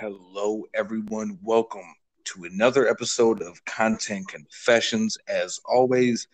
Hello, 0.00 0.64
everyone. 0.72 1.38
Welcome 1.42 1.94
to 2.24 2.44
another 2.44 2.88
episode 2.88 3.42
of 3.42 3.62
Content 3.66 4.28
Confessions. 4.28 5.18
As 5.28 5.60
always, 5.66 6.26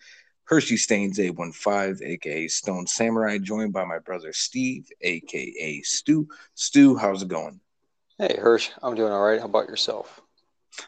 Hershey 0.45 0.77
Stains 0.77 1.19
A15, 1.19 2.01
aka 2.01 2.47
Stone 2.47 2.87
Samurai, 2.87 3.39
joined 3.39 3.73
by 3.73 3.83
my 3.83 3.99
brother 3.99 4.31
Steve, 4.31 4.87
aka 5.01 5.81
Stu. 5.81 6.29
Stu, 6.53 6.95
how's 6.95 7.23
it 7.23 7.27
going? 7.27 7.59
Hey, 8.17 8.37
Hirsch, 8.39 8.69
I'm 8.81 8.95
doing 8.95 9.11
all 9.11 9.21
right. 9.21 9.41
How 9.41 9.47
about 9.47 9.67
yourself? 9.67 10.21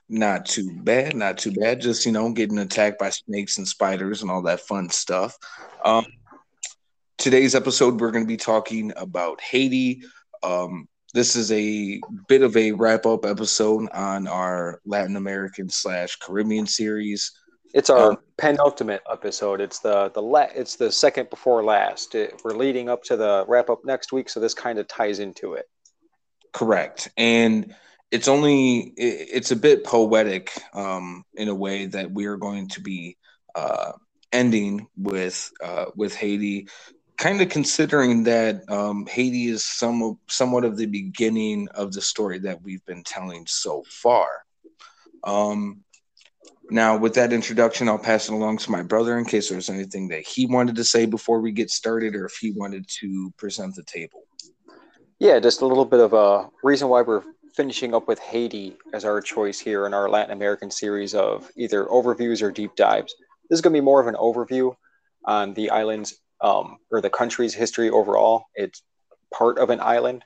Not 0.08 0.46
too 0.46 0.72
bad, 0.82 1.18
not 1.18 1.38
too 1.38 1.52
bad. 1.52 1.82
Just, 1.82 2.06
you 2.06 2.14
know, 2.14 2.32
getting 2.32 2.60
attacked 2.60 2.98
by 2.98 3.10
snakes 3.10 3.58
and 3.58 3.68
spiders 3.68 4.22
and 4.22 4.32
all 4.32 4.44
that 4.44 4.62
fun 4.62 4.88
stuff. 4.90 5.38
Um, 5.84 6.06
today's 7.18 7.56
episode, 7.56 8.00
we're 8.00 8.12
going 8.12 8.24
to 8.24 8.26
be 8.26 8.38
talking 8.38 8.94
about 8.96 9.42
Haiti. 9.42 10.04
Um, 10.44 10.88
this 11.14 11.36
is 11.36 11.52
a 11.52 12.00
bit 12.28 12.42
of 12.42 12.56
a 12.56 12.72
wrap 12.74 13.06
up 13.06 13.26
episode 13.26 13.90
on 13.92 14.28
our 14.28 14.80
Latin 14.86 15.16
American 15.16 15.70
slash 15.70 16.16
Caribbean 16.18 16.68
series. 16.68 17.32
It's 17.74 17.90
our 17.90 18.12
um, 18.12 18.18
penultimate 18.38 19.02
episode. 19.12 19.62
It's 19.62 19.80
the 19.80 20.10
the 20.10 20.22
la- 20.22 20.48
it's 20.56 20.76
the 20.76 20.92
second 20.92 21.30
before 21.30 21.64
last. 21.64 22.16
It, 22.16 22.42
we're 22.44 22.56
leading 22.56 22.90
up 22.90 23.04
to 23.04 23.18
the 23.18 23.46
wrap 23.48 23.70
up 23.70 23.86
next 23.86 24.12
week, 24.12 24.30
so 24.30 24.40
this 24.40 24.54
kind 24.54 24.80
of 24.80 24.88
ties 24.88 25.20
into 25.20 25.54
it. 25.54 25.66
Correct, 26.52 27.10
and 27.16 27.76
it's 28.12 28.28
only 28.28 28.94
it, 28.98 29.30
it's 29.34 29.52
a 29.52 29.56
bit 29.56 29.84
poetic 29.84 30.52
um, 30.74 31.24
in 31.36 31.48
a 31.48 31.56
way 31.56 31.86
that 31.86 32.12
we 32.12 32.26
are 32.26 32.38
going 32.38 32.70
to 32.70 32.82
be 32.82 33.18
uh, 33.54 33.92
ending 34.32 34.88
with 34.98 35.52
uh, 35.64 35.86
with 35.96 36.16
Haiti 36.16 36.68
kind 37.20 37.42
of 37.42 37.50
considering 37.50 38.24
that 38.24 38.68
um, 38.72 39.06
Haiti 39.06 39.50
is 39.50 39.64
some 39.64 40.18
somewhat 40.28 40.64
of 40.64 40.78
the 40.78 40.86
beginning 40.86 41.68
of 41.76 41.92
the 41.92 42.02
story 42.02 42.40
that 42.40 42.62
we've 42.64 42.84
been 42.86 43.04
telling 43.04 43.46
so 43.46 43.84
far. 43.88 44.28
Um, 45.26 45.82
now, 46.72 46.98
with 46.98 47.16
that 47.16 47.34
introduction, 47.34 47.90
I'll 47.90 48.00
pass 48.00 48.30
it 48.30 48.34
along 48.34 48.60
to 48.60 48.72
my 48.72 48.84
brother 48.84 49.18
in 49.18 49.26
case 49.26 49.50
there's 49.50 49.70
anything 49.70 50.08
that 50.10 50.22
he 50.22 50.46
wanted 50.46 50.78
to 50.78 50.84
say 50.84 51.06
before 51.06 51.42
we 51.42 51.52
get 51.52 51.70
started, 51.70 52.16
or 52.16 52.26
if 52.26 52.38
he 52.40 52.52
wanted 52.52 52.88
to 53.02 53.34
present 53.38 53.76
the 53.76 53.84
table. 53.84 54.24
Yeah, 55.20 55.40
just 55.40 55.62
a 55.62 55.66
little 55.66 55.86
bit 55.86 56.00
of 56.00 56.14
a 56.14 56.50
reason 56.64 56.88
why 56.88 57.02
we're 57.02 57.24
finishing 57.54 57.94
up 57.94 58.08
with 58.08 58.20
Haiti 58.20 58.78
as 58.94 59.04
our 59.04 59.20
choice 59.20 59.60
here 59.60 59.86
in 59.86 59.94
our 59.94 60.10
Latin 60.10 60.32
American 60.32 60.72
series 60.72 61.14
of 61.14 61.52
either 61.58 61.86
overviews 61.86 62.42
or 62.42 62.52
deep 62.52 62.76
dives. 62.78 63.14
This 63.50 63.58
is 63.58 63.62
going 63.62 63.74
to 63.74 63.82
be 63.82 63.84
more 63.84 64.00
of 64.00 64.08
an 64.08 64.16
overview 64.16 64.74
on 65.26 65.54
the 65.56 65.72
island's 65.72 66.22
um, 66.42 66.78
or 66.92 67.02
the 67.02 67.10
country's 67.10 67.54
history 67.54 67.90
overall. 67.90 68.46
It's 68.56 68.82
part 69.34 69.58
of 69.58 69.70
an 69.70 69.80
island. 69.80 70.24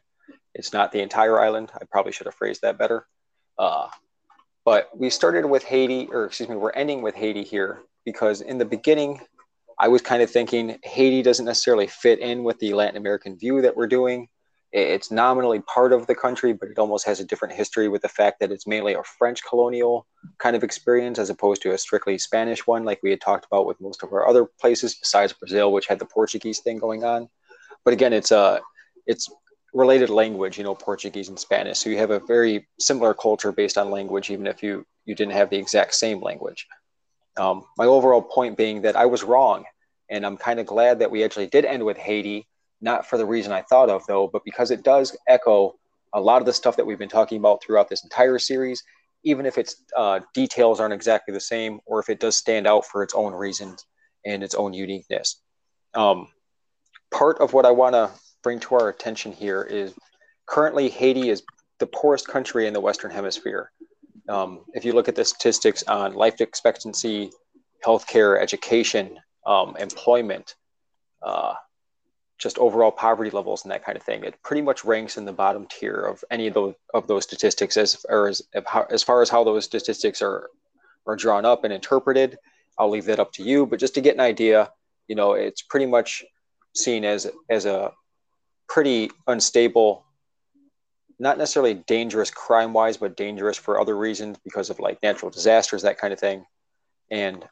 It's 0.53 0.73
not 0.73 0.91
the 0.91 1.01
entire 1.01 1.39
island. 1.39 1.71
I 1.75 1.85
probably 1.89 2.11
should 2.11 2.27
have 2.27 2.35
phrased 2.35 2.61
that 2.61 2.77
better. 2.77 3.07
Uh, 3.57 3.87
but 4.65 4.89
we 4.97 5.09
started 5.09 5.45
with 5.45 5.63
Haiti, 5.63 6.07
or 6.11 6.25
excuse 6.25 6.49
me, 6.49 6.55
we're 6.55 6.71
ending 6.71 7.01
with 7.01 7.15
Haiti 7.15 7.43
here 7.43 7.81
because 8.05 8.41
in 8.41 8.57
the 8.57 8.65
beginning, 8.65 9.19
I 9.79 9.87
was 9.87 10.01
kind 10.01 10.21
of 10.21 10.29
thinking 10.29 10.77
Haiti 10.83 11.21
doesn't 11.21 11.45
necessarily 11.45 11.87
fit 11.87 12.19
in 12.19 12.43
with 12.43 12.59
the 12.59 12.73
Latin 12.73 12.97
American 12.97 13.37
view 13.37 13.61
that 13.61 13.75
we're 13.75 13.87
doing 13.87 14.27
it's 14.73 15.11
nominally 15.11 15.59
part 15.59 15.93
of 15.93 16.07
the 16.07 16.15
country, 16.15 16.51
but 16.51 16.67
it 16.67 16.79
almost 16.79 17.05
has 17.05 17.19
a 17.19 17.25
different 17.25 17.53
history 17.53 17.87
with 17.87 18.01
the 18.01 18.09
fact 18.09 18.39
that 18.39 18.51
it's 18.51 18.65
mainly 18.65 18.95
a 18.95 19.03
French 19.03 19.45
colonial 19.47 20.07
kind 20.39 20.55
of 20.55 20.63
experience 20.63 21.19
as 21.19 21.29
opposed 21.29 21.61
to 21.61 21.73
a 21.73 21.77
strictly 21.77 22.17
Spanish 22.17 22.65
one, 22.65 22.83
like 22.83 22.99
we 23.03 23.11
had 23.11 23.21
talked 23.21 23.45
about 23.45 23.67
with 23.67 23.79
most 23.79 24.01
of 24.01 24.11
our 24.11 24.27
other 24.27 24.45
places 24.59 24.95
besides 24.95 25.31
Brazil, 25.31 25.71
which 25.71 25.85
had 25.85 25.99
the 25.99 26.05
Portuguese 26.05 26.59
thing 26.59 26.79
going 26.79 27.03
on. 27.03 27.29
But 27.85 27.93
again, 27.93 28.13
it's 28.13 28.31
a 28.31 28.37
uh, 28.37 28.59
it's 29.05 29.29
related 29.73 30.09
language, 30.09 30.57
you 30.57 30.63
know, 30.63 30.75
Portuguese 30.75 31.29
and 31.29 31.37
Spanish. 31.37 31.77
So 31.79 31.89
you 31.89 31.97
have 31.97 32.11
a 32.11 32.19
very 32.19 32.67
similar 32.79 33.13
culture 33.13 33.51
based 33.51 33.77
on 33.77 33.91
language, 33.91 34.31
even 34.31 34.47
if 34.47 34.63
you 34.63 34.85
you 35.05 35.13
didn't 35.13 35.33
have 35.33 35.51
the 35.51 35.57
exact 35.57 35.93
same 35.93 36.19
language. 36.19 36.65
Um, 37.37 37.63
my 37.77 37.85
overall 37.85 38.23
point 38.23 38.57
being 38.57 38.81
that 38.83 38.95
I 38.95 39.05
was 39.05 39.23
wrong, 39.23 39.65
and 40.09 40.25
I'm 40.25 40.37
kind 40.37 40.59
of 40.59 40.65
glad 40.65 40.99
that 40.99 41.11
we 41.11 41.23
actually 41.23 41.47
did 41.47 41.65
end 41.65 41.83
with 41.83 41.97
Haiti 41.97 42.47
not 42.83 43.07
for 43.09 43.17
the 43.17 43.25
reason 43.25 43.51
I 43.51 43.61
thought 43.61 43.89
of 43.89 44.05
though, 44.07 44.27
but 44.27 44.43
because 44.43 44.69
it 44.69 44.83
does 44.83 45.17
echo 45.27 45.75
a 46.13 46.21
lot 46.21 46.41
of 46.41 46.45
the 46.45 46.53
stuff 46.53 46.75
that 46.75 46.85
we've 46.85 46.99
been 46.99 47.09
talking 47.09 47.39
about 47.39 47.63
throughout 47.63 47.89
this 47.89 48.03
entire 48.03 48.37
series, 48.37 48.83
even 49.23 49.45
if 49.45 49.57
its 49.57 49.83
uh, 49.95 50.19
details 50.33 50.79
aren't 50.79 50.93
exactly 50.93 51.33
the 51.33 51.39
same, 51.39 51.79
or 51.85 51.99
if 51.99 52.09
it 52.09 52.19
does 52.19 52.35
stand 52.35 52.67
out 52.67 52.85
for 52.85 53.01
its 53.01 53.15
own 53.15 53.33
reasons 53.33 53.85
and 54.25 54.43
its 54.43 54.53
own 54.53 54.73
uniqueness. 54.73 55.41
Um, 55.95 56.27
part 57.11 57.39
of 57.39 57.53
what 57.53 57.65
I 57.65 57.71
want 57.71 57.93
to 57.93 58.11
bring 58.43 58.59
to 58.59 58.75
our 58.75 58.89
attention 58.89 59.31
here 59.31 59.63
is 59.63 59.93
currently 60.45 60.89
Haiti 60.89 61.29
is 61.29 61.41
the 61.79 61.87
poorest 61.87 62.27
country 62.27 62.67
in 62.67 62.73
the 62.73 62.81
Western 62.81 63.11
Hemisphere. 63.11 63.71
Um, 64.27 64.65
if 64.73 64.83
you 64.85 64.93
look 64.93 65.07
at 65.07 65.15
the 65.15 65.25
statistics 65.25 65.83
on 65.83 66.13
life 66.13 66.41
expectancy, 66.41 67.31
healthcare, 67.85 68.41
education, 68.41 69.19
um, 69.45 69.75
employment, 69.77 70.55
uh, 71.21 71.53
just 72.37 72.57
overall 72.57 72.91
poverty 72.91 73.29
levels 73.29 73.63
and 73.63 73.71
that 73.71 73.85
kind 73.85 73.97
of 73.97 74.03
thing. 74.03 74.23
It 74.23 74.41
pretty 74.43 74.61
much 74.61 74.83
ranks 74.83 75.17
in 75.17 75.25
the 75.25 75.31
bottom 75.31 75.67
tier 75.69 76.01
of 76.01 76.23
any 76.31 76.47
of 76.47 76.53
those 76.53 76.73
of 76.93 77.07
those 77.07 77.23
statistics 77.23 77.77
as 77.77 77.95
far 77.95 78.27
as 78.27 78.41
as 78.89 79.03
far 79.03 79.21
as 79.21 79.29
how 79.29 79.43
those 79.43 79.65
statistics 79.65 80.21
are 80.21 80.49
are 81.05 81.15
drawn 81.15 81.45
up 81.45 81.63
and 81.63 81.73
interpreted. 81.73 82.37
I'll 82.77 82.89
leave 82.89 83.05
that 83.05 83.19
up 83.19 83.31
to 83.33 83.43
you, 83.43 83.65
but 83.65 83.79
just 83.79 83.93
to 83.95 84.01
get 84.01 84.15
an 84.15 84.19
idea, 84.19 84.71
you 85.07 85.15
know, 85.15 85.33
it's 85.33 85.61
pretty 85.61 85.85
much 85.85 86.23
seen 86.75 87.05
as 87.05 87.31
as 87.49 87.65
a 87.65 87.91
pretty 88.67 89.11
unstable 89.27 90.05
not 91.19 91.37
necessarily 91.37 91.75
dangerous 91.75 92.31
crime 92.31 92.73
wise 92.73 92.97
but 92.97 93.15
dangerous 93.15 93.57
for 93.57 93.79
other 93.79 93.95
reasons 93.95 94.37
because 94.43 94.69
of 94.69 94.79
like 94.79 94.97
natural 95.03 95.29
disasters 95.29 95.83
that 95.83 95.99
kind 95.99 96.11
of 96.11 96.19
thing 96.19 96.43
and 97.11 97.47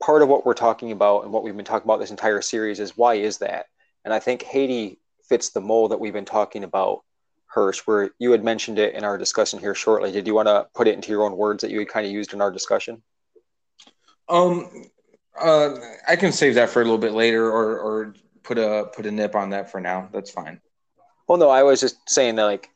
part 0.00 0.22
of 0.22 0.28
what 0.28 0.46
we're 0.46 0.54
talking 0.54 0.92
about 0.92 1.24
and 1.24 1.32
what 1.32 1.42
we've 1.42 1.56
been 1.56 1.64
talking 1.64 1.86
about 1.86 1.98
this 1.98 2.10
entire 2.10 2.40
series 2.40 2.78
is 2.78 2.96
why 2.96 3.14
is 3.14 3.38
that 3.38 3.66
and 4.04 4.12
I 4.12 4.18
think 4.18 4.42
Haiti 4.42 4.98
fits 5.28 5.50
the 5.50 5.60
mold 5.60 5.90
that 5.90 6.00
we've 6.00 6.12
been 6.12 6.24
talking 6.24 6.64
about, 6.64 7.02
Hirsch, 7.46 7.80
where 7.80 8.10
you 8.18 8.32
had 8.32 8.44
mentioned 8.44 8.78
it 8.78 8.94
in 8.94 9.04
our 9.04 9.16
discussion 9.16 9.58
here 9.58 9.74
shortly. 9.74 10.12
Did 10.12 10.26
you 10.26 10.34
want 10.34 10.48
to 10.48 10.66
put 10.74 10.88
it 10.88 10.94
into 10.94 11.10
your 11.10 11.22
own 11.22 11.36
words 11.36 11.62
that 11.62 11.70
you 11.70 11.78
had 11.78 11.88
kind 11.88 12.06
of 12.06 12.12
used 12.12 12.34
in 12.34 12.40
our 12.40 12.50
discussion? 12.50 13.02
Um, 14.28 14.68
uh, 15.40 15.76
I 16.08 16.16
can 16.16 16.32
save 16.32 16.54
that 16.54 16.70
for 16.70 16.80
a 16.80 16.84
little 16.84 16.98
bit 16.98 17.12
later, 17.12 17.50
or 17.50 17.78
or 17.78 18.14
put 18.42 18.58
a 18.58 18.90
put 18.94 19.06
a 19.06 19.10
nip 19.10 19.34
on 19.34 19.50
that 19.50 19.70
for 19.70 19.80
now. 19.80 20.08
That's 20.12 20.30
fine. 20.30 20.60
Well, 21.26 21.38
no, 21.38 21.48
I 21.48 21.62
was 21.62 21.80
just 21.80 21.96
saying 22.08 22.36
that 22.36 22.44
like 22.44 22.70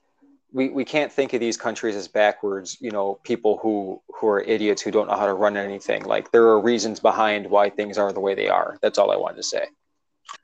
we, 0.52 0.70
we 0.70 0.84
can't 0.84 1.12
think 1.12 1.34
of 1.34 1.40
these 1.40 1.56
countries 1.56 1.94
as 1.94 2.08
backwards, 2.08 2.78
you 2.80 2.90
know, 2.90 3.20
people 3.22 3.58
who 3.58 4.00
who 4.08 4.26
are 4.28 4.40
idiots 4.40 4.82
who 4.82 4.90
don't 4.90 5.08
know 5.08 5.16
how 5.16 5.26
to 5.26 5.34
run 5.34 5.56
anything. 5.56 6.04
Like 6.04 6.32
there 6.32 6.46
are 6.46 6.60
reasons 6.60 7.00
behind 7.00 7.48
why 7.48 7.70
things 7.70 7.98
are 7.98 8.12
the 8.12 8.20
way 8.20 8.34
they 8.34 8.48
are. 8.48 8.78
That's 8.82 8.98
all 8.98 9.10
I 9.10 9.16
wanted 9.16 9.36
to 9.36 9.42
say. 9.42 9.66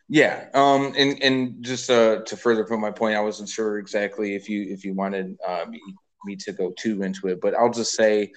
Yeah, 0.08 0.48
um, 0.52 0.92
and 0.96 1.22
and 1.22 1.64
just 1.64 1.90
uh, 1.90 2.22
to 2.22 2.36
further 2.36 2.64
put 2.64 2.78
my 2.78 2.90
point, 2.90 3.16
I 3.16 3.20
wasn't 3.20 3.48
sure 3.48 3.78
exactly 3.78 4.34
if 4.34 4.48
you 4.48 4.66
if 4.68 4.84
you 4.84 4.94
wanted 4.94 5.36
uh, 5.46 5.64
me, 5.68 5.80
me 6.24 6.36
to 6.36 6.52
go 6.52 6.72
too 6.76 7.02
into 7.02 7.28
it, 7.28 7.40
but 7.40 7.54
I'll 7.54 7.72
just 7.72 7.94
say 7.94 8.32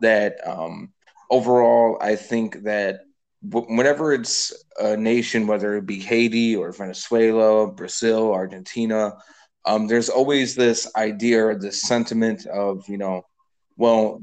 that 0.00 0.36
um, 0.46 0.92
overall, 1.30 1.98
I 2.00 2.16
think 2.16 2.64
that 2.64 3.00
whenever 3.42 4.12
it's 4.12 4.52
a 4.78 4.96
nation, 4.96 5.46
whether 5.46 5.76
it 5.76 5.86
be 5.86 6.00
Haiti 6.00 6.56
or 6.56 6.72
Venezuela, 6.72 7.70
Brazil, 7.70 8.32
Argentina, 8.32 9.14
um, 9.64 9.86
there's 9.86 10.08
always 10.08 10.54
this 10.56 10.90
idea 10.96 11.46
or 11.46 11.54
this 11.54 11.82
sentiment 11.82 12.46
of 12.46 12.88
you 12.88 12.98
know, 12.98 13.22
well, 13.76 14.20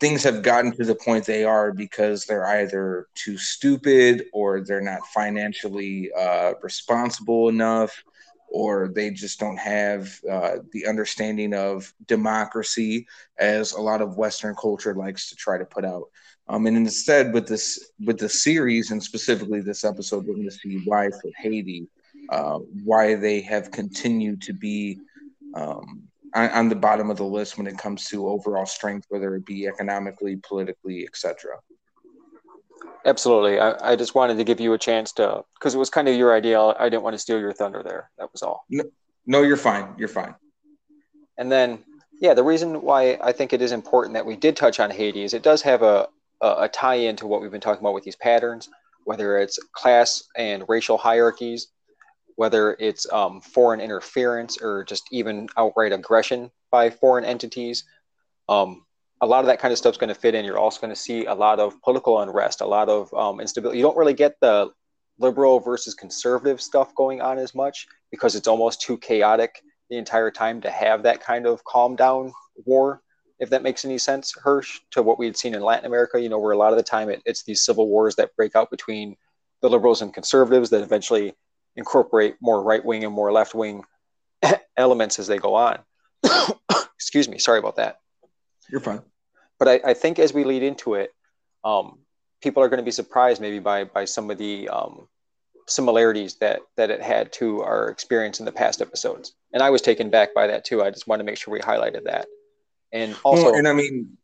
things 0.00 0.24
have 0.24 0.42
gotten 0.42 0.72
to 0.72 0.84
the 0.84 0.94
point 0.94 1.26
they 1.26 1.44
are 1.44 1.72
because 1.72 2.24
they're 2.24 2.46
either 2.46 3.06
too 3.14 3.36
stupid 3.36 4.24
or 4.32 4.62
they're 4.62 4.80
not 4.80 5.06
financially 5.14 6.10
uh, 6.18 6.54
responsible 6.62 7.48
enough 7.48 8.02
or 8.50 8.88
they 8.88 9.10
just 9.10 9.38
don't 9.38 9.58
have 9.58 10.18
uh, 10.28 10.56
the 10.72 10.86
understanding 10.86 11.54
of 11.54 11.92
democracy 12.06 13.06
as 13.38 13.72
a 13.72 13.80
lot 13.80 14.00
of 14.00 14.16
western 14.16 14.56
culture 14.56 14.94
likes 14.94 15.28
to 15.28 15.36
try 15.36 15.56
to 15.56 15.64
put 15.64 15.84
out. 15.84 16.04
Um, 16.48 16.66
and 16.66 16.76
instead 16.76 17.32
with 17.32 17.46
this 17.46 17.92
with 18.04 18.18
the 18.18 18.28
series 18.28 18.90
and 18.90 19.00
specifically 19.00 19.60
this 19.60 19.84
episode 19.84 20.26
we're 20.26 20.34
going 20.34 20.48
to 20.48 20.50
see 20.50 20.82
why 20.84 21.08
for 21.10 21.30
haiti 21.38 21.86
uh, 22.28 22.58
why 22.82 23.14
they 23.14 23.40
have 23.42 23.70
continued 23.70 24.42
to 24.42 24.52
be 24.52 24.98
um, 25.54 26.09
on, 26.34 26.50
on 26.50 26.68
the 26.68 26.76
bottom 26.76 27.10
of 27.10 27.16
the 27.16 27.24
list 27.24 27.58
when 27.58 27.66
it 27.66 27.78
comes 27.78 28.06
to 28.06 28.28
overall 28.28 28.66
strength, 28.66 29.06
whether 29.08 29.34
it 29.34 29.44
be 29.44 29.66
economically, 29.66 30.36
politically, 30.36 31.04
etc. 31.06 31.56
Absolutely. 33.04 33.58
I, 33.58 33.92
I 33.92 33.96
just 33.96 34.14
wanted 34.14 34.36
to 34.36 34.44
give 34.44 34.60
you 34.60 34.72
a 34.74 34.78
chance 34.78 35.12
to, 35.12 35.42
because 35.54 35.74
it 35.74 35.78
was 35.78 35.90
kind 35.90 36.08
of 36.08 36.14
your 36.14 36.34
idea. 36.34 36.60
I 36.60 36.88
didn't 36.88 37.02
want 37.02 37.14
to 37.14 37.18
steal 37.18 37.40
your 37.40 37.52
thunder 37.52 37.82
there. 37.82 38.10
That 38.18 38.30
was 38.32 38.42
all. 38.42 38.64
No, 38.68 38.84
no, 39.26 39.42
you're 39.42 39.56
fine. 39.56 39.94
You're 39.96 40.08
fine. 40.08 40.34
And 41.38 41.50
then, 41.50 41.78
yeah, 42.20 42.34
the 42.34 42.44
reason 42.44 42.82
why 42.82 43.18
I 43.22 43.32
think 43.32 43.52
it 43.52 43.62
is 43.62 43.72
important 43.72 44.14
that 44.14 44.26
we 44.26 44.36
did 44.36 44.56
touch 44.56 44.80
on 44.80 44.90
Haiti 44.90 45.22
is 45.22 45.32
it 45.32 45.42
does 45.42 45.62
have 45.62 45.82
a, 45.82 46.08
a, 46.42 46.54
a 46.62 46.68
tie 46.68 46.96
in 46.96 47.16
to 47.16 47.26
what 47.26 47.40
we've 47.40 47.50
been 47.50 47.60
talking 47.60 47.80
about 47.80 47.94
with 47.94 48.04
these 48.04 48.16
patterns, 48.16 48.68
whether 49.04 49.38
it's 49.38 49.58
class 49.72 50.24
and 50.36 50.64
racial 50.68 50.98
hierarchies, 50.98 51.68
whether 52.40 52.74
it's 52.80 53.04
um, 53.12 53.38
foreign 53.42 53.82
interference 53.82 54.56
or 54.62 54.82
just 54.82 55.06
even 55.12 55.46
outright 55.58 55.92
aggression 55.92 56.50
by 56.70 56.88
foreign 56.88 57.22
entities. 57.22 57.84
Um, 58.48 58.86
a 59.20 59.26
lot 59.26 59.40
of 59.40 59.46
that 59.48 59.60
kind 59.60 59.72
of 59.72 59.76
stuff 59.76 59.92
is 59.92 59.98
going 59.98 60.08
to 60.08 60.14
fit 60.14 60.34
in. 60.34 60.46
You're 60.46 60.56
also 60.56 60.80
going 60.80 60.90
to 60.90 60.98
see 60.98 61.26
a 61.26 61.34
lot 61.34 61.60
of 61.60 61.78
political 61.82 62.18
unrest, 62.18 62.62
a 62.62 62.66
lot 62.66 62.88
of 62.88 63.12
um, 63.12 63.40
instability. 63.40 63.76
You 63.76 63.84
don't 63.84 63.98
really 63.98 64.14
get 64.14 64.40
the 64.40 64.70
liberal 65.18 65.60
versus 65.60 65.92
conservative 65.92 66.62
stuff 66.62 66.94
going 66.94 67.20
on 67.20 67.36
as 67.36 67.54
much 67.54 67.86
because 68.10 68.34
it's 68.34 68.48
almost 68.48 68.80
too 68.80 68.96
chaotic 68.96 69.60
the 69.90 69.98
entire 69.98 70.30
time 70.30 70.62
to 70.62 70.70
have 70.70 71.02
that 71.02 71.20
kind 71.20 71.46
of 71.46 71.62
calm 71.64 71.94
down 71.94 72.32
war 72.64 73.02
if 73.38 73.50
that 73.50 73.62
makes 73.62 73.84
any 73.84 73.98
sense, 73.98 74.34
Hirsch, 74.42 74.80
to 74.92 75.02
what 75.02 75.18
we 75.18 75.26
had 75.26 75.36
seen 75.36 75.54
in 75.54 75.60
Latin 75.60 75.84
America, 75.84 76.18
you 76.18 76.30
know, 76.30 76.38
where 76.38 76.52
a 76.52 76.58
lot 76.58 76.72
of 76.72 76.78
the 76.78 76.82
time 76.82 77.10
it, 77.10 77.20
it's 77.26 77.42
these 77.42 77.62
civil 77.62 77.86
wars 77.86 78.16
that 78.16 78.34
break 78.34 78.56
out 78.56 78.70
between 78.70 79.16
the 79.60 79.68
liberals 79.68 80.00
and 80.00 80.14
conservatives 80.14 80.70
that 80.70 80.82
eventually 80.82 81.34
incorporate 81.76 82.36
more 82.40 82.62
right 82.62 82.84
wing 82.84 83.04
and 83.04 83.14
more 83.14 83.32
left 83.32 83.54
wing 83.54 83.84
elements 84.76 85.18
as 85.18 85.26
they 85.26 85.38
go 85.38 85.54
on. 85.54 85.78
Excuse 86.94 87.28
me, 87.28 87.38
sorry 87.38 87.58
about 87.58 87.76
that. 87.76 88.00
You're 88.70 88.80
fine. 88.80 89.02
But 89.58 89.68
I, 89.68 89.80
I 89.86 89.94
think 89.94 90.18
as 90.18 90.32
we 90.32 90.44
lead 90.44 90.62
into 90.62 90.94
it, 90.94 91.12
um, 91.64 91.98
people 92.42 92.62
are 92.62 92.68
going 92.68 92.78
to 92.78 92.84
be 92.84 92.90
surprised 92.90 93.40
maybe 93.40 93.58
by 93.58 93.84
by 93.84 94.04
some 94.04 94.30
of 94.30 94.38
the 94.38 94.68
um, 94.68 95.08
similarities 95.66 96.36
that 96.36 96.60
that 96.76 96.90
it 96.90 97.02
had 97.02 97.32
to 97.34 97.62
our 97.62 97.88
experience 97.88 98.40
in 98.40 98.46
the 98.46 98.52
past 98.52 98.80
episodes. 98.80 99.34
And 99.52 99.62
I 99.62 99.70
was 99.70 99.82
taken 99.82 100.10
back 100.10 100.34
by 100.34 100.46
that 100.46 100.64
too. 100.64 100.82
I 100.82 100.90
just 100.90 101.06
want 101.06 101.20
to 101.20 101.24
make 101.24 101.36
sure 101.36 101.52
we 101.52 101.60
highlighted 101.60 102.04
that. 102.04 102.26
And 102.92 103.16
also, 103.22 103.46
well, 103.46 103.54
and 103.54 103.68
I 103.68 103.72
mean, 103.72 104.16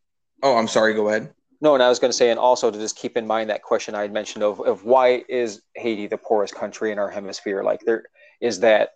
oh, 0.43 0.57
I'm 0.57 0.69
sorry. 0.69 0.95
Go 0.95 1.09
ahead. 1.09 1.33
No, 1.61 1.75
and 1.75 1.83
I 1.83 1.89
was 1.89 1.99
going 1.99 2.11
to 2.11 2.17
say, 2.17 2.31
and 2.31 2.39
also 2.39 2.71
to 2.71 2.79
just 2.79 2.97
keep 2.97 3.17
in 3.17 3.27
mind 3.27 3.51
that 3.51 3.63
question 3.63 3.95
I 3.95 4.03
had 4.03 4.13
mentioned 4.13 4.45
of, 4.45 4.61
of 4.61 4.85
why 4.85 5.25
is 5.29 5.63
Haiti 5.75 6.07
the 6.07 6.19
poorest 6.19 6.55
country 6.55 6.93
in 6.93 6.99
our 6.99 7.11
hemisphere? 7.11 7.63
Like, 7.63 7.81
there 7.85 8.05
is 8.41 8.61
that 8.61 8.91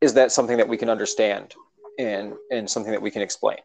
is 0.00 0.14
that 0.14 0.32
something 0.32 0.56
that 0.56 0.68
we 0.68 0.76
can 0.76 0.88
understand 0.88 1.54
and 1.98 2.34
and 2.50 2.68
something 2.68 2.92
that 2.92 3.02
we 3.02 3.10
can 3.10 3.22
explain. 3.22 3.58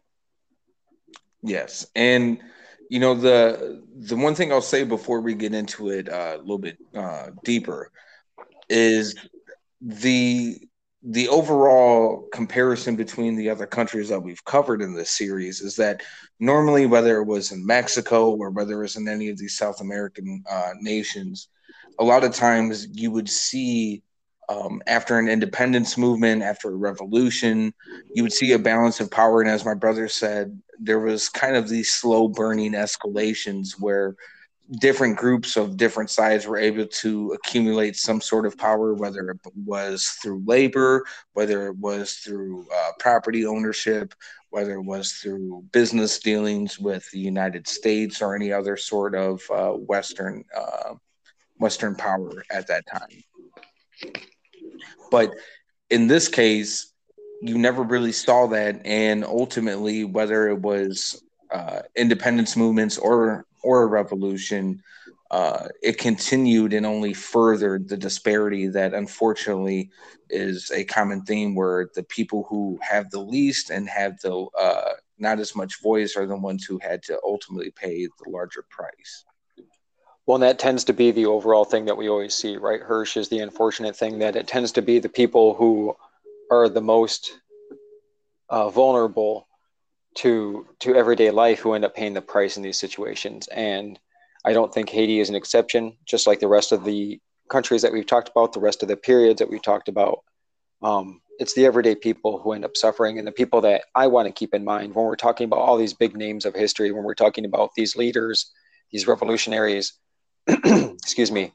Yes, 1.42 1.86
and 1.94 2.38
you 2.90 3.00
know 3.00 3.14
the 3.14 3.82
the 3.96 4.16
one 4.16 4.34
thing 4.34 4.52
I'll 4.52 4.60
say 4.60 4.84
before 4.84 5.20
we 5.20 5.34
get 5.34 5.54
into 5.54 5.90
it 5.90 6.08
uh, 6.08 6.34
a 6.36 6.38
little 6.38 6.58
bit 6.58 6.78
uh, 6.94 7.30
deeper 7.44 7.90
is 8.68 9.14
the 9.80 10.67
the 11.02 11.28
overall 11.28 12.28
comparison 12.32 12.96
between 12.96 13.36
the 13.36 13.48
other 13.48 13.66
countries 13.66 14.08
that 14.08 14.20
we've 14.20 14.44
covered 14.44 14.82
in 14.82 14.94
this 14.94 15.10
series 15.10 15.60
is 15.60 15.76
that 15.76 16.02
normally, 16.40 16.86
whether 16.86 17.18
it 17.18 17.24
was 17.24 17.52
in 17.52 17.64
Mexico 17.64 18.30
or 18.30 18.50
whether 18.50 18.74
it 18.74 18.82
was 18.82 18.96
in 18.96 19.06
any 19.06 19.28
of 19.28 19.38
these 19.38 19.56
South 19.56 19.80
American 19.80 20.42
uh, 20.50 20.72
nations, 20.80 21.48
a 22.00 22.04
lot 22.04 22.24
of 22.24 22.34
times 22.34 22.88
you 22.92 23.10
would 23.10 23.28
see 23.28 24.02
um, 24.48 24.82
after 24.86 25.18
an 25.18 25.28
independence 25.28 25.98
movement, 25.98 26.42
after 26.42 26.70
a 26.70 26.76
revolution, 26.76 27.72
you 28.14 28.22
would 28.22 28.32
see 28.32 28.52
a 28.52 28.58
balance 28.58 28.98
of 28.98 29.10
power. 29.10 29.40
And 29.40 29.50
as 29.50 29.64
my 29.64 29.74
brother 29.74 30.08
said, 30.08 30.60
there 30.80 31.00
was 31.00 31.28
kind 31.28 31.54
of 31.54 31.68
these 31.68 31.92
slow 31.92 32.28
burning 32.28 32.72
escalations 32.72 33.72
where 33.78 34.16
different 34.70 35.16
groups 35.16 35.56
of 35.56 35.76
different 35.76 36.10
sides 36.10 36.46
were 36.46 36.58
able 36.58 36.86
to 36.86 37.32
accumulate 37.32 37.96
some 37.96 38.20
sort 38.20 38.44
of 38.44 38.58
power, 38.58 38.94
whether 38.94 39.30
it 39.30 39.38
was 39.64 40.18
through 40.22 40.42
labor, 40.44 41.04
whether 41.32 41.68
it 41.68 41.76
was 41.76 42.14
through 42.14 42.66
uh, 42.74 42.90
property 42.98 43.46
ownership, 43.46 44.14
whether 44.50 44.74
it 44.74 44.82
was 44.82 45.12
through 45.12 45.64
business 45.72 46.18
dealings 46.18 46.78
with 46.78 47.10
the 47.10 47.18
United 47.18 47.66
States 47.66 48.20
or 48.20 48.34
any 48.34 48.52
other 48.52 48.76
sort 48.76 49.14
of 49.14 49.42
uh, 49.50 49.70
Western 49.72 50.44
uh, 50.56 50.94
Western 51.58 51.94
power 51.94 52.44
at 52.50 52.66
that 52.68 52.84
time. 52.86 53.24
But 55.10 55.34
in 55.90 56.06
this 56.06 56.28
case, 56.28 56.92
you 57.40 57.56
never 57.56 57.82
really 57.82 58.12
saw 58.12 58.46
that, 58.48 58.84
and 58.84 59.24
ultimately, 59.24 60.04
whether 60.04 60.48
it 60.48 60.60
was 60.60 61.22
uh, 61.50 61.80
independence 61.96 62.56
movements 62.56 62.98
or 62.98 63.46
or 63.62 63.82
a 63.82 63.86
revolution, 63.86 64.82
uh, 65.30 65.68
it 65.82 65.98
continued 65.98 66.72
and 66.72 66.86
only 66.86 67.12
furthered 67.12 67.88
the 67.88 67.96
disparity 67.96 68.66
that 68.68 68.94
unfortunately 68.94 69.90
is 70.30 70.70
a 70.70 70.84
common 70.84 71.22
theme 71.22 71.54
where 71.54 71.90
the 71.94 72.02
people 72.04 72.46
who 72.48 72.78
have 72.82 73.10
the 73.10 73.20
least 73.20 73.70
and 73.70 73.88
have 73.88 74.18
the 74.20 74.46
uh, 74.58 74.92
not 75.18 75.40
as 75.40 75.54
much 75.54 75.82
voice 75.82 76.16
are 76.16 76.26
the 76.26 76.36
ones 76.36 76.64
who 76.64 76.78
had 76.78 77.02
to 77.02 77.18
ultimately 77.24 77.70
pay 77.70 78.06
the 78.06 78.30
larger 78.30 78.64
price. 78.70 79.24
Well, 80.26 80.36
and 80.36 80.42
that 80.42 80.58
tends 80.58 80.84
to 80.84 80.92
be 80.92 81.10
the 81.10 81.26
overall 81.26 81.64
thing 81.64 81.86
that 81.86 81.96
we 81.96 82.08
always 82.08 82.34
see, 82.34 82.56
right? 82.56 82.80
Hirsch 82.80 83.16
is 83.16 83.28
the 83.28 83.38
unfortunate 83.40 83.96
thing 83.96 84.18
that 84.18 84.36
it 84.36 84.46
tends 84.46 84.72
to 84.72 84.82
be 84.82 84.98
the 84.98 85.08
people 85.08 85.54
who 85.54 85.96
are 86.50 86.68
the 86.68 86.82
most 86.82 87.38
uh, 88.50 88.68
vulnerable 88.68 89.47
to 90.18 90.66
to 90.80 90.96
everyday 90.96 91.30
life 91.30 91.60
who 91.60 91.74
end 91.74 91.84
up 91.84 91.94
paying 91.94 92.14
the 92.14 92.20
price 92.20 92.56
in 92.56 92.62
these 92.62 92.78
situations. 92.78 93.46
And 93.48 93.98
I 94.44 94.52
don't 94.52 94.72
think 94.72 94.90
Haiti 94.90 95.20
is 95.20 95.28
an 95.28 95.36
exception, 95.36 95.96
just 96.06 96.26
like 96.26 96.40
the 96.40 96.48
rest 96.48 96.72
of 96.72 96.84
the 96.84 97.20
countries 97.48 97.82
that 97.82 97.92
we've 97.92 98.06
talked 98.06 98.28
about, 98.28 98.52
the 98.52 98.60
rest 98.60 98.82
of 98.82 98.88
the 98.88 98.96
periods 98.96 99.38
that 99.38 99.48
we've 99.48 99.62
talked 99.62 99.88
about. 99.88 100.24
Um, 100.82 101.20
it's 101.38 101.54
the 101.54 101.66
everyday 101.66 101.94
people 101.94 102.38
who 102.38 102.52
end 102.52 102.64
up 102.64 102.76
suffering, 102.76 103.18
and 103.18 103.26
the 103.26 103.32
people 103.32 103.60
that 103.60 103.84
I 103.94 104.08
want 104.08 104.26
to 104.26 104.32
keep 104.32 104.54
in 104.54 104.64
mind 104.64 104.94
when 104.94 105.04
we're 105.04 105.14
talking 105.16 105.44
about 105.44 105.60
all 105.60 105.76
these 105.76 105.94
big 105.94 106.16
names 106.16 106.44
of 106.44 106.54
history, 106.54 106.90
when 106.90 107.04
we're 107.04 107.14
talking 107.14 107.44
about 107.44 107.70
these 107.76 107.94
leaders, 107.94 108.50
these 108.90 109.06
revolutionaries, 109.06 109.92
excuse 110.48 111.30
me, 111.30 111.52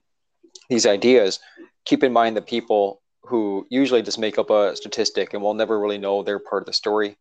these 0.70 0.86
ideas. 0.86 1.40
Keep 1.86 2.04
in 2.04 2.14
mind 2.14 2.38
the 2.38 2.42
people 2.42 3.02
who 3.24 3.68
usually 3.70 4.02
just 4.02 4.20
make 4.20 4.38
up 4.38 4.50
a 4.50 4.76
statistic 4.76 5.34
and 5.34 5.44
we'll 5.44 5.54
never 5.54 5.80
really 5.80 5.98
know 5.98 6.24
their 6.24 6.40
part 6.40 6.62
of 6.62 6.68
the 6.68 6.74
story. 6.74 7.18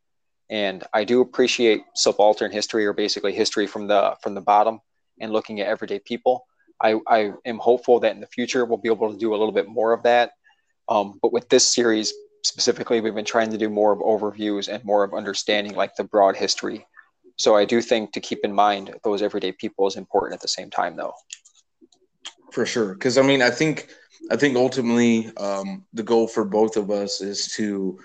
And 0.53 0.85
I 0.93 1.05
do 1.05 1.23
appreciate 1.23 1.85
subaltern 1.95 2.53
history 2.53 2.85
or 2.85 2.93
basically 2.93 3.33
history 3.33 3.67
from 3.67 3.87
the 3.87 4.15
from 4.23 4.35
the 4.35 4.43
bottom 4.43 4.81
and 5.19 5.33
looking 5.33 5.61
at 5.61 5.67
everyday 5.67 5.99
people. 5.99 6.47
I, 6.79 7.01
I 7.09 7.33
am 7.47 7.59
hopeful 7.59 8.01
that 8.01 8.15
in 8.15 8.21
the 8.21 8.27
future 8.27 8.67
we'll 8.67 8.77
be 8.77 8.91
able 8.91 9.11
to 9.11 9.19
do 9.19 9.31
a 9.31 9.39
little 9.39 9.53
bit 9.53 9.67
more 9.67 9.95
of 9.95 10.03
that. 10.03 10.33
Um, 10.91 11.19
but 11.23 11.33
with 11.33 11.49
this 11.49 11.67
series 11.67 12.13
specifically, 12.45 13.01
we've 13.01 13.15
been 13.15 13.25
trying 13.25 13.51
to 13.51 13.57
do 13.57 13.71
more 13.71 13.93
of 13.93 14.01
overviews 14.01 14.69
and 14.69 14.85
more 14.85 15.05
of 15.05 15.15
understanding 15.15 15.75
like 15.75 15.97
the 15.97 16.05
broad 16.05 16.37
history. 16.37 16.87
So 17.37 17.57
I 17.57 17.65
do 17.65 17.81
think 17.81 18.13
to 18.13 18.21
keep 18.21 18.41
in 18.45 18.53
mind 18.53 18.95
those 19.05 19.23
everyday 19.23 19.53
people 19.53 19.87
is 19.87 19.97
important 19.97 20.35
at 20.35 20.43
the 20.43 20.49
same 20.49 20.69
time, 20.69 20.97
though. 20.97 21.15
For 22.51 22.67
sure, 22.67 22.93
because 22.93 23.17
I 23.17 23.23
mean, 23.23 23.41
I 23.41 23.49
think 23.49 23.89
I 24.31 24.37
think 24.37 24.57
ultimately 24.57 25.35
um, 25.39 25.87
the 25.95 26.03
goal 26.03 26.29
for 26.29 26.45
both 26.45 26.77
of 26.77 26.91
us 26.91 27.23
is 27.23 27.49
to 27.55 27.99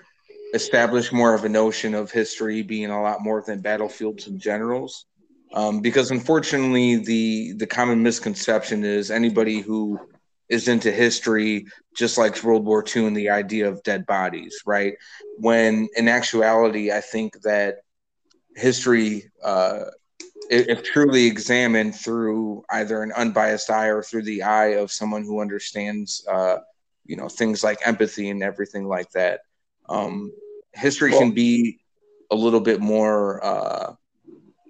establish 0.54 1.12
more 1.12 1.34
of 1.34 1.44
a 1.44 1.48
notion 1.48 1.94
of 1.94 2.10
history 2.10 2.62
being 2.62 2.90
a 2.90 3.02
lot 3.02 3.22
more 3.22 3.42
than 3.46 3.60
battlefields 3.60 4.26
and 4.26 4.40
generals. 4.40 5.06
Um, 5.54 5.80
because 5.80 6.10
unfortunately, 6.10 6.96
the 6.96 7.52
the 7.52 7.66
common 7.66 8.02
misconception 8.02 8.84
is 8.84 9.10
anybody 9.10 9.60
who 9.60 9.98
is 10.48 10.68
into 10.68 10.90
history 10.90 11.66
just 11.94 12.18
likes 12.18 12.42
World 12.42 12.64
War 12.64 12.84
II 12.84 13.06
and 13.06 13.16
the 13.16 13.30
idea 13.30 13.68
of 13.68 13.82
dead 13.82 14.06
bodies, 14.06 14.62
right? 14.66 14.94
When 15.36 15.88
in 15.96 16.08
actuality, 16.08 16.90
I 16.92 17.00
think 17.00 17.40
that 17.42 17.78
history, 18.56 19.30
uh, 19.42 19.84
if 20.50 20.82
truly 20.82 21.26
examined 21.26 21.94
through 21.94 22.64
either 22.70 23.02
an 23.02 23.12
unbiased 23.12 23.70
eye 23.70 23.88
or 23.88 24.02
through 24.02 24.22
the 24.22 24.42
eye 24.42 24.76
of 24.76 24.90
someone 24.90 25.22
who 25.22 25.40
understands, 25.40 26.26
uh, 26.30 26.58
you 27.04 27.16
know, 27.16 27.28
things 27.28 27.62
like 27.62 27.78
empathy 27.86 28.30
and 28.30 28.42
everything 28.42 28.86
like 28.86 29.10
that, 29.10 29.40
um, 29.88 30.32
history 30.72 31.12
can 31.12 31.32
be 31.32 31.78
a 32.30 32.36
little 32.36 32.60
bit 32.60 32.80
more 32.80 33.44
uh, 33.44 33.94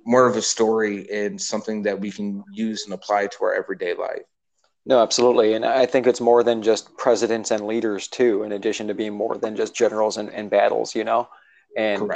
more 0.06 0.26
of 0.26 0.36
a 0.36 0.42
story 0.42 1.06
and 1.10 1.40
something 1.40 1.82
that 1.82 2.00
we 2.00 2.10
can 2.10 2.42
use 2.52 2.84
and 2.84 2.94
apply 2.94 3.26
to 3.26 3.44
our 3.44 3.54
everyday 3.54 3.94
life. 3.94 4.22
No, 4.86 5.02
absolutely. 5.02 5.52
And 5.52 5.66
I 5.66 5.84
think 5.84 6.06
it's 6.06 6.20
more 6.20 6.42
than 6.42 6.62
just 6.62 6.96
presidents 6.96 7.50
and 7.50 7.66
leaders, 7.66 8.08
too, 8.08 8.42
in 8.42 8.52
addition 8.52 8.86
to 8.88 8.94
being 8.94 9.12
more 9.12 9.36
than 9.36 9.54
just 9.54 9.74
generals 9.74 10.16
and, 10.16 10.30
and 10.30 10.48
battles, 10.50 10.94
you 10.94 11.04
know? 11.04 11.28
And. 11.76 12.10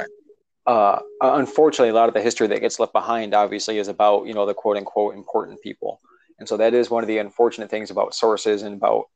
Uh, 0.65 1.01
unfortunately, 1.19 1.89
a 1.89 1.93
lot 1.93 2.07
of 2.07 2.13
the 2.13 2.21
history 2.21 2.47
that 2.47 2.61
gets 2.61 2.79
left 2.79 2.93
behind, 2.93 3.33
obviously, 3.33 3.79
is 3.79 3.89
about, 3.89 4.25
you 4.25 4.33
know, 4.33 4.45
the 4.45 4.53
quote 4.53 4.77
unquote 4.77 5.13
important 5.13 5.61
people. 5.61 5.99
And 6.39 6.47
so 6.47 6.55
that 6.55 6.73
is 6.73 6.89
one 6.89 7.03
of 7.03 7.09
the 7.09 7.17
unfortunate 7.17 7.69
things 7.69 7.91
about 7.91 8.15
sources 8.15 8.63
and 8.63 8.75
about 8.75 9.09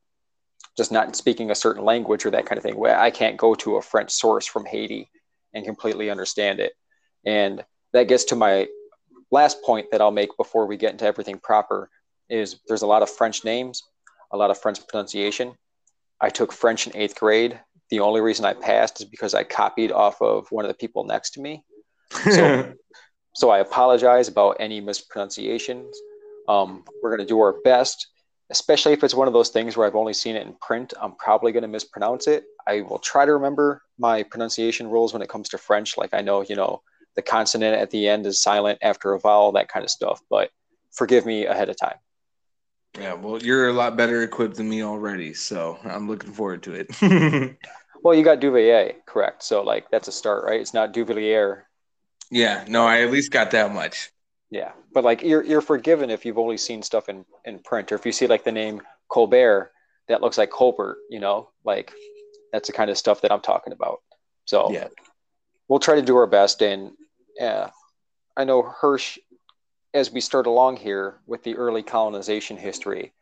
just 0.78 0.92
not 0.92 1.16
speaking 1.16 1.50
a 1.50 1.56
certain 1.56 1.84
language 1.84 2.24
or 2.24 2.30
that 2.30 2.46
kind 2.46 2.56
of 2.56 2.62
thing. 2.62 2.80
I 2.86 3.10
can't 3.10 3.36
go 3.36 3.54
to 3.56 3.76
a 3.76 3.82
French 3.82 4.12
source 4.12 4.46
from 4.46 4.64
Haiti 4.64 5.10
and 5.52 5.64
completely 5.64 6.08
understand 6.08 6.60
it. 6.60 6.72
And 7.26 7.64
that 7.92 8.04
gets 8.04 8.24
to 8.26 8.36
my 8.36 8.68
last 9.32 9.60
point 9.62 9.90
that 9.90 10.00
I'll 10.00 10.12
make 10.12 10.36
before 10.36 10.66
we 10.66 10.76
get 10.76 10.92
into 10.92 11.04
everything 11.04 11.40
proper 11.40 11.90
is 12.30 12.60
there's 12.68 12.82
a 12.82 12.86
lot 12.86 13.02
of 13.02 13.10
French 13.10 13.44
names, 13.44 13.82
a 14.32 14.36
lot 14.36 14.52
of 14.52 14.58
French 14.58 14.86
pronunciation. 14.86 15.54
I 16.20 16.28
took 16.30 16.52
French 16.52 16.86
in 16.86 16.96
eighth 16.96 17.18
grade. 17.18 17.58
The 17.90 18.00
only 18.00 18.20
reason 18.20 18.44
I 18.44 18.54
passed 18.54 19.00
is 19.00 19.06
because 19.06 19.34
I 19.34 19.42
copied 19.42 19.90
off 19.90 20.22
of 20.22 20.46
one 20.52 20.64
of 20.64 20.68
the 20.68 20.74
people 20.74 21.04
next 21.04 21.30
to 21.30 21.40
me. 21.40 21.64
So, 22.30 22.72
so 23.34 23.50
I 23.50 23.58
apologize 23.58 24.28
about 24.28 24.58
any 24.60 24.80
mispronunciations. 24.80 25.98
Um, 26.48 26.84
we're 27.02 27.10
going 27.10 27.26
to 27.26 27.34
do 27.34 27.40
our 27.40 27.60
best 27.64 28.06
especially 28.50 28.92
if 28.92 29.04
it's 29.04 29.14
one 29.14 29.28
of 29.28 29.34
those 29.34 29.50
things 29.50 29.76
where 29.76 29.86
I've 29.86 29.94
only 29.94 30.14
seen 30.14 30.36
it 30.36 30.46
in 30.46 30.54
print, 30.60 30.94
I'm 31.00 31.14
probably 31.16 31.52
going 31.52 31.62
to 31.62 31.68
mispronounce 31.68 32.26
it. 32.26 32.44
I 32.66 32.80
will 32.82 32.98
try 32.98 33.26
to 33.26 33.32
remember 33.32 33.82
my 33.98 34.22
pronunciation 34.22 34.88
rules 34.88 35.12
when 35.12 35.22
it 35.22 35.28
comes 35.28 35.48
to 35.50 35.58
French. 35.58 35.96
Like 35.98 36.14
I 36.14 36.22
know, 36.22 36.42
you 36.42 36.56
know, 36.56 36.82
the 37.14 37.22
consonant 37.22 37.76
at 37.76 37.90
the 37.90 38.08
end 38.08 38.26
is 38.26 38.40
silent 38.40 38.78
after 38.82 39.12
a 39.12 39.20
vowel, 39.20 39.52
that 39.52 39.68
kind 39.68 39.84
of 39.84 39.90
stuff. 39.90 40.22
But 40.30 40.50
forgive 40.92 41.26
me 41.26 41.46
ahead 41.46 41.68
of 41.68 41.76
time. 41.78 41.96
Yeah, 42.98 43.14
well, 43.14 43.42
you're 43.42 43.68
a 43.68 43.72
lot 43.72 43.96
better 43.96 44.22
equipped 44.22 44.56
than 44.56 44.68
me 44.68 44.82
already, 44.82 45.34
so 45.34 45.78
I'm 45.84 46.08
looking 46.08 46.32
forward 46.32 46.62
to 46.64 46.72
it. 46.72 47.58
well, 48.02 48.14
you 48.14 48.24
got 48.24 48.40
Duvalier, 48.40 48.94
correct? 49.06 49.42
So 49.42 49.62
like 49.62 49.90
that's 49.90 50.08
a 50.08 50.12
start, 50.12 50.44
right? 50.44 50.60
It's 50.60 50.74
not 50.74 50.94
Duvalier. 50.94 51.62
Yeah, 52.30 52.64
no, 52.68 52.86
I 52.86 53.02
at 53.02 53.10
least 53.10 53.30
got 53.30 53.50
that 53.52 53.72
much. 53.72 54.10
Yeah, 54.50 54.72
but 54.92 55.04
like 55.04 55.22
you're 55.22 55.44
you're 55.44 55.60
forgiven 55.60 56.10
if 56.10 56.24
you've 56.24 56.38
only 56.38 56.56
seen 56.56 56.82
stuff 56.82 57.08
in 57.08 57.24
in 57.44 57.58
print, 57.58 57.92
or 57.92 57.96
if 57.96 58.06
you 58.06 58.12
see 58.12 58.26
like 58.26 58.44
the 58.44 58.52
name 58.52 58.80
Colbert 59.08 59.72
that 60.08 60.22
looks 60.22 60.38
like 60.38 60.50
Colbert, 60.50 60.98
you 61.10 61.20
know, 61.20 61.50
like 61.64 61.92
that's 62.52 62.68
the 62.68 62.72
kind 62.72 62.90
of 62.90 62.96
stuff 62.96 63.20
that 63.20 63.32
I'm 63.32 63.42
talking 63.42 63.74
about. 63.74 64.00
So 64.46 64.72
yeah, 64.72 64.88
we'll 65.68 65.80
try 65.80 65.96
to 65.96 66.02
do 66.02 66.16
our 66.16 66.26
best, 66.26 66.62
and 66.62 66.92
uh, 67.40 67.68
I 68.36 68.44
know 68.44 68.62
Hirsch, 68.62 69.18
as 69.92 70.10
we 70.10 70.20
start 70.20 70.46
along 70.46 70.78
here 70.78 71.20
with 71.26 71.42
the 71.42 71.54
early 71.56 71.82
colonization 71.82 72.56
history, 72.56 73.12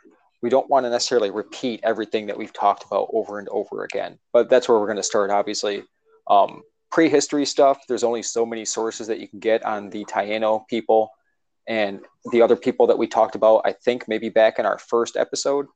we 0.43 0.49
don't 0.49 0.71
want 0.71 0.87
to 0.87 0.91
necessarily 0.91 1.31
repeat 1.31 1.81
everything 1.83 2.27
that 2.27 2.39
we've 2.39 2.53
talked 2.53 2.85
about 2.85 3.09
over 3.13 3.41
and 3.41 3.49
over 3.49 3.83
again, 3.83 4.17
but 4.33 4.49
that's 4.49 4.69
where 4.69 4.79
we're 4.79 4.87
going 4.87 4.97
to 4.97 5.03
start, 5.03 5.31
obviously. 5.31 5.83
Um, 6.29 6.63
prehistory 6.91 7.45
stuff, 7.45 7.87
there's 7.89 8.05
only 8.05 8.23
so 8.23 8.47
many 8.47 8.65
sources 8.65 9.07
that 9.09 9.21
you 9.21 9.29
can 9.29 9.41
get 9.41 9.65
on 9.65 9.91
the 9.91 10.05
Taino 10.05 10.67
people 10.69 11.11
and 11.67 12.01
the 12.31 12.43
other 12.43 12.57
people 12.57 12.87
that 12.87 12.99
we 12.99 13.07
talked 13.07 13.35
about, 13.35 13.63
I 13.65 13.73
think 13.73 14.07
maybe 14.07 14.29
back 14.29 14.59
in 14.59 14.67
our 14.67 14.79
first 14.79 15.17
episode, 15.17 15.67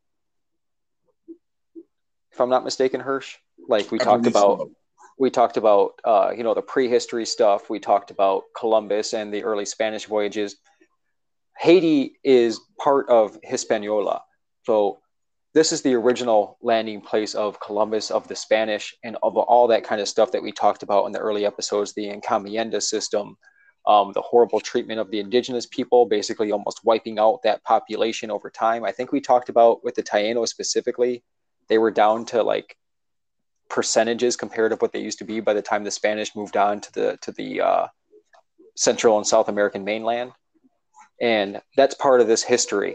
if 2.33 2.41
I'm 2.41 2.49
not 2.49 2.65
mistaken, 2.65 3.01
Hirsch. 3.01 3.37
Like 3.69 3.91
we 3.91 4.01
I 4.01 4.05
talked 4.05 4.27
about, 4.27 4.59
so. 4.59 4.71
we 5.19 5.31
talked 5.31 5.57
about, 5.57 6.01
uh, 6.05 6.33
you 6.37 6.45
know, 6.45 6.55
the 6.55 6.63
prehistory 6.63 7.27
stuff. 7.27 7.69
We 7.69 7.81
talked 7.81 8.11
about 8.11 8.45
Columbus 8.57 9.13
and 9.15 9.35
the 9.35 9.43
early 9.43 9.65
Spanish 9.65 10.07
voyages. 10.07 10.57
Haiti 11.59 12.19
is 12.25 12.61
part 12.79 13.09
of 13.11 13.37
Hispaniola, 13.43 14.23
so 14.63 15.01
this 15.53 15.73
is 15.73 15.83
the 15.83 15.95
original 15.95 16.59
landing 16.63 17.01
place 17.01 17.35
of 17.35 17.59
Columbus, 17.61 18.11
of 18.11 18.29
the 18.29 18.37
Spanish, 18.37 18.95
and 19.03 19.17
of 19.23 19.37
all 19.37 19.67
that 19.69 19.85
kind 19.85 20.01
of 20.01 20.09
stuff 20.09 20.31
that 20.33 20.43
we 20.43 20.53
talked 20.53 20.83
about 20.83 21.07
in 21.07 21.13
the 21.13 21.19
early 21.19 21.45
episodes, 21.45 21.93
the 21.93 22.09
encomienda 22.09 22.81
system, 22.81 23.37
um, 23.87 24.13
the 24.15 24.21
horrible 24.21 24.61
treatment 24.61 25.01
of 25.01 25.11
the 25.11 25.19
indigenous 25.19 25.67
people, 25.67 26.07
basically 26.07 26.53
almost 26.53 26.85
wiping 26.85 27.19
out 27.19 27.41
that 27.43 27.65
population 27.65 28.31
over 28.31 28.49
time. 28.49 28.85
I 28.85 28.93
think 28.93 29.11
we 29.11 29.21
talked 29.21 29.49
about 29.49 29.83
with 29.83 29.97
the 29.97 30.03
Taino 30.03 30.47
specifically, 30.47 31.25
they 31.69 31.79
were 31.79 31.91
down 31.91 32.25
to 32.27 32.43
like 32.43 32.77
percentages 33.69 34.37
compared 34.37 34.73
to 34.73 34.77
what 34.77 34.93
they 34.93 35.01
used 35.01 35.19
to 35.19 35.25
be 35.25 35.41
by 35.41 35.55
the 35.55 35.63
time 35.63 35.83
the 35.83 35.91
Spanish 35.91 36.37
moved 36.37 36.57
on 36.57 36.81
to 36.81 36.93
the 36.93 37.19
to 37.23 37.33
the 37.33 37.61
uh, 37.61 37.87
Central 38.77 39.17
and 39.17 39.27
South 39.27 39.49
American 39.49 39.85
mainland, 39.85 40.33
and 41.21 41.61
that's 41.77 41.95
part 41.95 42.21
of 42.21 42.29
this 42.29 42.43
history. 42.43 42.95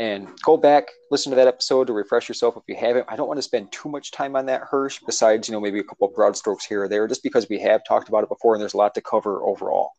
And 0.00 0.28
go 0.42 0.56
back, 0.56 0.88
listen 1.10 1.28
to 1.28 1.36
that 1.36 1.46
episode 1.46 1.88
to 1.88 1.92
refresh 1.92 2.26
yourself 2.26 2.56
if 2.56 2.62
you 2.66 2.74
haven't. 2.74 3.04
I 3.06 3.16
don't 3.16 3.28
want 3.28 3.36
to 3.36 3.42
spend 3.42 3.70
too 3.70 3.90
much 3.90 4.12
time 4.12 4.34
on 4.34 4.46
that 4.46 4.62
Hirsch, 4.62 4.98
besides 5.04 5.46
you 5.46 5.52
know 5.52 5.60
maybe 5.60 5.78
a 5.78 5.84
couple 5.84 6.08
broad 6.08 6.38
strokes 6.38 6.64
here 6.64 6.84
or 6.84 6.88
there, 6.88 7.06
just 7.06 7.22
because 7.22 7.46
we 7.50 7.60
have 7.60 7.82
talked 7.86 8.08
about 8.08 8.22
it 8.22 8.30
before 8.30 8.54
and 8.54 8.62
there's 8.62 8.72
a 8.72 8.78
lot 8.78 8.94
to 8.94 9.02
cover 9.02 9.44
overall. 9.44 9.90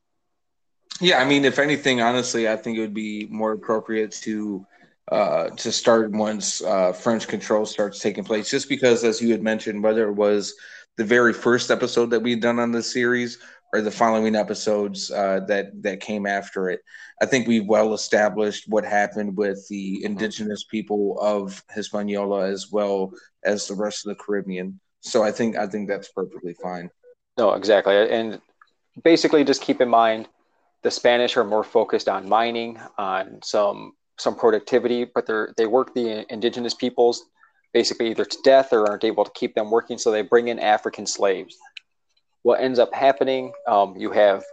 Yeah, 0.99 1.19
I 1.19 1.25
mean, 1.25 1.45
if 1.45 1.59
anything, 1.59 2.01
honestly, 2.01 2.49
I 2.49 2.57
think 2.57 2.79
it 2.79 2.81
would 2.81 2.95
be 2.95 3.27
more 3.29 3.51
appropriate 3.51 4.11
to 4.23 4.65
uh, 5.11 5.51
to 5.51 5.71
start 5.71 6.09
once 6.09 6.63
uh, 6.63 6.93
French 6.93 7.27
control 7.27 7.67
starts 7.67 7.99
taking 7.99 8.23
place, 8.23 8.49
just 8.49 8.69
because, 8.69 9.03
as 9.03 9.21
you 9.21 9.29
had 9.29 9.43
mentioned, 9.43 9.83
whether 9.83 10.07
it 10.07 10.13
was 10.13 10.55
the 10.97 11.05
very 11.05 11.31
first 11.31 11.69
episode 11.69 12.09
that 12.09 12.21
we'd 12.21 12.41
done 12.41 12.57
on 12.57 12.71
the 12.71 12.81
series 12.81 13.37
or 13.73 13.81
the 13.81 13.91
following 13.91 14.35
episodes 14.35 15.11
uh, 15.11 15.39
that 15.47 15.81
that 15.83 15.99
came 15.99 16.25
after 16.25 16.69
it, 16.69 16.81
I 17.21 17.25
think 17.25 17.47
we've 17.47 17.65
well 17.65 17.93
established 17.93 18.65
what 18.67 18.83
happened 18.83 19.37
with 19.37 19.67
the 19.69 20.03
indigenous 20.03 20.63
people 20.63 21.17
of 21.21 21.63
Hispaniola 21.73 22.49
as 22.49 22.71
well 22.71 23.13
as 23.43 23.67
the 23.67 23.75
rest 23.75 24.05
of 24.05 24.09
the 24.09 24.23
Caribbean. 24.23 24.79
So 25.01 25.23
I 25.23 25.31
think 25.31 25.55
I 25.57 25.67
think 25.67 25.87
that's 25.87 26.11
perfectly 26.11 26.55
fine. 26.61 26.89
No, 27.37 27.53
exactly, 27.53 27.95
and 28.09 28.41
basically 29.03 29.43
just 29.43 29.61
keep 29.61 29.81
in 29.81 29.89
mind 29.89 30.27
the 30.83 30.91
Spanish 30.91 31.37
are 31.37 31.43
more 31.43 31.63
focused 31.63 32.09
on 32.09 32.27
mining, 32.27 32.79
on 32.97 33.39
some 33.43 33.93
some 34.17 34.35
productivity, 34.35 35.05
but 35.05 35.25
they 35.25 35.45
they 35.57 35.65
work 35.65 35.93
the 35.93 36.31
indigenous 36.31 36.73
peoples 36.73 37.25
basically 37.73 38.09
either 38.09 38.25
to 38.25 38.37
death 38.43 38.73
or 38.73 38.87
aren't 38.89 39.03
able 39.03 39.23
to 39.23 39.31
keep 39.31 39.55
them 39.55 39.71
working, 39.71 39.97
so 39.97 40.11
they 40.11 40.21
bring 40.21 40.49
in 40.49 40.59
African 40.59 41.05
slaves. 41.05 41.57
What 42.43 42.61
ends 42.61 42.79
up 42.79 42.93
happening, 42.93 43.51
um, 43.67 43.95
you 43.97 44.11
have, 44.11 44.43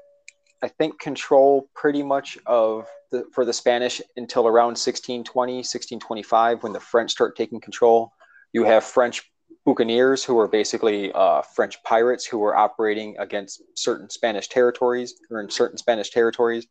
I 0.63 0.69
think, 0.69 0.99
control 1.01 1.69
pretty 1.75 2.03
much 2.03 2.39
of 2.47 2.87
the, 3.11 3.25
for 3.33 3.45
the 3.45 3.53
Spanish 3.53 4.03
until 4.17 4.47
around 4.47 4.77
1620, 4.77 5.55
1625, 5.55 6.63
when 6.63 6.73
the 6.73 6.81
French 6.81 7.13
start 7.13 7.37
taking 7.37 7.61
control. 7.61 8.13
You 8.53 8.65
have 8.65 8.85
French 8.85 9.23
buccaneers, 9.65 10.25
who 10.25 10.39
are 10.39 10.49
basically 10.49 11.13
uh, 11.13 11.43
French 11.43 11.83
pirates 11.83 12.27
who 12.27 12.39
were 12.39 12.57
operating 12.57 13.17
against 13.19 13.63
certain 13.75 14.09
Spanish 14.09 14.49
territories 14.49 15.15
or 15.31 15.41
in 15.41 15.51
certain 15.51 15.79
Spanish 15.79 16.11
territories 16.11 16.67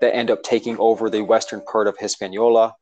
that 0.00 0.14
end 0.14 0.30
up 0.30 0.42
taking 0.42 0.78
over 0.78 1.10
the 1.10 1.22
western 1.22 1.60
part 1.60 1.86
of 1.86 1.96
Hispaniola. 1.98 2.74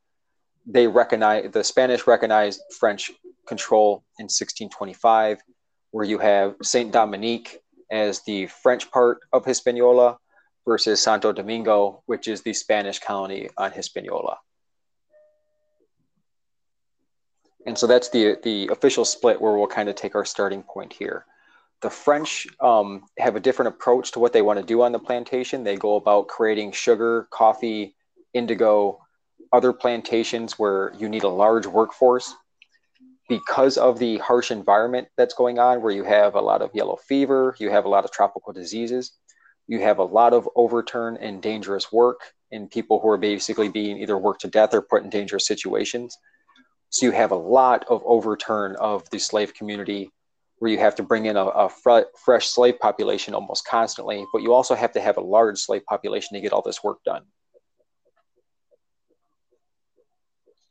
They 0.67 0.87
recognize 0.87 1.51
the 1.51 1.65
Spanish 1.65 2.07
recognized 2.07 2.61
French 2.79 3.11
control 3.47 4.05
in 4.19 4.25
1625, 4.25 5.39
where 5.91 6.05
you 6.05 6.19
have 6.19 6.57
Saint 6.63 6.93
Dominique 6.93 7.61
as 7.91 8.23
the 8.23 8.47
French 8.47 8.91
part 8.91 9.21
of 9.33 9.45
Hispaniola 9.45 10.19
versus 10.67 11.03
Santo 11.03 11.33
Domingo, 11.33 12.03
which 12.07 12.29
is 12.29 12.43
the 12.43 12.53
Spanish 12.53 12.99
colony 12.99 13.49
on 13.57 13.73
Hispaniola. 13.73 14.39
And 17.67 17.77
so 17.77 17.87
that's 17.87 18.09
the 18.11 18.39
the 18.43 18.69
official 18.69 19.05
split 19.05 19.41
where 19.41 19.53
we'll 19.55 19.67
kind 19.67 19.89
of 19.89 19.95
take 19.95 20.15
our 20.15 20.25
starting 20.25 20.63
point 20.63 20.93
here. 20.93 21.25
The 21.81 21.91
French 21.91 22.47
um, 22.61 23.05
have 23.19 23.37
a 23.37 23.41
different 23.41 23.69
approach 23.75 24.13
to 24.13 24.19
what 24.21 24.33
they 24.33 24.43
want 24.43 24.59
to 24.59 24.65
do 24.65 24.83
on 24.83 24.93
the 24.93 24.99
plantation. 24.99 25.65
They 25.65 25.77
go 25.77 25.97
about 25.97 26.29
creating 26.29 26.73
sugar, 26.73 27.29
coffee, 27.31 27.95
indigo, 28.35 28.99
other 29.53 29.73
plantations 29.73 30.59
where 30.59 30.93
you 30.99 31.09
need 31.09 31.25
a 31.25 31.29
large 31.29 31.67
workforce 31.67 32.35
because 33.29 33.77
of 33.77 33.99
the 33.99 34.19
harsh 34.19 34.51
environment 34.51 35.09
that's 35.17 35.35
going 35.35 35.59
on, 35.59 35.83
where 35.83 35.93
you 35.93 36.05
have 36.05 36.35
a 36.35 36.41
lot 36.41 36.63
of 36.63 36.71
yellow 36.75 36.97
fever, 36.97 37.55
you 37.59 37.71
have 37.71 37.85
a 37.85 37.89
lot 37.89 38.05
of 38.05 38.11
tropical 38.11 38.53
diseases, 38.53 39.13
you 39.67 39.81
have 39.81 39.99
a 39.99 40.05
lot 40.05 40.33
of 40.33 40.49
overturn 40.57 41.19
and 41.19 41.43
dangerous 41.43 41.93
work, 41.93 42.21
and 42.51 42.71
people 42.71 43.01
who 43.01 43.09
are 43.09 43.19
basically 43.19 43.69
being 43.69 43.99
either 43.99 44.17
worked 44.17 44.41
to 44.41 44.49
death 44.49 44.73
or 44.73 44.81
put 44.81 45.03
in 45.03 45.11
dangerous 45.11 45.47
situations. 45.47 46.17
So 46.89 47.05
you 47.05 47.13
have 47.13 47.33
a 47.33 47.37
lot 47.37 47.85
of 47.89 48.03
overturn 48.07 48.77
of 48.77 49.09
the 49.11 49.19
slave 49.19 49.53
community 49.53 50.11
where 50.59 50.71
you 50.71 50.79
have 50.79 50.95
to 50.97 51.03
bring 51.03 51.27
in 51.27 51.37
a, 51.37 51.45
a 51.45 51.69
fr- 51.69 52.09
fresh 52.25 52.49
slave 52.49 52.81
population 52.81 53.35
almost 53.35 53.67
constantly, 53.67 54.25
but 54.33 54.43
you 54.43 54.55
also 54.55 54.75
have 54.75 54.93
to 54.93 55.01
have 55.01 55.19
a 55.19 55.21
large 55.21 55.59
slave 55.59 55.85
population 55.85 56.35
to 56.35 56.41
get 56.41 56.53
all 56.53 56.63
this 56.63 56.83
work 56.83 56.99
done. 57.05 57.23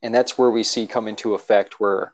And 0.01 0.13
that's 0.13 0.37
where 0.37 0.49
we 0.49 0.63
see 0.63 0.87
come 0.87 1.07
into 1.07 1.35
effect 1.35 1.79
where 1.79 2.13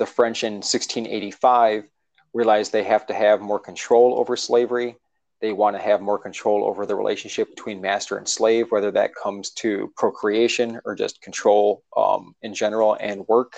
the 0.00 0.06
French 0.06 0.42
in 0.42 0.54
1685 0.54 1.84
realized 2.32 2.72
they 2.72 2.82
have 2.82 3.06
to 3.06 3.14
have 3.14 3.40
more 3.40 3.60
control 3.60 4.18
over 4.18 4.36
slavery 4.36 4.96
they 5.40 5.52
want 5.52 5.74
to 5.74 5.82
have 5.82 6.02
more 6.02 6.18
control 6.18 6.64
over 6.64 6.84
the 6.84 6.94
relationship 6.94 7.48
between 7.48 7.80
master 7.80 8.18
and 8.18 8.28
slave, 8.28 8.70
whether 8.70 8.90
that 8.90 9.14
comes 9.14 9.50
to 9.50 9.92
procreation 9.96 10.80
or 10.84 10.94
just 10.94 11.22
control 11.22 11.82
um, 11.96 12.34
in 12.42 12.54
general 12.54 12.96
and 13.00 13.26
work. 13.26 13.54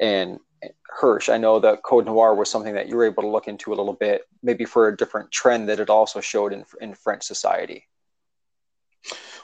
And 0.00 0.38
Hirsch, 0.88 1.28
I 1.28 1.36
know 1.36 1.58
that 1.58 1.82
Code 1.82 2.06
Noir 2.06 2.34
was 2.34 2.48
something 2.48 2.74
that 2.74 2.88
you 2.88 2.96
were 2.96 3.04
able 3.04 3.24
to 3.24 3.28
look 3.28 3.48
into 3.48 3.72
a 3.72 3.74
little 3.74 3.92
bit, 3.92 4.22
maybe 4.42 4.64
for 4.64 4.88
a 4.88 4.96
different 4.96 5.32
trend 5.32 5.68
that 5.68 5.80
it 5.80 5.90
also 5.90 6.20
showed 6.20 6.52
in, 6.52 6.64
in 6.80 6.94
French 6.94 7.24
society. 7.24 7.88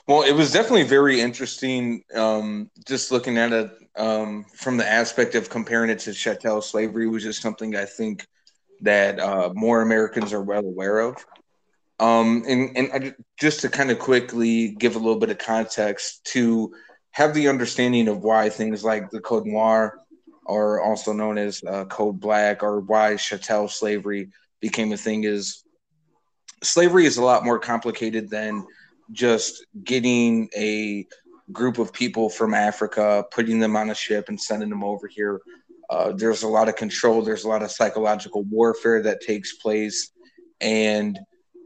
Well, 0.07 0.23
it 0.23 0.33
was 0.33 0.51
definitely 0.51 0.83
very 0.83 1.21
interesting 1.21 2.03
um, 2.15 2.69
just 2.87 3.11
looking 3.11 3.37
at 3.37 3.53
it 3.53 3.71
um, 3.95 4.45
from 4.55 4.77
the 4.77 4.89
aspect 4.89 5.35
of 5.35 5.49
comparing 5.49 5.89
it 5.89 5.99
to 5.99 6.13
chattel 6.13 6.61
slavery, 6.61 7.07
which 7.07 7.25
is 7.25 7.37
something 7.37 7.75
I 7.75 7.85
think 7.85 8.25
that 8.81 9.19
uh, 9.19 9.51
more 9.53 9.81
Americans 9.81 10.33
are 10.33 10.41
well 10.41 10.65
aware 10.65 10.99
of. 10.99 11.17
Um, 11.99 12.43
and 12.47 12.75
and 12.75 12.91
I, 12.91 13.13
just 13.39 13.61
to 13.61 13.69
kind 13.69 13.91
of 13.91 13.99
quickly 13.99 14.69
give 14.69 14.95
a 14.95 14.99
little 14.99 15.19
bit 15.19 15.29
of 15.29 15.37
context 15.37 16.25
to 16.33 16.73
have 17.11 17.33
the 17.35 17.47
understanding 17.47 18.07
of 18.07 18.23
why 18.23 18.49
things 18.49 18.83
like 18.83 19.11
the 19.11 19.19
Code 19.19 19.45
Noir, 19.45 19.99
or 20.45 20.81
also 20.81 21.13
known 21.13 21.37
as 21.37 21.61
uh, 21.67 21.85
Code 21.85 22.19
Black, 22.19 22.63
or 22.63 22.79
why 22.79 23.17
chattel 23.17 23.67
slavery 23.67 24.31
became 24.61 24.91
a 24.93 24.97
thing 24.97 25.25
is 25.25 25.63
slavery 26.63 27.05
is 27.05 27.17
a 27.17 27.23
lot 27.23 27.45
more 27.45 27.59
complicated 27.59 28.29
than 28.29 28.65
just 29.11 29.65
getting 29.83 30.49
a 30.55 31.05
group 31.51 31.77
of 31.77 31.91
people 31.91 32.29
from 32.29 32.53
Africa, 32.53 33.25
putting 33.31 33.59
them 33.59 33.75
on 33.75 33.89
a 33.89 33.95
ship 33.95 34.29
and 34.29 34.39
sending 34.39 34.69
them 34.69 34.83
over 34.83 35.07
here. 35.07 35.41
Uh, 35.89 36.13
there's 36.13 36.43
a 36.43 36.47
lot 36.47 36.69
of 36.69 36.75
control. 36.75 37.21
There's 37.21 37.43
a 37.43 37.49
lot 37.49 37.63
of 37.63 37.71
psychological 37.71 38.43
warfare 38.43 39.01
that 39.03 39.21
takes 39.21 39.57
place, 39.57 40.11
and 40.61 41.19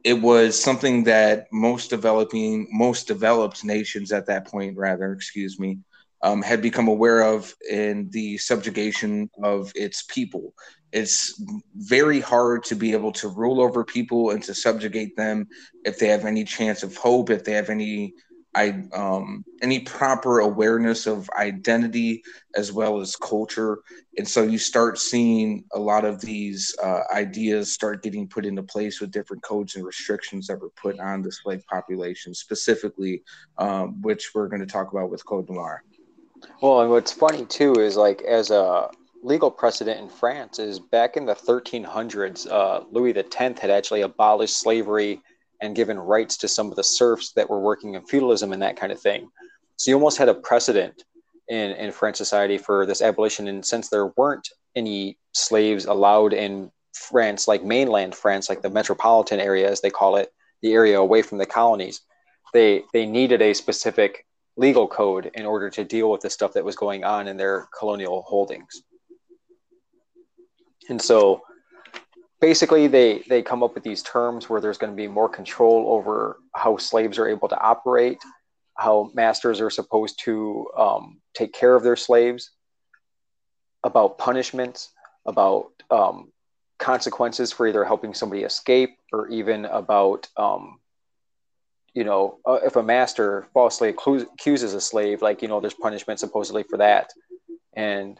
it 0.04 0.14
was 0.14 0.60
something 0.60 1.04
that 1.04 1.48
most 1.52 1.90
developing, 1.90 2.68
most 2.72 3.08
developed 3.08 3.64
nations 3.64 4.12
at 4.12 4.26
that 4.28 4.48
point, 4.48 4.78
rather, 4.78 5.14
excuse 5.14 5.60
me, 5.60 5.80
um, 6.24 6.42
had 6.42 6.62
become 6.62 6.88
aware 6.88 7.22
of 7.22 7.54
in 7.70 8.10
the 8.12 8.38
subjugation 8.38 9.30
of 9.44 9.72
its 9.76 10.04
people. 10.04 10.54
It's 10.96 11.42
very 11.76 12.22
hard 12.22 12.64
to 12.66 12.76
be 12.76 12.94
able 12.94 13.12
to 13.14 13.28
rule 13.28 13.60
over 13.60 13.84
people 13.84 14.30
and 14.30 14.42
to 14.44 14.54
subjugate 14.54 15.18
them 15.18 15.46
if 15.84 16.00
they 16.00 16.08
have 16.08 16.24
any 16.24 16.46
chance 16.46 16.84
of 16.84 16.96
hope, 16.96 17.30
if 17.30 17.44
they 17.44 17.52
have 17.52 17.70
any 17.70 18.14
I 18.56 18.84
um, 18.94 19.44
any 19.62 19.80
proper 19.82 20.40
awareness 20.40 21.08
of 21.08 21.30
identity 21.38 22.24
as 22.56 22.72
well 22.72 23.02
as 23.02 23.18
culture, 23.18 23.80
and 24.18 24.26
so 24.26 24.44
you 24.44 24.58
start 24.58 24.98
seeing 24.98 25.66
a 25.74 25.80
lot 25.80 26.06
of 26.06 26.22
these 26.22 26.74
uh, 26.82 27.02
ideas 27.14 27.74
start 27.74 28.02
getting 28.02 28.30
put 28.30 28.46
into 28.46 28.64
place 28.64 29.02
with 29.02 29.12
different 29.12 29.44
codes 29.44 29.76
and 29.76 29.86
restrictions 29.86 30.48
that 30.48 30.62
were 30.62 30.70
put 30.82 30.98
on 31.02 31.22
the 31.22 31.34
slave 31.34 31.64
population, 31.68 32.34
specifically, 32.34 33.22
um, 33.58 34.02
which 34.02 34.34
we're 34.34 34.48
going 34.48 34.62
to 34.62 34.66
talk 34.66 34.94
about 34.94 35.10
with 35.10 35.26
Code 35.26 35.50
Noir. 35.50 35.84
Well, 36.62 36.80
and 36.80 36.90
what's 36.90 37.12
funny 37.12 37.46
too 37.46 37.74
is 37.74 37.98
like 37.98 38.22
as 38.22 38.52
a 38.52 38.90
legal 39.26 39.50
precedent 39.50 40.00
in 40.00 40.08
France 40.08 40.60
is 40.60 40.80
back 40.80 41.18
in 41.18 41.26
the 41.26 41.34
1300s, 41.34 42.50
uh, 42.50 42.84
Louis 42.92 43.18
X 43.18 43.36
had 43.60 43.72
actually 43.72 44.02
abolished 44.02 44.60
slavery 44.60 45.20
and 45.62 45.76
given 45.76 45.98
rights 45.98 46.38
to 46.38 46.48
some 46.48 46.70
of 46.70 46.76
the 46.76 46.84
serfs 46.84 47.32
that 47.32 47.50
were 47.50 47.60
working 47.60 47.96
in 47.96 48.06
feudalism 48.06 48.54
and 48.54 48.62
that 48.62 48.78
kind 48.78 48.92
of 48.92 49.02
thing. 49.02 49.28
So 49.78 49.90
you 49.90 49.96
almost 49.96 50.20
had 50.20 50.30
a 50.30 50.34
precedent 50.36 51.04
in, 51.48 51.72
in 51.72 51.92
French 51.92 52.18
society 52.18 52.60
for 52.60 52.86
this 52.86 53.02
abolition. 53.02 53.48
And 53.48 53.66
since 53.66 53.90
there 53.90 54.14
weren't 54.16 54.48
any 54.76 55.18
slaves 55.34 55.86
allowed 55.86 56.34
in 56.34 56.72
France, 56.94 57.48
like 57.48 57.64
mainland 57.64 58.14
France, 58.14 58.48
like 58.48 58.62
the 58.62 58.70
metropolitan 58.70 59.40
area, 59.40 59.70
as 59.70 59.82
they 59.82 59.90
call 59.90 60.18
it, 60.18 60.32
the 60.62 60.74
area 60.74 61.00
away 61.00 61.24
from 61.24 61.40
the 61.40 61.46
colonies, 61.48 62.02
they, 62.54 62.84
they 62.94 63.08
needed 63.08 63.42
a 63.42 63.56
specific 63.56 64.26
legal 64.56 64.88
code 64.88 65.32
in 65.34 65.48
order 65.48 65.70
to 65.72 65.84
deal 65.84 66.12
with 66.12 66.22
the 66.22 66.30
stuff 66.30 66.54
that 66.54 66.64
was 66.64 66.76
going 66.76 67.04
on 67.04 67.28
in 67.28 67.38
their 67.38 67.68
colonial 67.78 68.22
holdings. 68.22 68.84
And 70.90 71.02
so 71.02 71.42
basically 72.42 72.88
they 72.88 73.24
they 73.28 73.42
come 73.42 73.64
up 73.64 73.74
with 73.74 73.84
these 73.84 74.04
terms 74.04 74.50
where 74.50 74.62
there's 74.62 74.78
going 74.78 74.92
to 74.92 74.98
be 74.98 75.08
more 75.08 75.30
control 75.30 75.88
over 75.90 76.38
how 76.54 76.78
slaves 76.78 77.18
are 77.18 77.28
able 77.28 77.48
to 77.48 77.60
operate 77.60 78.20
how 78.78 79.10
masters 79.14 79.62
are 79.62 79.70
supposed 79.70 80.20
to 80.26 80.68
um, 80.78 81.22
take 81.34 81.54
care 81.54 81.76
of 81.76 81.84
their 81.84 81.96
slaves 81.96 82.52
about 83.84 84.18
punishments 84.18 84.90
about 85.26 85.72
um, 85.90 86.32
consequences 86.78 87.52
for 87.52 87.68
either 87.68 87.86
helping 87.86 88.14
somebody 88.14 88.44
escape 88.44 88.98
or 89.14 89.28
even 89.30 89.66
about 89.66 90.28
um, 90.38 90.80
you 91.94 92.04
know 92.04 92.40
uh, 92.46 92.60
if 92.64 92.76
a 92.76 92.84
master 92.84 93.48
falsely 93.54 93.90
accuses 93.90 94.74
a 94.74 94.82
slave 94.82 95.22
like 95.22 95.42
you 95.42 95.48
know 95.48 95.60
there's 95.60 95.74
punishment 95.74 96.20
supposedly 96.20 96.64
for 96.64 96.78
that. 96.78 97.12
And 97.78 98.20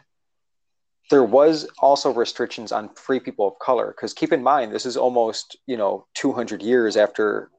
there 1.10 1.24
was 1.24 1.68
also 1.78 2.12
restrictions 2.12 2.72
on 2.72 2.88
free 2.94 3.20
people 3.20 3.46
of 3.46 3.58
color 3.58 3.94
because 3.96 4.12
keep 4.12 4.32
in 4.32 4.42
mind 4.42 4.72
this 4.72 4.86
is 4.86 4.96
almost 4.96 5.56
you 5.66 5.76
know 5.76 6.06
200 6.14 6.62
years 6.62 6.96
after 6.96 7.50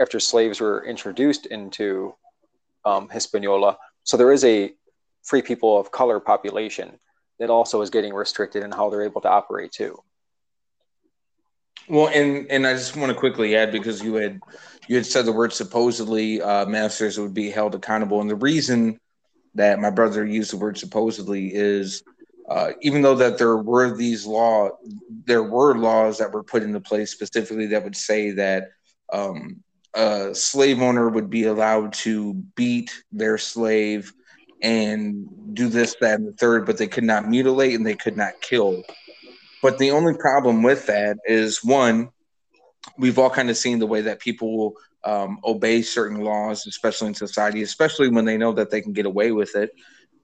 after 0.00 0.18
slaves 0.18 0.60
were 0.60 0.84
introduced 0.84 1.46
into 1.46 2.14
um, 2.84 3.08
Hispaniola. 3.10 3.76
So 4.04 4.16
there 4.16 4.32
is 4.32 4.44
a 4.44 4.72
free 5.22 5.42
people 5.42 5.78
of 5.78 5.90
color 5.92 6.18
population 6.18 6.98
that 7.38 7.50
also 7.50 7.82
is 7.82 7.90
getting 7.90 8.14
restricted 8.14 8.62
in 8.62 8.72
how 8.72 8.88
they're 8.88 9.02
able 9.02 9.20
to 9.20 9.28
operate 9.28 9.72
too. 9.72 9.98
Well, 11.88 12.08
and 12.08 12.46
and 12.50 12.66
I 12.66 12.74
just 12.74 12.96
want 12.96 13.12
to 13.12 13.18
quickly 13.18 13.56
add 13.56 13.72
because 13.72 14.02
you 14.02 14.14
had 14.14 14.40
you 14.88 14.96
had 14.96 15.06
said 15.06 15.26
the 15.26 15.32
word 15.32 15.52
supposedly 15.52 16.40
uh, 16.40 16.66
masters 16.66 17.18
would 17.18 17.34
be 17.34 17.50
held 17.50 17.74
accountable, 17.74 18.20
and 18.20 18.30
the 18.30 18.36
reason 18.36 18.98
that 19.54 19.80
my 19.80 19.90
brother 19.90 20.24
used 20.24 20.52
the 20.52 20.56
word 20.56 20.78
supposedly 20.78 21.52
is 21.52 22.04
uh, 22.50 22.72
even 22.80 23.00
though 23.00 23.14
that 23.14 23.38
there 23.38 23.56
were 23.56 23.96
these 23.96 24.26
law, 24.26 24.70
there 25.24 25.44
were 25.44 25.78
laws 25.78 26.18
that 26.18 26.32
were 26.32 26.42
put 26.42 26.64
into 26.64 26.80
place 26.80 27.12
specifically 27.12 27.66
that 27.66 27.84
would 27.84 27.96
say 27.96 28.32
that 28.32 28.72
um, 29.12 29.62
a 29.94 30.34
slave 30.34 30.82
owner 30.82 31.08
would 31.08 31.30
be 31.30 31.44
allowed 31.44 31.92
to 31.92 32.34
beat 32.56 32.90
their 33.12 33.38
slave 33.38 34.12
and 34.62 35.54
do 35.54 35.68
this, 35.68 35.94
that, 36.00 36.18
and 36.18 36.26
the 36.26 36.32
third, 36.32 36.66
but 36.66 36.76
they 36.76 36.88
could 36.88 37.04
not 37.04 37.28
mutilate 37.28 37.74
and 37.74 37.86
they 37.86 37.94
could 37.94 38.16
not 38.16 38.40
kill. 38.40 38.82
But 39.62 39.78
the 39.78 39.92
only 39.92 40.14
problem 40.14 40.64
with 40.64 40.86
that 40.86 41.18
is 41.26 41.62
one, 41.62 42.10
we've 42.98 43.18
all 43.18 43.30
kind 43.30 43.48
of 43.48 43.56
seen 43.56 43.78
the 43.78 43.86
way 43.86 44.00
that 44.02 44.18
people 44.18 44.74
um, 45.04 45.38
obey 45.44 45.82
certain 45.82 46.20
laws, 46.20 46.66
especially 46.66 47.08
in 47.08 47.14
society, 47.14 47.62
especially 47.62 48.08
when 48.08 48.24
they 48.24 48.36
know 48.36 48.52
that 48.52 48.70
they 48.70 48.80
can 48.80 48.92
get 48.92 49.06
away 49.06 49.30
with 49.30 49.54
it. 49.54 49.70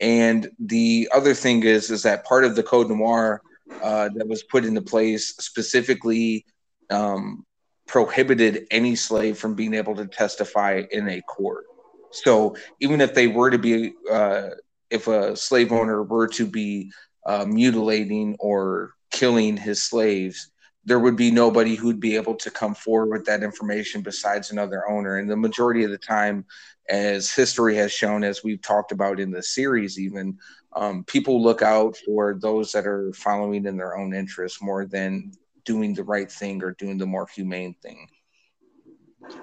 And 0.00 0.50
the 0.58 1.08
other 1.14 1.34
thing 1.34 1.62
is, 1.62 1.90
is 1.90 2.02
that 2.02 2.24
part 2.24 2.44
of 2.44 2.56
the 2.56 2.62
Code 2.62 2.88
Noir 2.88 3.40
uh, 3.82 4.10
that 4.14 4.28
was 4.28 4.42
put 4.42 4.64
into 4.64 4.82
place 4.82 5.34
specifically 5.36 6.44
um, 6.90 7.44
prohibited 7.86 8.66
any 8.70 8.96
slave 8.96 9.38
from 9.38 9.54
being 9.54 9.74
able 9.74 9.94
to 9.96 10.06
testify 10.06 10.82
in 10.90 11.08
a 11.08 11.20
court. 11.22 11.64
So 12.12 12.56
even 12.80 13.00
if 13.00 13.14
they 13.14 13.26
were 13.26 13.50
to 13.50 13.58
be, 13.58 13.94
uh, 14.10 14.50
if 14.90 15.08
a 15.08 15.36
slave 15.36 15.72
owner 15.72 16.02
were 16.02 16.28
to 16.28 16.46
be 16.46 16.92
uh, 17.26 17.44
mutilating 17.46 18.36
or 18.38 18.92
killing 19.10 19.56
his 19.56 19.82
slaves, 19.82 20.50
there 20.84 21.00
would 21.00 21.16
be 21.16 21.30
nobody 21.30 21.74
who'd 21.74 21.98
be 21.98 22.14
able 22.14 22.36
to 22.36 22.50
come 22.50 22.74
forward 22.74 23.10
with 23.10 23.26
that 23.26 23.42
information 23.42 24.02
besides 24.02 24.50
another 24.50 24.88
owner. 24.88 25.16
And 25.18 25.28
the 25.28 25.36
majority 25.36 25.82
of 25.82 25.90
the 25.90 25.98
time, 25.98 26.44
as 26.88 27.32
history 27.32 27.76
has 27.76 27.92
shown, 27.92 28.24
as 28.24 28.44
we've 28.44 28.62
talked 28.62 28.92
about 28.92 29.20
in 29.20 29.30
the 29.30 29.42
series, 29.42 29.98
even 29.98 30.38
um, 30.74 31.04
people 31.04 31.42
look 31.42 31.62
out 31.62 31.96
for 32.04 32.34
those 32.34 32.72
that 32.72 32.86
are 32.86 33.12
following 33.12 33.66
in 33.66 33.76
their 33.76 33.96
own 33.96 34.14
interests 34.14 34.62
more 34.62 34.86
than 34.86 35.32
doing 35.64 35.94
the 35.94 36.04
right 36.04 36.30
thing 36.30 36.62
or 36.62 36.72
doing 36.72 36.98
the 36.98 37.06
more 37.06 37.26
humane 37.26 37.74
thing. 37.82 38.08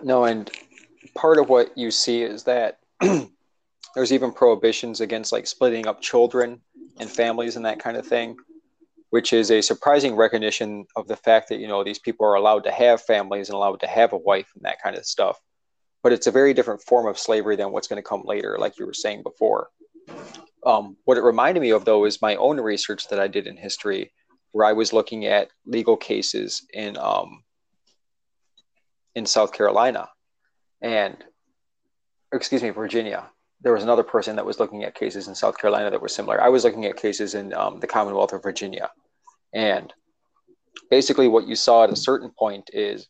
No, 0.01 0.25
and 0.25 0.49
part 1.15 1.37
of 1.37 1.49
what 1.49 1.77
you 1.77 1.91
see 1.91 2.23
is 2.23 2.43
that 2.43 2.79
there's 3.95 4.13
even 4.13 4.31
prohibitions 4.31 5.01
against 5.01 5.31
like 5.31 5.47
splitting 5.47 5.87
up 5.87 6.01
children 6.01 6.61
and 6.99 7.09
families 7.09 7.55
and 7.55 7.65
that 7.65 7.79
kind 7.79 7.97
of 7.97 8.07
thing 8.07 8.37
which 9.13 9.31
is 9.31 9.51
a 9.51 9.61
surprising 9.61 10.15
recognition 10.15 10.87
of 10.95 11.07
the 11.07 11.15
fact 11.15 11.47
that 11.47 11.59
you 11.59 11.67
know 11.67 11.83
these 11.83 11.99
people 11.99 12.25
are 12.25 12.33
allowed 12.33 12.63
to 12.63 12.71
have 12.71 12.99
families 12.99 13.47
and 13.47 13.55
allowed 13.55 13.79
to 13.79 13.85
have 13.85 14.11
a 14.11 14.17
wife 14.17 14.49
and 14.55 14.65
that 14.65 14.81
kind 14.81 14.95
of 14.95 15.05
stuff 15.05 15.39
but 16.03 16.11
it's 16.11 16.27
a 16.27 16.31
very 16.31 16.53
different 16.53 16.81
form 16.81 17.07
of 17.07 17.17
slavery 17.17 17.55
than 17.55 17.71
what's 17.71 17.87
going 17.87 18.01
to 18.01 18.07
come 18.07 18.23
later 18.25 18.57
like 18.59 18.77
you 18.77 18.85
were 18.85 18.93
saying 18.93 19.23
before 19.23 19.69
um, 20.65 20.95
what 21.05 21.17
it 21.17 21.23
reminded 21.23 21.61
me 21.61 21.71
of 21.71 21.85
though 21.85 22.05
is 22.05 22.21
my 22.21 22.35
own 22.35 22.59
research 22.59 23.07
that 23.07 23.19
i 23.19 23.27
did 23.27 23.47
in 23.47 23.57
history 23.57 24.11
where 24.51 24.65
i 24.65 24.73
was 24.73 24.93
looking 24.93 25.25
at 25.25 25.49
legal 25.65 25.97
cases 25.97 26.65
in 26.73 26.97
um, 26.97 27.43
in 29.15 29.25
south 29.25 29.53
carolina 29.53 30.07
and 30.81 31.17
excuse 32.31 32.61
me 32.61 32.69
virginia 32.69 33.29
there 33.63 33.73
was 33.73 33.83
another 33.83 34.03
person 34.03 34.35
that 34.35 34.45
was 34.45 34.59
looking 34.59 34.83
at 34.83 34.93
cases 34.93 35.29
in 35.29 35.35
South 35.35 35.57
Carolina 35.57 35.89
that 35.89 36.01
were 36.01 36.09
similar. 36.09 36.41
I 36.41 36.49
was 36.49 36.65
looking 36.65 36.85
at 36.85 36.97
cases 36.97 37.33
in 37.33 37.53
um, 37.53 37.79
the 37.79 37.87
Commonwealth 37.87 38.33
of 38.33 38.43
Virginia. 38.43 38.91
And 39.53 39.91
basically, 40.91 41.29
what 41.29 41.47
you 41.47 41.55
saw 41.55 41.85
at 41.85 41.89
a 41.89 41.95
certain 41.95 42.29
point 42.37 42.69
is 42.73 43.07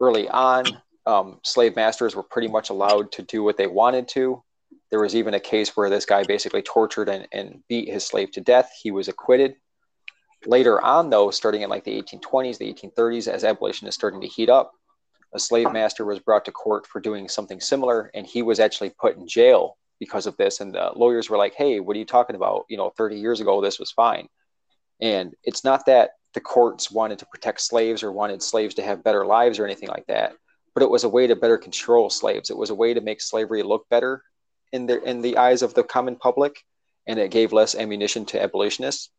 early 0.00 0.28
on, 0.28 0.80
um, 1.08 1.40
slave 1.42 1.74
masters 1.74 2.14
were 2.14 2.22
pretty 2.22 2.48
much 2.48 2.68
allowed 2.68 3.10
to 3.12 3.22
do 3.22 3.42
what 3.42 3.56
they 3.56 3.66
wanted 3.66 4.06
to. 4.08 4.42
There 4.90 5.00
was 5.00 5.16
even 5.16 5.34
a 5.34 5.40
case 5.40 5.74
where 5.74 5.88
this 5.88 6.04
guy 6.04 6.22
basically 6.22 6.62
tortured 6.62 7.08
and, 7.08 7.26
and 7.32 7.62
beat 7.66 7.88
his 7.88 8.06
slave 8.06 8.30
to 8.32 8.42
death. 8.42 8.70
He 8.80 8.90
was 8.90 9.08
acquitted. 9.08 9.54
Later 10.46 10.80
on, 10.84 11.08
though, 11.08 11.30
starting 11.30 11.62
in 11.62 11.70
like 11.70 11.84
the 11.84 12.00
1820s, 12.00 12.58
the 12.58 12.72
1830s, 12.72 13.26
as 13.26 13.42
abolition 13.42 13.88
is 13.88 13.94
starting 13.94 14.20
to 14.20 14.26
heat 14.26 14.50
up, 14.50 14.72
a 15.34 15.38
slave 15.38 15.72
master 15.72 16.04
was 16.04 16.20
brought 16.20 16.44
to 16.44 16.52
court 16.52 16.86
for 16.86 17.00
doing 17.00 17.28
something 17.28 17.60
similar, 17.60 18.10
and 18.14 18.26
he 18.26 18.42
was 18.42 18.60
actually 18.60 18.90
put 18.90 19.16
in 19.16 19.26
jail 19.26 19.76
because 19.98 20.26
of 20.26 20.36
this. 20.36 20.60
And 20.60 20.74
the 20.74 20.92
lawyers 20.94 21.28
were 21.28 21.38
like, 21.38 21.54
hey, 21.54 21.80
what 21.80 21.96
are 21.96 21.98
you 21.98 22.04
talking 22.04 22.36
about? 22.36 22.66
You 22.68 22.76
know, 22.76 22.92
30 22.96 23.18
years 23.18 23.40
ago, 23.40 23.60
this 23.60 23.78
was 23.78 23.90
fine. 23.90 24.28
And 25.00 25.34
it's 25.42 25.64
not 25.64 25.86
that 25.86 26.10
the 26.34 26.40
courts 26.40 26.90
wanted 26.90 27.18
to 27.20 27.26
protect 27.26 27.62
slaves 27.62 28.02
or 28.02 28.12
wanted 28.12 28.42
slaves 28.42 28.74
to 28.76 28.82
have 28.82 29.04
better 29.04 29.26
lives 29.26 29.58
or 29.58 29.64
anything 29.64 29.88
like 29.88 30.06
that, 30.06 30.34
but 30.78 30.84
it 30.84 30.90
was 30.90 31.02
a 31.02 31.08
way 31.08 31.26
to 31.26 31.34
better 31.34 31.58
control 31.58 32.08
slaves. 32.08 32.50
It 32.50 32.56
was 32.56 32.70
a 32.70 32.74
way 32.74 32.94
to 32.94 33.00
make 33.00 33.20
slavery 33.20 33.64
look 33.64 33.88
better 33.88 34.22
in 34.70 34.86
the 34.86 35.02
in 35.02 35.22
the 35.22 35.36
eyes 35.36 35.62
of 35.62 35.74
the 35.74 35.82
common 35.82 36.14
public, 36.14 36.62
and 37.08 37.18
it 37.18 37.32
gave 37.32 37.52
less 37.52 37.74
ammunition 37.74 38.24
to 38.26 38.40
abolitionists. 38.40 39.10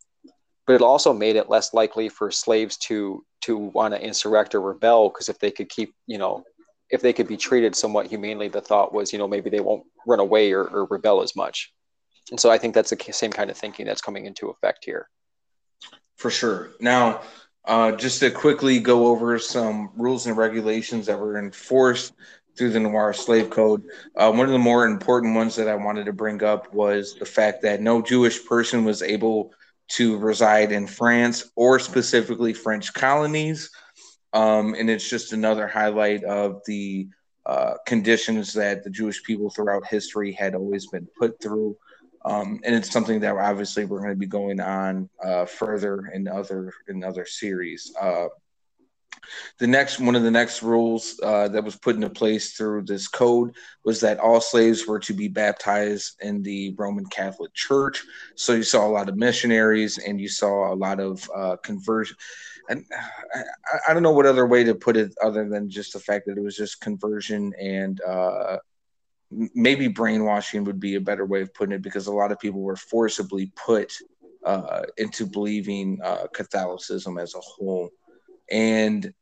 But 0.66 0.76
it 0.76 0.80
also 0.80 1.12
made 1.12 1.36
it 1.36 1.50
less 1.50 1.74
likely 1.74 2.08
for 2.08 2.30
slaves 2.30 2.78
to 2.88 3.26
to 3.42 3.58
want 3.58 3.92
to 3.92 4.02
insurrect 4.02 4.54
or 4.54 4.62
rebel 4.62 5.10
because 5.10 5.28
if 5.28 5.38
they 5.38 5.50
could 5.50 5.68
keep 5.68 5.92
you 6.06 6.16
know 6.16 6.44
if 6.88 7.02
they 7.02 7.12
could 7.12 7.28
be 7.28 7.36
treated 7.36 7.76
somewhat 7.76 8.06
humanely, 8.06 8.48
the 8.48 8.62
thought 8.62 8.94
was, 8.94 9.12
you 9.12 9.18
know, 9.18 9.28
maybe 9.28 9.50
they 9.50 9.60
won't 9.60 9.84
run 10.06 10.18
away 10.18 10.52
or, 10.52 10.64
or 10.64 10.86
rebel 10.86 11.20
as 11.20 11.36
much. 11.36 11.74
And 12.30 12.40
so 12.40 12.50
I 12.50 12.56
think 12.56 12.74
that's 12.74 12.88
the 12.88 13.12
same 13.12 13.32
kind 13.32 13.50
of 13.50 13.58
thinking 13.58 13.84
that's 13.84 14.00
coming 14.00 14.24
into 14.24 14.48
effect 14.48 14.86
here. 14.86 15.10
For 16.16 16.30
sure. 16.30 16.70
Now, 16.80 17.20
uh, 17.70 17.92
just 17.92 18.18
to 18.18 18.32
quickly 18.32 18.80
go 18.80 19.06
over 19.06 19.38
some 19.38 19.90
rules 19.96 20.26
and 20.26 20.36
regulations 20.36 21.06
that 21.06 21.16
were 21.16 21.38
enforced 21.38 22.12
through 22.58 22.70
the 22.70 22.80
Noir 22.80 23.12
Slave 23.12 23.48
Code. 23.48 23.84
Uh, 24.16 24.32
one 24.32 24.46
of 24.46 24.50
the 24.50 24.58
more 24.58 24.86
important 24.86 25.36
ones 25.36 25.54
that 25.54 25.68
I 25.68 25.76
wanted 25.76 26.06
to 26.06 26.12
bring 26.12 26.42
up 26.42 26.74
was 26.74 27.14
the 27.14 27.24
fact 27.24 27.62
that 27.62 27.80
no 27.80 28.02
Jewish 28.02 28.44
person 28.44 28.84
was 28.84 29.02
able 29.02 29.54
to 29.90 30.18
reside 30.18 30.72
in 30.72 30.88
France 30.88 31.52
or 31.54 31.78
specifically 31.78 32.52
French 32.52 32.92
colonies. 32.92 33.70
Um, 34.32 34.74
and 34.74 34.90
it's 34.90 35.08
just 35.08 35.32
another 35.32 35.68
highlight 35.68 36.24
of 36.24 36.62
the 36.66 37.06
uh, 37.46 37.74
conditions 37.86 38.52
that 38.54 38.82
the 38.82 38.90
Jewish 38.90 39.22
people 39.22 39.48
throughout 39.48 39.86
history 39.86 40.32
had 40.32 40.56
always 40.56 40.88
been 40.88 41.06
put 41.16 41.40
through. 41.40 41.76
Um, 42.24 42.60
and 42.64 42.74
it's 42.74 42.90
something 42.90 43.20
that 43.20 43.36
obviously 43.36 43.84
we're 43.84 44.00
going 44.00 44.10
to 44.10 44.16
be 44.16 44.26
going 44.26 44.60
on 44.60 45.08
uh, 45.24 45.46
further 45.46 46.06
in 46.12 46.28
other 46.28 46.72
in 46.88 47.02
other 47.02 47.24
series. 47.24 47.92
Uh, 48.00 48.26
the 49.58 49.66
next 49.66 50.00
one 50.00 50.16
of 50.16 50.22
the 50.22 50.30
next 50.30 50.62
rules 50.62 51.18
uh, 51.22 51.48
that 51.48 51.64
was 51.64 51.76
put 51.76 51.94
into 51.94 52.10
place 52.10 52.52
through 52.52 52.82
this 52.82 53.08
code 53.08 53.54
was 53.84 54.00
that 54.00 54.18
all 54.18 54.40
slaves 54.40 54.86
were 54.86 54.98
to 55.00 55.12
be 55.12 55.28
baptized 55.28 56.20
in 56.20 56.42
the 56.42 56.74
Roman 56.78 57.06
Catholic 57.06 57.52
Church. 57.54 58.02
So 58.34 58.54
you 58.54 58.62
saw 58.62 58.86
a 58.86 58.88
lot 58.90 59.08
of 59.08 59.16
missionaries 59.16 59.98
and 59.98 60.20
you 60.20 60.28
saw 60.28 60.72
a 60.72 60.74
lot 60.74 61.00
of 61.00 61.28
uh, 61.34 61.56
conversion. 61.56 62.16
And 62.68 62.84
I, 63.34 63.42
I, 63.88 63.94
don't 63.94 64.02
know 64.02 64.12
what 64.12 64.26
other 64.26 64.46
way 64.46 64.62
to 64.64 64.74
put 64.74 64.96
it 64.96 65.12
other 65.20 65.48
than 65.48 65.68
just 65.68 65.92
the 65.92 65.98
fact 65.98 66.26
that 66.26 66.38
it 66.38 66.42
was 66.42 66.56
just 66.56 66.80
conversion 66.80 67.52
and 67.60 68.00
uh, 68.02 68.58
maybe 69.30 69.88
brainwashing 69.88 70.64
would 70.64 70.80
be 70.80 70.96
a 70.96 71.00
better 71.00 71.24
way 71.24 71.42
of 71.42 71.54
putting 71.54 71.74
it 71.74 71.82
because 71.82 72.06
a 72.06 72.12
lot 72.12 72.32
of 72.32 72.40
people 72.40 72.60
were 72.60 72.76
forcibly 72.76 73.52
put 73.56 73.92
uh, 74.44 74.82
into 74.96 75.26
believing 75.26 75.98
uh, 76.02 76.26
Catholicism 76.32 77.18
as 77.18 77.34
a 77.34 77.40
whole. 77.40 77.90
And 78.50 79.12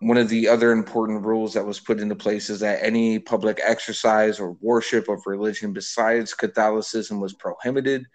one 0.00 0.16
of 0.16 0.28
the 0.28 0.48
other 0.48 0.72
important 0.72 1.24
rules 1.24 1.52
that 1.54 1.66
was 1.66 1.80
put 1.80 2.00
into 2.00 2.14
place 2.14 2.48
is 2.48 2.60
that 2.60 2.82
any 2.82 3.18
public 3.18 3.60
exercise 3.62 4.40
or 4.40 4.56
worship 4.60 5.08
of 5.08 5.20
religion 5.26 5.72
besides 5.72 6.32
Catholicism 6.34 7.20
was 7.20 7.34
prohibited. 7.34 8.06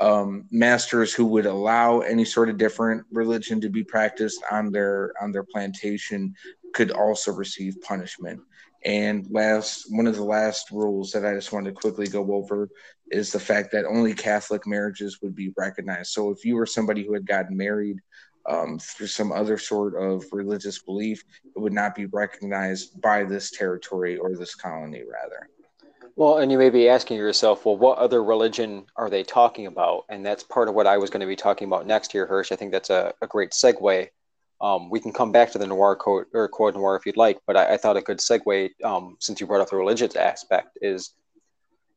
Um, 0.00 0.46
masters 0.50 1.12
who 1.12 1.26
would 1.26 1.44
allow 1.44 2.00
any 2.00 2.24
sort 2.24 2.48
of 2.48 2.56
different 2.56 3.04
religion 3.10 3.60
to 3.60 3.68
be 3.68 3.84
practiced 3.84 4.42
on 4.50 4.72
their 4.72 5.12
on 5.20 5.30
their 5.30 5.42
plantation 5.42 6.34
could 6.72 6.90
also 6.90 7.32
receive 7.32 7.80
punishment. 7.82 8.40
And 8.84 9.26
last, 9.30 9.86
one 9.90 10.06
of 10.06 10.16
the 10.16 10.24
last 10.24 10.70
rules 10.70 11.12
that 11.12 11.26
I 11.26 11.34
just 11.34 11.52
wanted 11.52 11.74
to 11.74 11.80
quickly 11.80 12.06
go 12.06 12.32
over 12.32 12.68
is 13.10 13.30
the 13.30 13.40
fact 13.40 13.72
that 13.72 13.84
only 13.84 14.14
Catholic 14.14 14.66
marriages 14.66 15.18
would 15.20 15.34
be 15.34 15.52
recognized. 15.56 16.12
So 16.12 16.30
if 16.30 16.44
you 16.44 16.56
were 16.56 16.66
somebody 16.66 17.04
who 17.04 17.12
had 17.12 17.26
gotten 17.26 17.56
married 17.56 17.98
um, 18.48 18.78
through 18.78 19.08
some 19.08 19.32
other 19.32 19.58
sort 19.58 20.00
of 20.00 20.24
religious 20.32 20.80
belief, 20.80 21.22
it 21.44 21.58
would 21.58 21.74
not 21.74 21.94
be 21.94 22.06
recognized 22.06 23.00
by 23.00 23.24
this 23.24 23.50
territory 23.50 24.16
or 24.16 24.34
this 24.34 24.54
colony, 24.54 25.02
rather. 25.02 25.48
Well, 26.16 26.38
and 26.38 26.50
you 26.50 26.58
may 26.58 26.70
be 26.70 26.88
asking 26.88 27.18
yourself, 27.18 27.64
well, 27.64 27.76
what 27.76 27.98
other 27.98 28.22
religion 28.22 28.86
are 28.96 29.10
they 29.10 29.22
talking 29.22 29.66
about? 29.66 30.04
And 30.08 30.24
that's 30.24 30.42
part 30.42 30.68
of 30.68 30.74
what 30.74 30.86
I 30.86 30.98
was 30.98 31.10
going 31.10 31.20
to 31.20 31.26
be 31.26 31.36
talking 31.36 31.66
about 31.66 31.86
next 31.86 32.12
here, 32.12 32.26
Hirsch. 32.26 32.52
I 32.52 32.56
think 32.56 32.72
that's 32.72 32.90
a, 32.90 33.12
a 33.22 33.26
great 33.26 33.50
segue. 33.50 34.08
Um, 34.60 34.90
we 34.90 35.00
can 35.00 35.12
come 35.12 35.32
back 35.32 35.50
to 35.52 35.58
the 35.58 35.66
noir 35.66 35.96
code 35.96 36.26
or 36.34 36.48
code 36.48 36.74
noir 36.74 36.96
if 36.96 37.06
you'd 37.06 37.16
like, 37.16 37.38
but 37.46 37.56
I, 37.56 37.74
I 37.74 37.76
thought 37.76 37.96
a 37.96 38.02
good 38.02 38.18
segue, 38.18 38.70
um, 38.84 39.16
since 39.18 39.40
you 39.40 39.46
brought 39.46 39.62
up 39.62 39.70
the 39.70 39.76
religious 39.76 40.16
aspect, 40.16 40.78
is 40.82 41.12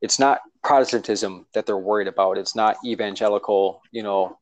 it's 0.02 0.20
not 0.20 0.42
Protestantism 0.64 1.46
that 1.54 1.66
they're 1.66 1.78
worried 1.78 2.08
about. 2.08 2.38
It's 2.38 2.56
not 2.56 2.78
evangelical, 2.86 3.82
you 3.92 4.02
know, 4.02 4.38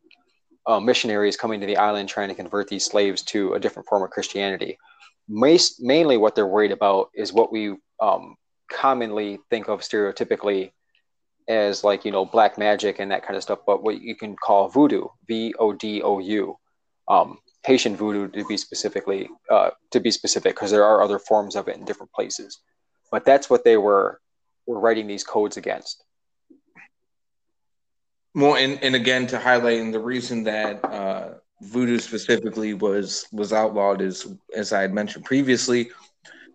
uh, 0.67 0.79
missionaries 0.79 1.35
coming 1.35 1.59
to 1.59 1.65
the 1.65 1.77
island 1.77 2.09
trying 2.09 2.29
to 2.29 2.35
convert 2.35 2.67
these 2.67 2.85
slaves 2.85 3.23
to 3.23 3.53
a 3.53 3.59
different 3.59 3.87
form 3.87 4.03
of 4.03 4.11
Christianity. 4.11 4.77
Most, 5.27 5.81
mainly, 5.81 6.17
what 6.17 6.35
they're 6.35 6.47
worried 6.47 6.71
about 6.71 7.09
is 7.15 7.33
what 7.33 7.51
we 7.51 7.75
um, 7.99 8.35
commonly 8.71 9.39
think 9.49 9.67
of 9.67 9.81
stereotypically 9.81 10.71
as 11.47 11.83
like 11.83 12.05
you 12.05 12.11
know 12.11 12.25
black 12.25 12.57
magic 12.57 12.99
and 12.99 13.11
that 13.11 13.23
kind 13.23 13.35
of 13.35 13.43
stuff, 13.43 13.59
but 13.65 13.83
what 13.83 14.01
you 14.01 14.15
can 14.15 14.35
call 14.35 14.69
voodoo, 14.69 15.05
V 15.27 15.53
O 15.59 15.73
D 15.73 16.01
O 16.01 16.19
U, 16.19 16.55
um, 17.07 17.37
Haitian 17.63 17.95
voodoo 17.95 18.27
to 18.29 18.45
be 18.45 18.57
specifically 18.57 19.29
uh, 19.49 19.71
to 19.91 19.99
be 19.99 20.11
specific, 20.11 20.55
because 20.55 20.71
there 20.71 20.85
are 20.85 21.01
other 21.01 21.19
forms 21.19 21.55
of 21.55 21.67
it 21.67 21.77
in 21.77 21.85
different 21.85 22.11
places. 22.11 22.59
But 23.11 23.25
that's 23.25 23.49
what 23.49 23.63
they 23.63 23.77
were 23.77 24.19
were 24.65 24.79
writing 24.79 25.07
these 25.07 25.23
codes 25.23 25.57
against. 25.57 26.03
Well, 28.33 28.55
and, 28.55 28.81
and 28.81 28.95
again, 28.95 29.27
to 29.27 29.39
highlight, 29.39 29.79
and 29.79 29.93
the 29.93 29.99
reason 29.99 30.43
that 30.45 30.83
uh, 30.85 31.33
voodoo 31.61 31.99
specifically 31.99 32.73
was 32.73 33.27
was 33.31 33.51
outlawed 33.53 34.01
is, 34.01 34.33
as 34.55 34.71
I 34.73 34.81
had 34.81 34.93
mentioned 34.93 35.25
previously, 35.25 35.91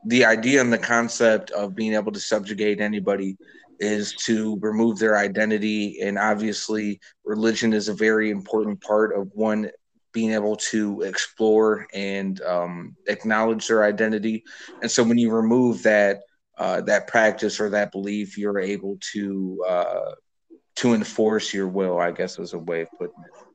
the 0.07 0.25
idea 0.25 0.61
and 0.61 0.73
the 0.73 0.79
concept 0.79 1.51
of 1.51 1.75
being 1.75 1.95
able 1.95 2.13
to 2.13 2.21
subjugate 2.21 2.81
anybody 2.81 3.37
is 3.79 4.15
to 4.25 4.59
remove 4.61 4.99
their 4.99 5.19
identity, 5.19 6.01
and 6.01 6.19
obviously, 6.19 6.99
religion 7.25 7.75
is 7.75 7.89
a 7.89 7.95
very 7.95 8.31
important 8.31 8.81
part 8.81 9.15
of 9.15 9.29
one 9.35 9.71
being 10.17 10.33
able 10.33 10.57
to 10.57 11.03
explore 11.03 11.87
and 11.93 12.41
um, 12.41 12.97
acknowledge 13.07 13.69
their 13.69 13.85
identity. 13.85 14.43
And 14.81 14.91
so, 14.91 15.05
when 15.05 15.19
you 15.19 15.31
remove 15.31 15.83
that 15.83 16.23
uh, 16.57 16.81
that 16.83 17.07
practice 17.07 17.61
or 17.61 17.69
that 17.69 17.93
belief, 17.93 18.39
you're 18.39 18.59
able 18.59 18.99
to 19.13 19.63
uh, 19.69 20.13
to 20.77 20.95
enforce 20.95 21.53
your 21.53 21.69
will, 21.69 21.99
I 22.01 22.13
guess 22.13 22.39
is 22.39 22.55
a 22.55 22.59
way 22.59 22.81
of 22.81 22.89
putting 22.93 23.23
it. 23.27 23.47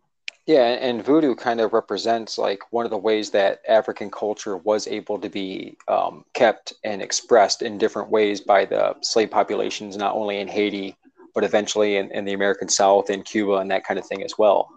Yeah, 0.45 0.65
and 0.65 1.04
voodoo 1.04 1.34
kind 1.34 1.62
of 1.62 1.74
represents 1.74 2.38
like 2.38 2.60
one 2.71 2.86
of 2.86 2.91
the 2.91 2.97
ways 2.97 3.32
that 3.32 3.62
African 3.67 4.12
culture 4.12 4.58
was 4.58 4.88
able 4.88 5.17
to 5.19 5.30
be 5.30 5.78
um, 5.88 6.26
kept 6.36 6.74
and 6.84 7.02
expressed 7.02 7.63
in 7.63 7.80
different 7.80 8.10
ways 8.12 8.39
by 8.39 8.65
the 8.65 8.95
slave 9.02 9.32
populations, 9.32 9.97
not 9.97 10.13
only 10.15 10.39
in 10.39 10.47
Haiti, 10.47 10.95
but 11.34 11.43
eventually 11.43 11.97
in, 11.97 12.12
in 12.12 12.26
the 12.26 12.34
American 12.34 12.69
South, 12.69 13.10
in 13.10 13.24
Cuba, 13.24 13.54
and 13.58 13.71
that 13.71 13.84
kind 13.84 14.00
of 14.00 14.06
thing 14.06 14.24
as 14.24 14.38
well. 14.38 14.69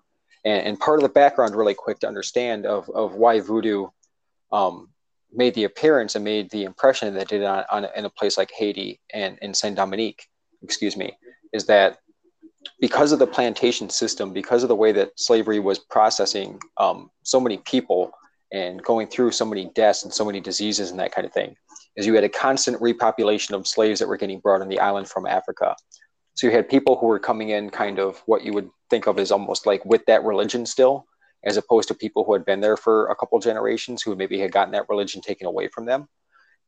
And, 0.44 0.66
and 0.66 0.80
part 0.80 0.98
of 0.98 1.02
the 1.02 1.08
background, 1.08 1.56
really 1.56 1.74
quick 1.74 2.00
to 2.00 2.08
understand, 2.08 2.66
of, 2.66 2.88
of 2.90 3.14
why 3.14 3.40
voodoo 3.40 3.86
um, 4.52 4.90
made 5.32 5.54
the 5.54 5.64
appearance 5.64 6.14
and 6.14 6.24
made 6.24 6.50
the 6.50 6.64
impression 6.64 7.12
that 7.14 7.22
it 7.22 7.28
did 7.28 7.44
on, 7.44 7.64
on 7.70 7.86
in 7.96 8.04
a 8.04 8.10
place 8.10 8.38
like 8.38 8.50
Haiti 8.52 9.00
and 9.12 9.38
in 9.42 9.54
Saint 9.54 9.76
Dominique, 9.76 10.28
excuse 10.62 10.96
me, 10.96 11.16
is 11.52 11.66
that 11.66 11.98
because 12.80 13.12
of 13.12 13.18
the 13.18 13.26
plantation 13.26 13.90
system, 13.90 14.32
because 14.32 14.62
of 14.62 14.68
the 14.68 14.76
way 14.76 14.92
that 14.92 15.12
slavery 15.16 15.60
was 15.60 15.78
processing 15.78 16.58
um, 16.78 17.10
so 17.22 17.40
many 17.40 17.58
people 17.58 18.10
and 18.52 18.82
going 18.82 19.06
through 19.06 19.30
so 19.30 19.44
many 19.44 19.70
deaths 19.74 20.04
and 20.04 20.12
so 20.12 20.24
many 20.24 20.40
diseases 20.40 20.90
and 20.90 20.98
that 21.00 21.12
kind 21.12 21.26
of 21.26 21.32
thing, 21.32 21.56
is 21.96 22.06
you 22.06 22.14
had 22.14 22.24
a 22.24 22.28
constant 22.28 22.80
repopulation 22.80 23.52
of 23.52 23.66
slaves 23.66 23.98
that 24.00 24.08
were 24.08 24.16
getting 24.16 24.40
brought 24.40 24.60
on 24.60 24.68
the 24.68 24.78
island 24.78 25.08
from 25.08 25.26
Africa. 25.26 25.74
So 26.34 26.48
you 26.48 26.52
had 26.52 26.68
people 26.68 26.96
who 26.96 27.06
were 27.06 27.20
coming 27.20 27.50
in 27.50 27.70
kind 27.70 27.98
of 27.98 28.22
what 28.26 28.44
you 28.44 28.52
would 28.52 28.68
think 28.90 29.06
of 29.06 29.18
as 29.18 29.30
almost 29.30 29.66
like 29.66 29.84
with 29.84 30.04
that 30.06 30.24
religion 30.24 30.66
still, 30.66 31.06
as 31.44 31.56
opposed 31.56 31.88
to 31.88 31.94
people 31.94 32.24
who 32.24 32.32
had 32.32 32.44
been 32.44 32.60
there 32.60 32.76
for 32.76 33.06
a 33.06 33.16
couple 33.16 33.38
generations 33.38 34.02
who 34.02 34.16
maybe 34.16 34.38
had 34.38 34.52
gotten 34.52 34.72
that 34.72 34.88
religion 34.88 35.20
taken 35.20 35.46
away 35.46 35.68
from 35.68 35.86
them. 35.86 36.08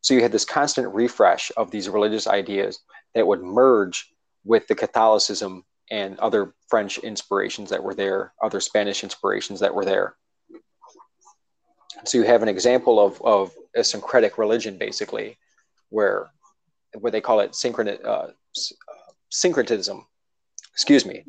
So 0.02 0.14
you 0.14 0.22
had 0.22 0.32
this 0.32 0.44
constant 0.44 0.94
refresh 0.94 1.50
of 1.56 1.70
these 1.70 1.88
religious 1.88 2.26
ideas 2.28 2.80
that 3.14 3.26
would 3.26 3.42
merge 3.42 4.08
with 4.44 4.68
the 4.68 4.74
Catholicism 4.74 5.64
and 5.90 6.18
other 6.20 6.54
French 6.68 6.98
inspirations 6.98 7.70
that 7.70 7.82
were 7.82 7.94
there, 7.94 8.32
other 8.42 8.60
Spanish 8.60 9.02
inspirations 9.02 9.60
that 9.60 9.74
were 9.74 9.84
there. 9.84 10.16
So 12.04 12.18
you 12.18 12.24
have 12.24 12.42
an 12.42 12.48
example 12.48 13.04
of, 13.04 13.20
of 13.22 13.52
a 13.74 13.82
syncretic 13.82 14.38
religion, 14.38 14.78
basically, 14.78 15.38
where 15.88 16.28
what 16.94 17.12
they 17.12 17.20
call 17.20 17.40
it 17.40 17.52
synchron, 17.52 18.04
uh, 18.04 18.28
syncretism, 19.36 20.06
excuse 20.72 21.04
me, 21.04 21.24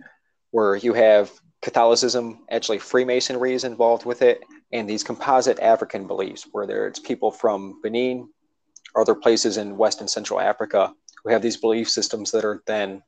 where 0.52 0.78
you 0.78 0.94
have 0.94 1.30
Catholicism, 1.62 2.46
actually 2.50 2.80
Freemasonry 2.80 3.54
is 3.54 3.66
involved 3.66 4.06
with 4.06 4.22
it, 4.22 4.44
and 4.72 4.90
these 4.90 5.04
composite 5.04 5.60
African 5.60 6.08
beliefs, 6.08 6.48
where 6.52 6.66
there's 6.66 7.00
people 7.00 7.32
from 7.32 7.82
Benin 7.84 8.30
or 8.96 9.02
other 9.02 9.16
places 9.16 9.58
in 9.58 9.78
West 9.78 10.00
and 10.00 10.10
Central 10.10 10.40
Africa 10.40 10.94
who 11.24 11.32
have 11.32 11.42
these 11.42 11.58
belief 11.58 11.90
systems 11.90 12.32
that 12.32 12.46
are 12.46 12.64
then 12.66 13.04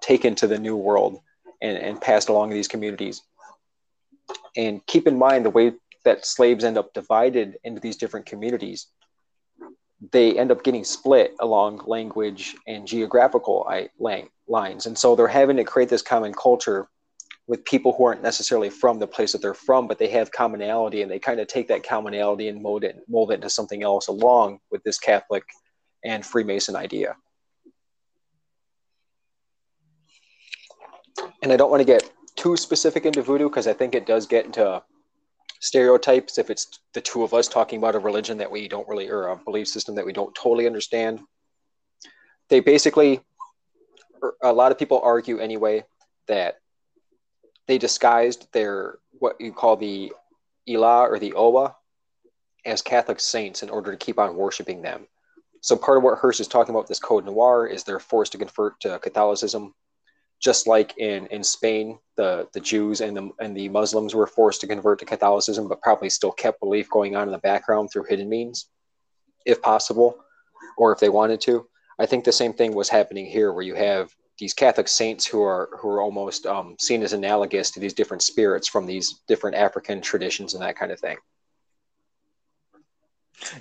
taken 0.00 0.34
to 0.36 0.46
the 0.46 0.58
new 0.58 0.76
world 0.76 1.20
and, 1.60 1.76
and 1.76 2.00
passed 2.00 2.30
along 2.30 2.48
these 2.48 2.68
communities. 2.68 3.22
And 4.56 4.84
keep 4.86 5.06
in 5.06 5.18
mind 5.18 5.44
the 5.44 5.50
way 5.50 5.72
that 6.04 6.24
slaves 6.24 6.64
end 6.64 6.78
up 6.78 6.94
divided 6.94 7.58
into 7.64 7.80
these 7.80 7.96
different 7.96 8.24
communities, 8.24 8.86
they 10.12 10.38
end 10.38 10.50
up 10.50 10.64
getting 10.64 10.84
split 10.84 11.34
along 11.40 11.82
language 11.86 12.56
and 12.66 12.86
geographical 12.86 13.66
lines. 14.48 14.86
And 14.86 14.98
so 14.98 15.16
they're 15.16 15.28
having 15.28 15.56
to 15.56 15.64
create 15.64 15.88
this 15.88 16.02
common 16.02 16.34
culture 16.34 16.88
with 17.46 17.64
people 17.64 17.92
who 17.92 18.04
aren't 18.04 18.22
necessarily 18.22 18.70
from 18.70 18.98
the 18.98 19.06
place 19.06 19.32
that 19.32 19.42
they're 19.42 19.54
from, 19.54 19.86
but 19.86 19.98
they 19.98 20.08
have 20.08 20.32
commonality 20.32 21.02
and 21.02 21.10
they 21.10 21.18
kind 21.18 21.40
of 21.40 21.46
take 21.46 21.68
that 21.68 21.86
commonality 21.86 22.48
and 22.48 22.62
mold 22.62 22.84
it, 22.84 22.96
mold 23.08 23.30
it 23.30 23.34
into 23.34 23.50
something 23.50 23.82
else 23.82 24.08
along 24.08 24.58
with 24.70 24.82
this 24.82 24.98
Catholic 24.98 25.44
and 26.04 26.24
Freemason 26.24 26.74
idea. 26.74 27.16
And 31.42 31.52
I 31.52 31.56
don't 31.56 31.70
want 31.70 31.80
to 31.80 31.86
get 31.86 32.10
too 32.36 32.56
specific 32.56 33.04
into 33.04 33.22
voodoo 33.22 33.48
because 33.48 33.66
I 33.66 33.74
think 33.74 33.94
it 33.94 34.06
does 34.06 34.26
get 34.26 34.46
into 34.46 34.82
stereotypes 35.64 36.36
if 36.36 36.50
it's 36.50 36.78
the 36.92 37.00
two 37.00 37.22
of 37.22 37.32
us 37.32 37.48
talking 37.48 37.78
about 37.78 37.94
a 37.94 37.98
religion 37.98 38.36
that 38.36 38.50
we 38.50 38.68
don't 38.68 38.86
really, 38.86 39.08
or 39.08 39.28
a 39.28 39.36
belief 39.36 39.66
system 39.66 39.94
that 39.94 40.04
we 40.04 40.12
don't 40.12 40.34
totally 40.34 40.66
understand. 40.66 41.20
They 42.50 42.60
basically, 42.60 43.22
er, 44.22 44.34
a 44.42 44.52
lot 44.52 44.72
of 44.72 44.78
people 44.78 45.00
argue 45.02 45.38
anyway, 45.38 45.84
that 46.28 46.56
they 47.66 47.78
disguised 47.78 48.46
their 48.52 48.98
what 49.12 49.40
you 49.40 49.52
call 49.52 49.76
the 49.76 50.12
Ilah 50.68 51.08
or 51.08 51.18
the 51.18 51.32
Owa 51.32 51.74
as 52.66 52.82
Catholic 52.82 53.18
saints 53.18 53.62
in 53.62 53.70
order 53.70 53.90
to 53.90 53.96
keep 53.96 54.18
on 54.18 54.36
worshiping 54.36 54.82
them. 54.82 55.06
So 55.62 55.76
part 55.76 55.96
of 55.96 56.04
what 56.04 56.18
Hirsch 56.18 56.40
is 56.40 56.48
talking 56.48 56.74
about 56.74 56.88
this 56.88 56.98
code 56.98 57.24
noir 57.24 57.66
is 57.66 57.84
they're 57.84 57.98
forced 57.98 58.32
to 58.32 58.38
convert 58.38 58.78
to 58.80 58.98
Catholicism, 58.98 59.74
just 60.40 60.66
like 60.66 60.96
in, 60.98 61.26
in 61.28 61.42
Spain, 61.42 61.98
the, 62.16 62.48
the 62.52 62.60
Jews 62.60 63.00
and 63.00 63.16
the 63.16 63.30
and 63.40 63.56
the 63.56 63.68
Muslims 63.68 64.14
were 64.14 64.26
forced 64.26 64.60
to 64.60 64.66
convert 64.66 64.98
to 65.00 65.04
Catholicism, 65.04 65.68
but 65.68 65.80
probably 65.80 66.10
still 66.10 66.32
kept 66.32 66.60
belief 66.60 66.88
going 66.90 67.16
on 67.16 67.28
in 67.28 67.32
the 67.32 67.38
background 67.38 67.90
through 67.90 68.04
hidden 68.04 68.28
means, 68.28 68.66
if 69.46 69.62
possible, 69.62 70.18
or 70.76 70.92
if 70.92 71.00
they 71.00 71.08
wanted 71.08 71.40
to. 71.42 71.66
I 71.98 72.06
think 72.06 72.24
the 72.24 72.32
same 72.32 72.52
thing 72.52 72.74
was 72.74 72.88
happening 72.88 73.26
here, 73.26 73.52
where 73.52 73.62
you 73.64 73.74
have 73.74 74.14
these 74.38 74.54
Catholic 74.54 74.88
saints 74.88 75.26
who 75.26 75.42
are 75.42 75.70
who 75.78 75.88
are 75.88 76.02
almost 76.02 76.46
um, 76.46 76.76
seen 76.78 77.02
as 77.02 77.12
analogous 77.12 77.70
to 77.72 77.80
these 77.80 77.94
different 77.94 78.22
spirits 78.22 78.68
from 78.68 78.86
these 78.86 79.22
different 79.28 79.56
African 79.56 80.00
traditions 80.00 80.54
and 80.54 80.62
that 80.62 80.76
kind 80.76 80.92
of 80.92 81.00
thing. 81.00 81.16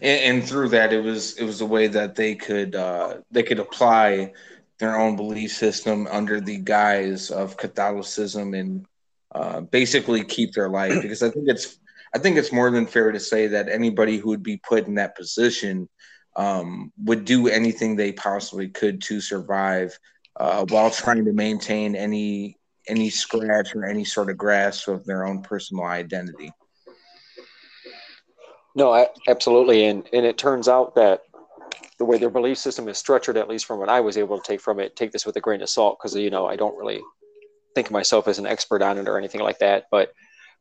And, 0.02 0.38
and 0.38 0.44
through 0.44 0.70
that, 0.70 0.94
it 0.94 1.04
was 1.04 1.38
it 1.38 1.46
was 1.46 1.62
a 1.62 1.66
way 1.66 1.88
that 1.88 2.16
they 2.16 2.36
could 2.36 2.76
uh, 2.76 3.18
they 3.32 3.44
could 3.44 3.60
apply 3.60 4.34
their 4.80 4.98
own 4.98 5.16
belief 5.16 5.52
system 5.52 6.08
under 6.10 6.42
the 6.42 6.58
guise 6.58 7.32
of 7.32 7.58
Catholicism 7.58 8.54
and 8.54 8.86
uh, 9.34 9.62
basically 9.62 10.24
keep 10.24 10.54
their 10.54 10.70
life. 10.70 11.02
Because 11.02 11.24
I 11.24 11.30
think 11.30 11.48
it's 11.48 11.80
I 12.16 12.20
think 12.20 12.38
it's 12.38 12.52
more 12.52 12.70
than 12.70 12.86
fair 12.86 13.12
to 13.12 13.20
say 13.20 13.48
that 13.48 13.70
anybody 13.70 14.18
who 14.18 14.30
would 14.30 14.44
be 14.44 14.58
put 14.58 14.88
in 14.88 14.96
that 14.96 15.16
position 15.16 15.90
um, 16.36 16.92
would 17.04 17.26
do 17.26 17.48
anything 17.48 17.96
they 17.96 18.12
possibly 18.12 18.70
could 18.70 19.02
to 19.04 19.22
survive 19.22 19.98
uh, 20.40 20.66
while 20.70 20.90
trying 20.90 21.26
to 21.26 21.34
maintain 21.34 21.96
any 21.96 22.58
any 22.88 23.10
scratch 23.10 23.76
or 23.76 23.86
any 23.86 24.04
sort 24.04 24.30
of 24.30 24.38
grasp 24.38 24.88
of 24.88 25.06
their 25.06 25.26
own 25.26 25.42
personal 25.42 25.86
identity. 25.86 26.52
No, 28.76 28.92
I, 28.92 29.08
absolutely, 29.28 29.86
and 29.86 30.08
and 30.14 30.26
it 30.26 30.38
turns 30.38 30.68
out 30.68 30.96
that 30.96 31.24
the 32.00 32.06
way 32.06 32.18
their 32.18 32.30
belief 32.30 32.58
system 32.58 32.88
is 32.88 32.98
structured, 32.98 33.38
at 33.38 33.48
least 33.48 33.66
from 33.66 33.80
what 33.80 33.90
I 33.90 34.00
was 34.00 34.18
able 34.18 34.38
to 34.38 34.44
take 34.44 34.62
from 34.62 34.80
it, 34.80 34.96
take 34.96 35.12
this 35.12 35.26
with 35.26 35.36
a 35.36 35.42
grain 35.42 35.62
of 35.62 35.70
salt 35.70 35.98
because 36.00 36.16
you 36.16 36.30
know 36.30 36.46
I 36.46 36.56
don't 36.56 36.78
really 36.78 37.02
think 37.76 37.88
of 37.88 37.94
myself 37.94 38.28
as 38.28 38.40
an 38.40 38.46
expert 38.46 38.82
on 38.82 38.98
it 38.98 39.08
or 39.08 39.18
anything 39.18 39.42
like 39.42 39.60
that, 39.60 39.86
but 39.92 40.14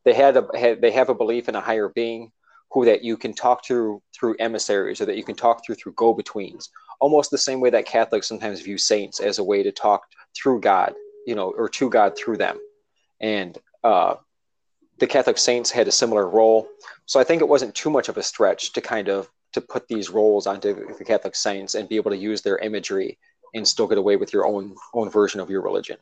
they 0.05 0.13
had 0.13 0.37
a 0.37 0.47
had, 0.57 0.81
they 0.81 0.91
have 0.91 1.09
a 1.09 1.15
belief 1.15 1.49
in 1.49 1.55
a 1.55 1.61
higher 1.61 1.89
being 1.89 2.31
who 2.71 2.85
that 2.85 3.03
you 3.03 3.17
can 3.17 3.33
talk 3.33 3.63
to 3.63 4.01
through 4.17 4.35
emissaries 4.39 4.99
or 4.99 5.05
that 5.05 5.17
you 5.17 5.23
can 5.23 5.35
talk 5.35 5.63
through 5.63 5.75
through 5.75 5.93
go-betweens. 5.93 6.69
Almost 6.99 7.31
the 7.31 7.37
same 7.37 7.61
way 7.61 7.69
that 7.69 7.85
catholics 7.85 8.27
sometimes 8.27 8.61
view 8.61 8.77
saints 8.77 9.19
as 9.19 9.37
a 9.39 9.43
way 9.43 9.63
to 9.63 9.71
talk 9.71 10.03
through 10.35 10.61
god 10.61 10.93
you 11.25 11.35
know 11.35 11.53
or 11.55 11.69
to 11.69 11.89
god 11.89 12.17
through 12.17 12.37
them. 12.37 12.57
And 13.21 13.57
uh, 13.83 14.15
the 14.99 15.07
catholic 15.07 15.37
saints 15.37 15.71
had 15.71 15.87
a 15.87 15.91
similar 15.91 16.27
role. 16.27 16.67
So 17.05 17.19
i 17.19 17.23
think 17.23 17.41
it 17.41 17.47
wasn't 17.47 17.75
too 17.75 17.89
much 17.89 18.09
of 18.09 18.17
a 18.17 18.23
stretch 18.23 18.73
to 18.73 18.81
kind 18.81 19.09
of 19.09 19.29
to 19.53 19.61
put 19.61 19.87
these 19.87 20.09
roles 20.09 20.47
onto 20.47 20.73
the 20.97 21.05
catholic 21.05 21.35
saints 21.35 21.75
and 21.75 21.89
be 21.89 21.95
able 21.95 22.11
to 22.11 22.17
use 22.17 22.41
their 22.41 22.57
imagery 22.57 23.17
and 23.55 23.67
still 23.67 23.87
get 23.87 23.97
away 23.97 24.15
with 24.15 24.33
your 24.33 24.45
own 24.45 24.75
own 24.93 25.09
version 25.09 25.39
of 25.39 25.49
your 25.49 25.61
religion 25.61 25.97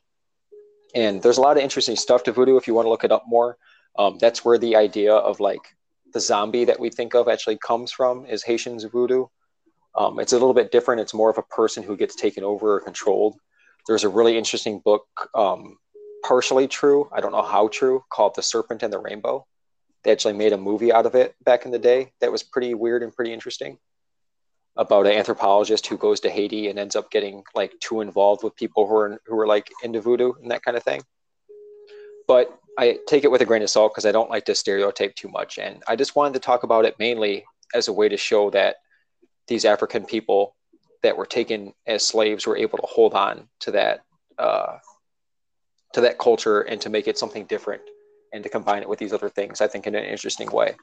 and 0.96 1.22
there's 1.22 1.38
a 1.38 1.42
lot 1.42 1.58
of 1.58 1.64
interesting 1.64 1.96
stuff 1.96 2.24
to 2.24 2.32
voodoo 2.32 2.58
if 2.58 2.68
you 2.68 2.74
want 2.74 2.86
to 2.86 2.90
look 2.90 3.04
it 3.04 3.12
up 3.12 3.24
more 3.28 3.58
um, 3.98 4.18
that's 4.20 4.46
where 4.46 4.58
the 4.58 4.76
idea 4.76 5.14
of 5.14 5.40
like 5.40 5.76
the 6.14 6.20
zombie 6.20 6.66
that 6.66 6.80
we 6.80 6.90
think 6.90 7.14
of 7.14 7.28
actually 7.28 7.58
comes 7.58 7.92
from 7.92 8.26
is 8.26 8.44
Haitian 8.44 8.80
voodoo. 8.90 9.26
Um, 9.96 10.20
it's 10.20 10.34
a 10.34 10.38
little 10.38 10.54
bit 10.54 10.72
different. 10.72 11.02
It's 11.02 11.14
more 11.14 11.30
of 11.30 11.38
a 11.38 11.44
person 11.44 11.84
who 11.84 11.98
gets 11.98 12.16
taken 12.16 12.44
over 12.44 12.76
or 12.76 12.80
controlled. 12.80 13.38
There's 13.88 14.04
a 14.04 14.10
really 14.10 14.38
interesting 14.38 14.80
book, 14.80 15.06
um, 15.36 15.78
partially 16.24 16.68
true, 16.68 17.10
I 17.12 17.20
don't 17.20 17.32
know 17.32 17.42
how 17.42 17.68
true, 17.68 18.04
called 18.10 18.36
The 18.36 18.44
Serpent 18.44 18.84
and 18.84 18.94
the 18.94 19.00
Rainbow. 19.00 19.48
They 20.04 20.12
actually 20.12 20.34
made 20.34 20.54
a 20.54 20.58
movie 20.58 20.92
out 20.92 21.06
of 21.06 21.16
it 21.16 21.36
back 21.44 21.66
in 21.66 21.72
the 21.72 21.80
day 21.80 22.12
that 22.22 22.32
was 22.32 22.44
pretty 22.44 22.74
weird 22.74 23.04
and 23.04 23.14
pretty 23.14 23.34
interesting 23.34 23.78
about 24.78 25.06
an 25.06 25.14
anthropologist 25.14 25.88
who 25.88 25.98
goes 25.98 26.22
to 26.22 26.30
Haiti 26.30 26.70
and 26.70 26.80
ends 26.80 26.96
up 26.96 27.12
getting 27.12 27.44
like 27.54 27.74
too 27.82 28.02
involved 28.02 28.44
with 28.44 28.56
people 28.56 28.88
who 28.88 28.96
are 28.96 29.22
who 29.26 29.40
are 29.40 29.48
like 29.48 29.70
into 29.84 30.02
voodoo 30.02 30.34
and 30.42 30.50
that 30.52 30.64
kind 30.64 30.78
of 30.78 30.84
thing. 30.84 31.02
But 32.28 32.58
I 32.80 33.00
take 33.06 33.24
it 33.24 33.32
with 33.32 33.42
a 33.42 33.46
grain 33.46 33.62
of 33.62 33.70
salt 33.70 33.92
because 33.92 34.06
I 34.06 34.12
don't 34.12 34.30
like 34.30 34.46
to 34.46 34.56
stereotype 34.56 35.16
too 35.16 35.28
much. 35.28 35.58
And 35.58 35.84
I 35.88 35.96
just 35.96 36.16
wanted 36.16 36.34
to 36.34 36.40
talk 36.40 36.64
about 36.64 36.86
it 36.86 36.98
mainly 37.00 37.46
as 37.74 37.90
a 37.90 37.94
way 37.94 38.08
to 38.10 38.18
show 38.18 38.50
that 38.52 38.78
these 39.48 39.66
African 39.66 40.06
people 40.06 40.56
that 41.04 41.18
were 41.18 41.26
taken 41.26 41.74
as 41.86 42.08
slaves 42.08 42.48
were 42.48 42.58
able 42.58 42.78
to 42.78 42.88
hold 42.88 43.14
on 43.14 43.50
to 43.60 43.72
that 43.72 44.02
uh, 44.40 44.78
to 45.94 46.02
that 46.02 46.18
culture 46.18 46.62
and 46.62 46.80
to 46.82 46.90
make 46.90 47.08
it 47.08 47.18
something 47.18 47.46
different 47.46 47.82
and 48.34 48.44
to 48.44 48.50
combine 48.50 48.82
it 48.82 48.90
with 48.90 49.00
these 49.00 49.14
other 49.14 49.30
things. 49.30 49.62
I 49.62 49.68
think 49.68 49.88
in 49.88 49.96
an 49.96 50.04
interesting 50.04 50.52
way. 50.52 50.76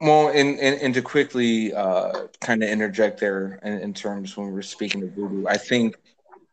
Well, 0.00 0.28
and 0.28 0.58
and, 0.58 0.80
and 0.80 0.94
to 0.94 1.02
quickly 1.02 1.74
uh, 1.74 2.26
kind 2.40 2.62
of 2.62 2.70
interject 2.70 3.20
there 3.20 3.60
in, 3.62 3.80
in 3.80 3.94
terms 3.94 4.36
when 4.36 4.46
we 4.46 4.52
were 4.52 4.62
speaking 4.62 5.02
of 5.02 5.10
voodoo, 5.10 5.46
I 5.46 5.56
think 5.56 5.96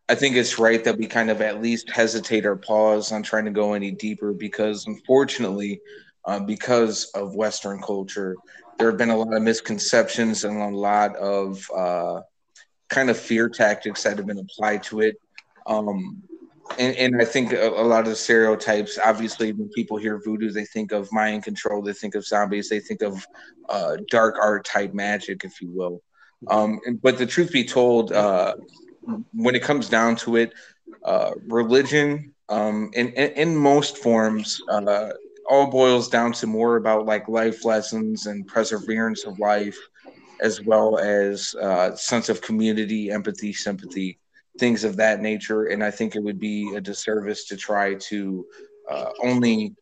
I 0.08 0.14
think 0.14 0.36
it's 0.36 0.58
right 0.58 0.82
that 0.84 0.96
we 0.96 1.06
kind 1.06 1.30
of 1.30 1.42
at 1.42 1.60
least 1.60 1.90
hesitate 1.90 2.46
or 2.46 2.56
pause 2.56 3.12
on 3.12 3.22
trying 3.22 3.44
to 3.44 3.50
go 3.50 3.74
any 3.74 3.90
deeper 3.90 4.32
because, 4.32 4.86
unfortunately, 4.86 5.80
uh, 6.24 6.40
because 6.40 7.06
of 7.14 7.34
Western 7.34 7.80
culture, 7.82 8.34
there 8.78 8.88
have 8.88 8.96
been 8.96 9.10
a 9.10 9.16
lot 9.16 9.34
of 9.34 9.42
misconceptions 9.42 10.44
and 10.44 10.60
a 10.62 10.76
lot 10.76 11.14
of 11.16 11.70
uh, 11.76 12.20
kind 12.88 13.10
of 13.10 13.18
fear 13.18 13.48
tactics 13.50 14.02
that 14.02 14.16
have 14.16 14.26
been 14.26 14.38
applied 14.38 14.82
to 14.84 15.00
it. 15.00 15.20
Um, 15.66 16.22
and, 16.78 16.96
and, 16.96 17.22
I 17.22 17.24
think 17.24 17.52
a, 17.52 17.68
a, 17.68 17.82
lot 17.82 18.00
of 18.00 18.10
the 18.10 18.16
stereotypes, 18.16 18.98
obviously, 19.04 19.52
when 19.52 19.68
people 19.70 19.96
hear 19.96 20.20
voodoo, 20.22 20.50
they 20.50 20.64
think 20.64 20.92
of 20.92 21.10
mind 21.12 21.44
control, 21.44 21.82
they 21.82 21.92
think 21.92 22.14
of 22.14 22.26
zombies, 22.26 22.68
they 22.68 22.80
think 22.80 23.02
of 23.02 23.26
uh, 23.68 23.96
dark 24.10 24.36
art 24.40 24.64
type 24.64 24.94
magic, 24.94 25.44
if 25.44 25.60
you 25.60 25.70
will. 25.70 26.02
Um, 26.48 26.80
but 27.02 27.18
the 27.18 27.26
truth 27.26 27.52
be 27.52 27.64
told, 27.64 28.12
uh, 28.12 28.54
when 29.32 29.54
it 29.54 29.62
comes 29.62 29.88
down 29.88 30.16
to 30.16 30.36
it, 30.36 30.52
uh, 31.04 31.32
religion 31.46 32.32
um, 32.48 32.90
in, 32.94 33.08
in, 33.08 33.30
in 33.32 33.56
most 33.56 33.98
forms 33.98 34.60
uh, 34.68 35.10
all 35.48 35.66
boils 35.66 36.08
down 36.08 36.32
to 36.32 36.46
more 36.46 36.76
about 36.76 37.06
like 37.06 37.28
life 37.28 37.64
lessons 37.64 38.26
and 38.26 38.46
perseverance 38.46 39.24
of 39.24 39.38
life, 39.38 39.78
as 40.40 40.62
well 40.62 40.98
as 40.98 41.54
uh, 41.60 41.94
sense 41.96 42.28
of 42.28 42.40
community, 42.40 43.10
empathy, 43.10 43.52
sympathy, 43.52 44.18
things 44.58 44.84
of 44.84 44.96
that 44.96 45.20
nature. 45.20 45.66
And 45.66 45.82
I 45.82 45.90
think 45.90 46.16
it 46.16 46.22
would 46.22 46.38
be 46.38 46.74
a 46.74 46.80
disservice 46.80 47.44
to 47.46 47.56
try 47.56 47.94
to 47.94 48.46
uh, 48.88 49.10
only 49.22 49.74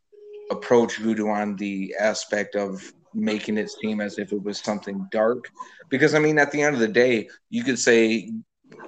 approach 0.51 0.99
voodoo 0.99 1.29
on 1.29 1.57
the 1.57 1.95
aspect 1.99 2.55
of 2.55 2.93
making 3.15 3.57
it 3.57 3.71
seem 3.71 4.01
as 4.01 4.19
if 4.19 4.33
it 4.33 4.43
was 4.43 4.59
something 4.59 5.09
dark 5.11 5.51
because 5.89 6.15
i 6.15 6.19
mean 6.19 6.39
at 6.39 6.53
the 6.53 6.61
end 6.61 6.75
of 6.75 6.81
the 6.81 6.87
day 6.87 7.27
you 7.49 7.65
could 7.65 7.79
say 7.79 8.31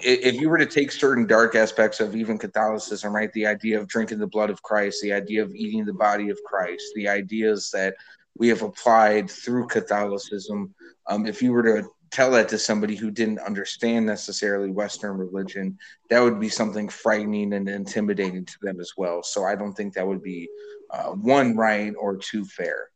if 0.01 0.40
you 0.40 0.48
were 0.48 0.59
to 0.59 0.66
take 0.66 0.90
certain 0.92 1.27
dark 1.27 1.55
aspects 1.55 2.01
of 2.01 2.16
even 2.16 2.38
Catholicism, 2.38 3.14
right, 3.14 3.33
the 3.33 3.46
idea 3.46 3.79
of 3.79 3.88
drinking 3.88 4.18
the 4.18 4.27
blood 4.27 4.51
of 4.51 4.62
Christ, 4.62 5.01
the 5.03 5.12
idea 5.12 5.42
of 5.42 5.55
eating 5.55 5.85
the 5.85 5.92
body 5.92 6.31
of 6.31 6.38
Christ, 6.44 6.85
the 6.94 7.09
ideas 7.09 7.70
that 7.72 7.94
we 8.37 8.48
have 8.48 8.62
applied 8.62 9.31
through 9.31 9.66
Catholicism, 9.68 10.74
um, 11.09 11.27
if 11.27 11.42
you 11.42 11.53
were 11.53 11.62
to 11.62 11.88
tell 12.10 12.30
that 12.32 12.48
to 12.48 12.58
somebody 12.58 12.94
who 12.96 13.10
didn't 13.10 13.40
understand 13.40 14.06
necessarily 14.06 14.70
Western 14.70 15.16
religion, 15.16 15.78
that 16.10 16.20
would 16.20 16.40
be 16.40 16.48
something 16.48 16.88
frightening 16.88 17.52
and 17.52 17.68
intimidating 17.68 18.44
to 18.44 18.56
them 18.62 18.80
as 18.80 18.92
well. 18.96 19.22
So 19.22 19.44
I 19.44 19.54
don't 19.54 19.74
think 19.74 19.94
that 19.94 20.06
would 20.06 20.22
be 20.22 20.48
uh, 20.90 21.10
one 21.10 21.56
right 21.56 21.92
or 21.98 22.16
two 22.16 22.44
fair. 22.44 22.90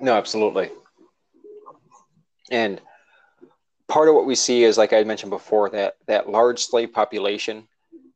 No, 0.00 0.14
absolutely. 0.14 0.70
And 2.50 2.80
part 3.88 4.08
of 4.08 4.14
what 4.14 4.26
we 4.26 4.34
see 4.34 4.64
is, 4.64 4.78
like 4.78 4.92
I 4.92 5.04
mentioned 5.04 5.30
before, 5.30 5.70
that 5.70 5.96
that 6.06 6.28
large 6.28 6.60
slave 6.64 6.92
population. 6.92 7.68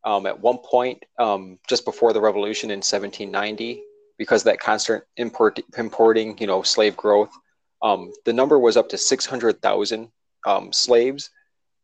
Um, 0.05 0.25
at 0.27 0.39
one 0.39 0.59
point, 0.59 1.05
um, 1.19 1.59
just 1.69 1.85
before 1.85 2.13
the 2.13 2.21
revolution 2.21 2.71
in 2.71 2.77
1790, 2.77 3.83
because 4.19 4.45
that 4.45 4.61
constant 4.61 5.03
import, 5.17 5.59
importing, 5.77 6.39
you 6.39 6.47
know, 6.47 6.63
slave 6.63 6.97
growth, 6.97 7.37
um, 7.83 8.13
the 8.25 8.33
number 8.33 8.59
was 8.59 8.77
up 8.77 8.89
to 8.91 8.99
600,000 8.99 10.09
um, 10.47 10.73
slaves. 10.73 11.31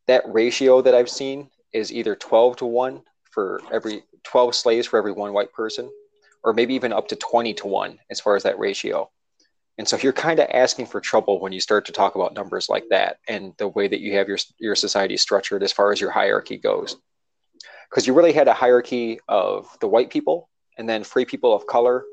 That 0.07 0.23
ratio 0.27 0.83
that 0.83 0.95
I've 0.95 1.11
seen 1.11 1.51
is 1.73 1.93
either 1.93 2.15
12 2.15 2.57
to 2.57 2.67
1, 2.67 3.03
for 3.33 3.61
every 3.73 4.05
12 4.25 4.55
slaves 4.55 4.87
for 4.87 4.99
every 4.99 5.11
one 5.11 5.33
white 5.33 5.53
person, 5.53 5.91
or 6.45 6.53
maybe 6.53 6.75
even 6.75 6.93
up 6.93 7.09
to 7.09 7.17
20 7.17 7.55
to 7.55 7.67
1 7.67 7.99
as 8.11 8.21
far 8.21 8.37
as 8.37 8.45
that 8.45 8.59
ratio. 8.59 9.11
And 9.79 9.89
so 9.89 9.97
you're 9.97 10.13
kind 10.13 10.39
of 10.39 10.49
asking 10.53 10.87
for 10.87 11.01
trouble 11.01 11.41
when 11.41 11.51
you 11.51 11.61
start 11.61 11.87
to 11.87 11.93
talk 11.93 12.15
about 12.15 12.35
numbers 12.35 12.69
like 12.69 12.85
that 12.91 13.17
and 13.27 13.55
the 13.57 13.69
way 13.69 13.89
that 13.89 14.01
you 14.01 14.15
have 14.17 14.29
your, 14.29 14.39
your 14.59 14.77
society 14.77 15.17
structured 15.17 15.63
as 15.63 15.73
far 15.73 15.93
as 15.93 16.01
your 16.01 16.11
hierarchy 16.11 16.59
goes. 16.59 16.97
Because 17.91 18.07
you 18.07 18.13
really 18.13 18.35
had 18.35 18.49
a 18.49 18.53
hierarchy 18.53 19.19
of 19.29 19.67
the 19.81 19.89
white 19.89 20.11
people 20.11 20.51
and 20.77 20.89
then 20.89 21.05
free 21.05 21.25
people 21.25 21.55
of 21.55 21.67
color 21.67 22.05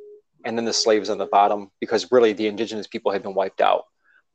and 0.45 0.58
then 0.58 0.65
the 0.65 0.73
slaves 0.73 1.10
on 1.10 1.17
the 1.17 1.25
bottom 1.25 1.69
because 1.80 2.12
really 2.12 2.34
the 2.34 2.47
indigenous 2.47 2.88
people 2.88 3.12
had 3.12 3.23
been 3.23 3.34
wiped 3.34 3.62
out. 3.62 3.84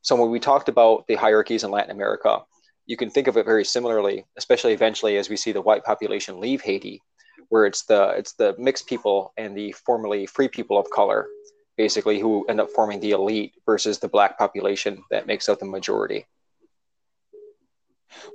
So 0.02 0.16
when 0.16 0.30
we 0.30 0.38
talked 0.38 0.68
about 0.68 1.06
the 1.06 1.14
hierarchies 1.14 1.64
in 1.64 1.70
Latin 1.70 1.90
America, 1.90 2.40
you 2.86 2.96
can 2.96 3.10
think 3.10 3.26
of 3.26 3.36
it 3.36 3.46
very 3.46 3.64
similarly, 3.64 4.26
especially 4.36 4.72
eventually 4.72 5.16
as 5.16 5.30
we 5.30 5.36
see 5.36 5.52
the 5.52 5.62
white 5.62 5.84
population 5.84 6.40
leave 6.40 6.60
Haiti, 6.60 7.00
where 7.48 7.64
it's 7.64 7.84
the 7.84 8.10
it's 8.10 8.34
the 8.34 8.54
mixed 8.58 8.86
people 8.86 9.32
and 9.36 9.56
the 9.56 9.72
formerly 9.72 10.26
free 10.26 10.48
people 10.48 10.78
of 10.78 10.90
color 10.90 11.26
basically 11.76 12.20
who 12.20 12.44
end 12.48 12.60
up 12.60 12.70
forming 12.70 13.00
the 13.00 13.10
elite 13.10 13.54
versus 13.66 13.98
the 13.98 14.08
black 14.08 14.38
population 14.38 15.02
that 15.10 15.26
makes 15.26 15.48
up 15.48 15.58
the 15.58 15.64
majority. 15.64 16.26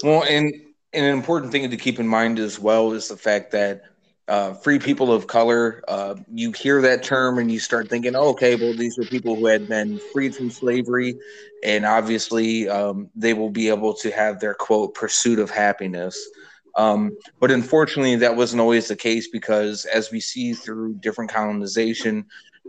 Well, 0.04 0.24
and, 0.24 0.54
and 0.94 1.06
an 1.06 1.14
important 1.14 1.52
thing 1.52 1.70
to 1.70 1.78
keep 1.78 2.00
in 2.00 2.08
mind 2.08 2.40
as 2.40 2.60
well 2.60 2.92
is 2.92 3.08
the 3.08 3.18
fact 3.18 3.52
that 3.52 3.84
uh, 4.30 4.54
free 4.54 4.78
people 4.78 5.12
of 5.12 5.26
color, 5.28 5.84
uh, 5.88 6.16
you 6.32 6.52
hear 6.52 6.82
that 6.82 7.04
term 7.04 7.40
and 7.40 7.52
you 7.52 7.60
start 7.60 7.90
thinking, 7.90 8.16
oh, 8.16 8.30
okay, 8.30 8.56
well, 8.56 8.74
these 8.74 8.98
are 9.00 9.04
people 9.06 9.36
who 9.36 9.48
had 9.48 9.68
been 9.68 10.00
freed 10.14 10.36
from 10.36 10.52
slavery, 10.52 11.18
and 11.64 11.86
obviously 11.86 12.70
um, 12.70 13.10
they 13.16 13.34
will 13.34 13.50
be 13.50 13.70
able 13.70 13.94
to 13.96 14.12
have 14.12 14.40
their 14.40 14.54
quote 14.54 14.94
pursuit 14.94 15.40
of 15.40 15.50
happiness. 15.50 16.30
Um, 16.76 17.18
but 17.40 17.50
unfortunately, 17.50 18.16
that 18.18 18.36
wasn't 18.36 18.62
always 18.62 18.88
the 18.88 18.96
case 18.96 19.28
because, 19.28 19.86
as 19.86 20.12
we 20.12 20.20
see 20.20 20.54
through 20.54 20.94
different 21.00 21.32
colonization, 21.32 22.26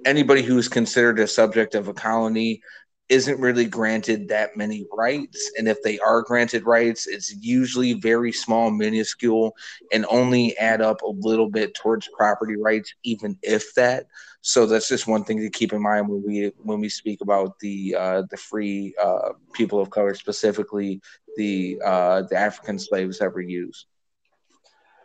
anybody 0.07 0.42
who 0.42 0.57
is 0.57 0.68
considered 0.68 1.18
a 1.18 1.27
subject 1.27 1.75
of 1.75 1.88
a 1.88 1.94
colony 1.94 2.62
isn't 3.11 3.40
really 3.40 3.66
granted 3.66 4.29
that 4.29 4.57
many 4.57 4.87
rights. 4.96 5.51
And 5.59 5.68
if 5.68 5.83
they 5.83 5.99
are 5.99 6.23
granted 6.23 6.64
rights, 6.64 7.09
it's 7.09 7.35
usually 7.35 7.94
very 7.94 8.31
small, 8.31 8.70
minuscule, 8.70 9.55
and 9.92 10.07
only 10.09 10.57
add 10.59 10.81
up 10.81 11.03
a 11.03 11.11
little 11.11 11.51
bit 11.51 11.75
towards 11.75 12.09
property 12.16 12.57
rights, 12.57 12.94
even 13.03 13.37
if 13.42 13.75
that. 13.75 14.07
So 14.42 14.64
that's 14.64 14.88
just 14.88 15.09
one 15.09 15.25
thing 15.25 15.38
to 15.40 15.51
keep 15.51 15.73
in 15.73 15.83
mind 15.83 16.09
when 16.09 16.23
we 16.25 16.53
when 16.62 16.81
we 16.81 16.88
speak 16.88 17.20
about 17.20 17.59
the 17.59 17.96
uh, 17.99 18.23
the 18.31 18.37
free 18.37 18.94
uh, 19.03 19.33
people 19.53 19.81
of 19.81 19.90
color, 19.90 20.14
specifically 20.14 21.03
the 21.37 21.81
uh, 21.85 22.23
the 22.23 22.37
African 22.37 22.79
slaves 22.79 23.18
that 23.18 23.35
were 23.35 23.42
used. 23.42 23.87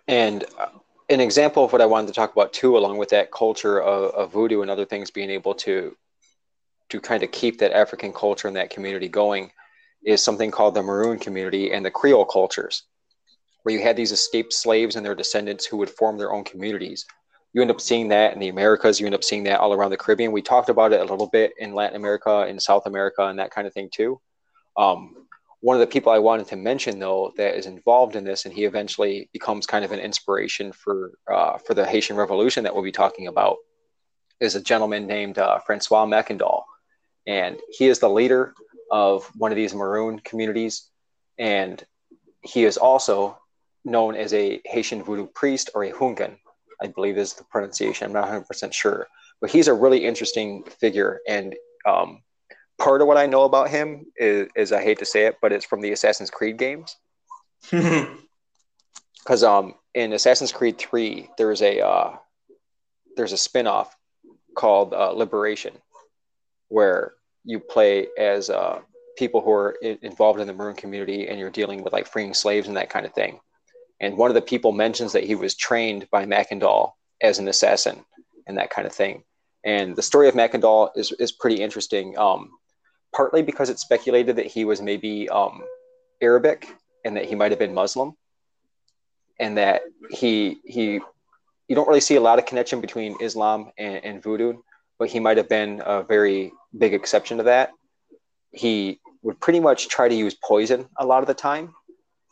And 0.07 0.45
uh, 0.59 0.67
an 1.09 1.19
example 1.19 1.65
of 1.65 1.73
what 1.73 1.81
I 1.81 1.85
wanted 1.87 2.07
to 2.07 2.13
talk 2.13 2.31
about 2.31 2.53
too, 2.53 2.77
along 2.77 2.97
with 2.97 3.09
that 3.09 3.31
culture 3.31 3.81
of, 3.81 4.11
of 4.13 4.31
voodoo 4.31 4.61
and 4.61 4.71
other 4.71 4.85
things 4.85 5.11
being 5.11 5.31
able 5.31 5.55
to 5.55 5.95
to 6.89 6.99
kind 6.99 7.23
of 7.23 7.31
keep 7.31 7.59
that 7.59 7.75
African 7.75 8.13
culture 8.13 8.47
and 8.47 8.57
that 8.57 8.69
community 8.69 9.07
going, 9.07 9.51
is 10.03 10.23
something 10.23 10.51
called 10.51 10.75
the 10.75 10.83
Maroon 10.83 11.17
community 11.19 11.71
and 11.71 11.83
the 11.83 11.91
Creole 11.91 12.25
cultures, 12.25 12.83
where 13.63 13.75
you 13.75 13.81
had 13.81 13.95
these 13.95 14.11
escaped 14.11 14.53
slaves 14.53 14.95
and 14.95 15.05
their 15.05 15.15
descendants 15.15 15.65
who 15.65 15.77
would 15.77 15.89
form 15.89 16.17
their 16.17 16.31
own 16.31 16.43
communities. 16.43 17.05
You 17.53 17.61
end 17.61 17.71
up 17.71 17.81
seeing 17.81 18.09
that 18.09 18.33
in 18.33 18.39
the 18.39 18.49
Americas. 18.49 18.99
You 18.99 19.05
end 19.05 19.15
up 19.15 19.23
seeing 19.23 19.43
that 19.45 19.61
all 19.61 19.73
around 19.73 19.91
the 19.91 19.97
Caribbean. 19.97 20.31
We 20.31 20.41
talked 20.41 20.69
about 20.69 20.91
it 20.91 20.99
a 20.99 21.05
little 21.05 21.29
bit 21.29 21.53
in 21.57 21.73
Latin 21.73 21.95
America, 21.95 22.45
in 22.47 22.59
South 22.59 22.85
America, 22.85 23.25
and 23.27 23.39
that 23.39 23.51
kind 23.51 23.65
of 23.65 23.73
thing 23.73 23.89
too. 23.91 24.19
Um, 24.77 25.25
one 25.61 25.75
of 25.75 25.79
the 25.79 25.87
people 25.87 26.11
I 26.11 26.19
wanted 26.19 26.47
to 26.49 26.57
mention, 26.57 26.99
though, 26.99 27.33
that 27.37 27.55
is 27.55 27.65
involved 27.65 28.15
in 28.15 28.23
this, 28.23 28.45
and 28.45 28.53
he 28.53 28.65
eventually 28.65 29.29
becomes 29.33 29.65
kind 29.65 29.83
of 29.83 29.91
an 29.91 29.99
inspiration 29.99 30.71
for 30.71 31.17
uh, 31.33 31.57
for 31.57 31.73
the 31.73 31.85
Haitian 31.85 32.17
Revolution 32.17 32.63
that 32.65 32.75
we'll 32.75 32.83
be 32.83 32.91
talking 32.91 33.27
about, 33.27 33.55
is 34.39 34.55
a 34.55 34.61
gentleman 34.61 35.07
named 35.07 35.39
uh, 35.39 35.57
Francois 35.59 36.05
Mackandal, 36.05 36.63
and 37.27 37.59
he 37.69 37.87
is 37.87 37.99
the 37.99 38.09
leader 38.09 38.53
of 38.91 39.25
one 39.35 39.51
of 39.51 39.55
these 39.55 39.73
Maroon 39.73 40.19
communities, 40.19 40.89
and 41.37 41.83
he 42.41 42.63
is 42.65 42.77
also 42.77 43.37
known 43.83 44.15
as 44.15 44.33
a 44.33 44.61
Haitian 44.65 45.03
voodoo 45.03 45.27
priest 45.27 45.69
or 45.75 45.83
a 45.83 45.91
Houngan, 45.91 46.37
I 46.81 46.87
believe 46.87 47.17
is 47.17 47.33
the 47.33 47.43
pronunciation. 47.45 48.05
I'm 48.05 48.13
not 48.13 48.23
100 48.23 48.47
percent 48.47 48.73
sure, 48.73 49.07
but 49.41 49.49
he's 49.49 49.67
a 49.67 49.73
really 49.73 50.05
interesting 50.05 50.63
figure, 50.63 51.19
and 51.27 51.55
um, 51.85 52.21
part 52.77 53.01
of 53.01 53.07
what 53.07 53.17
I 53.17 53.25
know 53.25 53.43
about 53.43 53.69
him 53.69 54.05
is, 54.17 54.49
is 54.55 54.71
I 54.71 54.83
hate 54.83 54.99
to 54.99 55.05
say 55.05 55.25
it, 55.25 55.37
but 55.41 55.51
it's 55.51 55.65
from 55.65 55.81
the 55.81 55.91
Assassin's 55.91 56.29
Creed 56.29 56.57
games. 56.57 56.95
Because 59.25 59.43
um, 59.43 59.73
in 59.95 60.13
Assassin's 60.13 60.51
Creed 60.51 60.77
Three, 60.77 61.31
there's 61.35 61.63
a 61.63 61.83
uh, 61.83 62.15
there's 63.17 63.33
a 63.33 63.37
spinoff 63.37 63.87
called 64.55 64.93
uh, 64.93 65.09
Liberation, 65.13 65.73
where 66.69 67.13
you 67.43 67.59
play 67.59 68.07
as 68.17 68.49
uh, 68.49 68.79
people 69.17 69.41
who 69.41 69.51
are 69.51 69.71
involved 69.81 70.39
in 70.39 70.47
the 70.47 70.53
Maroon 70.53 70.75
community, 70.75 71.27
and 71.27 71.39
you're 71.39 71.49
dealing 71.49 71.83
with 71.83 71.93
like 71.93 72.07
freeing 72.07 72.33
slaves 72.33 72.67
and 72.67 72.77
that 72.77 72.89
kind 72.89 73.05
of 73.05 73.13
thing. 73.13 73.39
And 74.01 74.17
one 74.17 74.29
of 74.29 74.35
the 74.35 74.41
people 74.41 74.71
mentions 74.71 75.13
that 75.13 75.23
he 75.23 75.35
was 75.35 75.55
trained 75.55 76.07
by 76.11 76.25
Mackandal 76.25 76.91
as 77.21 77.39
an 77.39 77.47
assassin 77.47 78.03
and 78.47 78.57
that 78.57 78.69
kind 78.69 78.85
of 78.85 78.93
thing. 78.93 79.23
And 79.63 79.95
the 79.95 80.01
story 80.01 80.27
of 80.27 80.35
Mackandal 80.35 80.89
is, 80.95 81.11
is 81.13 81.31
pretty 81.31 81.61
interesting. 81.61 82.17
Um, 82.17 82.51
partly 83.15 83.41
because 83.41 83.69
it's 83.69 83.81
speculated 83.81 84.35
that 84.35 84.45
he 84.45 84.65
was 84.65 84.81
maybe 84.81 85.29
um, 85.29 85.63
Arabic 86.21 86.67
and 87.05 87.15
that 87.15 87.25
he 87.25 87.35
might 87.35 87.51
have 87.51 87.59
been 87.59 87.73
Muslim, 87.73 88.13
and 89.39 89.57
that 89.57 89.81
he 90.09 90.59
he 90.65 90.99
you 91.67 91.75
don't 91.75 91.87
really 91.87 92.01
see 92.01 92.15
a 92.15 92.21
lot 92.21 92.37
of 92.37 92.45
connection 92.45 92.81
between 92.81 93.15
Islam 93.21 93.71
and, 93.77 94.03
and 94.03 94.23
voodoo, 94.23 94.53
but 94.97 95.09
he 95.09 95.19
might 95.19 95.37
have 95.37 95.49
been 95.49 95.81
a 95.85 96.03
very 96.03 96.51
big 96.77 96.93
exception 96.93 97.37
to 97.37 97.43
that. 97.43 97.71
He 98.51 98.99
would 99.21 99.39
pretty 99.39 99.59
much 99.59 99.87
try 99.87 100.07
to 100.07 100.15
use 100.15 100.35
poison 100.35 100.87
a 100.97 101.05
lot 101.05 101.21
of 101.23 101.27
the 101.27 101.33
time, 101.33 101.73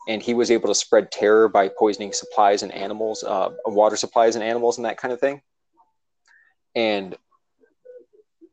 and 0.08 0.22
he 0.22 0.34
was 0.34 0.52
able 0.52 0.68
to 0.68 0.76
spread 0.76 1.12
terror 1.12 1.48
by 1.50 1.70
poisoning 1.70 2.14
supplies 2.14 2.64
and 2.64 2.72
animals, 2.72 3.24
uh, 3.24 3.50
water 3.66 3.96
supplies 3.96 4.36
and 4.36 4.44
animals, 4.44 4.78
and 4.78 4.86
that 4.86 4.98
kind 4.98 5.14
of 5.14 5.20
thing. 5.20 5.42
And 6.76 7.16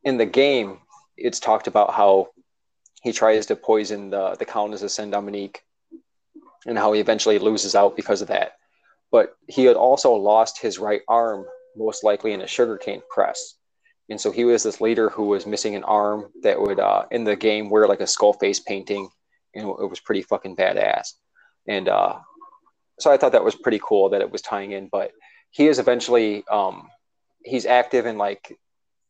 in 0.04 0.16
the 0.16 0.26
game, 0.26 0.78
it's 1.16 1.40
talked 1.40 1.66
about 1.66 1.92
how 1.92 2.28
he 3.02 3.12
tries 3.12 3.46
to 3.46 3.56
poison 3.56 4.10
the, 4.10 4.36
the 4.36 4.44
colonists 4.44 4.84
of 4.84 4.90
Saint 4.90 5.10
Dominique 5.10 5.62
and 6.66 6.76
how 6.76 6.92
he 6.92 7.00
eventually 7.00 7.38
loses 7.38 7.74
out 7.74 7.96
because 7.96 8.22
of 8.22 8.28
that. 8.28 8.52
But 9.10 9.34
he 9.48 9.64
had 9.64 9.76
also 9.76 10.12
lost 10.12 10.60
his 10.60 10.78
right 10.78 11.02
arm, 11.08 11.44
most 11.76 12.04
likely 12.04 12.32
in 12.32 12.42
a 12.42 12.46
sugarcane 12.46 13.02
press. 13.10 13.54
And 14.10 14.20
so 14.20 14.30
he 14.30 14.44
was 14.44 14.62
this 14.62 14.80
leader 14.80 15.08
who 15.08 15.24
was 15.24 15.46
missing 15.46 15.76
an 15.76 15.84
arm 15.84 16.30
that 16.42 16.60
would, 16.60 16.80
uh, 16.80 17.06
in 17.10 17.24
the 17.24 17.36
game, 17.36 17.70
wear 17.70 17.86
like 17.86 18.00
a 18.00 18.06
skull 18.06 18.32
face 18.32 18.60
painting. 18.60 19.08
And 19.54 19.68
it 19.68 19.88
was 19.88 20.00
pretty 20.00 20.22
fucking 20.22 20.56
badass. 20.56 21.14
And 21.66 21.88
uh, 21.88 22.18
so 22.98 23.10
I 23.10 23.16
thought 23.16 23.32
that 23.32 23.44
was 23.44 23.54
pretty 23.54 23.80
cool 23.82 24.10
that 24.10 24.20
it 24.20 24.30
was 24.30 24.42
tying 24.42 24.72
in. 24.72 24.88
But 24.90 25.12
he 25.50 25.68
is 25.68 25.78
eventually, 25.78 26.44
um, 26.50 26.90
he's 27.44 27.66
active 27.66 28.06
in 28.06 28.18
like 28.18 28.58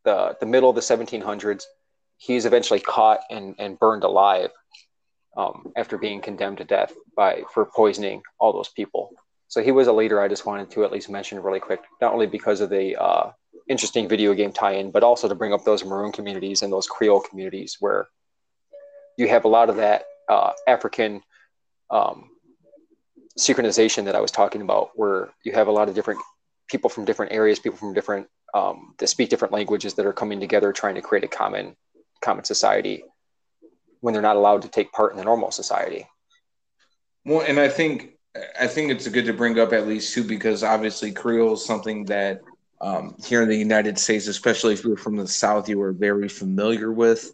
the, 0.04 0.36
the 0.38 0.46
middle 0.46 0.70
of 0.70 0.76
the 0.76 0.82
1700s 0.82 1.64
he's 2.20 2.44
eventually 2.44 2.80
caught 2.80 3.20
and, 3.30 3.54
and 3.58 3.78
burned 3.78 4.04
alive 4.04 4.50
um, 5.36 5.72
after 5.74 5.96
being 5.96 6.20
condemned 6.20 6.58
to 6.58 6.64
death 6.64 6.92
by 7.16 7.42
for 7.52 7.64
poisoning 7.64 8.22
all 8.38 8.52
those 8.52 8.68
people. 8.68 9.10
So 9.48 9.62
he 9.62 9.72
was 9.72 9.88
a 9.88 9.92
leader 9.92 10.20
I 10.20 10.28
just 10.28 10.44
wanted 10.44 10.70
to 10.72 10.84
at 10.84 10.92
least 10.92 11.08
mention 11.08 11.42
really 11.42 11.60
quick, 11.60 11.80
not 12.00 12.12
only 12.12 12.26
because 12.26 12.60
of 12.60 12.68
the 12.68 12.94
uh, 13.00 13.30
interesting 13.70 14.08
video 14.08 14.34
game 14.34 14.52
tie-in, 14.52 14.90
but 14.90 15.04
also 15.04 15.28
to 15.28 15.34
bring 15.34 15.52
up 15.52 15.64
those 15.64 15.84
Maroon 15.84 16.10
communities 16.10 16.62
and 16.62 16.72
those 16.72 16.88
Creole 16.88 17.20
communities 17.20 17.76
where 17.78 18.08
you 19.16 19.28
have 19.28 19.44
a 19.44 19.48
lot 19.48 19.70
of 19.70 19.76
that 19.76 20.02
uh, 20.28 20.52
African 20.66 21.22
um, 21.88 22.30
synchronization 23.38 24.04
that 24.04 24.16
I 24.16 24.20
was 24.20 24.32
talking 24.32 24.60
about, 24.60 24.90
where 24.96 25.30
you 25.44 25.52
have 25.52 25.68
a 25.68 25.70
lot 25.70 25.88
of 25.88 25.94
different 25.94 26.20
people 26.68 26.90
from 26.90 27.04
different 27.04 27.32
areas, 27.32 27.60
people 27.60 27.78
from 27.78 27.94
different 27.94 28.26
um, 28.54 28.94
that 28.98 29.06
speak 29.06 29.30
different 29.30 29.54
languages 29.54 29.94
that 29.94 30.04
are 30.04 30.12
coming 30.12 30.40
together 30.40 30.72
trying 30.72 30.96
to 30.96 31.02
create 31.02 31.24
a 31.24 31.28
common 31.28 31.76
common 32.20 32.44
society 32.44 33.04
when 34.00 34.12
they're 34.12 34.22
not 34.22 34.36
allowed 34.36 34.62
to 34.62 34.68
take 34.68 34.90
part 34.92 35.12
in 35.12 35.18
the 35.18 35.24
normal 35.24 35.52
society. 35.52 36.08
Well, 37.24 37.44
and 37.46 37.60
I 37.60 37.68
think 37.68 38.18
I 38.58 38.66
think 38.66 38.90
it's 38.90 39.06
good 39.06 39.26
to 39.26 39.32
bring 39.32 39.60
up 39.60 39.72
at 39.72 39.86
least 39.86 40.12
too 40.12 40.24
because 40.24 40.64
obviously 40.64 41.12
Creole 41.12 41.54
is 41.54 41.64
something 41.64 42.04
that 42.06 42.40
um, 42.80 43.14
here 43.24 43.42
in 43.42 43.48
the 43.48 43.56
United 43.56 43.98
States, 43.98 44.26
especially 44.26 44.72
if 44.72 44.84
you're 44.84 44.96
from 44.96 45.16
the 45.16 45.28
South, 45.28 45.68
you 45.68 45.80
are 45.82 45.92
very 45.92 46.28
familiar 46.28 46.92
with. 46.92 47.32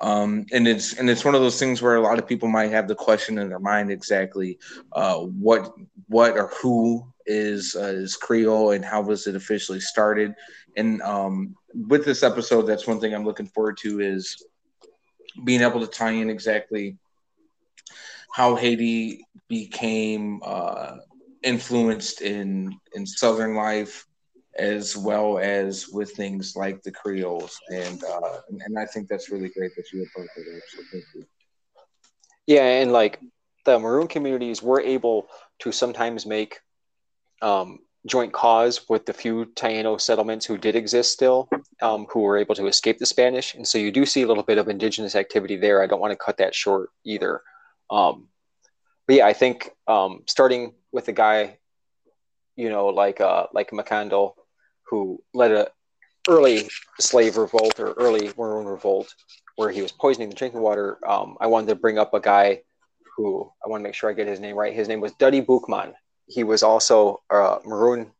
Um, 0.00 0.46
and 0.52 0.68
it's 0.68 0.94
and 0.94 1.08
it's 1.08 1.24
one 1.24 1.34
of 1.34 1.40
those 1.40 1.58
things 1.58 1.80
where 1.80 1.96
a 1.96 2.00
lot 2.00 2.18
of 2.18 2.26
people 2.26 2.48
might 2.48 2.70
have 2.70 2.86
the 2.86 2.94
question 2.94 3.38
in 3.38 3.48
their 3.48 3.58
mind 3.58 3.90
exactly 3.90 4.58
uh, 4.92 5.16
what 5.16 5.72
what 6.08 6.36
or 6.36 6.48
who 6.48 7.06
is 7.24 7.74
uh, 7.74 7.84
is 7.84 8.14
Creole 8.14 8.72
and 8.72 8.84
how 8.84 9.00
was 9.00 9.26
it 9.26 9.34
officially 9.34 9.80
started. 9.80 10.34
And 10.76 11.00
um, 11.00 11.56
with 11.74 12.04
this 12.04 12.22
episode, 12.22 12.62
that's 12.62 12.86
one 12.86 13.00
thing 13.00 13.14
I'm 13.14 13.24
looking 13.24 13.46
forward 13.46 13.78
to 13.78 14.00
is 14.00 14.36
being 15.44 15.62
able 15.62 15.80
to 15.80 15.86
tie 15.86 16.10
in 16.10 16.28
exactly 16.28 16.98
how 18.32 18.54
Haiti 18.54 19.26
became 19.48 20.42
uh, 20.44 20.96
influenced 21.42 22.20
in 22.20 22.78
in 22.94 23.06
Southern 23.06 23.54
life 23.54 24.06
as 24.58 24.96
well 24.96 25.38
as 25.38 25.88
with 25.88 26.12
things 26.12 26.56
like 26.56 26.82
the 26.82 26.90
Creoles, 26.90 27.58
and 27.70 28.02
uh, 28.04 28.40
and 28.48 28.78
I 28.78 28.86
think 28.86 29.08
that's 29.08 29.30
really 29.30 29.48
great 29.50 29.74
that 29.76 29.92
you 29.92 30.00
were 30.00 30.06
part 30.14 30.28
of 30.36 30.44
that. 30.44 30.62
So 30.68 30.82
thank 30.92 31.04
you. 31.14 31.26
Yeah, 32.46 32.62
and 32.80 32.92
like 32.92 33.20
the 33.64 33.78
Maroon 33.78 34.06
communities 34.06 34.62
were 34.62 34.80
able 34.80 35.28
to 35.60 35.72
sometimes 35.72 36.24
make 36.26 36.60
um, 37.42 37.80
joint 38.06 38.32
cause 38.32 38.88
with 38.88 39.04
the 39.04 39.12
few 39.12 39.46
Taino 39.56 40.00
settlements 40.00 40.46
who 40.46 40.56
did 40.56 40.76
exist 40.76 41.12
still, 41.12 41.48
um, 41.82 42.06
who 42.10 42.20
were 42.20 42.38
able 42.38 42.54
to 42.54 42.66
escape 42.66 42.98
the 42.98 43.06
Spanish, 43.06 43.54
and 43.54 43.66
so 43.66 43.78
you 43.78 43.90
do 43.90 44.06
see 44.06 44.22
a 44.22 44.26
little 44.26 44.42
bit 44.44 44.58
of 44.58 44.68
indigenous 44.68 45.16
activity 45.16 45.56
there. 45.56 45.82
I 45.82 45.86
don't 45.86 46.00
want 46.00 46.12
to 46.12 46.16
cut 46.16 46.38
that 46.38 46.54
short 46.54 46.90
either. 47.04 47.42
Um, 47.90 48.28
but 49.06 49.16
yeah, 49.16 49.26
I 49.26 49.32
think 49.32 49.70
um, 49.86 50.22
starting 50.26 50.74
with 50.92 51.08
a 51.08 51.12
guy, 51.12 51.58
you 52.56 52.68
know, 52.68 52.86
like 52.86 53.20
uh, 53.20 53.46
like 53.52 53.70
Mackandal, 53.70 54.34
who 54.88 55.22
led 55.34 55.52
a 55.52 55.68
early 56.28 56.68
slave 56.98 57.36
revolt 57.36 57.78
or 57.78 57.92
early 57.92 58.30
maroon 58.36 58.66
revolt, 58.66 59.14
where 59.56 59.70
he 59.70 59.82
was 59.82 59.92
poisoning 59.92 60.28
the 60.28 60.34
drinking 60.34 60.60
water. 60.60 60.98
Um, 61.06 61.36
I 61.40 61.46
wanted 61.46 61.68
to 61.68 61.76
bring 61.76 61.98
up 61.98 62.14
a 62.14 62.20
guy 62.20 62.62
who 63.16 63.50
I 63.64 63.68
want 63.68 63.80
to 63.80 63.84
make 63.84 63.94
sure 63.94 64.10
I 64.10 64.12
get 64.12 64.26
his 64.26 64.40
name 64.40 64.56
right. 64.56 64.74
His 64.74 64.88
name 64.88 65.00
was 65.00 65.12
Dutty 65.12 65.40
Boukman. 65.40 65.94
He 66.26 66.44
was 66.44 66.62
also 66.62 67.22
a 67.30 67.58
maroon 67.64 68.10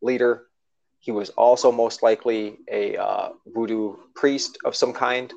leader. 0.00 0.46
He 1.00 1.12
was 1.12 1.30
also 1.30 1.72
most 1.72 2.02
likely 2.02 2.58
a 2.70 2.96
uh, 2.96 3.30
voodoo 3.46 3.96
priest 4.14 4.58
of 4.64 4.76
some 4.76 4.92
kind, 4.92 5.32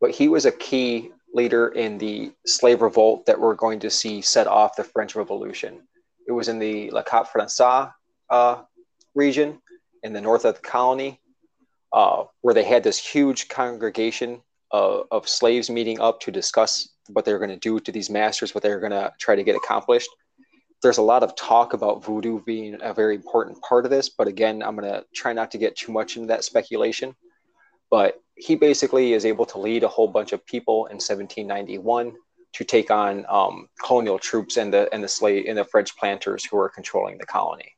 but 0.00 0.10
he 0.10 0.28
was 0.28 0.46
a 0.46 0.52
key 0.52 1.10
leader 1.34 1.68
in 1.68 1.98
the 1.98 2.32
slave 2.46 2.80
revolt 2.82 3.26
that 3.26 3.38
we're 3.38 3.54
going 3.54 3.80
to 3.80 3.90
see 3.90 4.22
set 4.22 4.46
off 4.46 4.76
the 4.76 4.84
French 4.84 5.14
Revolution. 5.14 5.80
It 6.26 6.32
was 6.32 6.48
in 6.48 6.58
the 6.58 6.90
Le 6.90 7.02
Cap 7.02 7.28
Français 7.32 7.92
uh, 8.30 8.62
region 9.18 9.60
in 10.02 10.12
the 10.12 10.20
north 10.20 10.44
of 10.44 10.54
the 10.54 10.60
colony, 10.60 11.20
uh, 11.92 12.24
where 12.40 12.54
they 12.54 12.64
had 12.64 12.84
this 12.84 12.98
huge 12.98 13.48
congregation 13.48 14.40
of, 14.70 15.06
of 15.10 15.28
slaves 15.28 15.68
meeting 15.68 16.00
up 16.00 16.20
to 16.20 16.30
discuss 16.30 16.88
what 17.08 17.24
they 17.24 17.32
were 17.32 17.38
going 17.38 17.50
to 17.50 17.56
do 17.56 17.80
to 17.80 17.92
these 17.92 18.08
masters, 18.08 18.54
what 18.54 18.62
they 18.62 18.70
were 18.70 18.80
going 18.80 18.92
to 18.92 19.12
try 19.18 19.34
to 19.34 19.42
get 19.42 19.56
accomplished. 19.56 20.08
There's 20.82 20.98
a 20.98 21.02
lot 21.02 21.22
of 21.22 21.34
talk 21.34 21.72
about 21.72 22.04
voodoo 22.04 22.40
being 22.44 22.78
a 22.80 22.94
very 22.94 23.16
important 23.16 23.60
part 23.62 23.84
of 23.84 23.90
this, 23.90 24.08
but 24.08 24.28
again, 24.28 24.62
I'm 24.62 24.76
going 24.76 24.90
to 24.90 25.04
try 25.14 25.32
not 25.32 25.50
to 25.50 25.58
get 25.58 25.76
too 25.76 25.90
much 25.90 26.16
into 26.16 26.28
that 26.28 26.44
speculation. 26.44 27.16
But 27.90 28.20
he 28.36 28.54
basically 28.54 29.14
is 29.14 29.24
able 29.24 29.46
to 29.46 29.58
lead 29.58 29.82
a 29.82 29.88
whole 29.88 30.08
bunch 30.08 30.32
of 30.32 30.46
people 30.46 30.86
in 30.86 30.96
1791 30.96 32.12
to 32.52 32.64
take 32.64 32.90
on 32.90 33.24
um, 33.28 33.68
colonial 33.84 34.18
troops 34.18 34.56
and 34.56 34.72
the 34.72 34.92
and 34.92 35.02
the 35.02 35.08
slave 35.08 35.46
and 35.48 35.58
the 35.58 35.64
French 35.64 35.96
planters 35.96 36.44
who 36.44 36.58
are 36.58 36.68
controlling 36.68 37.18
the 37.18 37.26
colony. 37.26 37.72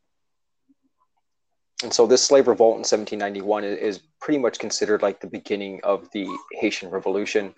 And 1.82 1.92
so 1.92 2.06
this 2.06 2.22
slave 2.22 2.46
revolt 2.46 2.74
in 2.74 2.80
1791 2.80 3.64
is, 3.64 4.00
pretty 4.20 4.38
much 4.38 4.58
considered 4.58 5.00
like 5.00 5.18
the 5.18 5.26
beginning 5.26 5.80
of 5.82 6.06
the 6.12 6.28
Haitian 6.52 6.90
Revolution. 6.90 7.54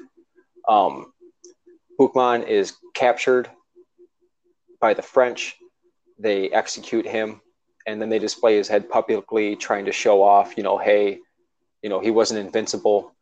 Um, 0.68 1.12
Boukman 1.99 2.47
is 2.47 2.75
captured 2.95 3.51
by 4.81 4.95
the 4.95 5.03
French. 5.03 5.57
They 6.20 6.51
execute 6.51 7.05
him, 7.05 7.41
and 7.85 8.01
then 8.01 8.11
they 8.11 8.20
display 8.20 8.57
his 8.57 8.68
head 8.68 8.89
publicly, 8.89 9.57
trying 9.57 9.87
to 9.87 9.93
show 9.93 10.23
off, 10.23 10.57
you 10.57 10.62
know, 10.62 10.79
hey, 10.79 11.18
you 11.83 11.91
know, 11.91 11.99
he 11.99 12.12
wasn't 12.12 12.39
invincible. 12.39 13.12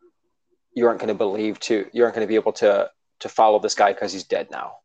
You 0.74 0.86
aren't 0.86 1.00
going 1.00 1.08
to 1.08 1.14
believe 1.14 1.58
to, 1.60 1.86
you 1.92 2.02
aren't 2.04 2.14
going 2.14 2.26
to 2.26 2.28
be 2.28 2.34
able 2.34 2.52
to 2.52 2.90
to 3.20 3.28
follow 3.28 3.58
this 3.58 3.74
guy 3.74 3.92
because 3.92 4.12
he's 4.12 4.24
dead 4.24 4.50
now. 4.50 4.76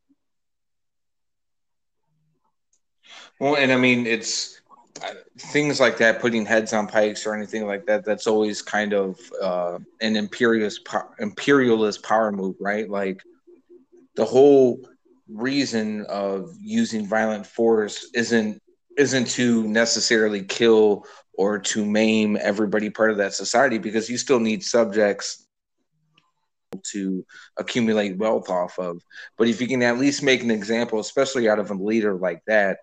Well, 3.39 3.55
and 3.55 3.71
I 3.71 3.77
mean, 3.77 4.05
it's 4.05 4.61
things 5.37 5.79
like 5.79 5.97
that, 5.97 6.21
putting 6.21 6.45
heads 6.45 6.73
on 6.73 6.87
pikes 6.87 7.25
or 7.25 7.35
anything 7.35 7.67
like 7.67 7.85
that. 7.85 8.05
That's 8.05 8.27
always 8.27 8.61
kind 8.61 8.93
of 8.93 9.19
uh, 9.41 9.79
an 10.01 10.15
imperialist 10.15 10.87
imperialist 11.19 12.03
power 12.03 12.31
move, 12.31 12.55
right? 12.59 12.89
Like 12.89 13.21
the 14.15 14.25
whole 14.25 14.79
reason 15.27 16.05
of 16.07 16.49
using 16.59 17.07
violent 17.07 17.45
force 17.45 18.09
isn't 18.13 18.61
isn't 18.97 19.27
to 19.27 19.67
necessarily 19.67 20.43
kill 20.43 21.03
or 21.37 21.59
to 21.59 21.85
maim 21.85 22.37
everybody 22.39 22.89
part 22.89 23.11
of 23.11 23.17
that 23.17 23.33
society 23.33 23.77
because 23.77 24.09
you 24.09 24.17
still 24.17 24.39
need 24.39 24.63
subjects 24.63 25.45
to 26.91 27.25
accumulate 27.57 28.17
wealth 28.17 28.49
off 28.49 28.79
of. 28.79 29.01
But 29.37 29.47
if 29.47 29.59
you 29.59 29.67
can 29.67 29.81
at 29.83 29.97
least 29.97 30.23
make 30.23 30.43
an 30.43 30.51
example, 30.51 30.99
especially 30.99 31.49
out 31.49 31.59
of 31.59 31.71
a 31.71 31.73
leader 31.73 32.15
like 32.15 32.41
that, 32.47 32.79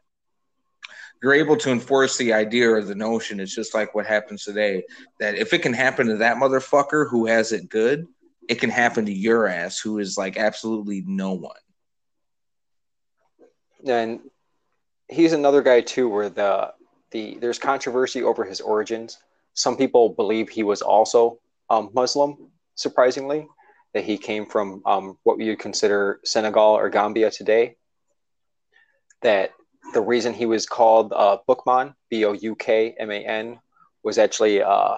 you're 1.23 1.35
able 1.35 1.57
to 1.57 1.71
enforce 1.71 2.17
the 2.17 2.33
idea 2.33 2.69
or 2.69 2.83
the 2.83 2.95
notion. 2.95 3.39
It's 3.39 3.55
just 3.55 3.75
like 3.75 3.95
what 3.95 4.07
happens 4.07 4.43
today 4.43 4.83
that 5.21 5.37
if 5.37 5.53
it 5.53 5.63
can 5.63 5.73
happen 5.73 6.09
to 6.09 6.17
that 6.17 6.37
motherfucker 6.37 7.09
who 7.09 7.27
has 7.27 7.53
it 7.53 7.69
good, 7.69 8.07
it 8.49 8.57
can 8.57 8.71
happen 8.71 9.07
to 9.07 9.13
your 9.13 9.47
ass 9.47 9.79
who 9.79 10.01
is 10.01 10.19
like 10.19 10.37
absolutely 10.37 11.05
no 11.07 11.33
one. 11.33 11.55
And 13.87 14.21
he's 15.09 15.33
another 15.33 15.63
guy 15.63 15.81
too 15.81 16.09
where 16.09 16.29
the 16.29 16.73
the 17.13 17.39
there's 17.41 17.59
controversy 17.59 18.23
over 18.23 18.45
his 18.45 18.61
origins. 18.61 19.19
Some 19.55 19.77
people 19.77 20.09
believe 20.09 20.49
he 20.49 20.63
was 20.63 20.83
also 20.83 21.39
um, 21.71 21.91
Muslim, 21.93 22.51
surprisingly, 22.75 23.47
that 23.95 24.05
he 24.05 24.17
came 24.17 24.47
from 24.47 24.83
um, 24.87 25.19
what 25.23 25.39
would 25.39 25.59
consider 25.59 26.21
Senegal 26.25 26.75
or 26.75 26.89
Gambia 26.89 27.31
today. 27.31 27.77
That 29.21 29.53
the 29.93 30.01
reason 30.01 30.33
he 30.33 30.47
was 30.47 30.67
called 30.67 31.13
uh, 31.13 31.39
Boukman, 31.49 31.95
B 32.11 32.25
O 32.25 32.33
U 32.33 32.55
K 32.55 32.95
M 32.99 33.11
A 33.11 33.25
N, 33.25 33.61
was 34.03 34.19
actually 34.19 34.63
uh, 34.63 34.97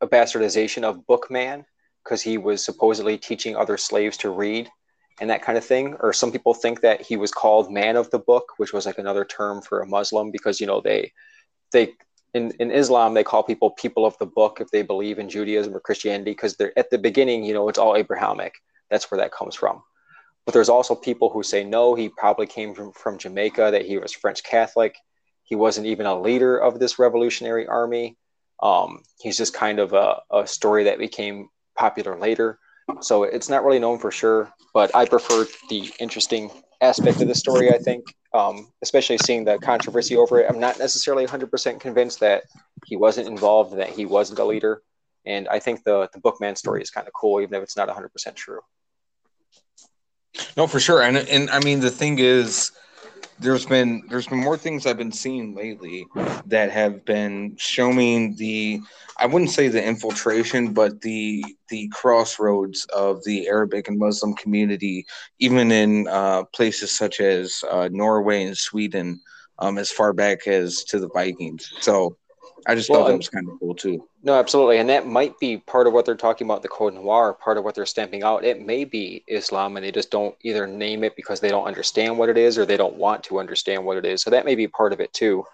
a 0.00 0.06
bastardization 0.06 0.84
of 0.84 1.06
Bookman 1.06 1.64
because 2.04 2.22
he 2.22 2.38
was 2.38 2.64
supposedly 2.64 3.18
teaching 3.18 3.56
other 3.56 3.76
slaves 3.76 4.16
to 4.18 4.30
read 4.30 4.70
and 5.20 5.30
that 5.30 5.42
kind 5.42 5.58
of 5.58 5.64
thing. 5.64 5.96
Or 6.00 6.12
some 6.12 6.30
people 6.30 6.54
think 6.54 6.80
that 6.82 7.00
he 7.02 7.16
was 7.16 7.32
called 7.32 7.72
man 7.72 7.96
of 7.96 8.10
the 8.10 8.18
book, 8.18 8.52
which 8.58 8.72
was 8.72 8.86
like 8.86 8.98
another 8.98 9.24
term 9.24 9.62
for 9.62 9.80
a 9.80 9.86
Muslim 9.86 10.30
because 10.30 10.60
you 10.60 10.66
know 10.66 10.80
they 10.80 11.12
they 11.72 11.92
in, 12.34 12.52
in 12.60 12.70
Islam 12.70 13.14
they 13.14 13.24
call 13.24 13.42
people 13.42 13.70
people 13.70 14.04
of 14.06 14.16
the 14.18 14.26
book 14.26 14.60
if 14.60 14.70
they 14.70 14.82
believe 14.82 15.18
in 15.18 15.28
Judaism 15.28 15.74
or 15.74 15.80
Christianity 15.80 16.32
because 16.32 16.56
they're 16.56 16.78
at 16.78 16.90
the 16.90 16.98
beginning, 16.98 17.44
you 17.44 17.54
know, 17.54 17.68
it's 17.68 17.78
all 17.78 17.96
Abrahamic. 17.96 18.54
That's 18.90 19.10
where 19.10 19.18
that 19.18 19.32
comes 19.32 19.54
from. 19.54 19.82
But 20.46 20.54
there's 20.54 20.68
also 20.68 20.94
people 20.94 21.28
who 21.28 21.42
say 21.42 21.64
no, 21.64 21.94
he 21.94 22.08
probably 22.08 22.46
came 22.46 22.72
from, 22.72 22.92
from 22.92 23.18
Jamaica, 23.18 23.70
that 23.72 23.84
he 23.84 23.98
was 23.98 24.12
French 24.12 24.44
Catholic. 24.44 24.96
He 25.42 25.56
wasn't 25.56 25.88
even 25.88 26.06
a 26.06 26.18
leader 26.18 26.56
of 26.56 26.78
this 26.78 26.98
revolutionary 26.98 27.66
army. 27.66 28.16
Um, 28.62 29.02
he's 29.18 29.36
just 29.36 29.52
kind 29.52 29.80
of 29.80 29.92
a, 29.92 30.20
a 30.30 30.46
story 30.46 30.84
that 30.84 30.98
became 30.98 31.48
popular 31.76 32.18
later. 32.18 32.58
So 33.00 33.24
it's 33.24 33.48
not 33.48 33.64
really 33.64 33.80
known 33.80 33.98
for 33.98 34.12
sure, 34.12 34.52
but 34.72 34.94
I 34.94 35.04
prefer 35.04 35.46
the 35.68 35.92
interesting 35.98 36.50
aspect 36.80 37.20
of 37.20 37.28
the 37.28 37.34
story, 37.34 37.72
I 37.74 37.78
think, 37.78 38.04
um, 38.32 38.68
especially 38.82 39.18
seeing 39.18 39.44
the 39.44 39.58
controversy 39.58 40.16
over 40.16 40.40
it. 40.40 40.46
I'm 40.48 40.60
not 40.60 40.78
necessarily 40.78 41.26
100% 41.26 41.80
convinced 41.80 42.20
that 42.20 42.44
he 42.86 42.96
wasn't 42.96 43.26
involved, 43.26 43.76
that 43.76 43.90
he 43.90 44.06
wasn't 44.06 44.38
a 44.38 44.44
leader. 44.44 44.82
And 45.24 45.48
I 45.48 45.58
think 45.58 45.82
the, 45.82 46.08
the 46.12 46.20
Bookman 46.20 46.54
story 46.54 46.82
is 46.82 46.90
kind 46.90 47.08
of 47.08 47.12
cool, 47.12 47.40
even 47.40 47.56
if 47.56 47.64
it's 47.64 47.76
not 47.76 47.88
100% 47.88 48.34
true. 48.36 48.60
No, 50.56 50.66
for 50.66 50.80
sure. 50.80 51.02
And, 51.02 51.16
and 51.16 51.50
I 51.50 51.60
mean, 51.60 51.80
the 51.80 51.90
thing 51.90 52.18
is, 52.18 52.72
there's 53.38 53.66
been 53.66 54.02
there's 54.08 54.26
been 54.26 54.38
more 54.38 54.56
things 54.56 54.86
I've 54.86 54.96
been 54.96 55.12
seeing 55.12 55.54
lately 55.54 56.06
that 56.46 56.70
have 56.70 57.04
been 57.04 57.54
showing 57.58 58.34
the 58.36 58.80
I 59.18 59.26
wouldn't 59.26 59.50
say 59.50 59.68
the 59.68 59.84
infiltration, 59.84 60.72
but 60.72 61.00
the 61.02 61.44
the 61.68 61.88
crossroads 61.88 62.86
of 62.94 63.22
the 63.24 63.46
Arabic 63.48 63.88
and 63.88 63.98
Muslim 63.98 64.34
community, 64.34 65.06
even 65.38 65.70
in 65.70 66.08
uh, 66.08 66.44
places 66.44 66.96
such 66.96 67.20
as 67.20 67.62
uh, 67.70 67.88
Norway 67.92 68.44
and 68.44 68.56
Sweden, 68.56 69.20
um, 69.58 69.78
as 69.78 69.90
far 69.90 70.12
back 70.12 70.46
as 70.46 70.84
to 70.84 70.98
the 70.98 71.08
Vikings. 71.08 71.70
So 71.80 72.16
I 72.68 72.74
just 72.74 72.90
well, 72.90 73.02
thought 73.02 73.10
that 73.10 73.16
was 73.16 73.28
kind 73.28 73.48
of 73.48 73.60
cool 73.60 73.74
too. 73.74 74.08
No, 74.24 74.34
absolutely, 74.34 74.78
and 74.78 74.88
that 74.88 75.06
might 75.06 75.38
be 75.38 75.58
part 75.58 75.86
of 75.86 75.92
what 75.92 76.04
they're 76.04 76.16
talking 76.16 76.46
about 76.46 76.62
the 76.62 76.68
Code 76.68 76.94
Noir. 76.94 77.34
Part 77.34 77.58
of 77.58 77.64
what 77.64 77.74
they're 77.76 77.86
stamping 77.86 78.24
out. 78.24 78.44
It 78.44 78.60
may 78.60 78.84
be 78.84 79.22
Islam, 79.28 79.76
and 79.76 79.84
they 79.84 79.92
just 79.92 80.10
don't 80.10 80.34
either 80.42 80.66
name 80.66 81.04
it 81.04 81.14
because 81.14 81.38
they 81.38 81.48
don't 81.48 81.66
understand 81.66 82.18
what 82.18 82.28
it 82.28 82.36
is, 82.36 82.58
or 82.58 82.66
they 82.66 82.76
don't 82.76 82.96
want 82.96 83.22
to 83.24 83.38
understand 83.38 83.84
what 83.84 83.96
it 83.96 84.04
is. 84.04 84.22
So 84.22 84.30
that 84.30 84.44
may 84.44 84.56
be 84.56 84.66
part 84.66 84.92
of 84.92 85.00
it 85.00 85.12
too. 85.12 85.44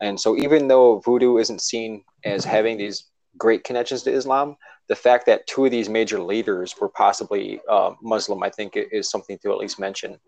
And 0.00 0.20
so, 0.20 0.36
even 0.36 0.68
though 0.68 1.00
voodoo 1.00 1.38
isn't 1.38 1.62
seen 1.62 2.04
as 2.24 2.44
having 2.44 2.76
these 2.76 3.04
great 3.38 3.64
connections 3.64 4.02
to 4.02 4.12
Islam, 4.12 4.56
the 4.88 4.96
fact 4.96 5.26
that 5.26 5.46
two 5.46 5.64
of 5.64 5.70
these 5.70 5.88
major 5.88 6.20
leaders 6.20 6.74
were 6.78 6.88
possibly 6.88 7.60
uh, 7.68 7.92
Muslim, 8.02 8.42
I 8.42 8.50
think, 8.50 8.72
is 8.76 9.10
something 9.10 9.38
to 9.38 9.52
at 9.52 9.58
least 9.58 9.78
mention. 9.78 10.18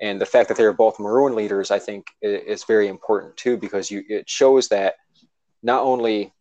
And 0.00 0.20
the 0.20 0.26
fact 0.26 0.48
that 0.48 0.56
they 0.56 0.64
are 0.64 0.72
both 0.72 0.98
Maroon 0.98 1.34
leaders, 1.34 1.70
I 1.70 1.78
think, 1.78 2.06
is 2.22 2.64
very 2.64 2.88
important 2.88 3.36
too, 3.36 3.56
because 3.56 3.90
you, 3.90 4.02
it 4.08 4.28
shows 4.28 4.68
that 4.68 4.94
not 5.62 5.82
only 5.82 6.32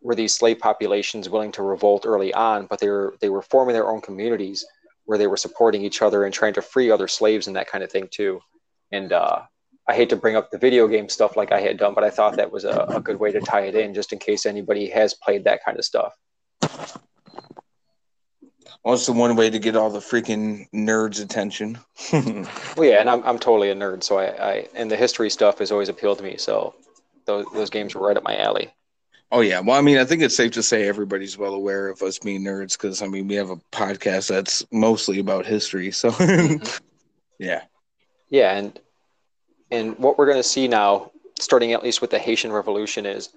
were 0.00 0.14
these 0.14 0.34
slave 0.34 0.58
populations 0.58 1.28
willing 1.28 1.52
to 1.52 1.62
revolt 1.62 2.06
early 2.06 2.32
on, 2.32 2.66
but 2.66 2.80
they 2.80 2.88
were 2.88 3.16
they 3.20 3.28
were 3.28 3.42
forming 3.42 3.74
their 3.74 3.88
own 3.88 4.00
communities 4.00 4.64
where 5.04 5.18
they 5.18 5.26
were 5.26 5.36
supporting 5.36 5.84
each 5.84 6.02
other 6.02 6.24
and 6.24 6.34
trying 6.34 6.54
to 6.54 6.62
free 6.62 6.90
other 6.90 7.08
slaves 7.08 7.46
and 7.46 7.56
that 7.56 7.68
kind 7.68 7.82
of 7.82 7.90
thing 7.90 8.08
too. 8.10 8.40
And 8.92 9.12
uh, 9.12 9.42
I 9.88 9.94
hate 9.94 10.10
to 10.10 10.16
bring 10.16 10.36
up 10.36 10.50
the 10.50 10.58
video 10.58 10.88
game 10.88 11.08
stuff 11.08 11.36
like 11.36 11.52
I 11.52 11.60
had 11.60 11.78
done, 11.78 11.94
but 11.94 12.04
I 12.04 12.10
thought 12.10 12.36
that 12.36 12.50
was 12.50 12.64
a, 12.64 12.86
a 12.88 13.00
good 13.00 13.20
way 13.20 13.30
to 13.32 13.40
tie 13.40 13.62
it 13.62 13.74
in, 13.74 13.94
just 13.94 14.12
in 14.12 14.18
case 14.18 14.44
anybody 14.44 14.88
has 14.90 15.14
played 15.14 15.44
that 15.44 15.64
kind 15.64 15.78
of 15.78 15.84
stuff. 15.84 16.14
Also, 18.84 19.12
one 19.12 19.34
way 19.34 19.50
to 19.50 19.58
get 19.58 19.74
all 19.74 19.90
the 19.90 19.98
freaking 19.98 20.68
nerds' 20.72 21.20
attention. 21.20 21.78
well, 22.12 22.86
yeah, 22.86 23.00
and 23.00 23.10
I'm, 23.10 23.22
I'm 23.24 23.38
totally 23.38 23.70
a 23.70 23.74
nerd, 23.74 24.04
so 24.04 24.18
I, 24.18 24.26
I 24.26 24.68
and 24.74 24.88
the 24.88 24.96
history 24.96 25.28
stuff 25.28 25.58
has 25.58 25.72
always 25.72 25.88
appealed 25.88 26.18
to 26.18 26.24
me. 26.24 26.36
So 26.36 26.74
those 27.26 27.46
those 27.52 27.70
games 27.70 27.94
were 27.94 28.06
right 28.06 28.16
up 28.16 28.24
my 28.24 28.36
alley. 28.36 28.72
Oh 29.32 29.40
yeah, 29.40 29.60
well, 29.60 29.76
I 29.76 29.80
mean, 29.80 29.98
I 29.98 30.04
think 30.04 30.22
it's 30.22 30.36
safe 30.36 30.52
to 30.52 30.62
say 30.62 30.86
everybody's 30.86 31.36
well 31.36 31.54
aware 31.54 31.88
of 31.88 32.00
us 32.02 32.18
being 32.18 32.42
nerds 32.42 32.72
because 32.72 33.02
I 33.02 33.08
mean, 33.08 33.26
we 33.26 33.34
have 33.34 33.50
a 33.50 33.56
podcast 33.72 34.28
that's 34.28 34.64
mostly 34.70 35.18
about 35.18 35.46
history. 35.46 35.90
So, 35.90 36.14
yeah, 37.38 37.62
yeah, 38.28 38.56
and 38.56 38.78
and 39.70 39.98
what 39.98 40.16
we're 40.16 40.26
going 40.26 40.36
to 40.36 40.44
see 40.44 40.68
now, 40.68 41.10
starting 41.40 41.72
at 41.72 41.82
least 41.82 42.00
with 42.00 42.10
the 42.10 42.18
Haitian 42.18 42.52
Revolution, 42.52 43.04
is 43.04 43.30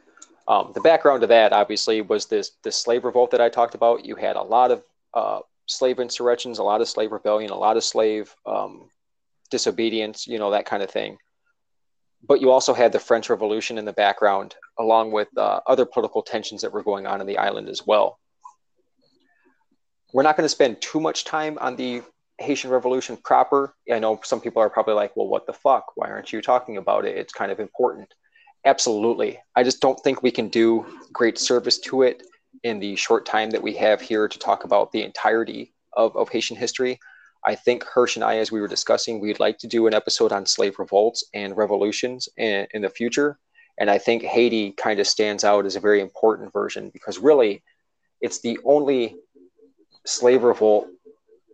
um, 0.47 0.71
the 0.75 0.81
background 0.81 1.21
to 1.21 1.27
that. 1.27 1.53
Obviously, 1.53 2.01
was 2.01 2.27
this 2.27 2.51
this 2.63 2.75
slave 2.75 3.03
revolt 3.03 3.31
that 3.31 3.41
I 3.41 3.49
talked 3.49 3.73
about. 3.73 4.05
You 4.05 4.15
had 4.15 4.35
a 4.35 4.43
lot 4.43 4.69
of 4.69 4.83
uh, 5.15 5.39
slave 5.65 5.99
insurrections, 5.99 6.59
a 6.59 6.63
lot 6.63 6.81
of 6.81 6.87
slave 6.87 7.11
rebellion, 7.11 7.51
a 7.51 7.57
lot 7.57 7.77
of 7.77 7.83
slave 7.83 8.35
um, 8.45 8.89
disobedience, 9.49 10.27
you 10.27 10.37
know, 10.37 10.51
that 10.51 10.65
kind 10.65 10.83
of 10.83 10.91
thing. 10.91 11.17
But 12.27 12.41
you 12.41 12.51
also 12.51 12.73
had 12.73 12.91
the 12.91 12.99
French 12.99 13.29
Revolution 13.29 13.77
in 13.77 13.85
the 13.85 13.93
background, 13.93 14.55
along 14.77 15.11
with 15.11 15.29
uh, 15.37 15.61
other 15.65 15.85
political 15.85 16.21
tensions 16.21 16.61
that 16.61 16.71
were 16.71 16.83
going 16.83 17.07
on 17.07 17.21
in 17.21 17.27
the 17.27 17.37
island 17.37 17.69
as 17.69 17.85
well. 17.85 18.19
We're 20.13 20.23
not 20.23 20.35
going 20.35 20.45
to 20.45 20.49
spend 20.49 20.81
too 20.81 20.99
much 20.99 21.23
time 21.23 21.57
on 21.61 21.75
the 21.75 22.01
Haitian 22.39 22.71
Revolution 22.71 23.17
proper. 23.17 23.75
I 23.91 23.99
know 23.99 24.19
some 24.23 24.41
people 24.41 24.61
are 24.61 24.69
probably 24.69 24.95
like, 24.95 25.15
well, 25.15 25.27
what 25.27 25.45
the 25.45 25.53
fuck? 25.53 25.91
Why 25.95 26.09
aren't 26.09 26.33
you 26.33 26.41
talking 26.41 26.77
about 26.77 27.05
it? 27.05 27.17
It's 27.17 27.33
kind 27.33 27.51
of 27.51 27.59
important. 27.59 28.13
Absolutely. 28.65 29.39
I 29.55 29.63
just 29.63 29.81
don't 29.81 29.99
think 30.03 30.21
we 30.21 30.31
can 30.31 30.49
do 30.49 30.85
great 31.13 31.37
service 31.37 31.79
to 31.79 32.01
it 32.03 32.23
in 32.63 32.79
the 32.79 32.95
short 32.95 33.25
time 33.25 33.49
that 33.51 33.61
we 33.61 33.75
have 33.75 34.01
here 34.01 34.27
to 34.27 34.39
talk 34.39 34.63
about 34.63 34.91
the 34.91 35.03
entirety 35.03 35.73
of, 35.93 36.15
of 36.15 36.29
Haitian 36.29 36.57
history. 36.57 36.99
I 37.45 37.55
think 37.55 37.83
Hirsch 37.83 38.15
and 38.15 38.23
I, 38.23 38.37
as 38.37 38.51
we 38.51 38.59
were 38.59 38.67
discussing, 38.67 39.19
we'd 39.19 39.39
like 39.39 39.57
to 39.59 39.67
do 39.67 39.87
an 39.87 39.93
episode 39.93 40.31
on 40.31 40.45
slave 40.45 40.77
revolts 40.77 41.23
and 41.33 41.55
revolutions 41.55 42.27
in, 42.37 42.67
in 42.73 42.81
the 42.81 42.89
future. 42.89 43.39
And 43.79 43.89
I 43.89 43.97
think 43.97 44.23
Haiti 44.23 44.71
kind 44.71 44.99
of 44.99 45.07
stands 45.07 45.43
out 45.43 45.65
as 45.65 45.75
a 45.75 45.79
very 45.79 46.01
important 46.01 46.51
version 46.51 46.89
because 46.89 47.17
really 47.17 47.63
it's 48.19 48.41
the 48.41 48.59
only 48.65 49.15
slave 50.05 50.43
revolt 50.43 50.87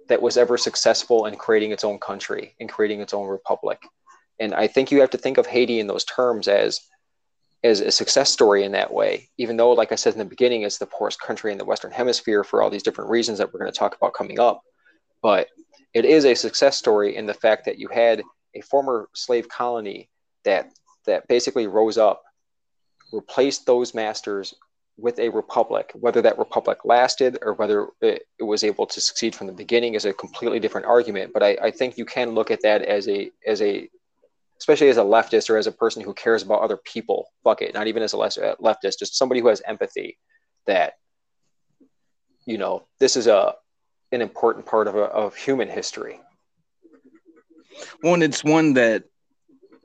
that 0.08 0.22
was 0.22 0.38
ever 0.38 0.58
successful 0.58 1.26
in 1.26 1.36
creating 1.36 1.72
its 1.72 1.84
own 1.84 2.00
country 2.00 2.56
and 2.60 2.70
creating 2.70 3.02
its 3.02 3.14
own 3.14 3.28
republic. 3.28 3.82
And 4.40 4.54
I 4.54 4.68
think 4.68 4.92
you 4.92 5.02
have 5.02 5.12
to 5.12 5.18
think 5.18 5.38
of 5.38 5.46
Haiti 5.46 5.80
in 5.80 5.88
those 5.88 6.04
terms 6.04 6.48
as 6.48 6.82
as 7.64 7.82
a 7.82 7.90
success 7.90 8.32
story 8.32 8.64
in 8.64 8.74
that 8.74 8.94
way, 8.94 9.28
even 9.40 9.58
though, 9.58 9.72
like 9.72 9.92
I 9.92 9.96
said 9.96 10.14
in 10.14 10.20
the 10.20 10.26
beginning, 10.26 10.62
it's 10.62 10.78
the 10.78 10.86
poorest 10.86 11.20
country 11.20 11.52
in 11.52 11.58
the 11.58 11.66
Western 11.66 11.92
Hemisphere 11.92 12.44
for 12.44 12.62
all 12.62 12.70
these 12.70 12.84
different 12.84 13.10
reasons 13.10 13.40
that 13.40 13.52
we're 13.52 13.60
going 13.60 13.72
to 13.72 13.78
talk 13.78 13.96
about 13.96 14.14
coming 14.14 14.40
up. 14.40 14.62
But 15.24 15.48
it 15.96 16.04
is 16.04 16.26
a 16.26 16.36
success 16.36 16.78
story 16.78 17.16
in 17.16 17.26
the 17.26 17.34
fact 17.34 17.66
that 17.66 17.80
you 17.80 17.88
had 17.88 18.22
a 18.54 18.62
former 18.62 19.10
slave 19.16 19.48
colony 19.48 20.10
that 20.44 20.70
that 21.06 21.28
basically 21.28 21.68
rose 21.68 21.98
up, 21.98 22.22
replaced 23.14 23.66
those 23.66 23.94
masters 23.94 24.54
with 24.98 25.18
a 25.20 25.30
republic. 25.30 25.92
Whether 25.96 26.22
that 26.24 26.38
republic 26.38 26.80
lasted 26.84 27.38
or 27.42 27.54
whether 27.54 27.88
it, 28.02 28.24
it 28.38 28.44
was 28.44 28.64
able 28.64 28.86
to 28.88 29.00
succeed 29.00 29.34
from 29.34 29.48
the 29.48 29.54
beginning 29.54 29.94
is 29.94 30.06
a 30.06 30.14
completely 30.14 30.60
different 30.60 30.86
argument. 30.86 31.32
But 31.34 31.44
I, 31.44 31.58
I 31.62 31.72
think 31.72 31.98
you 31.98 32.06
can 32.06 32.32
look 32.32 32.52
at 32.52 32.62
that 32.64 32.82
as 32.82 33.08
a 33.08 33.32
as 33.48 33.62
a 33.62 33.90
especially 34.60 34.90
as 34.90 34.98
a 34.98 35.02
leftist 35.02 35.50
or 35.50 35.58
as 35.58 35.68
a 35.68 35.72
person 35.72 36.04
who 36.04 36.14
cares 36.14 36.44
about 36.44 36.62
other 36.62 36.78
people. 36.78 37.30
Fuck 37.46 37.62
it, 37.62 37.74
not 37.74 37.88
even 37.88 38.04
as 38.04 38.14
a 38.14 38.18
uh, 38.18 38.56
leftist, 38.58 39.00
just 39.00 39.16
somebody 39.16 39.40
who 39.40 39.48
has 39.48 39.62
empathy. 39.66 40.18
That 40.68 40.96
you 42.46 42.58
know, 42.58 42.86
this 43.00 43.16
is 43.16 43.28
a 43.28 43.56
an 44.12 44.22
important 44.22 44.66
part 44.66 44.88
of 44.88 44.96
of 44.96 45.36
human 45.36 45.70
history. 45.70 46.20
One, 48.02 48.22
it's 48.22 48.44
one 48.44 48.74
that 48.74 49.04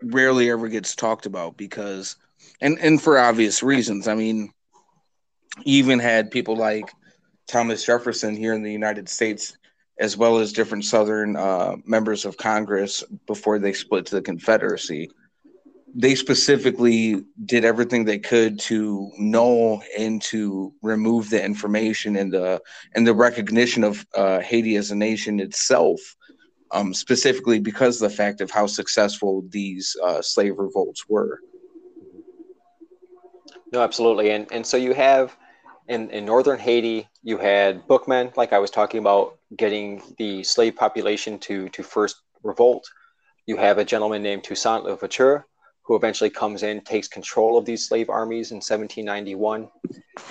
rarely 0.03 0.51
ever 0.51 0.69
gets 0.69 0.95
talked 0.95 1.27
about 1.27 1.57
because, 1.57 2.17
and 2.61 2.79
and 2.79 3.01
for 3.01 3.19
obvious 3.19 3.63
reasons. 3.63 4.09
I 4.09 4.15
mean, 4.15 4.53
even 5.65 5.99
had 5.99 6.31
people 6.31 6.57
like 6.57 6.91
Thomas 7.47 7.85
Jefferson 7.85 8.37
here 8.37 8.55
in 8.55 8.63
the 8.63 8.73
United 8.73 9.09
States 9.09 9.57
as 10.01 10.17
well 10.17 10.39
as 10.39 10.53
different 10.53 10.85
Southern 10.85 11.37
uh, 11.37 11.77
members 11.85 12.25
of 12.25 12.39
Congress 12.39 13.05
before 13.27 13.59
they 13.59 13.75
split 13.75 14.07
to 14.07 14.15
the 14.15 14.23
Confederacy. 14.23 15.11
They 15.95 16.15
specifically 16.15 17.25
did 17.45 17.65
everything 17.65 18.05
they 18.05 18.19
could 18.19 18.59
to 18.61 19.11
know 19.19 19.83
and 19.99 20.23
to 20.23 20.73
remove 20.83 21.31
the 21.31 21.45
information 21.45 22.17
and 22.17 22.33
the 22.33 22.61
and 22.95 23.07
the 23.07 23.15
recognition 23.15 23.83
of 23.83 24.07
uh, 24.15 24.41
Haiti 24.41 24.77
as 24.77 24.91
a 24.91 24.95
nation 24.95 25.41
itself, 25.41 26.01
um, 26.71 26.95
specifically 26.95 27.59
because 27.59 28.01
of 28.01 28.11
the 28.11 28.17
fact 28.17 28.41
of 28.41 28.51
how 28.51 28.67
successful 28.67 29.45
these 29.49 29.97
uh, 30.05 30.23
slave 30.23 30.59
revolts 30.59 31.09
were. 31.09 31.41
No, 33.73 33.83
absolutely, 33.83 34.31
and 34.31 34.47
and 34.53 34.65
so 34.65 34.77
you 34.77 34.95
have 34.95 35.37
in, 35.91 36.09
in 36.11 36.25
northern 36.25 36.59
Haiti, 36.59 37.09
you 37.25 37.37
had 37.37 37.87
Boukman, 37.89 38.35
like 38.37 38.53
I 38.53 38.61
was 38.61 38.71
talking 38.71 39.01
about, 39.01 39.39
getting 39.57 40.01
the 40.19 40.45
slave 40.45 40.77
population 40.77 41.37
to, 41.41 41.69
to 41.71 41.83
first 41.83 42.23
revolt. 42.45 42.89
You 43.47 43.57
have 43.57 43.79
a 43.79 43.85
gentleman 43.85 44.23
named 44.23 44.45
Toussaint 44.45 44.85
Louverture, 44.85 45.47
who 45.91 45.97
eventually 45.97 46.31
comes 46.31 46.63
in, 46.63 46.81
takes 46.83 47.09
control 47.09 47.59
of 47.59 47.65
these 47.65 47.89
slave 47.89 48.09
armies 48.09 48.53
in 48.53 48.59
1791. 48.59 49.69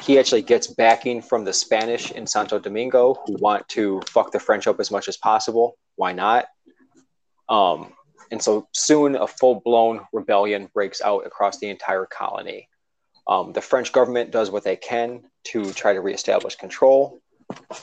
He 0.01 0.17
actually 0.17 0.41
gets 0.41 0.67
backing 0.67 1.21
from 1.21 1.43
the 1.43 1.51
Spanish 1.51 2.11
in 2.11 2.25
Santo 2.25 2.59
Domingo, 2.59 3.15
who 3.25 3.35
want 3.41 3.67
to 3.67 4.01
fuck 4.07 4.31
the 4.31 4.39
French 4.39 4.67
up 4.67 4.79
as 4.79 4.89
much 4.89 5.09
as 5.09 5.17
possible. 5.17 5.77
Why 5.97 6.13
not? 6.13 6.45
Um, 7.49 7.91
and 8.31 8.41
so 8.41 8.69
soon 8.71 9.17
a 9.17 9.27
full 9.27 9.59
blown 9.65 9.99
rebellion 10.13 10.69
breaks 10.73 11.01
out 11.01 11.25
across 11.25 11.59
the 11.59 11.67
entire 11.67 12.05
colony. 12.05 12.69
Um, 13.27 13.51
the 13.51 13.59
French 13.59 13.91
government 13.91 14.31
does 14.31 14.49
what 14.51 14.63
they 14.63 14.77
can 14.77 15.23
to 15.47 15.73
try 15.73 15.91
to 15.91 15.99
reestablish 15.99 16.55
control. 16.55 17.19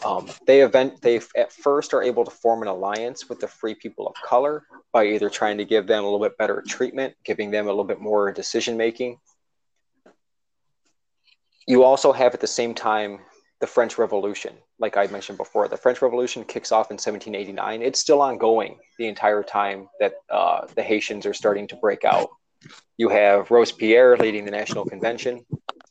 Um, 0.05 0.29
they 0.47 0.61
event 0.61 1.01
they 1.03 1.21
at 1.37 1.53
first 1.53 1.93
are 1.95 2.03
able 2.03 2.25
to 2.25 2.31
form 2.31 2.63
an 2.63 2.69
alliance 2.69 3.29
with 3.29 3.41
the 3.41 3.49
free 3.49 3.75
people 3.75 4.07
of 4.07 4.15
color 4.25 4.65
by 4.93 5.07
either 5.07 5.29
trying 5.29 5.59
to 5.59 5.65
give 5.65 5.87
them 5.87 6.03
a 6.03 6.07
little 6.07 6.25
bit 6.25 6.39
better 6.39 6.63
treatment, 6.67 7.15
giving 7.25 7.51
them 7.51 7.67
a 7.67 7.71
little 7.71 7.85
bit 7.85 8.01
more 8.01 8.33
decision 8.33 8.77
making. 8.77 9.19
You 11.67 11.83
also 11.83 12.13
have 12.13 12.33
at 12.33 12.41
the 12.41 12.47
same 12.47 12.75
time 12.75 13.21
the 13.61 13.67
French 13.67 13.99
Revolution, 13.99 14.55
like 14.79 14.97
I 14.97 15.07
mentioned 15.07 15.39
before. 15.39 15.67
The 15.67 15.77
French 15.77 16.03
Revolution 16.03 16.45
kicks 16.45 16.71
off 16.71 16.91
in 16.91 16.95
1789. 16.95 17.83
It's 17.83 17.99
still 17.99 18.21
ongoing 18.21 18.79
the 18.99 19.09
entire 19.09 19.43
time 19.43 19.89
that 19.99 20.15
uh, 20.31 20.67
the 20.75 20.83
Haitians 20.83 21.27
are 21.27 21.35
starting 21.35 21.67
to 21.69 21.77
break 21.77 22.05
out. 22.05 22.29
You 22.99 23.09
have 23.09 23.51
Robespierre 23.51 24.17
leading 24.17 24.45
the 24.45 24.51
National 24.51 24.85
Convention 24.85 25.45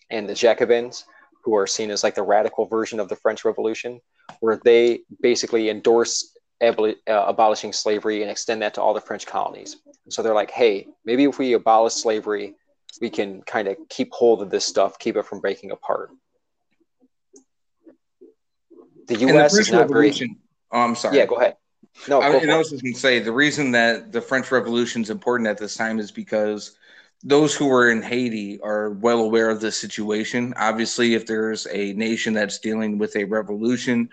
and 0.09 0.29
the 0.29 0.35
Jacobins 0.35 1.05
who 1.45 1.55
are 1.55 1.67
seen 1.67 1.91
as 1.91 2.03
like 2.03 2.15
the 2.15 2.23
radical 2.23 2.65
version 2.65 2.99
of 2.99 3.07
the 3.07 3.15
French 3.15 3.45
Revolution, 3.45 4.01
where 4.39 4.59
they 4.65 5.01
basically 5.21 5.69
endorse 5.69 6.35
aboli- 6.61 6.95
uh, 7.07 7.25
abolishing 7.27 7.71
slavery 7.71 8.23
and 8.23 8.31
extend 8.31 8.63
that 8.63 8.73
to 8.73 8.81
all 8.81 8.95
the 8.95 8.99
French 8.99 9.27
colonies. 9.27 9.77
So 10.09 10.23
they're 10.23 10.33
like, 10.33 10.49
hey, 10.49 10.87
maybe 11.05 11.23
if 11.25 11.37
we 11.37 11.53
abolish 11.53 11.93
slavery, 11.93 12.55
we 12.99 13.11
can 13.11 13.43
kind 13.43 13.67
of 13.67 13.77
keep 13.89 14.11
hold 14.11 14.41
of 14.41 14.49
this 14.49 14.65
stuff, 14.65 14.97
keep 14.97 15.15
it 15.17 15.25
from 15.25 15.39
breaking 15.39 15.69
apart. 15.69 16.09
The 19.07 19.17
U.S. 19.17 19.53
The 19.53 19.59
is 19.59 19.71
not 19.71 19.81
Revolution, 19.81 20.27
very. 20.27 20.81
Oh, 20.81 20.83
I'm 20.83 20.95
sorry. 20.95 21.17
Yeah, 21.17 21.27
go 21.27 21.35
ahead. 21.35 21.57
No, 22.07 22.21
I, 22.21 22.27
I 22.27 22.57
was 22.57 22.71
just 22.71 22.81
going 22.81 22.95
to 22.95 22.99
say 22.99 23.19
the 23.19 23.31
reason 23.31 23.71
that 23.71 24.11
the 24.11 24.19
French 24.19 24.51
Revolution 24.51 25.03
is 25.03 25.11
important 25.11 25.47
at 25.47 25.59
this 25.59 25.75
time 25.75 25.99
is 25.99 26.11
because 26.11 26.77
those 27.23 27.55
who 27.55 27.71
are 27.71 27.89
in 27.89 28.01
Haiti 28.01 28.59
are 28.61 28.91
well 28.91 29.21
aware 29.21 29.49
of 29.49 29.61
the 29.61 29.71
situation. 29.71 30.53
Obviously, 30.57 31.15
if 31.15 31.25
there's 31.25 31.67
a 31.71 31.93
nation 31.93 32.33
that's 32.33 32.59
dealing 32.59 32.97
with 32.97 33.15
a 33.15 33.23
revolution, 33.23 34.09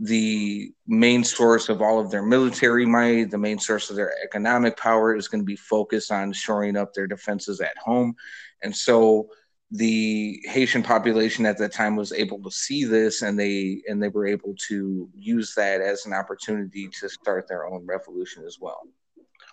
the 0.00 0.72
main 0.86 1.22
source 1.22 1.68
of 1.68 1.80
all 1.80 2.00
of 2.00 2.10
their 2.10 2.22
military 2.22 2.86
might, 2.86 3.30
the 3.30 3.38
main 3.38 3.58
source 3.58 3.90
of 3.90 3.96
their 3.96 4.12
economic 4.24 4.76
power 4.76 5.14
is 5.14 5.28
going 5.28 5.40
to 5.40 5.46
be 5.46 5.56
focused 5.56 6.10
on 6.10 6.32
shoring 6.32 6.76
up 6.76 6.92
their 6.92 7.06
defenses 7.06 7.60
at 7.60 7.76
home. 7.78 8.14
And 8.62 8.74
so 8.74 9.28
the 9.70 10.40
Haitian 10.44 10.82
population 10.82 11.46
at 11.46 11.58
that 11.58 11.72
time 11.72 11.96
was 11.96 12.12
able 12.12 12.42
to 12.42 12.50
see 12.50 12.84
this 12.84 13.22
and 13.22 13.38
they 13.38 13.82
and 13.88 14.02
they 14.02 14.08
were 14.08 14.26
able 14.26 14.54
to 14.68 15.08
use 15.14 15.54
that 15.54 15.80
as 15.80 16.06
an 16.06 16.12
opportunity 16.12 16.88
to 17.00 17.08
start 17.08 17.48
their 17.48 17.66
own 17.66 17.84
revolution 17.86 18.44
as 18.46 18.58
well. 18.60 18.80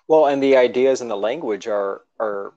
Well, 0.07 0.27
and 0.27 0.41
the 0.41 0.57
ideas 0.57 1.01
and 1.01 1.09
the 1.09 1.15
language 1.15 1.67
are 1.67 2.01
are 2.19 2.53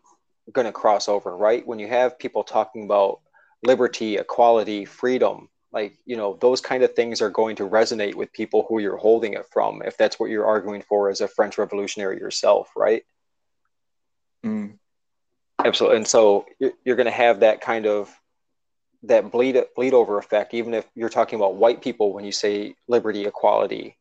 going 0.53 0.67
to 0.67 0.73
cross 0.73 1.09
over, 1.09 1.37
right? 1.37 1.67
When 1.67 1.79
you 1.79 1.89
have 1.89 2.19
people 2.19 2.45
talking 2.45 2.85
about 2.85 3.21
liberty, 3.63 4.17
equality, 4.17 4.85
freedom, 4.85 5.49
like, 5.73 5.97
you 6.07 6.17
know, 6.17 6.39
those 6.41 6.61
kind 6.61 6.83
of 6.83 6.95
things 6.95 7.21
are 7.21 7.31
going 7.31 7.57
to 7.57 7.69
resonate 7.69 8.15
with 8.15 8.33
people 8.33 8.65
who 8.69 8.79
you're 8.79 8.97
holding 8.97 9.33
it 9.35 9.47
from, 9.53 9.83
if 9.83 9.97
that's 9.97 10.21
what 10.21 10.31
you're 10.31 10.47
arguing 10.47 10.83
for 10.83 11.11
as 11.11 11.21
a 11.21 11.29
French 11.29 11.59
revolutionary 11.59 12.19
yourself, 12.19 12.71
right? 12.77 13.03
Mm. 14.45 14.79
Absolutely, 15.65 15.97
and 15.99 16.07
so 16.07 16.47
you're 16.85 16.97
going 16.97 17.07
to 17.07 17.13
have 17.13 17.41
that 17.41 17.61
kind 17.61 17.87
of 17.87 18.15
that 19.05 19.31
bleed 19.31 19.61
bleed 19.77 19.95
over 19.95 20.19
effect. 20.19 20.53
Even 20.53 20.75
if 20.75 20.87
you're 20.95 21.09
talking 21.09 21.39
about 21.39 21.57
white 21.57 21.81
people, 21.81 22.13
when 22.13 22.25
you 22.25 22.33
say 22.33 22.75
liberty, 22.89 23.25
equality, 23.25 23.97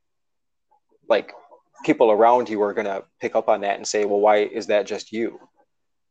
like 1.08 1.34
people 1.86 2.12
around 2.12 2.50
you 2.50 2.62
are 2.62 2.74
going 2.74 2.88
to 2.88 3.04
pick 3.22 3.36
up 3.36 3.50
on 3.50 3.62
that 3.62 3.78
and 3.78 3.88
say, 3.88 4.04
"Well, 4.06 4.20
why 4.20 4.38
is 4.38 4.68
that 4.68 4.86
just 4.86 5.12
you?" 5.12 5.40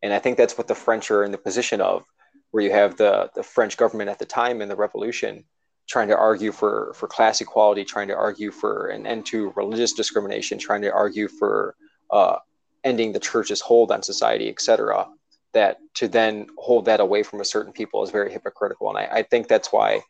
And 0.02 0.12
I 0.12 0.18
think 0.18 0.36
that's 0.36 0.58
what 0.58 0.68
the 0.68 0.74
French 0.74 1.10
are 1.10 1.24
in 1.24 1.32
the 1.32 1.38
position 1.38 1.80
of, 1.80 2.04
where 2.50 2.62
you 2.62 2.70
have 2.72 2.96
the 2.96 3.30
the 3.34 3.42
French 3.42 3.76
government 3.76 4.10
at 4.10 4.18
the 4.18 4.26
time 4.26 4.60
in 4.60 4.68
the 4.68 4.76
Revolution 4.76 5.44
trying 5.88 6.08
to 6.08 6.16
argue 6.16 6.52
for 6.52 6.92
for 6.94 7.06
class 7.06 7.40
equality, 7.40 7.84
trying 7.84 8.08
to 8.08 8.16
argue 8.16 8.50
for 8.50 8.88
an 8.88 9.06
end 9.06 9.26
to 9.26 9.52
religious 9.56 9.92
discrimination, 9.92 10.58
trying 10.58 10.82
to 10.82 10.92
argue 10.92 11.28
for 11.28 11.74
uh, 12.10 12.36
ending 12.84 13.12
the 13.12 13.20
church's 13.20 13.60
hold 13.60 13.90
on 13.90 14.02
society, 14.02 14.48
etc. 14.48 15.06
That 15.52 15.78
to 15.94 16.08
then 16.08 16.46
hold 16.56 16.86
that 16.86 17.00
away 17.00 17.22
from 17.22 17.40
a 17.40 17.44
certain 17.44 17.72
people 17.72 18.02
is 18.02 18.10
very 18.10 18.32
hypocritical, 18.32 18.88
and 18.88 18.98
I, 18.98 19.18
I 19.18 19.22
think 19.22 19.48
that's 19.48 19.72
why, 19.72 20.00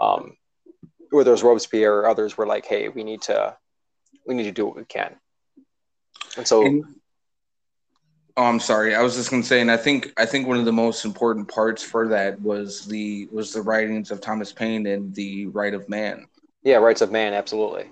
um, 0.00 0.36
whether 1.10 1.30
it 1.30 1.32
was 1.32 1.42
Robespierre 1.42 1.98
or 1.98 2.08
others 2.08 2.36
were 2.36 2.46
like, 2.46 2.66
"Hey, 2.66 2.88
we 2.88 3.04
need 3.04 3.22
to, 3.22 3.56
we 4.26 4.34
need 4.34 4.44
to 4.44 4.52
do 4.52 4.66
what 4.66 4.76
we 4.76 4.84
can," 4.84 5.16
and 6.36 6.46
so. 6.46 6.66
And- 6.66 6.84
Oh, 8.38 8.44
I'm 8.44 8.60
sorry. 8.60 8.94
I 8.94 9.02
was 9.02 9.16
just 9.16 9.30
going 9.30 9.42
to 9.42 9.48
say, 9.48 9.60
and 9.60 9.68
I 9.68 9.76
think 9.76 10.12
I 10.16 10.24
think 10.24 10.46
one 10.46 10.58
of 10.58 10.64
the 10.64 10.72
most 10.72 11.04
important 11.04 11.48
parts 11.48 11.82
for 11.82 12.06
that 12.06 12.40
was 12.40 12.86
the 12.86 13.26
was 13.32 13.52
the 13.52 13.62
writings 13.62 14.12
of 14.12 14.20
Thomas 14.20 14.52
Paine 14.52 14.86
and 14.86 15.12
the 15.12 15.46
Right 15.46 15.74
of 15.74 15.88
Man. 15.88 16.24
Yeah, 16.62 16.76
Rights 16.76 17.00
of 17.00 17.10
Man, 17.10 17.34
absolutely. 17.34 17.90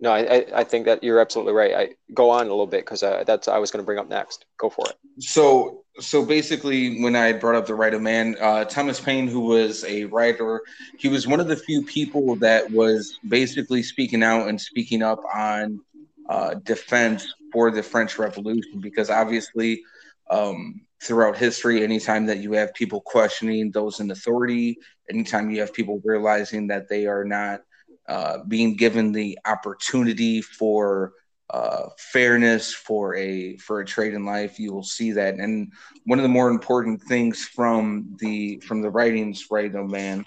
No, 0.00 0.10
I, 0.10 0.44
I 0.52 0.64
think 0.64 0.86
that 0.86 1.04
you're 1.04 1.20
absolutely 1.20 1.52
right. 1.52 1.72
I 1.72 2.12
go 2.12 2.30
on 2.30 2.46
a 2.46 2.50
little 2.50 2.66
bit 2.66 2.84
because 2.84 3.04
uh, 3.04 3.22
that's 3.24 3.46
I 3.46 3.58
was 3.58 3.70
going 3.70 3.80
to 3.80 3.86
bring 3.86 4.00
up 4.00 4.08
next. 4.08 4.44
Go 4.58 4.68
for 4.68 4.84
it. 4.90 4.96
So, 5.20 5.84
so 6.00 6.24
basically, 6.26 7.00
when 7.00 7.14
I 7.14 7.32
brought 7.32 7.54
up 7.54 7.66
the 7.66 7.76
right 7.76 7.94
of 7.94 8.02
man, 8.02 8.36
uh, 8.40 8.64
Thomas 8.64 8.98
Paine, 8.98 9.28
who 9.28 9.40
was 9.40 9.84
a 9.84 10.06
writer, 10.06 10.62
he 10.98 11.06
was 11.06 11.28
one 11.28 11.38
of 11.38 11.46
the 11.46 11.56
few 11.56 11.84
people 11.84 12.34
that 12.36 12.68
was 12.72 13.20
basically 13.28 13.84
speaking 13.84 14.24
out 14.24 14.48
and 14.48 14.60
speaking 14.60 15.00
up 15.00 15.22
on 15.32 15.80
uh, 16.28 16.54
defense 16.54 17.32
for 17.52 17.70
the 17.70 17.82
French 17.82 18.18
Revolution 18.18 18.80
because 18.80 19.10
obviously, 19.10 19.82
um, 20.30 20.80
throughout 21.02 21.36
history, 21.36 21.82
anytime 21.82 22.26
that 22.26 22.38
you 22.38 22.52
have 22.52 22.74
people 22.74 23.00
questioning 23.00 23.70
those 23.70 24.00
in 24.00 24.10
authority, 24.10 24.78
anytime 25.10 25.50
you 25.50 25.60
have 25.60 25.72
people 25.72 26.00
realizing 26.04 26.66
that 26.68 26.88
they 26.88 27.06
are 27.06 27.24
not 27.24 27.60
uh, 28.08 28.38
being 28.48 28.76
given 28.76 29.12
the 29.12 29.38
opportunity 29.46 30.40
for 30.40 31.12
uh, 31.50 31.88
fairness 31.96 32.74
for 32.74 33.14
a 33.14 33.56
for 33.58 33.80
a 33.80 33.84
trade 33.84 34.14
in 34.14 34.24
life, 34.24 34.58
you 34.58 34.72
will 34.72 34.82
see 34.82 35.12
that. 35.12 35.34
And 35.34 35.72
one 36.04 36.18
of 36.18 36.24
the 36.24 36.28
more 36.28 36.50
important 36.50 37.02
things 37.02 37.44
from 37.44 38.16
the 38.18 38.60
from 38.66 38.82
the 38.82 38.90
writings, 38.90 39.46
right, 39.50 39.72
of 39.72 39.88
man, 39.88 40.24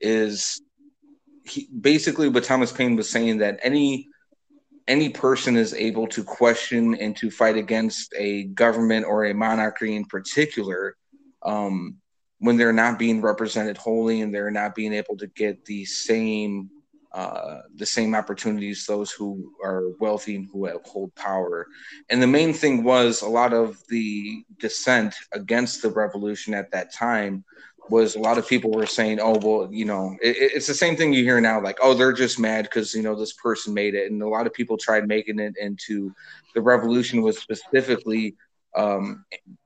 is 0.00 0.60
he, 1.44 1.68
basically 1.80 2.28
what 2.28 2.44
Thomas 2.44 2.72
Paine 2.72 2.96
was 2.96 3.08
saying 3.08 3.38
that 3.38 3.60
any 3.62 4.08
any 4.88 5.08
person 5.08 5.56
is 5.56 5.74
able 5.74 6.06
to 6.06 6.22
question 6.22 6.94
and 6.94 7.16
to 7.16 7.30
fight 7.30 7.56
against 7.56 8.14
a 8.16 8.44
government 8.44 9.04
or 9.04 9.24
a 9.24 9.34
monarchy 9.34 9.96
in 9.96 10.04
particular 10.04 10.96
um, 11.42 11.96
when 12.38 12.56
they're 12.56 12.72
not 12.72 12.98
being 12.98 13.20
represented 13.20 13.76
wholly 13.76 14.20
and 14.20 14.34
they're 14.34 14.50
not 14.50 14.74
being 14.74 14.92
able 14.92 15.16
to 15.16 15.26
get 15.28 15.64
the 15.64 15.84
same 15.84 16.70
uh, 17.12 17.62
the 17.76 17.86
same 17.86 18.14
opportunities 18.14 18.84
those 18.84 19.10
who 19.10 19.50
are 19.64 19.88
wealthy 20.00 20.36
and 20.36 20.48
who 20.52 20.66
have, 20.66 20.84
hold 20.84 21.14
power. 21.14 21.66
And 22.10 22.22
the 22.22 22.26
main 22.26 22.52
thing 22.52 22.84
was 22.84 23.22
a 23.22 23.28
lot 23.28 23.54
of 23.54 23.82
the 23.88 24.44
dissent 24.58 25.14
against 25.32 25.80
the 25.80 25.88
revolution 25.88 26.52
at 26.52 26.70
that 26.72 26.92
time 26.92 27.42
was 27.90 28.16
a 28.16 28.20
lot 28.20 28.38
of 28.38 28.46
people 28.46 28.70
were 28.70 28.86
saying, 28.86 29.20
"Oh, 29.20 29.38
well, 29.42 29.68
you 29.72 29.84
know, 29.84 30.16
it, 30.22 30.36
it's 30.38 30.66
the 30.66 30.74
same 30.74 30.96
thing 30.96 31.12
you 31.12 31.24
hear 31.24 31.40
now, 31.40 31.60
like, 31.60 31.78
oh, 31.82 31.94
they're 31.94 32.12
just 32.12 32.38
mad 32.38 32.64
because 32.64 32.94
you 32.94 33.02
know 33.02 33.14
this 33.14 33.32
person 33.32 33.74
made 33.74 33.94
it," 33.94 34.10
and 34.10 34.22
a 34.22 34.28
lot 34.28 34.46
of 34.46 34.52
people 34.52 34.76
tried 34.76 35.06
making 35.06 35.38
it 35.38 35.54
into 35.60 36.14
the 36.54 36.60
revolution 36.60 37.22
was 37.22 37.38
specifically 37.38 38.36
um, 38.76 39.24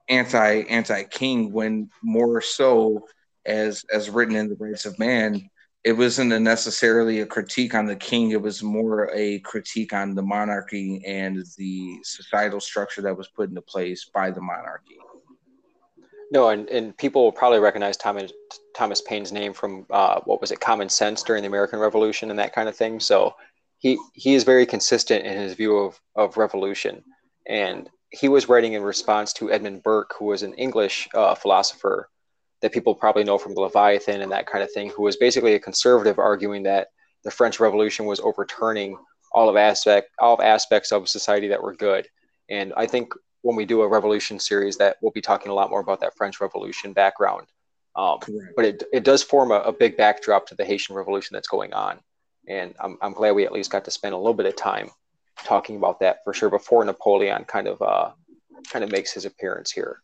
anti 0.08 0.62
anti 0.62 1.02
king, 1.04 1.52
when 1.52 1.90
more 2.02 2.40
so 2.40 3.06
as 3.46 3.84
as 3.92 4.10
written 4.10 4.36
in 4.36 4.48
the 4.48 4.56
Rights 4.56 4.86
of 4.86 4.98
Man, 4.98 5.48
it 5.84 5.92
wasn't 5.92 6.32
a 6.32 6.40
necessarily 6.40 7.20
a 7.20 7.26
critique 7.26 7.74
on 7.74 7.86
the 7.86 7.96
king; 7.96 8.30
it 8.30 8.42
was 8.42 8.62
more 8.62 9.10
a 9.14 9.38
critique 9.40 9.92
on 9.92 10.14
the 10.14 10.22
monarchy 10.22 11.02
and 11.06 11.44
the 11.56 11.98
societal 12.02 12.60
structure 12.60 13.02
that 13.02 13.16
was 13.16 13.28
put 13.28 13.48
into 13.48 13.62
place 13.62 14.10
by 14.12 14.30
the 14.30 14.40
monarchy. 14.40 14.98
No, 16.30 16.50
and, 16.50 16.68
and 16.68 16.96
people 16.96 17.24
will 17.24 17.32
probably 17.32 17.58
recognize 17.58 17.96
Thomas 17.96 18.32
Thomas 18.74 19.00
Paine's 19.00 19.32
name 19.32 19.52
from 19.52 19.86
uh, 19.90 20.20
what 20.24 20.40
was 20.40 20.52
it, 20.52 20.60
Common 20.60 20.88
Sense 20.88 21.22
during 21.22 21.42
the 21.42 21.48
American 21.48 21.80
Revolution 21.80 22.30
and 22.30 22.38
that 22.38 22.54
kind 22.54 22.68
of 22.68 22.76
thing. 22.76 23.00
So 23.00 23.34
he 23.78 23.98
he 24.14 24.34
is 24.34 24.44
very 24.44 24.66
consistent 24.66 25.24
in 25.24 25.36
his 25.36 25.54
view 25.54 25.76
of 25.76 26.00
of 26.14 26.36
revolution, 26.36 27.02
and 27.46 27.88
he 28.10 28.28
was 28.28 28.48
writing 28.48 28.74
in 28.74 28.82
response 28.82 29.32
to 29.34 29.50
Edmund 29.50 29.82
Burke, 29.82 30.14
who 30.18 30.26
was 30.26 30.42
an 30.42 30.54
English 30.54 31.08
uh, 31.14 31.34
philosopher 31.34 32.08
that 32.60 32.72
people 32.72 32.94
probably 32.94 33.24
know 33.24 33.38
from 33.38 33.54
the 33.54 33.60
Leviathan 33.60 34.20
and 34.20 34.32
that 34.32 34.46
kind 34.46 34.62
of 34.62 34.70
thing, 34.70 34.90
who 34.90 35.02
was 35.02 35.16
basically 35.16 35.54
a 35.54 35.60
conservative, 35.60 36.18
arguing 36.18 36.62
that 36.64 36.88
the 37.24 37.30
French 37.30 37.58
Revolution 37.58 38.06
was 38.06 38.20
overturning 38.20 38.96
all 39.32 39.48
of 39.48 39.56
aspect 39.56 40.10
all 40.18 40.34
of 40.34 40.40
aspects 40.40 40.92
of 40.92 41.08
society 41.08 41.48
that 41.48 41.62
were 41.62 41.74
good. 41.74 42.06
And 42.48 42.72
I 42.76 42.86
think 42.86 43.12
when 43.42 43.56
we 43.56 43.64
do 43.64 43.82
a 43.82 43.88
revolution 43.88 44.38
series 44.38 44.76
that 44.78 44.96
we'll 45.00 45.12
be 45.12 45.20
talking 45.20 45.50
a 45.50 45.54
lot 45.54 45.70
more 45.70 45.80
about 45.80 46.00
that 46.00 46.16
French 46.16 46.40
Revolution 46.40 46.92
background. 46.92 47.46
Um, 47.96 48.18
but 48.54 48.64
it, 48.64 48.82
it 48.92 49.04
does 49.04 49.22
form 49.22 49.50
a, 49.50 49.56
a, 49.60 49.72
big 49.72 49.96
backdrop 49.96 50.46
to 50.46 50.54
the 50.54 50.64
Haitian 50.64 50.94
Revolution 50.94 51.34
that's 51.34 51.48
going 51.48 51.72
on. 51.72 51.98
And 52.46 52.74
I'm, 52.78 52.96
I'm 53.02 53.12
glad 53.12 53.32
we 53.32 53.44
at 53.44 53.52
least 53.52 53.72
got 53.72 53.84
to 53.86 53.90
spend 53.90 54.14
a 54.14 54.16
little 54.16 54.34
bit 54.34 54.46
of 54.46 54.54
time 54.54 54.90
talking 55.44 55.76
about 55.76 55.98
that 56.00 56.22
for 56.22 56.32
sure 56.32 56.50
before 56.50 56.84
Napoleon 56.84 57.44
kind 57.44 57.66
of 57.66 57.82
uh, 57.82 58.10
kind 58.70 58.84
of 58.84 58.92
makes 58.92 59.12
his 59.12 59.24
appearance 59.24 59.72
here. 59.72 60.02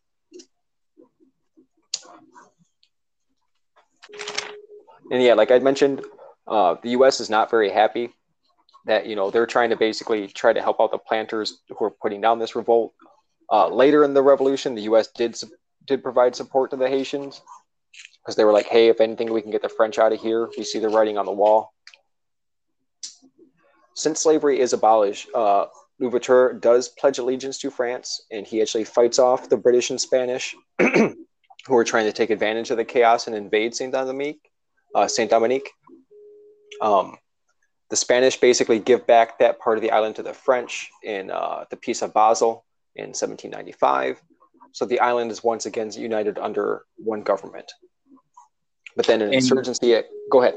And 5.11 5.23
yeah, 5.23 5.35
like 5.35 5.51
I 5.51 5.59
mentioned, 5.61 6.05
uh, 6.49 6.77
the 6.83 6.91
U.S. 6.91 7.21
is 7.21 7.31
not 7.31 7.51
very 7.51 7.71
happy 7.71 8.13
that 8.87 9.07
you 9.07 9.17
know 9.17 9.31
they're 9.31 9.47
trying 9.47 9.71
to 9.71 9.77
basically 9.77 10.29
try 10.29 10.53
to 10.53 10.63
help 10.63 10.81
out 10.81 10.91
the 10.91 10.99
planters 10.99 11.61
who 11.69 11.85
are 11.85 11.91
putting 11.91 12.21
down 12.21 12.39
this 12.39 12.57
revolt. 12.57 12.95
Uh, 13.51 13.69
later 13.69 14.05
in 14.05 14.15
the 14.15 14.23
revolution, 14.23 14.75
the 14.75 14.83
U.S. 14.83 15.09
did 15.09 15.37
did 15.87 16.03
provide 16.03 16.35
support 16.35 16.71
to 16.71 16.77
the 16.77 16.89
Haitians 16.89 17.41
because 18.23 18.37
they 18.37 18.45
were 18.45 18.53
like, 18.53 18.67
"Hey, 18.67 18.89
if 18.89 19.01
anything, 19.01 19.33
we 19.33 19.43
can 19.43 19.51
get 19.51 19.63
the 19.63 19.69
French 19.69 19.99
out 19.99 20.13
of 20.13 20.21
here." 20.21 20.49
We 20.57 20.65
see 20.65 20.79
the 20.79 20.89
writing 20.89 21.19
on 21.19 21.27
the 21.27 21.33
wall. 21.33 21.73
Since 23.95 24.21
slavery 24.21 24.61
is 24.61 24.73
abolished, 24.73 25.29
uh, 25.35 25.67
Louverture 25.99 26.53
does 26.53 26.89
pledge 26.89 27.19
allegiance 27.19 27.59
to 27.59 27.71
France, 27.71 28.21
and 28.31 28.47
he 28.47 28.61
actually 28.61 28.85
fights 28.85 29.19
off 29.19 29.49
the 29.49 29.57
British 29.57 29.91
and 29.91 30.01
Spanish, 30.01 30.55
who 30.79 31.17
are 31.71 31.85
trying 31.85 32.05
to 32.05 32.13
take 32.13 32.31
advantage 32.31 32.71
of 32.71 32.77
the 32.77 32.85
chaos 32.85 33.27
and 33.27 33.35
invade 33.35 33.75
Saint 33.75 33.93
Dominique. 33.93 34.51
Uh, 34.95 35.09
Saint 35.09 35.31
Dominique. 35.31 35.71
Um, 36.83 37.17
the 37.89 37.97
Spanish 37.97 38.39
basically 38.39 38.81
give 38.81 39.07
back 39.07 39.39
that 39.39 39.59
part 39.61 39.79
of 39.79 39.83
the 39.83 39.93
island 39.93 40.17
to 40.17 40.23
the 40.23 40.35
French 40.35 40.91
in 41.03 41.31
uh, 41.31 41.65
the 41.71 41.77
Peace 41.77 42.03
of 42.03 42.13
Basel 42.13 42.66
in 42.97 43.09
1795. 43.09 44.23
So 44.73 44.85
the 44.85 45.01
island 45.01 45.31
is 45.31 45.43
once 45.43 45.67
again 45.67 45.91
united 45.93 46.39
under 46.39 46.83
one 46.97 47.23
government. 47.23 47.73
But 48.97 49.07
then 49.07 49.23
an 49.23 49.29
and 49.29 49.35
insurgency. 49.35 50.03
Go 50.31 50.43
ahead. 50.43 50.57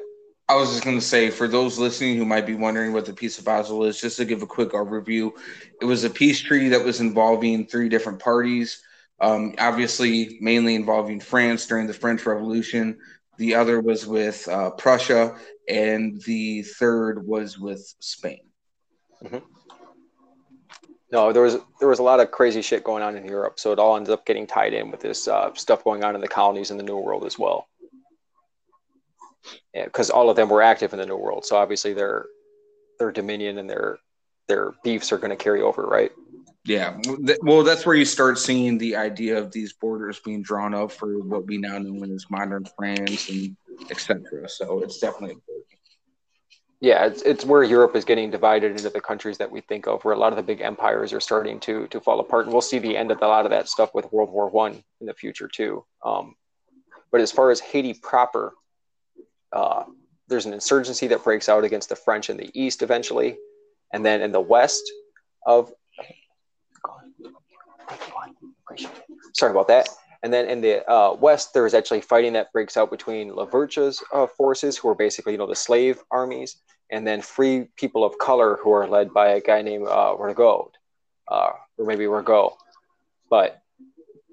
I 0.49 0.55
was 0.55 0.71
just 0.71 0.83
going 0.83 0.97
to 0.97 1.05
say, 1.05 1.29
for 1.29 1.47
those 1.47 1.77
listening 1.77 2.17
who 2.17 2.25
might 2.25 2.47
be 2.47 2.55
wondering 2.55 2.91
what 2.91 3.05
the 3.05 3.13
Peace 3.13 3.37
of 3.37 3.45
Basel 3.45 3.83
is, 3.83 4.01
just 4.01 4.17
to 4.17 4.25
give 4.25 4.41
a 4.41 4.47
quick 4.47 4.71
overview, 4.71 5.31
it 5.79 5.85
was 5.85 6.03
a 6.03 6.09
peace 6.09 6.39
treaty 6.39 6.69
that 6.69 6.83
was 6.83 7.01
involving 7.01 7.67
three 7.67 7.87
different 7.87 8.17
parties. 8.17 8.81
Um, 9.21 9.53
obviously, 9.59 10.39
mainly 10.41 10.73
involving 10.73 11.19
France 11.19 11.67
during 11.67 11.85
the 11.85 11.93
French 11.93 12.25
Revolution. 12.25 12.97
The 13.37 13.55
other 13.55 13.79
was 13.79 14.07
with 14.07 14.47
uh, 14.47 14.71
Prussia, 14.71 15.37
and 15.67 16.19
the 16.23 16.63
third 16.63 17.27
was 17.27 17.59
with 17.59 17.93
Spain. 17.99 18.41
Mm-hmm. 19.23 19.37
No, 21.11 21.33
there 21.33 21.41
was 21.41 21.57
there 21.79 21.87
was 21.87 21.99
a 21.99 22.03
lot 22.03 22.19
of 22.19 22.31
crazy 22.31 22.61
shit 22.61 22.83
going 22.83 23.01
on 23.01 23.15
in 23.17 23.25
Europe, 23.25 23.59
so 23.59 23.71
it 23.71 23.79
all 23.79 23.95
ended 23.95 24.13
up 24.13 24.25
getting 24.25 24.45
tied 24.45 24.73
in 24.73 24.91
with 24.91 24.99
this 24.99 25.27
uh, 25.27 25.53
stuff 25.55 25.83
going 25.83 26.03
on 26.03 26.15
in 26.15 26.21
the 26.21 26.27
colonies 26.27 26.69
in 26.69 26.77
the 26.77 26.83
New 26.83 26.97
World 26.97 27.25
as 27.25 27.39
well. 27.39 27.67
Because 29.73 30.09
yeah, 30.09 30.15
all 30.15 30.29
of 30.29 30.35
them 30.35 30.49
were 30.49 30.61
active 30.61 30.93
in 30.93 30.99
the 30.99 31.05
New 31.05 31.17
World, 31.17 31.45
so 31.45 31.57
obviously 31.57 31.93
their 31.93 32.25
their 32.99 33.11
dominion 33.11 33.57
and 33.57 33.69
their 33.69 33.97
their 34.47 34.73
beefs 34.83 35.11
are 35.11 35.17
going 35.17 35.31
to 35.31 35.35
carry 35.35 35.61
over, 35.61 35.83
right? 35.83 36.11
Yeah, 36.65 36.99
well, 37.41 37.63
that's 37.63 37.85
where 37.85 37.95
you 37.95 38.05
start 38.05 38.37
seeing 38.37 38.77
the 38.77 38.95
idea 38.95 39.37
of 39.39 39.51
these 39.51 39.73
borders 39.73 40.19
being 40.19 40.43
drawn 40.43 40.75
up 40.75 40.91
for 40.91 41.19
what 41.23 41.47
we 41.47 41.57
now 41.57 41.79
know 41.79 42.03
as 42.13 42.25
modern 42.29 42.65
France 42.77 43.29
and 43.29 43.55
etc. 43.89 44.47
So 44.47 44.81
it's 44.81 44.99
definitely 44.99 45.35
important. 45.35 45.78
Yeah, 46.81 47.05
it's, 47.05 47.21
it's 47.23 47.43
where 47.43 47.61
Europe 47.63 47.95
is 47.95 48.05
getting 48.05 48.31
divided 48.31 48.71
into 48.71 48.89
the 48.89 49.01
countries 49.01 49.37
that 49.37 49.51
we 49.51 49.59
think 49.59 49.85
of, 49.85 50.03
where 50.05 50.13
a 50.13 50.17
lot 50.17 50.31
of 50.31 50.37
the 50.37 50.43
big 50.43 50.61
empires 50.61 51.11
are 51.11 51.19
starting 51.19 51.59
to 51.61 51.87
to 51.87 51.99
fall 51.99 52.19
apart, 52.21 52.45
and 52.45 52.53
we'll 52.53 52.61
see 52.61 52.79
the 52.79 52.95
end 52.95 53.11
of 53.11 53.21
a 53.21 53.27
lot 53.27 53.45
of 53.45 53.51
that 53.51 53.67
stuff 53.67 53.93
with 53.93 54.11
World 54.13 54.31
War 54.31 54.49
One 54.49 54.81
in 55.01 55.07
the 55.07 55.13
future 55.13 55.49
too. 55.49 55.83
Um, 56.05 56.35
but 57.11 57.19
as 57.19 57.31
far 57.31 57.51
as 57.51 57.59
Haiti 57.59 57.93
proper, 57.93 58.53
uh, 59.51 59.83
there's 60.29 60.45
an 60.45 60.53
insurgency 60.53 61.07
that 61.07 61.23
breaks 61.23 61.49
out 61.49 61.65
against 61.65 61.89
the 61.89 61.95
French 61.95 62.29
in 62.29 62.37
the 62.37 62.49
east 62.53 62.81
eventually, 62.81 63.37
and 63.91 64.05
then 64.05 64.21
in 64.21 64.31
the 64.31 64.39
west 64.39 64.83
of 65.45 65.73
sorry 69.33 69.51
about 69.51 69.67
that. 69.67 69.89
And 70.21 70.33
then 70.33 70.49
in 70.49 70.61
the 70.61 70.89
uh, 70.89 71.13
west, 71.13 71.53
there 71.53 71.65
is 71.65 71.73
actually 71.73 72.01
fighting 72.01 72.33
that 72.33 72.51
breaks 72.51 72.75
out 72.75 72.91
between 72.91 73.31
Louverture's 73.33 74.03
uh, 74.11 74.27
forces, 74.27 74.77
who 74.77 74.89
are 74.89 74.95
basically 74.95 75.33
you 75.33 75.37
know 75.37 75.47
the 75.47 75.55
slave 75.55 76.03
armies, 76.11 76.57
and 76.91 77.07
then 77.07 77.21
free 77.21 77.67
people 77.77 78.03
of 78.03 78.17
color 78.17 78.59
who 78.61 78.71
are 78.71 78.87
led 78.87 79.13
by 79.13 79.29
a 79.29 79.41
guy 79.41 79.61
named 79.61 79.87
uh, 79.87 80.15
Rigaud, 80.19 80.71
uh, 81.29 81.51
or 81.77 81.85
maybe 81.85 82.05
Rigaud. 82.05 82.53
But 83.29 83.61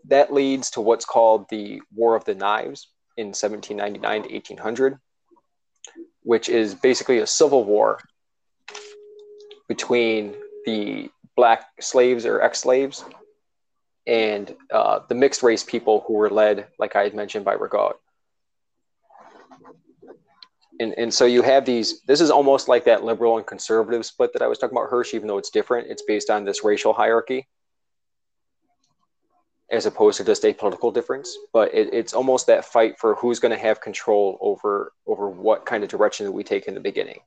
that 0.09 0.33
leads 0.33 0.71
to 0.71 0.81
what's 0.81 1.05
called 1.05 1.47
the 1.51 1.83
War 1.95 2.17
of 2.17 2.25
the 2.25 2.35
Knives 2.35 2.89
in 3.17 3.29
1799 3.29 4.23
to 4.23 4.35
1800, 4.35 4.99
which 6.23 6.49
is 6.49 6.75
basically 6.75 7.19
a 7.19 7.27
civil 7.27 7.65
war 7.65 8.01
between 9.69 10.35
the 10.65 11.11
black 11.37 11.67
slaves 11.81 12.25
or 12.25 12.41
ex-slaves 12.41 13.05
and 14.07 14.55
uh, 14.71 15.01
the 15.09 15.15
mixed 15.15 15.43
race 15.43 15.65
people 15.65 16.05
who 16.07 16.15
were 16.15 16.31
led, 16.31 16.69
like 16.79 16.97
I 16.97 17.03
had 17.03 17.15
mentioned, 17.15 17.45
by 17.45 17.57
Rigaud. 17.57 17.95
And, 20.79 20.93
and 20.99 21.13
so 21.13 21.25
you 21.25 21.43
have 21.43 21.65
these, 21.65 22.03
this 22.03 22.21
is 22.21 22.31
almost 22.31 22.69
like 22.69 22.85
that 22.85 23.03
liberal 23.03 23.39
and 23.39 23.47
conservative 23.47 24.05
split 24.05 24.33
that 24.35 24.43
I 24.43 24.47
was 24.47 24.59
talking 24.59 24.77
about 24.77 24.91
Hirsch, 24.91 25.15
even 25.15 25.27
though 25.27 25.39
it's 25.39 25.51
different. 25.51 25.89
It's 25.89 26.03
based 26.03 26.29
on 26.29 26.45
this 26.45 26.65
racial 26.65 26.93
hierarchy 26.93 27.49
as 29.71 29.87
opposed 29.87 30.19
to 30.19 30.25
just 30.25 30.45
a 30.45 30.53
political 30.53 30.93
difference. 30.93 31.37
But 31.53 31.75
it, 31.75 31.93
it's 31.93 32.13
almost 32.13 32.47
that 32.47 32.65
fight 32.65 32.99
for 32.99 33.15
who's 33.17 33.41
going 33.41 33.53
to 33.53 33.59
have 33.59 33.81
control 33.81 34.39
over 34.41 34.93
over 35.07 35.29
what 35.29 35.67
kind 35.67 35.83
of 35.83 35.91
direction 35.91 36.27
that 36.27 36.33
we 36.33 36.45
take 36.45 36.67
in 36.67 36.75
the 36.75 36.81
beginning. 36.81 37.21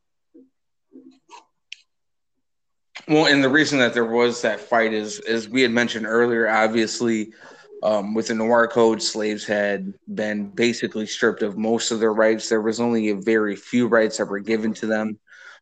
Well, 3.09 3.25
and 3.25 3.43
the 3.43 3.49
reason 3.49 3.79
that 3.79 3.95
there 3.95 4.05
was 4.05 4.43
that 4.43 4.59
fight 4.59 4.93
is, 4.93 5.19
as 5.21 5.49
we 5.49 5.63
had 5.63 5.71
mentioned 5.71 6.05
earlier, 6.05 6.47
obviously, 6.47 7.33
um, 7.81 8.13
with 8.13 8.27
the 8.27 8.35
Noir 8.35 8.67
Code, 8.67 9.01
slaves 9.01 9.43
had 9.45 9.95
been 10.13 10.49
basically 10.49 11.07
stripped 11.07 11.41
of 11.41 11.57
most 11.57 11.89
of 11.89 11.99
their 11.99 12.13
rights. 12.13 12.49
There 12.49 12.61
was 12.61 12.79
only 12.79 13.09
a 13.09 13.15
very 13.15 13.55
few 13.55 13.87
rights 13.87 14.17
that 14.17 14.27
were 14.27 14.37
given 14.37 14.75
to 14.75 14.85
them. 14.85 15.17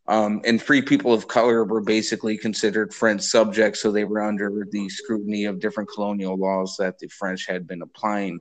Um, 0.10 0.42
and 0.44 0.62
free 0.62 0.82
people 0.82 1.14
of 1.14 1.30
color 1.30 1.64
were 1.64 1.80
basically 1.80 2.38
considered 2.38 2.94
French 2.94 3.22
subjects, 3.22 3.82
so 3.82 3.94
they 3.94 4.04
were 4.04 4.22
under 4.22 4.68
the 4.70 4.90
scrutiny 4.90 5.46
of 5.46 5.62
different 5.62 5.90
colonial 5.90 6.36
laws 6.36 6.76
that 6.80 7.00
the 7.00 7.08
French 7.08 7.48
had 7.48 7.66
been 7.66 7.82
applying. 7.82 8.40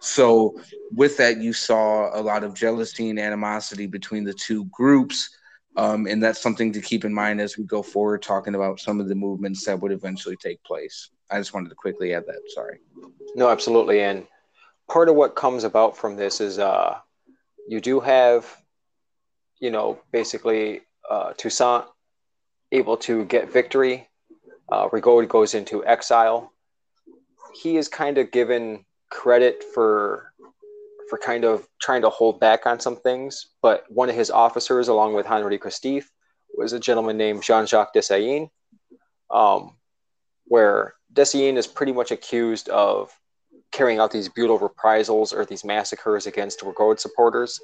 So, 0.00 0.60
with 0.90 1.16
that, 1.18 1.40
you 1.40 1.52
saw 1.52 2.10
a 2.12 2.22
lot 2.22 2.42
of 2.42 2.54
jealousy 2.54 3.08
and 3.08 3.20
animosity 3.20 3.86
between 3.86 4.24
the 4.24 4.34
two 4.34 4.64
groups. 4.64 5.30
Um, 5.76 6.06
and 6.06 6.22
that's 6.22 6.40
something 6.40 6.72
to 6.72 6.80
keep 6.80 7.04
in 7.04 7.14
mind 7.14 7.40
as 7.40 7.56
we 7.56 7.64
go 7.64 7.82
forward, 7.82 8.22
talking 8.22 8.54
about 8.54 8.80
some 8.80 9.00
of 9.00 9.08
the 9.08 9.14
movements 9.14 9.64
that 9.64 9.80
would 9.80 9.92
eventually 9.92 10.36
take 10.36 10.62
place. 10.64 11.10
I 11.30 11.38
just 11.38 11.54
wanted 11.54 11.68
to 11.68 11.74
quickly 11.74 12.14
add 12.14 12.24
that. 12.26 12.40
Sorry. 12.48 12.78
No, 13.36 13.48
absolutely. 13.48 14.00
And 14.00 14.26
part 14.88 15.08
of 15.08 15.14
what 15.14 15.36
comes 15.36 15.64
about 15.64 15.96
from 15.96 16.16
this 16.16 16.40
is 16.40 16.58
uh, 16.58 16.98
you 17.68 17.80
do 17.80 18.00
have, 18.00 18.46
you 19.60 19.70
know, 19.70 20.00
basically 20.10 20.80
uh, 21.08 21.32
Toussaint 21.34 21.84
able 22.72 22.96
to 22.98 23.24
get 23.26 23.52
victory. 23.52 24.08
Uh, 24.70 24.88
Rigaud 24.88 25.28
goes 25.28 25.54
into 25.54 25.84
exile. 25.86 26.52
He 27.54 27.76
is 27.76 27.88
kind 27.88 28.18
of 28.18 28.30
given 28.30 28.84
credit 29.10 29.64
for 29.74 30.32
for 31.08 31.18
kind 31.18 31.44
of 31.44 31.66
trying 31.80 32.02
to 32.02 32.10
hold 32.10 32.40
back 32.40 32.66
on 32.66 32.80
some 32.80 32.96
things, 32.96 33.48
but 33.62 33.84
one 33.88 34.08
of 34.08 34.14
his 34.14 34.30
officers, 34.30 34.88
along 34.88 35.14
with 35.14 35.26
Henri 35.26 35.58
Christophe, 35.58 36.10
was 36.56 36.72
a 36.72 36.80
gentleman 36.80 37.16
named 37.16 37.42
Jean-Jacques 37.42 37.94
Dessalines, 37.94 38.50
um, 39.30 39.76
where 40.44 40.94
Dessalines 41.12 41.58
is 41.58 41.66
pretty 41.66 41.92
much 41.92 42.10
accused 42.10 42.68
of 42.68 43.10
carrying 43.70 43.98
out 43.98 44.10
these 44.10 44.28
brutal 44.28 44.58
reprisals 44.58 45.32
or 45.32 45.44
these 45.44 45.64
massacres 45.64 46.26
against 46.26 46.60
Rigaud 46.60 46.98
supporters 46.98 47.60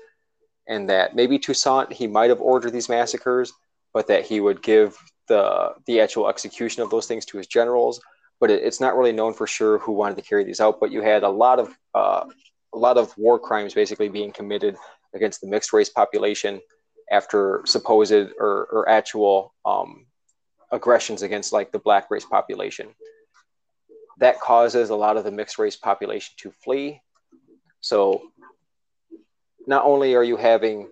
and 0.66 0.88
that 0.88 1.14
maybe 1.14 1.38
Toussaint 1.38 1.92
he 1.92 2.06
might 2.06 2.30
have 2.30 2.40
ordered 2.40 2.72
these 2.72 2.88
massacres, 2.88 3.52
but 3.92 4.06
that 4.08 4.24
he 4.24 4.40
would 4.40 4.62
give 4.62 4.96
the 5.28 5.74
the 5.86 6.00
actual 6.00 6.28
execution 6.28 6.82
of 6.82 6.90
those 6.90 7.06
things 7.06 7.24
to 7.26 7.38
his 7.38 7.46
generals. 7.46 8.00
But 8.40 8.50
it, 8.50 8.62
it's 8.62 8.80
not 8.80 8.96
really 8.96 9.12
known 9.12 9.32
for 9.32 9.46
sure 9.46 9.78
who 9.78 9.92
wanted 9.92 10.16
to 10.16 10.22
carry 10.22 10.44
these 10.44 10.60
out. 10.60 10.80
But 10.80 10.90
you 10.90 11.02
had 11.02 11.22
a 11.22 11.28
lot 11.28 11.58
of 11.58 11.76
uh, 11.94 12.24
a 12.74 12.78
lot 12.78 12.98
of 12.98 13.16
war 13.16 13.38
crimes 13.38 13.74
basically 13.74 14.08
being 14.08 14.32
committed 14.32 14.76
against 15.14 15.40
the 15.40 15.46
mixed 15.46 15.72
race 15.72 15.88
population 15.88 16.60
after 17.10 17.62
supposed 17.64 18.12
or, 18.12 18.66
or 18.72 18.88
actual 18.88 19.54
um, 19.64 20.06
aggressions 20.72 21.22
against 21.22 21.52
like 21.52 21.70
the 21.72 21.78
black 21.78 22.10
race 22.10 22.24
population. 22.24 22.88
That 24.18 24.40
causes 24.40 24.90
a 24.90 24.96
lot 24.96 25.16
of 25.16 25.24
the 25.24 25.30
mixed 25.30 25.58
race 25.58 25.76
population 25.76 26.34
to 26.38 26.50
flee. 26.50 27.00
So 27.80 28.22
not 29.66 29.84
only 29.84 30.14
are 30.14 30.24
you 30.24 30.36
having 30.36 30.88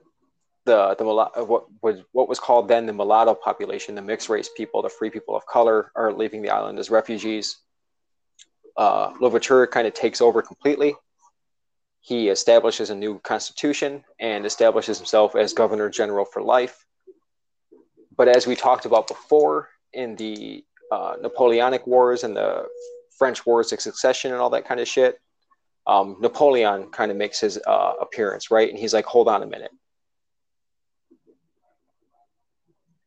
the 0.64 0.94
the 0.94 1.04
what 1.04 1.64
was 1.82 2.00
what 2.12 2.28
was 2.28 2.38
called 2.38 2.68
then 2.68 2.86
the 2.86 2.92
mulatto 2.92 3.34
population, 3.34 3.94
the 3.94 4.02
mixed 4.02 4.28
race 4.28 4.48
people, 4.56 4.82
the 4.82 4.88
free 4.88 5.10
people 5.10 5.34
of 5.34 5.44
color, 5.46 5.90
are 5.96 6.12
leaving 6.12 6.42
the 6.42 6.50
island 6.50 6.78
as 6.78 6.90
refugees. 6.90 7.58
Uh, 8.76 9.12
kind 9.66 9.86
of 9.86 9.92
takes 9.92 10.22
over 10.22 10.40
completely. 10.40 10.94
He 12.02 12.28
establishes 12.30 12.90
a 12.90 12.96
new 12.96 13.20
constitution 13.20 14.02
and 14.18 14.44
establishes 14.44 14.98
himself 14.98 15.36
as 15.36 15.54
governor 15.54 15.88
general 15.88 16.24
for 16.24 16.42
life. 16.42 16.84
But 18.16 18.26
as 18.26 18.44
we 18.44 18.56
talked 18.56 18.86
about 18.86 19.06
before 19.06 19.68
in 19.92 20.16
the 20.16 20.64
uh, 20.90 21.14
Napoleonic 21.22 21.86
Wars 21.86 22.24
and 22.24 22.36
the 22.36 22.66
French 23.16 23.46
Wars 23.46 23.72
of 23.72 23.80
Succession 23.80 24.32
and 24.32 24.40
all 24.40 24.50
that 24.50 24.64
kind 24.64 24.80
of 24.80 24.88
shit, 24.88 25.20
um, 25.86 26.16
Napoleon 26.20 26.90
kind 26.90 27.12
of 27.12 27.16
makes 27.16 27.38
his 27.38 27.56
uh, 27.68 27.92
appearance, 28.00 28.50
right? 28.50 28.68
And 28.68 28.76
he's 28.76 28.92
like, 28.92 29.04
hold 29.04 29.28
on 29.28 29.44
a 29.44 29.46
minute. 29.46 29.70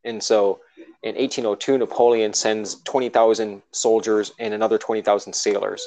And 0.06 0.24
so 0.24 0.62
in 1.04 1.16
1802, 1.16 1.80
Napoleon 1.80 2.34
sends 2.34 2.82
20,000 2.84 3.62
soldiers 3.74 4.32
and 4.40 4.54
another 4.54 4.78
20,000 4.78 5.34
sailors 5.34 5.86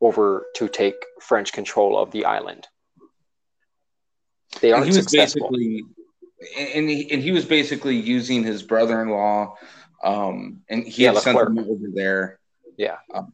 over 0.00 0.46
to 0.56 0.68
take 0.68 0.94
French 1.20 1.52
control 1.52 1.98
of 1.98 2.10
the 2.10 2.24
island. 2.24 2.66
They 4.60 4.72
aren't 4.72 4.86
and 4.86 4.92
he 4.92 4.98
was 4.98 5.06
successful. 5.10 5.50
basically, 5.50 5.84
and 6.74 6.88
he, 6.88 7.10
and 7.10 7.22
he 7.22 7.32
was 7.32 7.44
basically 7.44 7.96
using 7.96 8.42
his 8.44 8.62
brother-in-law, 8.62 9.54
um, 10.04 10.62
and 10.68 10.86
he 10.86 11.04
yeah, 11.04 11.12
had 11.12 11.22
sent 11.22 11.38
him 11.38 11.58
over 11.58 11.86
there. 11.92 12.38
Yeah, 12.76 12.96
um, 13.12 13.32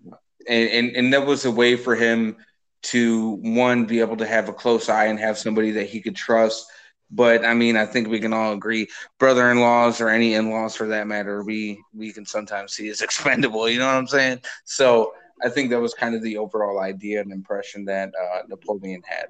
and, 0.49 0.71
and 0.71 0.97
and 0.97 1.12
that 1.12 1.27
was 1.27 1.45
a 1.45 1.51
way 1.51 1.77
for 1.77 1.95
him 1.95 2.37
to 2.83 3.39
one 3.43 3.87
be 3.87 4.01
able 4.01 4.17
to 4.17 4.27
have 4.27 4.49
a 4.49 4.53
close 4.53 4.89
eye 4.89 5.07
and 5.07 5.19
have 5.19 5.39
somebody 5.39 5.71
that 5.73 5.89
he 5.89 6.01
could 6.01 6.17
trust. 6.17 6.67
But 7.11 7.45
I 7.45 7.55
mean, 7.55 7.77
I 7.77 7.87
think 7.87 8.09
we 8.09 8.19
can 8.19 8.33
all 8.33 8.53
agree, 8.53 8.89
brother-in-laws 9.19 10.01
or 10.01 10.09
any 10.09 10.35
in-laws 10.35 10.75
for 10.75 10.89
that 10.89 11.07
matter, 11.07 11.45
we 11.45 11.81
we 11.95 12.12
can 12.12 12.27
sometimes 12.27 12.73
see 12.73 12.89
as 12.89 13.03
expendable. 13.03 13.69
You 13.69 13.79
know 13.79 13.87
what 13.87 13.97
I'm 13.97 14.07
saying? 14.07 14.41
So 14.65 15.12
I 15.45 15.49
think 15.51 15.70
that 15.70 15.80
was 15.80 15.95
kind 15.95 16.14
of 16.14 16.22
the 16.22 16.38
overall 16.38 16.80
idea 16.80 17.20
and 17.20 17.30
impression 17.30 17.84
that 17.84 18.12
uh, 18.20 18.42
Napoleon 18.49 19.03
had. 19.05 19.26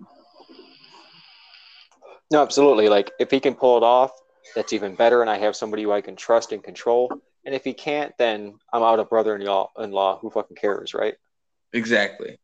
No, 2.30 2.40
absolutely. 2.40 2.88
Like 2.88 3.10
if 3.18 3.30
he 3.30 3.40
can 3.40 3.54
pull 3.54 3.76
it 3.76 3.82
off, 3.82 4.12
that's 4.54 4.72
even 4.72 4.94
better, 4.94 5.22
and 5.22 5.30
I 5.30 5.38
have 5.38 5.56
somebody 5.56 5.82
who 5.82 5.92
I 5.92 6.00
can 6.00 6.16
trust 6.16 6.52
and 6.52 6.62
control. 6.62 7.10
And 7.44 7.54
if 7.54 7.64
he 7.64 7.74
can't, 7.74 8.16
then 8.18 8.58
I'm 8.72 8.82
out 8.82 8.98
of 8.98 9.10
brother-in-law. 9.10 9.72
In-law, 9.78 10.18
who 10.18 10.30
fucking 10.30 10.56
cares, 10.56 10.94
right? 10.94 11.14
Exactly. 11.72 12.38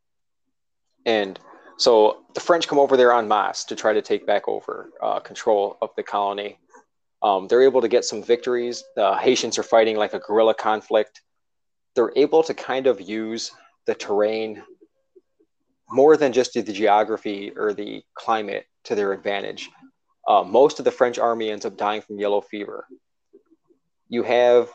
And 1.07 1.39
so 1.77 2.25
the 2.35 2.41
French 2.41 2.69
come 2.69 2.79
over 2.79 2.97
there 2.97 3.13
en 3.13 3.29
masse 3.29 3.65
to 3.65 3.77
try 3.77 3.93
to 3.93 4.03
take 4.03 4.27
back 4.27 4.49
over 4.49 4.91
uh, 5.01 5.21
control 5.21 5.79
of 5.81 5.91
the 5.97 6.03
colony. 6.03 6.59
Um, 7.23 7.49
they're 7.49 7.63
able 7.63 7.81
to 7.81 7.89
get 7.89 8.05
some 8.05 8.23
victories. 8.23 8.83
The 8.97 9.15
Haitians 9.15 9.59
are 9.59 9.63
fighting 9.63 9.97
like 9.97 10.15
a 10.15 10.19
guerrilla 10.19 10.55
conflict. 10.55 11.23
They're 11.95 12.13
able 12.17 12.43
to 12.45 12.55
kind 12.55 12.87
of 12.87 13.01
use 13.01 13.51
the 13.87 13.95
terrain 13.95 14.63
more 15.91 16.17
than 16.17 16.33
just 16.33 16.55
the 16.55 16.63
geography 16.63 17.53
or 17.57 17.73
the 17.73 18.03
climate 18.15 18.67
to 18.85 18.95
their 18.95 19.13
advantage. 19.13 19.69
Uh, 20.27 20.43
most 20.43 20.79
of 20.79 20.85
the 20.85 20.91
French 20.91 21.19
army 21.19 21.51
ends 21.51 21.67
up 21.67 21.77
dying 21.77 22.01
from 22.01 22.19
yellow 22.19 22.41
fever. 22.41 22.87
You 24.09 24.23
have 24.23 24.71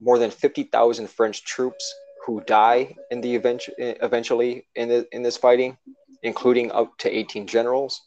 more 0.00 0.18
than 0.18 0.30
50,000 0.30 1.08
French 1.08 1.44
troops 1.44 1.94
who 2.26 2.42
die 2.42 2.94
in 3.10 3.20
the 3.20 3.34
event 3.34 3.64
eventually 3.78 4.66
in 4.74 4.88
the, 4.88 5.08
in 5.12 5.22
this 5.22 5.36
fighting, 5.36 5.78
including 6.22 6.70
up 6.72 6.96
to 6.98 7.10
18 7.10 7.46
generals. 7.46 8.02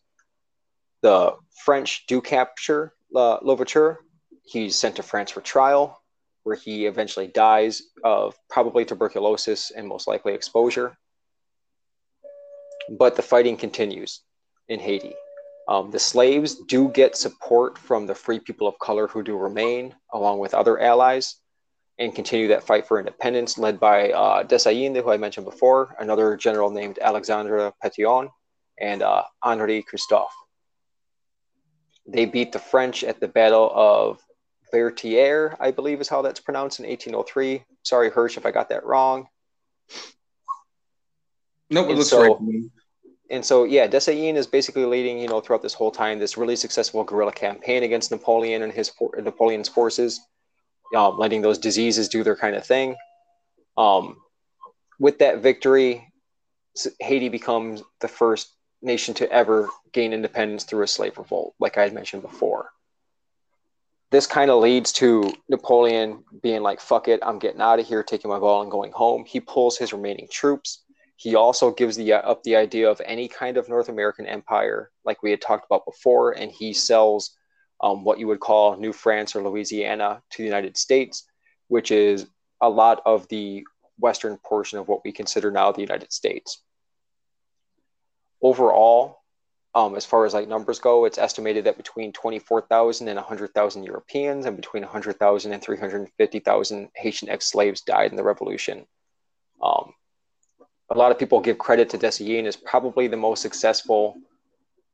The 1.02 1.34
French 1.66 2.06
do 2.08 2.22
capture 2.22 2.94
Louverture. 3.12 4.00
He's 4.44 4.76
sent 4.76 4.98
to 4.98 5.04
France 5.04 5.32
for 5.32 5.42
trial, 5.42 6.01
where 6.44 6.56
he 6.56 6.86
eventually 6.86 7.28
dies 7.28 7.84
of 8.04 8.36
probably 8.50 8.86
tuberculosis 8.86 9.72
and 9.72 9.88
most 9.88 10.08
likely 10.08 10.34
exposure. 10.34 10.98
But 12.90 13.16
the 13.16 13.22
fighting 13.22 13.58
continues 13.58 14.22
in 14.68 14.80
Haiti. 14.80 15.14
Um, 15.68 15.92
the 15.92 16.00
slaves 16.00 16.56
do 16.68 16.90
get 16.90 17.16
support 17.16 17.78
from 17.78 18.08
the 18.08 18.16
free 18.16 18.40
people 18.40 18.68
of 18.68 18.78
color 18.80 19.08
who 19.08 19.24
do 19.24 19.38
remain, 19.38 19.96
along 20.12 20.40
with 20.40 20.54
other 20.54 20.80
allies, 20.80 21.36
and 22.00 22.16
continue 22.16 22.48
that 22.48 22.64
fight 22.64 22.88
for 22.88 23.00
independence, 23.00 23.58
led 23.58 23.80
by 23.80 24.12
uh, 24.12 24.44
Dessalines, 24.44 25.02
who 25.02 25.12
I 25.12 25.18
mentioned 25.18 25.46
before, 25.46 25.96
another 26.00 26.36
general 26.36 26.72
named 26.72 26.98
Alexandre 27.00 27.72
Pétion, 27.84 28.30
and 28.80 29.04
uh, 29.04 29.24
Henri 29.44 29.84
Christophe. 29.84 30.34
They 32.08 32.26
beat 32.26 32.52
the 32.52 32.60
French 32.60 33.04
at 33.04 33.20
the 33.20 33.28
Battle 33.28 33.72
of 33.74 34.20
Vertières, 34.74 35.56
I 35.60 35.72
believe 35.72 36.02
is 36.02 36.10
how 36.10 36.22
that's 36.22 36.40
pronounced 36.40 36.80
in 36.80 36.88
1803. 36.88 37.64
Sorry, 37.84 38.10
Hirsch, 38.10 38.38
if 38.38 38.46
I 38.46 38.52
got 38.52 38.70
that 38.70 38.86
wrong. 38.86 39.28
No, 41.70 41.82
nope, 41.82 41.92
it 41.92 41.98
looks 41.98 42.10
so, 42.10 42.22
right 42.22 42.38
to 42.38 42.44
me 42.44 42.70
and 43.32 43.44
so 43.46 43.64
yeah, 43.64 43.88
Dessalines 43.88 44.36
is 44.36 44.46
basically 44.46 44.86
leading, 44.86 45.18
you 45.18 45.28
know, 45.28 45.40
throughout 45.40 45.62
this 45.62 45.74
whole 45.74 45.90
time 45.90 46.20
this 46.20 46.38
really 46.38 46.58
successful 46.58 47.04
guerrilla 47.04 47.32
campaign 47.32 47.84
against 47.84 48.12
Napoleon 48.12 48.62
and 48.62 48.74
his 48.74 48.92
Napoleon's 49.18 49.70
forces, 49.70 50.20
um, 50.96 51.18
letting 51.18 51.42
those 51.42 51.58
diseases 51.58 52.10
do 52.10 52.24
their 52.24 52.36
kind 52.36 52.56
of 52.56 52.66
thing. 52.66 52.96
Um, 53.78 54.18
with 55.00 55.20
that 55.20 55.40
victory, 55.40 56.12
Haiti 57.00 57.30
becomes 57.30 57.82
the 58.02 58.10
first 58.10 58.54
nation 58.82 59.14
to 59.16 59.32
ever 59.32 59.70
gain 59.94 60.12
independence 60.12 60.66
through 60.66 60.84
a 60.84 60.88
slave 60.88 61.18
revolt, 61.18 61.56
like 61.58 61.78
I 61.78 61.84
had 61.84 61.94
mentioned 61.94 62.24
before. 62.24 62.70
This 64.12 64.28
kind 64.28 64.52
of 64.52 64.62
leads 64.62 64.92
to 64.94 65.32
Napoleon 65.50 66.24
being 66.44 66.62
like, 66.62 66.82
fuck 66.82 67.08
it, 67.08 67.22
I'm 67.24 67.40
getting 67.40 67.62
out 67.62 67.80
of 67.80 67.88
here, 67.88 68.04
taking 68.04 68.30
my 68.30 68.40
ball 68.40 68.62
and 68.62 68.70
going 68.70 68.92
home. 68.92 69.24
He 69.26 69.40
pulls 69.40 69.78
his 69.78 69.94
remaining 69.94 70.28
troops 70.30 70.84
he 71.22 71.36
also 71.36 71.72
gives 71.72 71.96
the 71.96 72.14
up 72.14 72.42
the 72.42 72.56
idea 72.56 72.90
of 72.90 73.00
any 73.06 73.28
kind 73.28 73.56
of 73.56 73.70
North 73.70 73.90
American 73.90 74.26
empire, 74.26 74.90
like 75.06 75.22
we 75.22 75.30
had 75.30 75.40
talked 75.40 75.68
about 75.68 75.86
before, 75.86 76.32
and 76.32 76.52
he 76.52 76.74
sells 76.74 77.38
um, 77.80 78.04
what 78.04 78.18
you 78.18 78.26
would 78.26 78.40
call 78.40 78.76
New 78.76 78.92
France 78.92 79.36
or 79.36 79.44
Louisiana 79.44 80.24
to 80.32 80.38
the 80.40 80.48
United 80.48 80.78
States, 80.78 81.24
which 81.68 81.92
is 81.92 82.26
a 82.60 82.68
lot 82.68 83.04
of 83.06 83.28
the 83.28 83.64
western 84.00 84.36
portion 84.38 84.80
of 84.80 84.88
what 84.88 85.02
we 85.06 85.12
consider 85.12 85.52
now 85.52 85.72
the 85.72 85.82
United 85.82 86.12
States. 86.12 86.64
Overall, 88.42 89.21
um, 89.74 89.96
as 89.96 90.06
far 90.06 90.26
as 90.26 90.34
like 90.34 90.48
numbers 90.48 90.80
go, 90.80 91.06
it's 91.06 91.18
estimated 91.18 91.66
that 91.66 91.78
between 91.78 92.12
24,000 92.12 93.08
and 93.08 93.16
100,000 93.16 93.84
Europeans 93.84 94.46
and 94.46 94.56
between 94.58 94.84
100,000 94.84 95.54
and 95.54 95.64
350,000 95.64 96.90
Haitian 96.96 97.30
ex-slaves 97.30 97.82
died 97.82 98.12
in 98.12 98.18
the 98.18 98.24
revolution. 98.24 98.86
Um, 99.62 99.94
a 100.90 100.98
lot 100.98 101.12
of 101.12 101.18
people 101.20 101.40
give 101.40 101.58
credit 101.58 101.90
to 101.92 101.98
Dessalines 101.98 102.48
as 102.48 102.56
probably 102.58 103.08
the 103.08 103.16
most 103.16 103.42
successful 103.42 104.18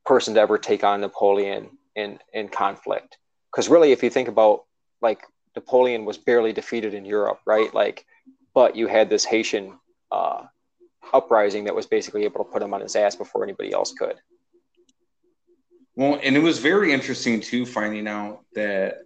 person 0.05 0.35
to 0.35 0.39
ever 0.39 0.59
take 0.59 0.83
on 0.83 1.01
Napoleon 1.01 1.69
in 1.95 2.19
in 2.33 2.47
conflict. 2.47 3.17
Because 3.51 3.69
really, 3.69 3.91
if 3.91 4.03
you 4.03 4.11
think 4.11 4.27
about 4.27 4.65
like 5.01 5.23
Napoleon 5.55 6.05
was 6.05 6.19
barely 6.19 6.53
defeated 6.53 6.93
in 6.93 7.03
Europe, 7.03 7.39
right? 7.45 7.73
Like, 7.73 8.05
but 8.53 8.75
you 8.75 8.85
had 8.85 9.09
this 9.09 9.25
Haitian 9.25 9.79
uh, 10.11 10.43
uprising 11.13 11.63
that 11.63 11.75
was 11.75 11.87
basically 11.87 12.25
able 12.25 12.43
to 12.43 12.51
put 12.51 12.61
him 12.61 12.75
on 12.75 12.81
his 12.81 12.95
ass 12.95 13.15
before 13.15 13.43
anybody 13.43 13.73
else 13.73 13.91
could. 13.93 14.21
Well, 15.97 16.19
and 16.21 16.35
it 16.35 16.41
was 16.41 16.59
very 16.59 16.93
interesting 16.93 17.41
too, 17.41 17.65
finding 17.65 18.07
out 18.07 18.45
that 18.53 18.99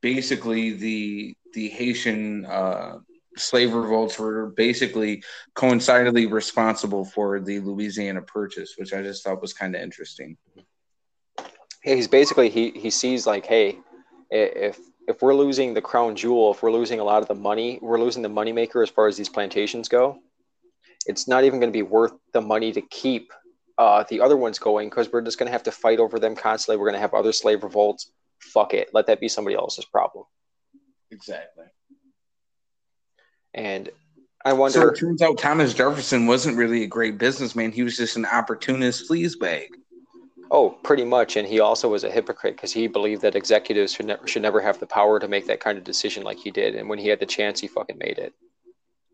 basically 0.00 0.72
the 0.72 1.36
the 1.54 1.68
Haitian 1.68 2.44
uh, 2.46 2.98
slave 3.36 3.72
revolts 3.72 4.18
were 4.18 4.46
basically 4.56 5.22
coincidentally 5.54 6.26
responsible 6.26 7.04
for 7.04 7.38
the 7.38 7.60
Louisiana 7.60 8.22
Purchase, 8.22 8.74
which 8.76 8.92
I 8.92 9.02
just 9.02 9.22
thought 9.22 9.40
was 9.40 9.52
kind 9.52 9.76
of 9.76 9.82
interesting. 9.82 10.36
Yeah, 11.84 11.94
he's 11.94 12.08
basically 12.08 12.50
he 12.50 12.70
he 12.70 12.90
sees 12.90 13.24
like, 13.24 13.46
hey, 13.46 13.78
if 14.32 14.80
if 15.06 15.22
we're 15.22 15.34
losing 15.34 15.74
the 15.74 15.80
crown 15.80 16.16
jewel, 16.16 16.50
if 16.50 16.60
we're 16.60 16.72
losing 16.72 16.98
a 16.98 17.04
lot 17.04 17.22
of 17.22 17.28
the 17.28 17.36
money, 17.36 17.78
we're 17.80 18.00
losing 18.00 18.22
the 18.22 18.28
moneymaker 18.28 18.82
as 18.82 18.90
far 18.90 19.06
as 19.06 19.16
these 19.16 19.28
plantations 19.28 19.88
go. 19.88 20.18
It's 21.06 21.28
not 21.28 21.44
even 21.44 21.60
going 21.60 21.72
to 21.72 21.76
be 21.76 21.82
worth 21.82 22.14
the 22.32 22.40
money 22.40 22.72
to 22.72 22.80
keep 22.80 23.32
uh, 23.80 24.04
the 24.10 24.20
other 24.20 24.36
ones 24.36 24.58
going 24.58 24.90
because 24.90 25.10
we're 25.10 25.22
just 25.22 25.38
going 25.38 25.46
to 25.46 25.52
have 25.52 25.62
to 25.62 25.72
fight 25.72 26.00
over 26.00 26.18
them 26.18 26.36
constantly. 26.36 26.78
We're 26.78 26.90
going 26.90 26.96
to 26.96 27.00
have 27.00 27.14
other 27.14 27.32
slave 27.32 27.64
revolts. 27.64 28.12
Fuck 28.38 28.74
it. 28.74 28.90
Let 28.92 29.06
that 29.06 29.20
be 29.20 29.28
somebody 29.28 29.56
else's 29.56 29.86
problem. 29.86 30.26
Exactly. 31.10 31.64
And 33.54 33.88
I 34.44 34.52
wonder. 34.52 34.80
So 34.80 34.88
it 34.88 34.98
turns 34.98 35.22
out 35.22 35.38
Thomas 35.38 35.72
Jefferson 35.72 36.26
wasn't 36.26 36.58
really 36.58 36.82
a 36.82 36.86
great 36.86 37.16
businessman. 37.16 37.72
He 37.72 37.82
was 37.82 37.96
just 37.96 38.16
an 38.16 38.26
opportunist 38.26 39.06
fleas 39.06 39.36
bag. 39.36 39.68
Oh, 40.50 40.70
pretty 40.70 41.06
much. 41.06 41.36
And 41.36 41.48
he 41.48 41.60
also 41.60 41.88
was 41.88 42.04
a 42.04 42.10
hypocrite 42.10 42.56
because 42.56 42.72
he 42.72 42.86
believed 42.86 43.22
that 43.22 43.34
executives 43.34 43.94
should, 43.94 44.06
ne- 44.06 44.16
should 44.26 44.42
never 44.42 44.60
have 44.60 44.78
the 44.78 44.86
power 44.86 45.18
to 45.18 45.26
make 45.28 45.46
that 45.46 45.60
kind 45.60 45.78
of 45.78 45.84
decision 45.84 46.22
like 46.22 46.38
he 46.38 46.50
did. 46.50 46.74
And 46.74 46.86
when 46.86 46.98
he 46.98 47.08
had 47.08 47.20
the 47.20 47.26
chance, 47.26 47.60
he 47.60 47.66
fucking 47.66 47.96
made 47.98 48.18
it. 48.18 48.34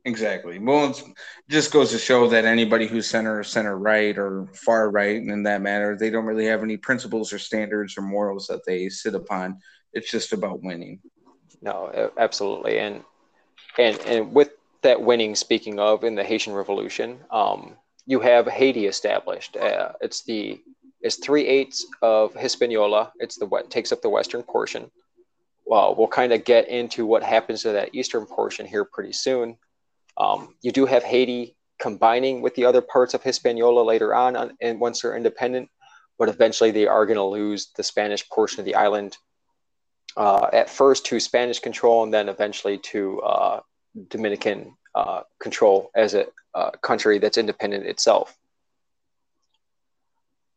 Exactly. 0.07 0.61
Well, 0.61 0.91
it 0.91 1.03
just 1.49 1.73
goes 1.73 1.91
to 1.91 1.99
show 1.99 2.29
that 2.29 2.45
anybody 2.45 2.87
who's 2.87 3.11
center 3.11 3.41
or 3.41 3.43
center 3.43 3.77
right 3.77 4.17
or 4.17 4.47
far 4.55 4.89
right 4.89 5.17
in 5.17 5.43
that 5.43 5.63
matter, 5.63 5.97
they 5.97 6.11
don't 6.11 6.25
really 6.25 6.47
have 6.47 6.63
any 6.63 6.77
principles 6.77 7.33
or 7.33 7.41
standards 7.41 7.99
or 7.99 8.03
morals 8.03 8.47
that 8.47 8.65
they 8.65 8.89
sit 8.89 9.17
upon. 9.17 9.59
It's 9.93 10.09
just 10.09 10.33
about 10.33 10.63
winning. 10.63 11.01
No, 11.61 12.13
absolutely. 12.17 12.79
And 12.79 13.03
and 13.79 13.99
and 14.07 14.33
with 14.33 14.51
that 14.83 15.03
winning, 15.03 15.35
speaking 15.35 15.81
of 15.81 16.05
in 16.05 16.15
the 16.15 16.23
Haitian 16.23 16.53
Revolution, 16.53 17.19
um, 17.33 17.77
you 18.07 18.21
have 18.21 18.47
Haiti 18.47 18.87
established. 18.87 19.57
Uh, 19.57 19.91
it's 20.01 20.23
the 20.23 20.61
it's 21.01 21.17
three 21.17 21.49
eighths 21.49 21.85
of 22.01 22.33
Hispaniola. 22.33 23.13
It's 23.19 23.39
the 23.39 23.47
what 23.47 23.73
takes 23.73 23.91
up 23.91 24.03
the 24.03 24.09
western 24.09 24.45
portion. 24.45 24.89
Well, 25.65 25.97
we'll 25.97 26.07
kind 26.07 26.33
of 26.33 26.45
get 26.45 26.69
into 26.69 27.07
what 27.07 27.25
happens 27.25 27.63
to 27.63 27.73
that 27.73 27.93
eastern 27.93 28.25
portion 28.25 28.67
here 28.67 28.85
pretty 28.85 29.13
soon. 29.13 29.57
Um, 30.17 30.55
you 30.63 30.73
do 30.73 30.87
have 30.87 31.03
Haiti 31.03 31.57
combining 31.79 32.41
with 32.41 32.55
the 32.55 32.65
other 32.65 32.81
parts 32.81 33.15
of 33.15 33.23
Hispaniola 33.23 33.83
later 33.83 34.15
on, 34.15 34.37
on 34.37 34.57
and 34.61 34.81
once 34.81 35.03
they're 35.03 35.17
independent, 35.17 35.69
but 36.19 36.29
eventually 36.29 36.71
they 36.71 36.87
are 36.87 37.07
going 37.07 37.17
to 37.17 37.25
lose 37.25 37.69
the 37.77 37.83
Spanish 37.83 38.29
portion 38.29 38.61
of 38.61 38.67
the 38.67 38.75
island 38.75 39.17
uh, 40.17 40.49
at 40.53 40.71
first 40.71 41.05
to 41.07 41.21
Spanish 41.21 41.59
control 41.59 42.03
and 42.03 42.13
then 42.13 42.29
eventually 42.29 42.79
to 42.79 43.21
uh, 43.21 43.61
Dominican 44.09 44.77
uh, 44.95 45.23
control 45.39 45.91
as 45.95 46.15
a 46.15 46.27
uh, 46.55 46.71
country 46.71 47.19
that's 47.19 47.37
independent 47.37 47.85
itself. 47.87 48.35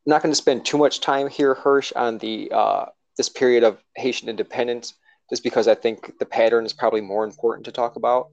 I'm 0.05 0.11
not 0.11 0.21
going 0.21 0.31
to 0.31 0.37
spend 0.37 0.65
too 0.65 0.77
much 0.77 1.01
time 1.01 1.27
here, 1.27 1.53
Hirsch, 1.53 1.91
on 1.95 2.17
the 2.19 2.49
uh, 2.51 2.85
this 3.17 3.27
period 3.27 3.63
of 3.63 3.83
Haitian 3.95 4.29
independence, 4.29 4.93
just 5.29 5.43
because 5.43 5.67
I 5.67 5.75
think 5.75 6.17
the 6.19 6.25
pattern 6.25 6.65
is 6.65 6.71
probably 6.71 7.01
more 7.01 7.25
important 7.25 7.65
to 7.65 7.71
talk 7.73 7.97
about. 7.97 8.29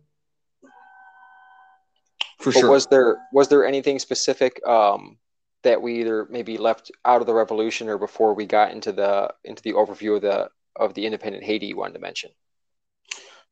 For 2.39 2.53
but 2.53 2.61
sure. 2.61 2.70
Was 2.70 2.87
there 2.87 3.16
was 3.32 3.49
there 3.49 3.66
anything 3.66 3.99
specific 3.99 4.61
um, 4.66 5.18
that 5.62 5.80
we 5.80 6.01
either 6.01 6.26
maybe 6.30 6.59
left 6.59 6.91
out 7.05 7.20
of 7.20 7.26
the 7.26 7.34
revolution 7.34 7.89
or 7.89 7.99
before 7.99 8.34
we 8.34 8.47
got 8.47 8.72
into 8.72 8.93
the 8.93 9.32
into 9.45 9.62
the 9.62 9.72
overview 9.72 10.16
of 10.16 10.22
the 10.22 10.51
of 10.76 10.95
the 10.95 11.07
independent 11.07 11.45
Haiti 11.45 11.66
you 11.66 11.76
wanted 11.76 11.95
to 11.95 12.01
mention? 12.01 12.30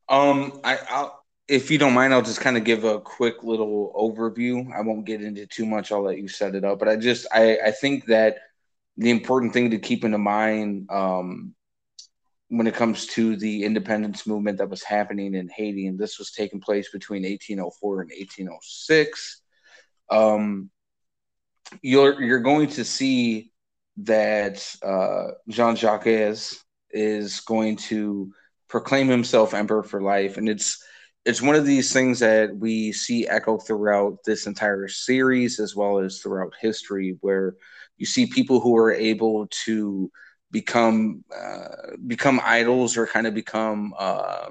Um, 0.09 0.61
I, 0.63 0.79
I'll, 0.89 1.25
if 1.49 1.71
you 1.71 1.79
don't 1.79 1.95
mind, 1.95 2.13
I'll 2.15 2.23
just 2.23 2.41
kind 2.41 2.57
of 2.57 2.65
give 2.65 2.85
a 2.85 3.01
quick 3.01 3.43
little 3.43 3.93
overview. 3.97 4.73
I 4.75 4.83
won't 4.83 5.07
get 5.07 5.23
into 5.23 5.47
too 5.47 5.67
much. 5.67 5.93
I'll 5.93 6.03
let 6.03 6.19
you 6.19 6.29
set 6.29 6.55
it 6.55 6.65
up. 6.65 6.79
But 6.79 6.89
I 6.89 6.97
just, 6.97 7.27
I, 7.33 7.59
I 7.67 7.71
think 7.71 8.07
that 8.07 8.39
the 8.97 9.11
important 9.11 9.53
thing 9.53 9.71
to 9.71 9.79
keep 9.79 10.05
in 10.05 10.19
mind 10.21 10.89
um, 10.91 11.55
when 12.57 12.67
it 12.67 12.75
comes 12.75 13.07
to 13.07 13.37
the 13.37 13.65
independence 13.65 14.27
movement 14.27 14.59
that 14.59 14.71
was 14.71 14.83
happening 14.83 15.35
in 15.35 15.49
Haiti, 15.49 15.87
and 15.87 15.99
this 15.99 16.19
was 16.19 16.31
taking 16.31 16.61
place 16.61 16.91
between 16.91 17.23
1804 17.23 18.03
and 18.03 18.11
1806, 18.11 19.43
um, 20.11 20.71
you're 21.83 22.23
you're 22.23 22.41
going 22.41 22.69
to 22.69 22.85
see 22.85 23.53
that 23.99 24.77
uh, 24.83 25.33
Jean 25.49 25.77
Jacques 25.77 26.07
is 26.91 27.41
going 27.41 27.77
to 27.77 28.33
proclaim 28.69 29.09
himself 29.09 29.55
emperor 29.55 29.83
for 29.83 30.01
life, 30.01 30.37
and 30.37 30.49
it's 30.49 30.83
it's 31.25 31.43
one 31.43 31.57
of 31.57 31.65
these 31.65 31.93
things 31.93 32.21
that 32.21 32.55
we 32.57 32.93
see 32.93 33.27
echo 33.27 33.59
throughout 33.59 34.19
this 34.25 34.47
entire 34.47 34.89
series 34.89 35.59
as 35.59 35.75
well 35.75 35.99
as 35.99 36.21
throughout 36.21 36.53
history, 36.61 37.17
where 37.21 37.57
you 37.97 38.07
see 38.07 38.27
people 38.27 38.61
who 38.61 38.77
are 38.77 38.93
able 38.93 39.49
to 39.65 40.11
become 40.55 41.25
uh, 41.37 41.97
become 42.07 42.41
idols 42.45 42.97
or 42.97 43.09
kind 43.09 43.27
of 43.27 43.35
become 43.35 43.93
uh, 43.99 44.51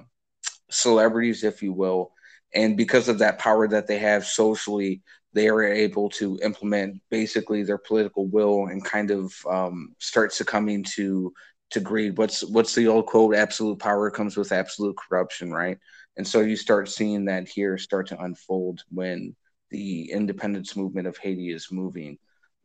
celebrities, 0.69 1.45
if 1.45 1.63
you 1.63 1.71
will, 1.71 2.11
and 2.53 2.75
because 2.75 3.07
of 3.07 3.19
that 3.19 3.39
power 3.39 3.69
that 3.69 3.87
they 3.87 3.99
have 3.99 4.25
socially, 4.25 5.01
they 5.31 5.47
are 5.47 5.63
able 5.63 6.09
to 6.09 6.37
implement 6.43 7.01
basically 7.09 7.63
their 7.63 7.77
political 7.77 8.27
will 8.27 8.67
and 8.67 8.83
kind 8.83 9.11
of 9.11 9.33
um, 9.49 9.95
start 9.97 10.33
succumbing 10.33 10.83
to 10.95 11.33
to 11.71 11.79
greed. 11.79 12.17
What's 12.17 12.43
what's 12.43 12.75
the 12.75 12.87
old 12.89 13.05
quote? 13.05 13.33
Absolute 13.33 13.79
power 13.79 14.11
comes 14.11 14.35
with 14.35 14.51
absolute 14.51 14.97
corruption, 14.97 15.53
right? 15.53 15.77
And 16.17 16.27
so 16.27 16.41
you 16.41 16.57
start 16.57 16.89
seeing 16.89 17.25
that 17.25 17.47
here 17.47 17.77
start 17.77 18.07
to 18.09 18.19
unfold 18.21 18.83
when 18.91 19.37
the 19.71 20.11
independence 20.11 20.75
movement 20.75 21.07
of 21.07 21.17
Haiti 21.17 21.49
is 21.51 21.71
moving. 21.71 22.17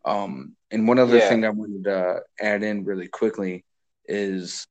Um, 0.09 0.57
and 0.71 0.89
one 0.89 0.99
other 0.99 1.19
yeah. 1.19 1.29
thing 1.29 1.45
I 1.45 1.51
wanted 1.51 1.85
to 1.85 2.21
add 2.41 2.63
in 2.63 2.85
really 2.85 3.09
quickly 3.09 3.65
is 4.07 4.67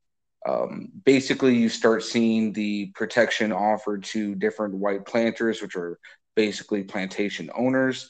um, 0.47 0.89
basically 1.05 1.55
you 1.55 1.69
start 1.69 2.03
seeing 2.03 2.53
the 2.53 2.87
protection 2.95 3.51
offered 3.51 4.03
to 4.05 4.35
different 4.35 4.75
white 4.75 5.05
planters, 5.05 5.61
which 5.61 5.75
are 5.75 5.99
basically 6.35 6.83
plantation 6.83 7.49
owners. 7.55 8.09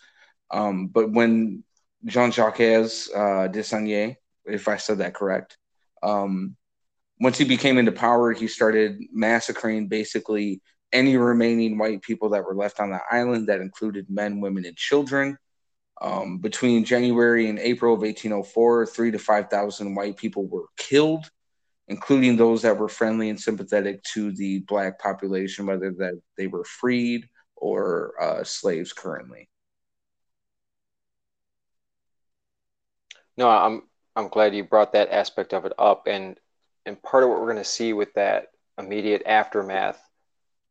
Um, 0.52 0.88
but 0.88 1.12
when 1.12 1.64
Jean 2.06 2.32
Jacques 2.32 2.60
uh, 2.62 3.48
if 4.46 4.68
I 4.68 4.78
said 4.78 5.00
that 5.00 5.14
correct, 5.14 5.58
um, 6.04 6.56
once 7.20 7.38
he 7.38 7.46
became 7.46 7.78
into 7.78 7.92
power, 7.92 8.32
he 8.32 8.48
started 8.48 9.00
massacring 9.12 9.88
basically 9.88 10.62
any 10.94 11.18
remaining 11.18 11.78
white 11.78 12.02
people 12.02 12.30
that 12.30 12.44
were 12.46 12.56
left 12.56 12.80
on 12.80 12.92
the 12.92 13.02
island. 13.12 13.48
That 13.48 13.62
included 13.62 14.06
men, 14.10 14.40
women, 14.40 14.66
and 14.66 14.78
children. 14.78 15.38
Um, 16.02 16.38
between 16.38 16.84
January 16.86 17.50
and 17.50 17.58
April 17.58 17.94
of 17.94 18.02
1804, 18.02 18.86
three 18.88 19.12
to 19.12 19.20
5,000 19.20 19.96
white 19.96 20.18
people 20.18 20.46
were 20.48 20.66
killed, 20.78 21.30
including 21.88 22.36
those 22.36 22.62
that 22.62 22.78
were 22.78 22.90
friendly 22.90 23.30
and 23.30 23.40
sympathetic 23.40 24.04
to 24.14 24.32
the 24.32 24.60
black 24.60 25.00
population, 25.00 25.66
whether 25.66 25.92
that 25.92 26.22
they 26.38 26.48
were 26.48 26.66
freed 26.66 27.28
or 27.56 28.14
uh, 28.22 28.44
slaves 28.44 28.94
currently. 28.94 29.50
No, 33.38 33.50
I'm 33.50 33.84
I'm 34.16 34.30
glad 34.30 34.56
you 34.56 34.64
brought 34.64 34.94
that 34.94 35.12
aspect 35.12 35.54
of 35.54 35.66
it 35.66 35.74
up, 35.78 36.08
and 36.08 36.40
and 36.86 37.02
part 37.02 37.24
of 37.24 37.30
what 37.30 37.40
we're 37.40 37.52
going 37.52 37.58
to 37.58 37.64
see 37.64 37.94
with 37.94 38.14
that 38.16 38.48
immediate 38.80 39.24
aftermath, 39.26 40.02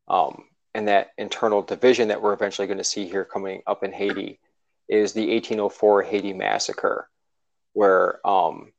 um, 0.08 0.44
and 0.74 0.88
that 0.88 1.12
internal 1.16 1.62
division 1.62 2.08
that 2.08 2.20
we're 2.20 2.32
eventually 2.32 2.66
going 2.66 2.78
to 2.78 2.84
see 2.84 3.06
here 3.06 3.24
coming 3.24 3.62
up 3.66 3.84
in 3.84 3.92
Haiti, 3.92 4.40
is 4.88 5.12
the 5.12 5.28
1804 5.28 6.02
Haiti 6.02 6.32
massacre, 6.32 7.08
where 7.72 8.26
um, 8.26 8.72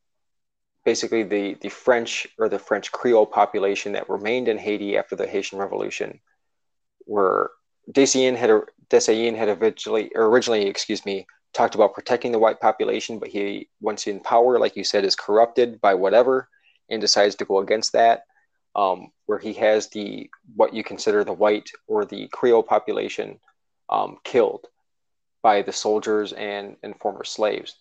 basically 0.85 1.23
the 1.23 1.55
the 1.61 1.69
French 1.69 2.27
or 2.37 2.49
the 2.49 2.59
French 2.59 2.91
Creole 2.91 3.25
population 3.25 3.93
that 3.93 4.09
remained 4.09 4.47
in 4.47 4.57
Haiti 4.57 4.97
after 4.97 5.15
the 5.15 5.27
Haitian 5.27 5.59
Revolution 5.59 6.19
were 7.05 7.51
Dessalines 7.91 8.37
had 8.37 8.49
had 9.35 9.61
originally, 9.61 10.11
originally, 10.15 10.67
excuse 10.67 11.05
me, 11.05 11.25
talked 11.53 11.75
about 11.75 11.93
protecting 11.93 12.31
the 12.31 12.39
white 12.39 12.59
population, 12.59 13.19
but 13.19 13.29
he, 13.29 13.69
once 13.79 14.07
in 14.07 14.19
power, 14.19 14.59
like 14.59 14.75
you 14.75 14.83
said, 14.83 15.05
is 15.05 15.15
corrupted 15.15 15.79
by 15.81 15.93
whatever 15.93 16.49
and 16.89 17.01
decides 17.01 17.35
to 17.35 17.45
go 17.45 17.59
against 17.59 17.93
that. 17.93 18.23
Um, 18.75 19.11
where 19.25 19.39
he 19.39 19.53
has 19.53 19.89
the 19.89 20.29
what 20.55 20.73
you 20.73 20.83
consider 20.83 21.23
the 21.23 21.33
white 21.33 21.69
or 21.87 22.05
the 22.05 22.27
Creole 22.27 22.61
population 22.61 23.39
um, 23.89 24.17
killed 24.23 24.67
by 25.47 25.61
the 25.61 25.71
soldiers 25.71 26.33
and, 26.33 26.75
and 26.83 26.99
former 26.99 27.23
slaves. 27.23 27.77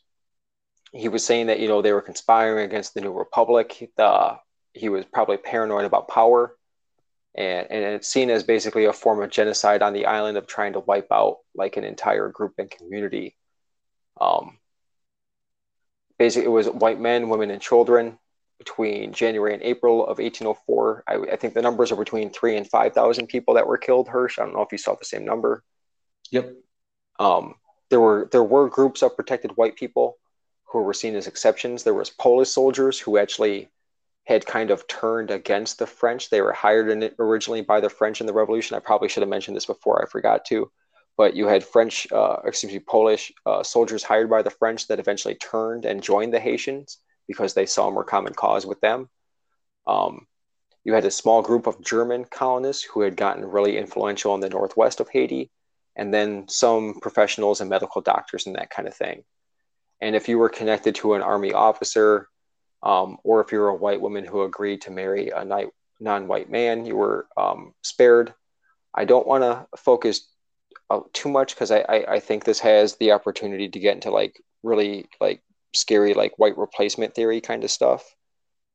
He 0.93 1.09
was 1.09 1.27
saying 1.27 1.47
that 1.49 1.59
you 1.59 1.67
know 1.67 1.83
they 1.83 1.93
were 1.93 2.11
conspiring 2.13 2.65
against 2.65 2.95
the 2.95 3.01
new 3.01 3.13
republic. 3.13 3.91
The, 3.97 4.37
he 4.73 4.89
was 4.89 5.05
probably 5.05 5.37
paranoid 5.37 5.85
about 5.85 6.07
power 6.07 6.57
and, 7.37 7.67
and 7.71 7.85
it's 7.95 8.09
seen 8.09 8.31
as 8.31 8.45
basically 8.45 8.85
a 8.85 8.93
form 8.93 9.21
of 9.21 9.31
genocide 9.31 9.83
on 9.83 9.93
the 9.93 10.07
island 10.07 10.39
of 10.39 10.47
trying 10.47 10.75
to 10.75 10.81
wipe 10.81 11.09
out 11.11 11.39
like 11.57 11.77
an 11.77 11.83
entire 11.83 12.29
group 12.29 12.55
and 12.59 12.71
community. 12.71 13.37
Um, 14.21 14.59
basically, 16.21 16.47
it 16.47 16.51
was 16.51 16.69
white 16.69 17.01
men, 17.01 17.29
women, 17.29 17.51
and 17.51 17.61
children 17.61 18.19
between 18.59 19.13
January 19.13 19.55
and 19.55 19.63
April 19.63 20.03
of 20.03 20.19
1804. 20.19 21.05
I, 21.07 21.15
I 21.33 21.37
think 21.37 21.53
the 21.53 21.63
numbers 21.63 21.93
are 21.93 21.97
between 21.97 22.31
three 22.31 22.57
and 22.57 22.67
5,000 22.67 23.27
people 23.27 23.55
that 23.55 23.67
were 23.67 23.77
killed, 23.77 24.09
Hirsch. 24.09 24.39
I 24.39 24.45
don't 24.45 24.55
know 24.55 24.63
if 24.63 24.73
you 24.73 24.79
saw 24.79 24.95
the 24.95 25.05
same 25.05 25.25
number. 25.27 25.65
Yep. 26.31 26.55
Um, 27.19 27.55
there 27.91 28.01
were 28.01 28.29
there 28.33 28.45
were 28.45 28.69
groups 28.69 29.03
of 29.03 29.17
protected 29.17 29.57
white 29.57 29.77
people 29.77 30.19
who 30.65 30.83
were 30.83 30.95
seen 30.95 31.15
as 31.15 31.27
exceptions. 31.27 31.83
There 31.83 31.95
was 31.95 32.11
Polish 32.11 32.51
soldiers 32.51 32.99
who 32.99 33.19
actually 33.19 33.69
had 34.25 34.45
kind 34.45 34.71
of 34.71 34.87
turned 34.89 35.31
against 35.31 35.79
the 35.79 35.87
French. 35.87 36.31
They 36.31 36.41
were 36.41 36.53
hired 36.53 36.91
in 36.91 37.11
originally 37.19 37.63
by 37.63 37.81
the 37.81 37.89
French 37.89 38.21
in 38.21 38.27
the 38.27 38.33
Revolution. 38.33 38.77
I 38.77 38.81
probably 38.81 39.09
should 39.09 39.23
have 39.23 39.31
mentioned 39.31 39.57
this 39.57 39.67
before. 39.67 40.03
I 40.03 40.09
forgot 40.09 40.45
to. 40.47 40.71
But 41.17 41.35
you 41.35 41.47
had 41.47 41.65
French, 41.65 42.11
uh, 42.13 42.39
excuse 42.45 42.73
me, 42.73 42.81
Polish 42.81 43.33
uh, 43.47 43.63
soldiers 43.63 44.03
hired 44.03 44.29
by 44.29 44.43
the 44.43 44.51
French 44.51 44.89
that 44.89 44.99
eventually 44.99 45.37
turned 45.37 45.85
and 45.85 46.03
joined 46.03 46.35
the 46.35 46.41
Haitians 46.41 46.99
because 47.27 47.55
they 47.55 47.67
saw 47.67 47.91
more 47.91 48.05
common 48.05 48.35
cause 48.35 48.67
with 48.67 48.81
them. 48.81 49.09
Um, 49.87 50.27
you 50.85 50.93
had 50.93 51.05
a 51.05 51.11
small 51.11 51.41
group 51.41 51.67
of 51.67 51.83
German 51.83 52.25
colonists 52.25 52.85
who 52.85 53.01
had 53.01 53.17
gotten 53.17 53.45
really 53.45 53.79
influential 53.79 54.35
in 54.35 54.41
the 54.41 54.49
northwest 54.49 55.01
of 55.01 55.09
Haiti, 55.09 55.51
and 55.97 56.13
then 56.13 56.47
some 56.49 57.01
professionals 57.01 57.61
and 57.61 57.71
medical 57.71 58.03
doctors 58.03 58.47
and 58.47 58.57
that 58.57 58.71
kind 58.71 58.87
of 58.87 58.95
thing. 58.95 59.25
And 60.01 60.15
if 60.15 60.29
you 60.29 60.39
were 60.39 60.51
connected 60.51 60.95
to 60.97 61.15
an 61.15 61.23
army 61.23 61.53
officer, 61.53 62.29
um, 62.83 63.17
or 63.25 63.41
if 63.41 63.51
you're 63.51 63.69
a 63.69 63.75
white 63.75 64.01
woman 64.01 64.25
who 64.25 64.43
agreed 64.43 64.83
to 64.83 64.91
marry 64.91 65.31
a 65.31 65.45
non-white 65.99 66.51
man, 66.51 66.85
you 66.85 66.97
were 66.97 67.27
um, 67.37 67.73
spared. 67.83 68.35
I 68.95 69.07
don't 69.07 69.27
want 69.27 69.43
to 69.43 69.67
focus 69.79 70.29
uh, 70.91 71.01
too 71.13 71.31
much 71.31 71.55
because 71.55 71.71
I, 71.71 71.81
I, 71.81 72.15
I 72.15 72.21
think 72.21 72.45
this 72.45 72.61
has 72.61 72.97
the 72.97 73.13
opportunity 73.13 73.69
to 73.69 73.81
get 73.81 73.95
into 73.95 74.11
like 74.11 74.41
really 74.63 75.09
like 75.21 75.43
scary 75.75 76.15
like 76.15 76.39
white 76.39 76.59
replacement 76.59 77.15
theory 77.15 77.41
kind 77.41 77.65
of 77.65 77.71
stuff, 77.71 78.05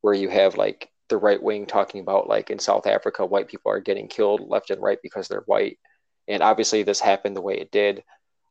where 0.02 0.14
you 0.14 0.30
have 0.30 0.58
like 0.58 0.90
the 1.10 1.18
right 1.18 1.42
wing 1.42 1.66
talking 1.68 2.02
about 2.02 2.28
like 2.28 2.50
in 2.50 2.58
South 2.60 2.88
Africa, 2.88 3.26
white 3.26 3.48
people 3.48 3.72
are 3.72 3.80
getting 3.80 4.08
killed 4.08 4.42
left 4.50 4.72
and 4.72 4.82
right 4.82 5.00
because 5.04 5.28
they're 5.28 5.44
white, 5.46 5.78
and 6.32 6.42
obviously 6.42 6.84
this 6.84 7.00
happened 7.00 7.36
the 7.36 7.42
way 7.42 7.56
it 7.56 7.72
did. 7.72 8.04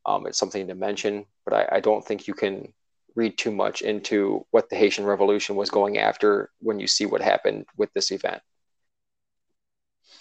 Um, 0.07 0.26
it's 0.26 0.39
something 0.39 0.66
to 0.68 0.74
mention, 0.74 1.26
but 1.45 1.55
I, 1.55 1.76
I 1.76 1.81
don't 1.81 2.05
think 2.05 2.26
you 2.26 2.35
can 2.35 2.72
read 3.14 3.37
too 3.37 3.51
much 3.51 3.83
into 3.83 4.47
what 4.51 4.68
the 4.70 4.76
Haitian 4.76 5.05
Revolution 5.05 5.57
was 5.57 5.70
going 5.70 5.99
after 5.99 6.51
when 6.61 6.78
you 6.78 6.87
see 6.87 7.07
what 7.07 7.20
happened 7.20 7.66
with 7.76 7.93
this 7.93 8.11
event. 8.11 8.41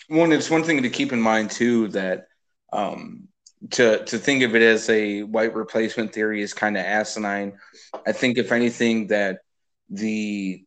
One, 0.07 0.31
it's 0.31 0.49
one 0.49 0.63
thing 0.63 0.81
to 0.83 0.89
keep 0.89 1.13
in 1.13 1.21
mind 1.21 1.51
too 1.51 1.87
that 1.89 2.27
um, 2.73 3.27
to 3.71 4.03
to 4.05 4.17
think 4.17 4.43
of 4.43 4.55
it 4.55 4.61
as 4.61 4.89
a 4.89 5.23
white 5.23 5.53
replacement 5.53 6.13
theory 6.13 6.41
is 6.41 6.53
kind 6.53 6.77
of 6.77 6.85
asinine. 6.85 7.57
I 8.07 8.11
think 8.11 8.37
if 8.37 8.51
anything 8.51 9.07
that 9.07 9.39
the 9.89 10.63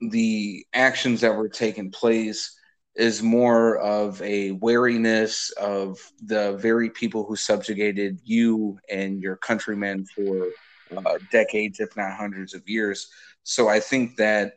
the 0.00 0.66
actions 0.72 1.20
that 1.20 1.36
were 1.36 1.48
taking 1.48 1.90
place 1.90 2.58
is 2.94 3.22
more 3.22 3.78
of 3.78 4.20
a 4.22 4.52
wariness 4.52 5.50
of 5.52 5.98
the 6.24 6.52
very 6.58 6.90
people 6.90 7.24
who 7.24 7.36
subjugated 7.36 8.20
you 8.24 8.78
and 8.90 9.22
your 9.22 9.36
countrymen 9.36 10.04
for 10.14 10.48
uh, 10.96 11.18
decades, 11.30 11.80
if 11.80 11.96
not 11.96 12.16
hundreds 12.16 12.54
of 12.54 12.62
years. 12.68 13.08
So 13.44 13.68
I 13.68 13.80
think 13.80 14.16
that 14.16 14.54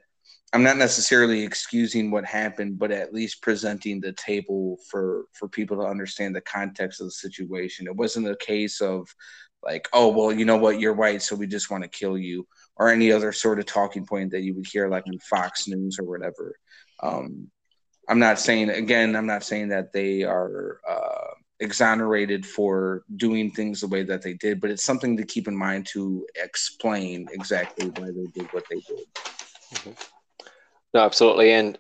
I'm 0.54 0.64
not 0.64 0.78
necessarily 0.78 1.44
excusing 1.44 2.12
what 2.12 2.26
happened, 2.26 2.78
but 2.78 2.92
at 2.92 3.14
least 3.14 3.42
presenting 3.42 4.00
the 4.00 4.14
table 4.14 4.78
for 4.90 5.26
for 5.34 5.48
people 5.48 5.78
to 5.78 5.84
understand 5.88 6.36
the 6.36 6.42
context 6.42 7.02
of 7.02 7.08
the 7.08 7.12
situation. 7.12 7.88
It 7.88 7.96
wasn't 7.96 8.28
a 8.28 8.38
case 8.38 8.80
of 8.82 9.08
like, 9.64 9.90
oh 9.92 10.10
well, 10.10 10.32
you 10.32 10.46
know 10.46 10.58
what, 10.58 10.80
you're 10.80 10.94
white, 10.94 11.22
so 11.22 11.36
we 11.36 11.48
just 11.48 11.72
want 11.72 11.84
to 11.84 11.90
kill 11.90 12.18
you, 12.18 12.48
or 12.78 12.90
any 12.90 13.12
other 13.12 13.32
sort 13.32 13.60
of 13.60 13.66
talking 13.66 14.06
point 14.06 14.32
that 14.32 14.44
you 14.44 14.56
would 14.56 14.68
hear 14.68 14.88
like 14.88 15.04
in 15.08 15.20
Fox 15.20 15.68
News 15.68 15.98
or 16.00 16.06
whatever. 16.06 16.56
Um, 17.02 17.50
I'm 18.08 18.20
not 18.20 18.40
saying 18.40 18.70
again, 18.70 19.16
I'm 19.16 19.26
not 19.26 19.44
saying 19.44 19.70
that 19.70 19.92
they 19.94 20.24
are 20.24 20.80
uh, 20.88 21.34
exonerated 21.60 22.46
for 22.46 23.04
doing 23.16 23.52
things 23.52 23.82
the 23.82 23.88
way 23.88 24.04
that 24.04 24.22
they 24.22 24.34
did, 24.34 24.62
but 24.62 24.70
it's 24.70 24.84
something 24.84 25.18
to 25.18 25.26
keep 25.26 25.48
in 25.48 25.56
mind 25.56 25.86
to 25.88 26.26
explain 26.36 27.28
exactly 27.32 27.88
why 27.88 28.08
they 28.12 28.28
did 28.34 28.52
what 28.54 28.66
they 28.70 28.76
did. 28.76 29.06
Mm-hmm. 29.74 29.92
No, 30.94 31.02
absolutely. 31.02 31.52
And 31.52 31.78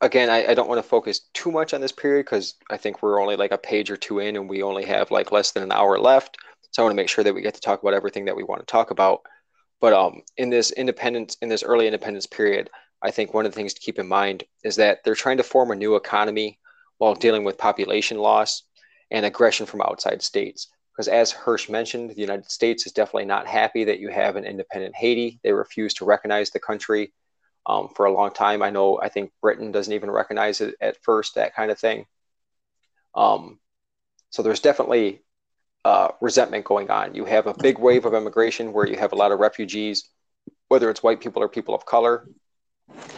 again, 0.00 0.30
I, 0.30 0.48
I 0.48 0.54
don't 0.54 0.68
want 0.68 0.82
to 0.82 0.88
focus 0.88 1.28
too 1.34 1.50
much 1.50 1.74
on 1.74 1.80
this 1.80 1.92
period 1.92 2.26
because 2.26 2.54
I 2.70 2.76
think 2.76 3.02
we're 3.02 3.20
only 3.20 3.36
like 3.36 3.52
a 3.52 3.58
page 3.58 3.90
or 3.90 3.96
two 3.96 4.20
in 4.20 4.36
and 4.36 4.48
we 4.48 4.62
only 4.62 4.84
have 4.86 5.10
like 5.10 5.32
less 5.32 5.52
than 5.52 5.62
an 5.62 5.72
hour 5.72 5.98
left. 5.98 6.36
So 6.70 6.82
I 6.82 6.84
want 6.84 6.92
to 6.92 7.02
make 7.02 7.08
sure 7.08 7.24
that 7.24 7.34
we 7.34 7.42
get 7.42 7.54
to 7.54 7.60
talk 7.60 7.82
about 7.82 7.94
everything 7.94 8.24
that 8.26 8.36
we 8.36 8.44
want 8.44 8.60
to 8.60 8.66
talk 8.66 8.90
about. 8.90 9.22
But 9.80 9.92
um, 9.92 10.22
in 10.36 10.50
this 10.50 10.70
independence, 10.72 11.36
in 11.40 11.48
this 11.48 11.62
early 11.62 11.86
independence 11.86 12.26
period, 12.26 12.70
I 13.02 13.10
think 13.10 13.32
one 13.32 13.46
of 13.46 13.52
the 13.52 13.56
things 13.56 13.74
to 13.74 13.80
keep 13.80 13.98
in 13.98 14.08
mind 14.08 14.44
is 14.64 14.76
that 14.76 15.02
they're 15.04 15.14
trying 15.14 15.38
to 15.38 15.42
form 15.42 15.70
a 15.70 15.76
new 15.76 15.96
economy 15.96 16.58
while 16.98 17.14
dealing 17.14 17.44
with 17.44 17.58
population 17.58 18.18
loss 18.18 18.62
and 19.10 19.24
aggression 19.24 19.66
from 19.66 19.80
outside 19.80 20.22
states. 20.22 20.68
Because 20.92 21.08
as 21.08 21.32
Hirsch 21.32 21.68
mentioned, 21.68 22.10
the 22.10 22.20
United 22.20 22.50
States 22.50 22.86
is 22.86 22.92
definitely 22.92 23.24
not 23.24 23.46
happy 23.46 23.84
that 23.84 24.00
you 24.00 24.08
have 24.08 24.36
an 24.36 24.44
independent 24.44 24.94
Haiti. 24.94 25.40
They 25.42 25.52
refuse 25.52 25.94
to 25.94 26.04
recognize 26.04 26.50
the 26.50 26.60
country 26.60 27.12
um, 27.66 27.88
for 27.94 28.06
a 28.06 28.12
long 28.12 28.32
time. 28.32 28.62
I 28.62 28.70
know, 28.70 29.00
I 29.00 29.08
think 29.08 29.32
Britain 29.40 29.72
doesn't 29.72 29.92
even 29.92 30.10
recognize 30.10 30.60
it 30.60 30.74
at 30.80 31.02
first, 31.02 31.36
that 31.36 31.54
kind 31.54 31.70
of 31.70 31.78
thing. 31.78 32.06
Um, 33.14 33.58
so 34.28 34.42
there's 34.42 34.60
definitely 34.60 35.22
uh, 35.84 36.08
resentment 36.20 36.66
going 36.66 36.90
on. 36.90 37.14
You 37.14 37.24
have 37.24 37.46
a 37.46 37.54
big 37.54 37.78
wave 37.78 38.04
of 38.04 38.12
immigration 38.12 38.72
where 38.72 38.86
you 38.86 38.98
have 38.98 39.12
a 39.12 39.16
lot 39.16 39.32
of 39.32 39.38
refugees 39.38 40.10
whether 40.70 40.88
it's 40.88 41.02
white 41.02 41.20
people 41.20 41.42
or 41.42 41.48
people 41.48 41.74
of 41.74 41.84
color, 41.84 42.28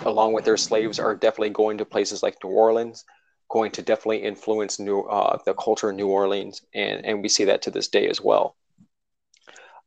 along 0.05 0.33
with 0.33 0.45
their 0.45 0.57
slaves, 0.57 0.99
are 0.99 1.15
definitely 1.15 1.51
going 1.51 1.79
to 1.79 1.85
places 1.85 2.23
like 2.23 2.43
New 2.43 2.51
Orleans, 2.51 3.05
going 3.49 3.71
to 3.73 3.83
definitely 3.83 4.23
influence 4.23 4.79
new 4.79 5.03
uh, 5.03 5.39
the 5.45 5.55
culture 5.55 5.91
in 5.91 5.97
New 5.97 6.09
Orleans, 6.09 6.63
and 6.75 7.05
and 7.05 7.23
we 7.23 7.29
see 7.29 7.45
that 7.45 7.63
to 7.63 7.71
this 7.71 7.89
day 7.89 8.09
as 8.09 8.21
well. 8.21 8.57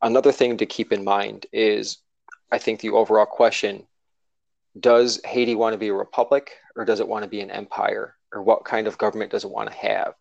Another 0.02 0.32
thing 0.32 0.56
to 0.58 0.66
keep 0.66 0.92
in 0.92 1.04
mind 1.04 1.46
is, 1.52 1.98
I 2.52 2.58
think 2.58 2.80
the 2.80 2.90
overall 2.90 3.26
question: 3.26 3.86
Does 4.78 5.20
Haiti 5.24 5.54
want 5.54 5.74
to 5.74 5.78
be 5.78 5.88
a 5.88 5.94
republic, 5.94 6.52
or 6.76 6.84
does 6.84 7.00
it 7.00 7.08
want 7.08 7.24
to 7.24 7.30
be 7.30 7.40
an 7.40 7.50
empire, 7.50 8.16
or 8.32 8.42
what 8.42 8.64
kind 8.64 8.86
of 8.86 8.98
government 8.98 9.30
does 9.30 9.44
it 9.44 9.50
want 9.50 9.70
to 9.70 9.76
have? 9.76 10.14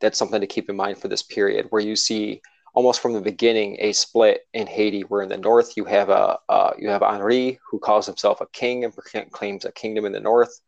That's 0.00 0.18
something 0.18 0.40
to 0.40 0.46
keep 0.46 0.70
in 0.70 0.76
mind 0.76 0.98
for 0.98 1.08
this 1.08 1.22
period, 1.22 1.66
where 1.70 1.82
you 1.82 1.96
see 1.96 2.40
almost 2.74 3.00
from 3.00 3.12
the 3.12 3.20
beginning 3.20 3.76
a 3.80 3.92
split 3.92 4.42
in 4.52 4.66
Haiti, 4.66 5.02
where 5.02 5.22
in 5.22 5.28
the 5.28 5.36
north 5.36 5.76
you 5.76 5.84
have 5.84 6.08
a 6.08 6.38
uh, 6.48 6.72
you 6.78 6.88
have 6.88 7.02
Henri 7.02 7.58
who 7.70 7.78
calls 7.78 8.06
himself 8.06 8.40
a 8.40 8.46
king 8.52 8.84
and 8.84 8.94
claims 9.32 9.64
a 9.64 9.72
kingdom 9.72 10.04
in 10.04 10.12
the 10.12 10.20
north. 10.20 10.60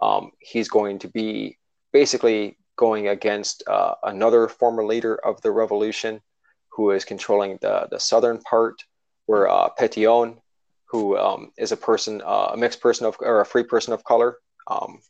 Um, 0.00 0.30
he's 0.40 0.68
going 0.68 0.98
to 1.00 1.08
be 1.08 1.58
basically 1.92 2.56
going 2.76 3.08
against 3.08 3.62
uh, 3.66 3.94
another 4.04 4.48
former 4.48 4.84
leader 4.84 5.16
of 5.26 5.40
the 5.42 5.50
revolution 5.50 6.20
who 6.70 6.92
is 6.92 7.04
controlling 7.04 7.58
the, 7.60 7.88
the 7.90 7.98
southern 7.98 8.38
part, 8.42 8.76
where 9.26 9.48
uh, 9.48 9.68
Pétion, 9.78 10.38
who 10.86 11.18
um, 11.18 11.50
is 11.58 11.72
a 11.72 11.76
person, 11.76 12.22
uh, 12.24 12.50
a 12.52 12.56
mixed 12.56 12.80
person 12.80 13.04
of, 13.04 13.16
or 13.20 13.40
a 13.40 13.46
free 13.46 13.64
person 13.64 13.92
of 13.92 14.04
color, 14.04 14.38
um, 14.68 15.00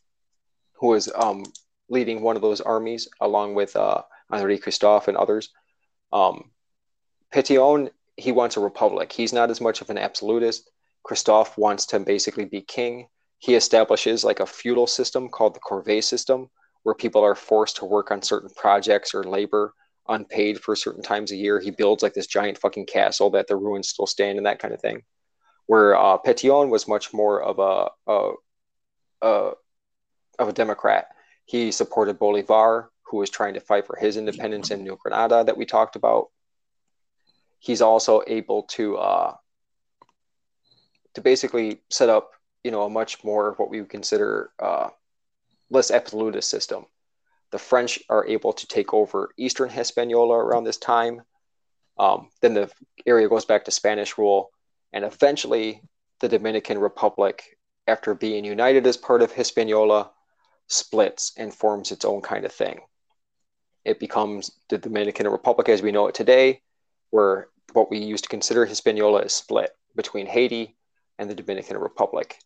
who 0.73 0.95
is 0.95 1.11
um, 1.15 1.45
leading 1.89 2.21
one 2.21 2.35
of 2.35 2.41
those 2.41 2.59
armies 2.59 3.07
along 3.21 3.53
with 3.53 3.75
uh, 3.75 4.01
Henri 4.31 4.57
Christophe 4.57 5.07
and 5.07 5.15
others. 5.15 5.49
Um, 6.11 6.51
Pétion, 7.33 7.89
he 8.17 8.31
wants 8.31 8.57
a 8.57 8.59
republic. 8.59 9.11
He's 9.11 9.33
not 9.33 9.49
as 9.49 9.61
much 9.61 9.81
of 9.81 9.89
an 9.89 9.97
absolutist. 9.97 10.69
Christophe 11.03 11.57
wants 11.57 11.85
to 11.87 11.99
basically 11.99 12.45
be 12.45 12.61
king. 12.61 13.07
He 13.37 13.55
establishes 13.55 14.23
like 14.23 14.39
a 14.39 14.45
feudal 14.45 14.87
system 14.87 15.29
called 15.29 15.55
the 15.55 15.59
corvée 15.59 16.03
system, 16.03 16.49
where 16.83 16.95
people 16.95 17.23
are 17.23 17.35
forced 17.35 17.77
to 17.77 17.85
work 17.85 18.11
on 18.11 18.21
certain 18.21 18.49
projects 18.55 19.13
or 19.13 19.23
labor 19.23 19.73
unpaid 20.09 20.59
for 20.59 20.75
certain 20.75 21.03
times 21.03 21.31
a 21.31 21.35
year. 21.35 21.59
He 21.59 21.71
builds 21.71 22.03
like 22.03 22.13
this 22.13 22.27
giant 22.27 22.57
fucking 22.57 22.87
castle 22.87 23.29
that 23.31 23.47
the 23.47 23.55
ruins 23.55 23.89
still 23.89 24.07
stand 24.07 24.37
and 24.37 24.45
that 24.47 24.59
kind 24.59 24.73
of 24.73 24.81
thing. 24.81 25.03
Where 25.67 25.95
uh, 25.95 26.17
Pétion 26.17 26.69
was 26.69 26.87
much 26.87 27.13
more 27.13 27.41
of 27.41 27.59
a, 27.59 28.11
a, 28.11 28.31
a 29.21 29.51
of 30.39 30.47
a 30.49 30.53
Democrat. 30.53 31.07
He 31.45 31.71
supported 31.71 32.17
Bolivar, 32.17 32.91
who 33.09 33.17
was 33.17 33.29
trying 33.29 33.55
to 33.55 33.59
fight 33.59 33.87
for 33.87 33.95
his 33.95 34.17
independence 34.17 34.71
in 34.71 34.83
New 34.83 34.97
Granada 35.01 35.43
that 35.43 35.57
we 35.57 35.65
talked 35.65 35.95
about. 35.95 36.29
He's 37.59 37.81
also 37.81 38.21
able 38.27 38.63
to 38.63 38.97
uh, 38.97 39.35
to 41.15 41.21
basically 41.21 41.81
set 41.89 42.09
up, 42.09 42.31
you 42.63 42.71
know, 42.71 42.83
a 42.83 42.89
much 42.89 43.23
more 43.23 43.53
what 43.57 43.69
we 43.69 43.81
would 43.81 43.89
consider 43.89 44.51
uh, 44.59 44.89
less 45.69 45.91
absolutist 45.91 46.49
system. 46.49 46.85
The 47.51 47.59
French 47.59 47.99
are 48.09 48.27
able 48.27 48.53
to 48.53 48.67
take 48.67 48.93
over 48.93 49.31
eastern 49.37 49.69
Hispaniola 49.69 50.35
around 50.35 50.63
this 50.65 50.77
time. 50.77 51.23
Um, 51.97 52.29
then 52.41 52.53
the 52.53 52.71
area 53.05 53.27
goes 53.27 53.45
back 53.45 53.65
to 53.65 53.71
Spanish 53.71 54.17
rule, 54.17 54.51
and 54.93 55.03
eventually 55.03 55.81
the 56.19 56.29
Dominican 56.29 56.77
Republic, 56.77 57.57
after 57.87 58.13
being 58.13 58.45
united 58.45 58.85
as 58.85 58.97
part 58.97 59.21
of 59.21 59.31
Hispaniola, 59.31 60.11
splits 60.67 61.33
and 61.35 61.53
forms 61.53 61.91
its 61.91 62.05
own 62.05 62.21
kind 62.21 62.45
of 62.45 62.51
thing. 62.51 62.79
It 63.89 63.99
becomes 63.99 64.51
the 64.69 64.77
Dominican 64.77 65.27
Republic 65.27 65.67
as 65.67 65.81
we 65.81 65.91
know 65.91 66.05
it 66.05 66.13
today, 66.13 66.61
where 67.09 67.47
what 67.73 67.89
we 67.89 67.97
used 67.97 68.23
to 68.25 68.29
consider 68.29 68.63
Hispaniola 68.63 69.21
is 69.21 69.33
split 69.33 69.71
between 69.95 70.27
Haiti 70.27 70.77
and 71.17 71.27
the 71.27 71.33
Dominican 71.33 71.75
Republic. 71.79 72.37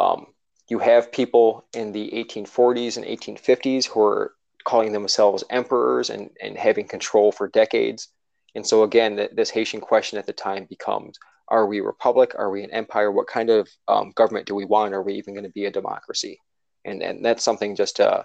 Um, 0.00 0.28
you 0.70 0.78
have 0.78 1.12
people 1.12 1.66
in 1.74 1.92
the 1.92 2.10
1840s 2.12 2.96
and 2.96 3.04
1850s 3.04 3.84
who 3.84 4.00
are 4.00 4.32
calling 4.64 4.92
themselves 4.92 5.44
emperors 5.50 6.08
and, 6.08 6.30
and 6.42 6.56
having 6.56 6.88
control 6.88 7.30
for 7.30 7.46
decades. 7.48 8.08
And 8.54 8.66
so, 8.66 8.84
again, 8.84 9.28
this 9.34 9.50
Haitian 9.50 9.82
question 9.82 10.18
at 10.18 10.24
the 10.24 10.32
time 10.32 10.64
becomes 10.64 11.18
Are 11.48 11.66
we 11.66 11.80
a 11.80 11.84
republic? 11.84 12.34
Are 12.38 12.50
we 12.50 12.64
an 12.64 12.70
empire? 12.70 13.12
What 13.12 13.26
kind 13.26 13.50
of 13.50 13.68
um, 13.86 14.12
government 14.16 14.46
do 14.46 14.54
we 14.54 14.64
want? 14.64 14.94
Are 14.94 15.02
we 15.02 15.12
even 15.16 15.34
going 15.34 15.44
to 15.44 15.50
be 15.50 15.66
a 15.66 15.70
democracy? 15.70 16.40
And, 16.86 17.02
and 17.02 17.22
that's 17.22 17.44
something 17.44 17.76
just 17.76 17.96
to, 17.96 18.24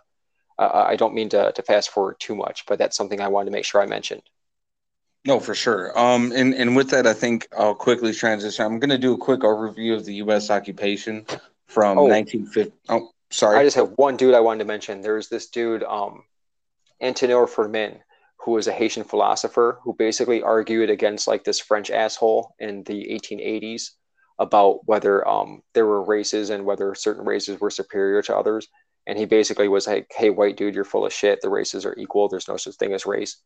uh, 0.59 0.85
I 0.87 0.95
don't 0.95 1.13
mean 1.13 1.29
to, 1.29 1.51
to 1.51 1.61
fast 1.63 1.89
forward 1.89 2.17
too 2.19 2.35
much, 2.35 2.65
but 2.65 2.77
that's 2.77 2.97
something 2.97 3.21
I 3.21 3.29
wanted 3.29 3.45
to 3.45 3.51
make 3.51 3.65
sure 3.65 3.81
I 3.81 3.85
mentioned. 3.85 4.23
No, 5.25 5.39
for 5.39 5.55
sure. 5.55 5.97
Um, 5.97 6.31
and, 6.33 6.53
and 6.53 6.75
with 6.75 6.89
that, 6.91 7.05
I 7.05 7.13
think 7.13 7.47
I'll 7.57 7.75
quickly 7.75 8.13
transition. 8.13 8.65
I'm 8.65 8.79
going 8.79 8.89
to 8.89 8.97
do 8.97 9.13
a 9.13 9.17
quick 9.17 9.41
overview 9.41 9.95
of 9.95 10.05
the 10.05 10.15
U.S. 10.15 10.49
occupation 10.49 11.25
from 11.67 11.97
oh, 11.97 12.05
1950. 12.05 12.73
Oh, 12.89 13.09
sorry. 13.29 13.57
I 13.57 13.63
just 13.63 13.75
have 13.75 13.91
one 13.97 14.17
dude 14.17 14.33
I 14.33 14.39
wanted 14.39 14.59
to 14.59 14.65
mention. 14.65 15.01
There's 15.01 15.29
this 15.29 15.47
dude, 15.47 15.83
um, 15.83 16.23
Anténor 17.01 17.49
Firmin, 17.49 17.99
who 18.37 18.51
was 18.51 18.67
a 18.67 18.71
Haitian 18.71 19.03
philosopher 19.03 19.79
who 19.83 19.93
basically 19.93 20.41
argued 20.41 20.89
against 20.89 21.27
like 21.27 21.43
this 21.43 21.59
French 21.59 21.91
asshole 21.91 22.55
in 22.59 22.83
the 22.83 23.07
1880s 23.11 23.91
about 24.39 24.87
whether 24.87 25.27
um, 25.27 25.61
there 25.73 25.85
were 25.85 26.01
races 26.01 26.49
and 26.49 26.65
whether 26.65 26.95
certain 26.95 27.25
races 27.25 27.59
were 27.59 27.69
superior 27.69 28.21
to 28.21 28.35
others. 28.35 28.69
And 29.09 29.17
he 29.17 29.25
basically 29.25 29.67
was 29.67 29.87
like, 29.87 30.05
"Hey, 30.15 30.29
white 30.29 30.55
dude, 30.55 30.75
you're 30.75 30.83
full 30.83 31.03
of 31.03 31.11
shit. 31.11 31.41
The 31.41 31.49
races 31.49 31.83
are 31.83 31.97
equal. 31.97 32.29
There's 32.29 32.47
no 32.47 32.57
such 32.57 32.75
thing 32.75 32.93
as 32.93 33.07
race." 33.07 33.37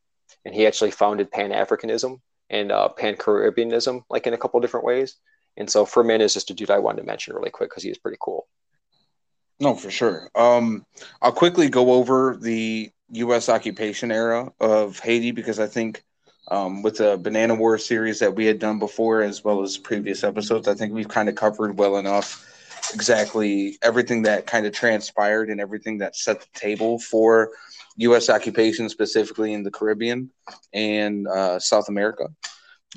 And 0.44 0.54
he 0.54 0.68
actually 0.68 0.92
founded 0.92 1.32
Pan 1.32 1.52
Africanism 1.52 2.20
and 2.50 2.70
uh, 2.70 2.90
Pan 2.90 3.16
Caribbeanism, 3.16 4.04
like 4.10 4.28
in 4.28 4.34
a 4.34 4.38
couple 4.38 4.60
different 4.60 4.86
ways. 4.86 5.16
And 5.56 5.70
so 5.70 5.86
Firmin 5.86 6.20
is 6.20 6.34
just 6.34 6.52
a 6.52 6.54
dude 6.54 6.70
I 6.70 6.80
wanted 6.80 7.02
to 7.02 7.08
mention 7.08 7.34
really 7.34 7.50
quick 7.50 7.70
because 7.70 7.84
he 7.84 7.90
is 7.90 7.98
pretty 7.98 8.18
cool. 8.20 8.46
No, 9.62 9.74
for 9.74 9.90
sure. 9.90 10.30
Um, 10.36 10.86
I'll 11.22 11.32
quickly 11.32 11.70
go 11.70 11.94
over 11.94 12.36
the 12.36 12.92
U.S. 13.12 13.48
occupation 13.48 14.12
era 14.12 14.52
of 14.60 15.00
Haiti 15.00 15.32
because 15.32 15.60
I 15.60 15.68
think 15.68 16.04
um, 16.50 16.82
with 16.82 16.98
the 16.98 17.18
Banana 17.18 17.56
War 17.56 17.78
series 17.78 18.20
that 18.20 18.36
we 18.36 18.46
had 18.46 18.60
done 18.60 18.80
before, 18.80 19.22
as 19.22 19.46
well 19.46 19.62
as 19.62 19.78
previous 19.78 20.26
episodes, 20.26 20.68
I 20.68 20.74
think 20.74 20.92
we've 20.92 21.08
kind 21.08 21.30
of 21.30 21.36
covered 21.36 21.78
well 21.78 21.96
enough 21.96 22.53
exactly 22.94 23.78
everything 23.82 24.24
that 24.24 24.48
kind 24.48 24.66
of 24.66 24.74
transpired 24.74 25.50
and 25.50 25.62
everything 25.62 26.00
that 26.00 26.16
set 26.16 26.42
the 26.42 26.48
table 26.60 27.00
for 27.00 27.52
U.S. 27.98 28.30
occupation, 28.30 28.90
specifically 28.90 29.54
in 29.54 29.64
the 29.64 29.72
Caribbean 29.72 30.32
and 30.74 31.28
uh, 31.28 31.60
South 31.60 31.90
America. 31.90 32.28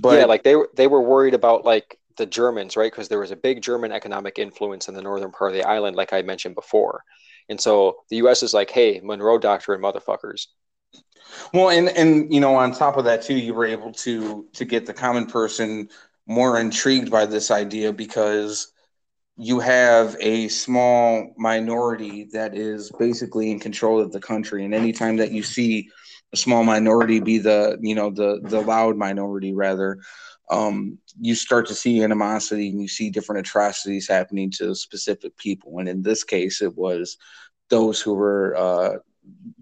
But 0.01 0.19
yeah, 0.19 0.25
like 0.27 0.43
they 0.43 0.57
were 0.57 0.71
they 0.75 0.87
were 0.87 1.03
worried 1.03 1.35
about 1.35 1.65
like 1.65 1.99
the 2.17 2.27
Germans, 2.27 2.77
right? 2.77 2.91
Because 2.91 3.09
there 3.09 3.19
was 3.19 3.31
a 3.31 3.37
big 3.37 3.63
German 3.63 3.93
economic 3.93 4.39
influence 4.39 4.89
in 4.89 4.95
the 4.95 5.03
northern 5.03 5.31
part 5.31 5.53
of 5.53 5.57
the 5.57 5.65
island, 5.65 5.97
like 5.97 6.13
I 6.13 6.23
mentioned 6.23 6.55
before. 6.55 7.03
And 7.49 7.61
so 7.61 7.99
the 8.11 8.17
U.S. 8.17 8.43
is 8.43 8.53
like, 8.53 8.71
hey, 8.71 9.01
Monroe 9.03 9.39
Doctrine, 9.39 9.81
motherfuckers. 9.81 10.47
Well, 11.53 11.71
and 11.71 11.89
and 11.89 12.33
you 12.33 12.41
know, 12.41 12.55
on 12.57 12.73
top 12.73 12.97
of 12.97 13.05
that 13.05 13.23
too, 13.23 13.35
you 13.35 13.55
were 13.55 13.67
able 13.67 13.93
to 13.93 14.47
to 14.55 14.65
get 14.65 14.87
the 14.87 14.95
common 14.95 15.27
person 15.27 15.89
more 16.27 16.59
intrigued 16.59 17.11
by 17.11 17.27
this 17.27 17.51
idea 17.51 17.93
because 17.93 18.73
you 19.37 19.61
have 19.61 20.17
a 20.21 20.49
small 20.49 21.35
minority 21.37 22.29
that 22.33 22.57
is 22.57 22.91
basically 22.99 23.51
in 23.51 23.61
control 23.61 24.01
of 24.01 24.13
the 24.13 24.21
country, 24.21 24.65
and 24.65 24.75
anytime 24.75 25.17
that 25.17 25.33
you 25.33 25.43
see 25.43 25.89
a 26.33 26.37
small 26.37 26.65
minority 26.65 27.21
be 27.21 27.39
the 27.39 27.79
you 27.81 27.95
know 27.95 28.11
the 28.11 28.41
the 28.43 28.61
loud 28.61 28.97
minority 28.97 29.53
rather 29.53 29.99
um, 30.51 30.99
you 31.21 31.35
start 31.35 31.67
to 31.67 31.75
see 31.75 32.03
animosity 32.03 32.69
and 32.69 32.81
you 32.81 32.89
see 32.89 33.11
different 33.11 33.47
atrocities 33.47 34.09
happening 34.09 34.51
to 34.53 34.75
specific 34.75 35.37
people. 35.37 35.79
And 35.79 35.89
in 35.89 36.03
this 36.03 36.23
case, 36.25 36.63
it 36.63 36.77
was 36.77 37.17
those 37.69 38.01
who 38.01 38.15
were 38.15 38.57
uh, 38.57 38.99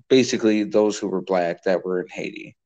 basically 0.09 0.65
those 0.65 0.99
who 0.99 1.09
were 1.09 1.23
black 1.23 1.65
that 1.65 1.85
were 1.85 2.01
in 2.03 2.09
Haiti. 2.09 2.57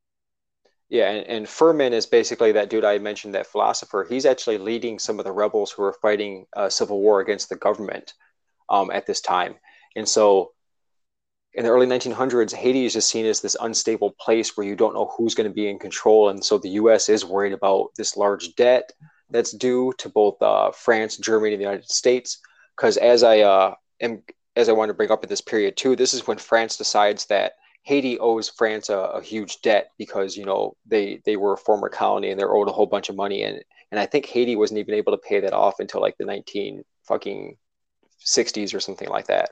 Yeah, 0.89 1.11
and, 1.11 1.27
and 1.27 1.49
Firmin 1.49 1.93
is 1.93 2.07
basically 2.07 2.53
that 2.53 2.71
dude 2.71 2.85
I 2.85 2.99
mentioned, 2.99 3.35
that 3.35 3.47
philosopher. 3.47 4.07
He's 4.09 4.25
actually 4.25 4.59
leading 4.59 4.99
some 4.99 5.19
of 5.19 5.25
the 5.25 5.33
rebels 5.33 5.71
who 5.71 5.83
are 5.83 5.93
fighting 6.01 6.47
a 6.55 6.71
civil 6.71 7.01
war 7.01 7.21
against 7.21 7.51
the 7.51 7.57
government 7.57 8.15
um, 8.71 8.91
at 8.91 9.07
this 9.07 9.21
time. 9.21 9.57
And 9.97 10.09
so 10.09 10.53
in 11.55 11.65
the 11.65 11.71
early 11.71 11.87
1900s, 11.87 12.55
Haiti 12.55 12.87
is 12.87 12.95
just 12.95 13.11
seen 13.11 13.27
as 13.27 13.41
this 13.41 13.57
unstable 13.61 14.15
place 14.19 14.57
where 14.57 14.67
you 14.67 14.77
don't 14.77 14.95
know 14.95 15.13
who's 15.17 15.35
going 15.35 15.49
to 15.49 15.55
be 15.55 15.69
in 15.69 15.79
control. 15.79 16.31
And 16.31 16.43
so 16.43 16.57
the 16.57 16.71
US 16.71 17.09
is 17.09 17.25
worried 17.25 17.53
about 17.53 17.91
this 17.97 18.17
large 18.17 18.55
debt 18.55 18.91
that's 19.31 19.53
due 19.53 19.93
to 19.99 20.09
both 20.09 20.41
uh, 20.41 20.71
France, 20.71 21.17
Germany, 21.19 21.55
and 21.55 21.61
the 21.61 21.65
United 21.65 21.91
States. 21.91 22.39
Because 22.77 22.97
as 22.97 23.23
I 23.23 23.41
uh, 23.41 23.75
am, 24.01 24.23
as 24.57 24.69
I 24.69 24.73
want 24.73 24.89
to 24.89 24.95
bring 24.95 25.11
up 25.11 25.23
in 25.23 25.29
this 25.29 25.41
period 25.41 25.77
too, 25.77 25.97
this 25.97 26.15
is 26.15 26.27
when 26.27 26.39
France 26.39 26.77
decides 26.77 27.27
that 27.27 27.53
Haiti 27.83 28.19
owes 28.19 28.49
France 28.49 28.89
a, 28.91 28.99
a, 28.99 29.23
huge 29.23 29.63
debt 29.63 29.93
because 29.97 30.37
you 30.37 30.45
know 30.45 30.77
they 30.87 31.23
they 31.25 31.37
were 31.37 31.55
a 31.55 31.59
former 31.59 31.89
colony 31.89 32.31
and 32.31 32.39
they're 32.39 32.55
owed 32.55 32.69
a 32.69 32.73
whole 32.73 32.87
bunch 32.87 33.09
of 33.09 33.17
money 33.17 33.43
and 33.43 33.63
and 33.91 33.99
I 33.99 34.07
think 34.07 34.27
Haiti 34.27 34.57
wasn't 34.57 34.81
even 34.81 34.95
able 34.95 35.13
to 35.13 35.19
pay 35.19 35.41
that 35.41 35.55
off 35.55 35.81
until 35.81 36.01
like 36.01 36.17
the 36.19 36.27
19 36.27 36.85
fucking 37.07 37.57
60s 38.25 38.75
or 38.75 38.81
something 38.81 39.09
like 39.09 39.29
that. 39.29 39.51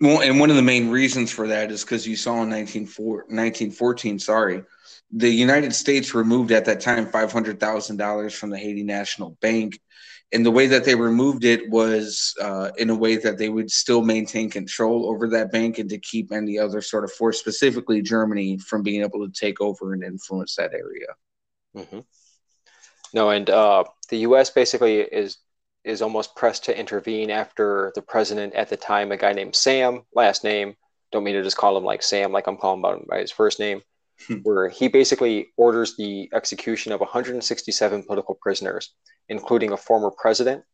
Well, 0.00 0.22
and 0.22 0.40
one 0.40 0.50
of 0.50 0.56
the 0.56 0.62
main 0.62 0.90
reasons 0.90 1.30
for 1.30 1.46
that 1.48 1.70
is 1.70 1.82
because 1.82 2.06
you 2.06 2.16
saw 2.16 2.42
in 2.42 2.50
1914, 2.50 4.18
sorry, 4.18 4.64
the 5.12 5.28
United 5.28 5.74
States 5.74 6.14
removed 6.14 6.52
at 6.52 6.64
that 6.66 6.80
time 6.80 7.06
$500,000 7.06 8.32
from 8.32 8.50
the 8.50 8.58
Haiti 8.58 8.82
National 8.82 9.36
Bank. 9.42 9.78
And 10.32 10.46
the 10.46 10.50
way 10.50 10.68
that 10.68 10.84
they 10.84 10.94
removed 10.94 11.44
it 11.44 11.68
was 11.70 12.34
uh, 12.40 12.70
in 12.78 12.90
a 12.90 12.94
way 12.94 13.16
that 13.16 13.36
they 13.36 13.48
would 13.48 13.70
still 13.70 14.02
maintain 14.02 14.48
control 14.48 15.10
over 15.10 15.28
that 15.28 15.50
bank 15.50 15.78
and 15.78 15.90
to 15.90 15.98
keep 15.98 16.32
any 16.32 16.58
other 16.58 16.80
sort 16.80 17.02
of 17.02 17.12
force, 17.12 17.40
specifically 17.40 18.00
Germany, 18.00 18.58
from 18.58 18.82
being 18.82 19.02
able 19.02 19.26
to 19.26 19.32
take 19.32 19.60
over 19.60 19.92
and 19.92 20.04
influence 20.04 20.54
that 20.54 20.72
area. 20.72 21.06
Mm-hmm. 21.76 22.00
No, 23.12 23.30
and 23.30 23.50
uh, 23.50 23.84
the 24.08 24.18
U.S. 24.18 24.50
basically 24.50 25.00
is 25.00 25.38
is 25.82 26.02
almost 26.02 26.36
pressed 26.36 26.64
to 26.66 26.78
intervene 26.78 27.30
after 27.30 27.90
the 27.94 28.02
president 28.02 28.54
at 28.54 28.68
the 28.68 28.76
time, 28.76 29.12
a 29.12 29.16
guy 29.16 29.32
named 29.32 29.56
Sam, 29.56 30.02
last 30.14 30.44
name, 30.44 30.76
don't 31.10 31.24
mean 31.24 31.34
to 31.34 31.42
just 31.42 31.56
call 31.56 31.76
him 31.76 31.84
like 31.84 32.02
Sam, 32.02 32.32
like 32.32 32.46
I'm 32.46 32.56
calling 32.56 32.82
him 32.82 33.06
by 33.08 33.20
his 33.20 33.30
first 33.30 33.58
name. 33.58 33.82
where 34.42 34.68
he 34.68 34.88
basically 34.88 35.48
orders 35.56 35.96
the 35.96 36.28
execution 36.32 36.92
of 36.92 37.00
167 37.00 38.02
political 38.04 38.34
prisoners, 38.34 38.92
including 39.28 39.72
a 39.72 39.76
former 39.76 40.10
president. 40.10 40.64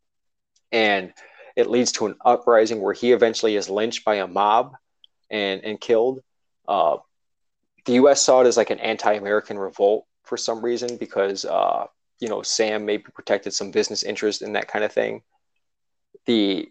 And 0.72 1.12
it 1.56 1.70
leads 1.70 1.92
to 1.92 2.06
an 2.06 2.16
uprising 2.24 2.80
where 2.80 2.92
he 2.92 3.12
eventually 3.12 3.56
is 3.56 3.70
lynched 3.70 4.04
by 4.04 4.16
a 4.16 4.26
mob 4.26 4.74
and, 5.30 5.64
and 5.64 5.80
killed. 5.80 6.20
Uh, 6.68 6.98
the 7.84 7.94
U.S. 7.94 8.22
saw 8.22 8.42
it 8.42 8.46
as 8.46 8.56
like 8.56 8.70
an 8.70 8.80
anti-American 8.80 9.58
revolt 9.58 10.06
for 10.24 10.36
some 10.36 10.60
reason 10.60 10.96
because 10.96 11.44
uh, 11.44 11.86
you 12.20 12.28
know 12.28 12.42
Sam 12.42 12.84
maybe 12.84 13.04
protected 13.14 13.54
some 13.54 13.70
business 13.70 14.02
interest 14.02 14.42
in 14.42 14.52
that 14.54 14.68
kind 14.68 14.84
of 14.84 14.92
thing. 14.92 15.22
The 16.26 16.68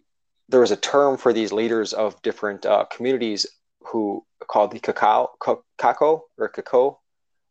there 0.49 0.59
was 0.59 0.71
a 0.71 0.77
term 0.77 1.17
for 1.17 1.33
these 1.33 1.51
leaders 1.51 1.93
of 1.93 2.21
different 2.21 2.65
uh, 2.65 2.85
communities 2.85 3.45
who 3.79 4.24
called 4.47 4.71
the 4.71 4.79
cacao 4.79 5.31
caco 5.39 6.21
or 6.37 6.49
caco, 6.49 6.97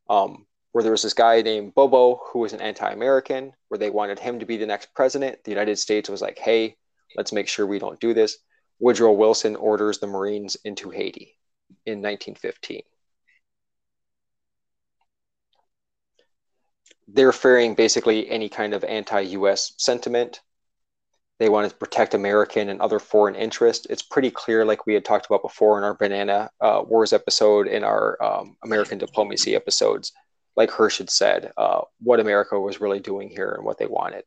um, 0.08 0.46
where 0.72 0.82
there 0.82 0.92
was 0.92 1.02
this 1.02 1.14
guy 1.14 1.42
named 1.42 1.74
Bobo 1.74 2.20
who 2.26 2.40
was 2.40 2.52
an 2.52 2.60
anti-American, 2.60 3.52
where 3.68 3.78
they 3.78 3.90
wanted 3.90 4.18
him 4.18 4.40
to 4.40 4.46
be 4.46 4.56
the 4.56 4.66
next 4.66 4.94
president. 4.94 5.42
The 5.44 5.50
United 5.50 5.78
States 5.78 6.08
was 6.08 6.22
like, 6.22 6.38
"Hey, 6.38 6.76
let's 7.16 7.32
make 7.32 7.48
sure 7.48 7.66
we 7.66 7.78
don't 7.78 8.00
do 8.00 8.14
this." 8.14 8.38
Woodrow 8.80 9.12
Wilson 9.12 9.56
orders 9.56 9.98
the 9.98 10.06
Marines 10.06 10.56
into 10.64 10.90
Haiti 10.90 11.38
in 11.86 12.02
1915. 12.02 12.82
they're 17.08 17.32
fearing 17.32 17.74
basically 17.74 18.28
any 18.28 18.48
kind 18.48 18.74
of 18.74 18.84
anti-U.S. 18.84 19.72
sentiment. 19.76 20.40
They 21.38 21.48
want 21.48 21.68
to 21.68 21.76
protect 21.76 22.14
American 22.14 22.68
and 22.68 22.80
other 22.80 22.98
foreign 22.98 23.34
interests. 23.34 23.86
It's 23.90 24.02
pretty 24.02 24.30
clear, 24.30 24.64
like 24.64 24.86
we 24.86 24.94
had 24.94 25.04
talked 25.04 25.26
about 25.26 25.42
before 25.42 25.78
in 25.78 25.84
our 25.84 25.94
Banana 25.94 26.50
uh, 26.60 26.82
Wars 26.86 27.12
episode, 27.12 27.66
in 27.66 27.82
our 27.82 28.22
um, 28.22 28.56
American 28.62 28.98
diplomacy 28.98 29.56
episodes, 29.56 30.12
like 30.56 30.70
Hirsch 30.70 30.98
had 30.98 31.10
said, 31.10 31.52
uh, 31.56 31.80
what 32.00 32.20
America 32.20 32.58
was 32.58 32.80
really 32.80 33.00
doing 33.00 33.28
here 33.28 33.52
and 33.56 33.64
what 33.64 33.78
they 33.78 33.86
wanted. 33.86 34.24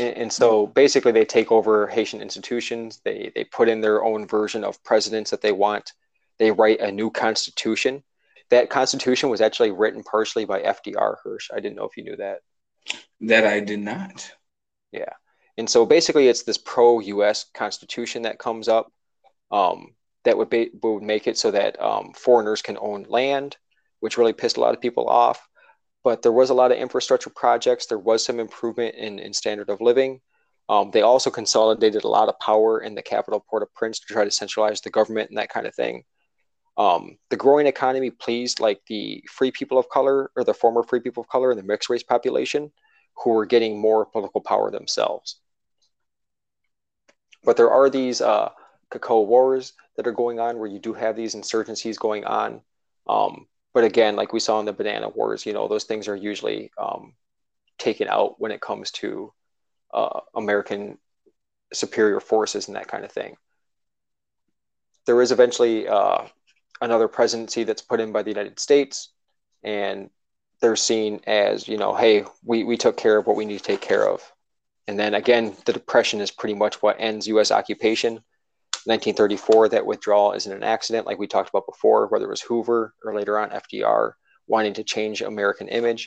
And, 0.00 0.16
and, 0.16 0.32
so 0.32 0.66
basically, 0.66 1.12
they 1.12 1.24
take 1.24 1.52
over 1.52 1.86
Haitian 1.86 2.22
institutions. 2.22 3.00
They 3.04 3.30
they 3.34 3.44
put 3.44 3.68
in 3.68 3.80
their 3.80 4.02
own 4.02 4.26
version 4.26 4.64
of 4.64 4.82
presidents 4.82 5.30
that 5.30 5.42
they 5.42 5.52
want 5.52 5.92
they 6.38 6.50
write 6.50 6.80
a 6.80 6.90
new 6.90 7.10
constitution. 7.10 8.02
That 8.50 8.70
constitution 8.70 9.30
was 9.30 9.40
actually 9.40 9.70
written 9.70 10.02
partially 10.02 10.44
by 10.44 10.62
FDR 10.62 11.16
Hirsch. 11.22 11.50
I 11.52 11.60
didn't 11.60 11.76
know 11.76 11.84
if 11.84 11.96
you 11.96 12.04
knew 12.04 12.16
that. 12.16 12.40
That 13.20 13.46
I 13.46 13.60
did 13.60 13.80
not. 13.80 14.30
Yeah. 14.92 15.12
And 15.56 15.68
so 15.68 15.86
basically, 15.86 16.28
it's 16.28 16.42
this 16.42 16.58
pro 16.58 17.00
US 17.00 17.46
constitution 17.54 18.22
that 18.22 18.38
comes 18.38 18.68
up 18.68 18.92
um, 19.50 19.94
that 20.24 20.36
would, 20.36 20.50
be, 20.50 20.70
would 20.82 21.02
make 21.02 21.26
it 21.26 21.38
so 21.38 21.50
that 21.50 21.80
um, 21.80 22.12
foreigners 22.14 22.62
can 22.62 22.78
own 22.80 23.04
land, 23.08 23.56
which 24.00 24.18
really 24.18 24.32
pissed 24.32 24.56
a 24.56 24.60
lot 24.60 24.74
of 24.74 24.80
people 24.80 25.08
off. 25.08 25.46
But 26.02 26.22
there 26.22 26.32
was 26.32 26.50
a 26.50 26.54
lot 26.54 26.72
of 26.72 26.78
infrastructure 26.78 27.30
projects. 27.30 27.86
There 27.86 27.98
was 27.98 28.24
some 28.24 28.40
improvement 28.40 28.94
in, 28.96 29.18
in 29.18 29.32
standard 29.32 29.70
of 29.70 29.80
living. 29.80 30.20
Um, 30.68 30.90
they 30.90 31.02
also 31.02 31.30
consolidated 31.30 32.04
a 32.04 32.08
lot 32.08 32.28
of 32.28 32.38
power 32.40 32.80
in 32.80 32.94
the 32.94 33.02
capital, 33.02 33.44
Port-au-Prince, 33.48 34.00
to 34.00 34.12
try 34.12 34.24
to 34.24 34.30
centralize 34.30 34.80
the 34.80 34.90
government 34.90 35.30
and 35.30 35.38
that 35.38 35.50
kind 35.50 35.66
of 35.66 35.74
thing 35.74 36.04
um, 36.76 37.18
the 37.30 37.36
growing 37.36 37.66
economy 37.66 38.10
pleased 38.10 38.60
like 38.60 38.80
the 38.86 39.22
free 39.30 39.50
people 39.50 39.78
of 39.78 39.88
color 39.88 40.30
or 40.36 40.44
the 40.44 40.54
former 40.54 40.82
free 40.82 41.00
people 41.00 41.22
of 41.22 41.28
color 41.28 41.50
and 41.50 41.58
the 41.58 41.64
mixed 41.64 41.88
race 41.88 42.02
population 42.02 42.72
who 43.16 43.30
were 43.30 43.46
getting 43.46 43.78
more 43.78 44.04
political 44.04 44.40
power 44.40 44.70
themselves. 44.70 45.36
But 47.44 47.56
there 47.56 47.70
are 47.70 47.90
these 47.90 48.20
uh, 48.20 48.50
wars 49.08 49.72
that 49.96 50.06
are 50.06 50.12
going 50.12 50.40
on 50.40 50.58
where 50.58 50.68
you 50.68 50.78
do 50.78 50.92
have 50.94 51.16
these 51.16 51.34
insurgencies 51.34 51.98
going 51.98 52.24
on. 52.24 52.60
Um, 53.06 53.46
but 53.72 53.84
again, 53.84 54.16
like 54.16 54.32
we 54.32 54.40
saw 54.40 54.60
in 54.60 54.66
the 54.66 54.72
banana 54.72 55.08
wars, 55.08 55.44
you 55.44 55.52
know, 55.52 55.68
those 55.68 55.84
things 55.84 56.08
are 56.08 56.16
usually 56.16 56.70
um, 56.78 57.14
taken 57.78 58.08
out 58.08 58.40
when 58.40 58.52
it 58.52 58.60
comes 58.60 58.90
to 58.92 59.32
uh, 59.92 60.20
American 60.34 60.98
superior 61.72 62.20
forces 62.20 62.68
and 62.68 62.76
that 62.76 62.88
kind 62.88 63.04
of 63.04 63.12
thing. 63.12 63.36
There 65.06 65.20
is 65.20 65.32
eventually 65.32 65.86
uh, 65.86 66.24
another 66.80 67.08
presidency 67.08 67.64
that's 67.64 67.82
put 67.82 68.00
in 68.00 68.12
by 68.12 68.22
the 68.22 68.30
United 68.30 68.58
States, 68.58 69.10
and 69.62 70.10
they're 70.60 70.76
seen 70.76 71.20
as, 71.26 71.68
you 71.68 71.76
know, 71.76 71.94
hey, 71.94 72.24
we, 72.44 72.64
we 72.64 72.76
took 72.76 72.96
care 72.96 73.16
of 73.18 73.26
what 73.26 73.36
we 73.36 73.44
need 73.44 73.58
to 73.58 73.64
take 73.64 73.80
care 73.80 74.08
of. 74.08 74.22
And 74.86 74.98
then 74.98 75.14
again, 75.14 75.54
the 75.64 75.72
Depression 75.72 76.20
is 76.20 76.30
pretty 76.30 76.54
much 76.54 76.82
what 76.82 76.96
ends 76.98 77.26
U.S. 77.28 77.50
occupation. 77.50 78.14
1934, 78.86 79.70
that 79.70 79.86
withdrawal 79.86 80.32
isn't 80.32 80.52
an 80.52 80.62
accident, 80.62 81.06
like 81.06 81.18
we 81.18 81.26
talked 81.26 81.48
about 81.48 81.66
before, 81.66 82.06
whether 82.08 82.26
it 82.26 82.30
was 82.30 82.42
Hoover 82.42 82.94
or 83.02 83.14
later 83.14 83.38
on 83.38 83.50
FDR 83.50 84.12
wanting 84.46 84.74
to 84.74 84.84
change 84.84 85.22
American 85.22 85.68
image, 85.68 86.06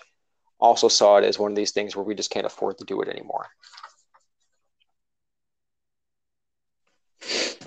also 0.60 0.88
saw 0.88 1.18
it 1.18 1.24
as 1.24 1.40
one 1.40 1.52
of 1.52 1.56
these 1.56 1.72
things 1.72 1.96
where 1.96 2.06
we 2.06 2.14
just 2.14 2.30
can't 2.30 2.46
afford 2.46 2.78
to 2.78 2.86
do 2.86 3.02
it 3.02 3.10
anymore. 3.10 3.48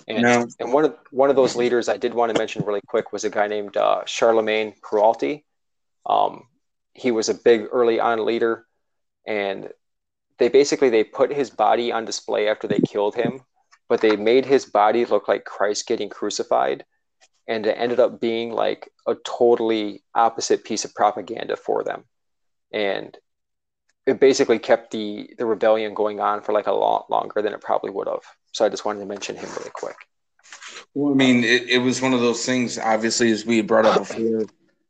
And, 0.08 0.22
no. 0.22 0.46
and 0.58 0.72
one 0.72 0.84
of 0.84 0.96
one 1.10 1.30
of 1.30 1.36
those 1.36 1.56
leaders 1.56 1.88
I 1.88 1.96
did 1.96 2.14
want 2.14 2.32
to 2.32 2.38
mention 2.38 2.64
really 2.64 2.80
quick 2.86 3.12
was 3.12 3.24
a 3.24 3.30
guy 3.30 3.46
named 3.46 3.76
uh, 3.76 4.04
Charlemagne 4.04 4.74
Péralte. 4.82 5.44
Um, 6.06 6.44
he 6.94 7.10
was 7.10 7.28
a 7.28 7.34
big 7.34 7.66
early 7.70 8.00
on 8.00 8.24
leader, 8.24 8.66
and 9.26 9.68
they 10.38 10.48
basically 10.48 10.90
they 10.90 11.04
put 11.04 11.32
his 11.32 11.50
body 11.50 11.92
on 11.92 12.04
display 12.04 12.48
after 12.48 12.66
they 12.66 12.80
killed 12.80 13.14
him, 13.14 13.42
but 13.88 14.00
they 14.00 14.16
made 14.16 14.46
his 14.46 14.64
body 14.64 15.04
look 15.04 15.28
like 15.28 15.44
Christ 15.44 15.86
getting 15.86 16.08
crucified, 16.08 16.84
and 17.46 17.66
it 17.66 17.76
ended 17.78 18.00
up 18.00 18.20
being 18.20 18.52
like 18.52 18.90
a 19.06 19.14
totally 19.24 20.02
opposite 20.14 20.64
piece 20.64 20.84
of 20.84 20.94
propaganda 20.94 21.56
for 21.56 21.84
them, 21.84 22.04
and 22.72 23.16
it 24.06 24.18
basically 24.18 24.58
kept 24.58 24.90
the 24.90 25.30
the 25.38 25.46
rebellion 25.46 25.94
going 25.94 26.20
on 26.20 26.40
for 26.42 26.52
like 26.52 26.66
a 26.66 26.72
lot 26.72 27.10
longer 27.10 27.42
than 27.42 27.52
it 27.52 27.60
probably 27.60 27.90
would 27.90 28.08
have. 28.08 28.24
So 28.52 28.64
I 28.64 28.68
just 28.68 28.84
wanted 28.84 29.00
to 29.00 29.06
mention 29.06 29.36
him 29.36 29.48
really 29.58 29.70
quick. 29.72 29.96
Well, 30.94 31.12
I 31.12 31.14
mean, 31.14 31.44
it, 31.44 31.68
it 31.68 31.78
was 31.78 32.02
one 32.02 32.12
of 32.12 32.20
those 32.20 32.44
things, 32.44 32.78
obviously, 32.78 33.30
as 33.30 33.46
we 33.46 33.60
brought 33.62 33.86
up 33.86 33.98
before. 33.98 34.46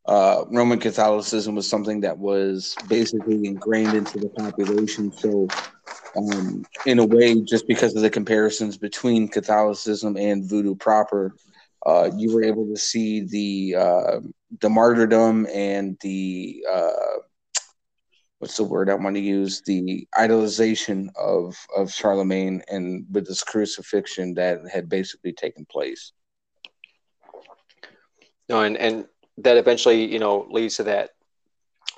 Uh, 0.06 0.44
Roman 0.50 0.78
Catholicism 0.78 1.54
was 1.54 1.68
something 1.68 2.00
that 2.00 2.16
was 2.16 2.74
basically 2.88 3.46
ingrained 3.46 3.94
into 3.94 4.18
the 4.18 4.28
population. 4.30 5.12
So, 5.12 5.46
um, 6.16 6.64
in 6.86 6.98
a 6.98 7.06
way, 7.06 7.40
just 7.42 7.68
because 7.68 7.94
of 7.94 8.02
the 8.02 8.10
comparisons 8.10 8.76
between 8.78 9.28
Catholicism 9.28 10.16
and 10.16 10.48
voodoo 10.48 10.74
proper, 10.74 11.36
uh, 11.86 12.10
you 12.16 12.34
were 12.34 12.42
able 12.42 12.66
to 12.66 12.76
see 12.76 13.20
the 13.20 13.78
uh, 13.78 14.20
the 14.60 14.70
martyrdom 14.70 15.46
and 15.52 15.96
the 16.00 16.64
uh, 16.70 17.20
what's 18.40 18.56
the 18.56 18.64
word 18.64 18.88
I 18.88 18.94
want 18.94 19.16
to 19.16 19.22
use 19.22 19.60
the 19.60 20.08
idolization 20.18 21.08
of 21.14 21.56
of 21.76 21.92
Charlemagne 21.92 22.62
and 22.68 23.06
with 23.12 23.26
this 23.26 23.44
crucifixion 23.44 24.34
that 24.34 24.60
had 24.72 24.88
basically 24.88 25.32
taken 25.32 25.66
place. 25.66 26.12
No, 28.48 28.62
and 28.62 28.76
and 28.76 29.06
that 29.38 29.56
eventually 29.56 30.10
you 30.10 30.18
know 30.18 30.46
leads 30.50 30.76
to 30.76 30.84
that 30.84 31.10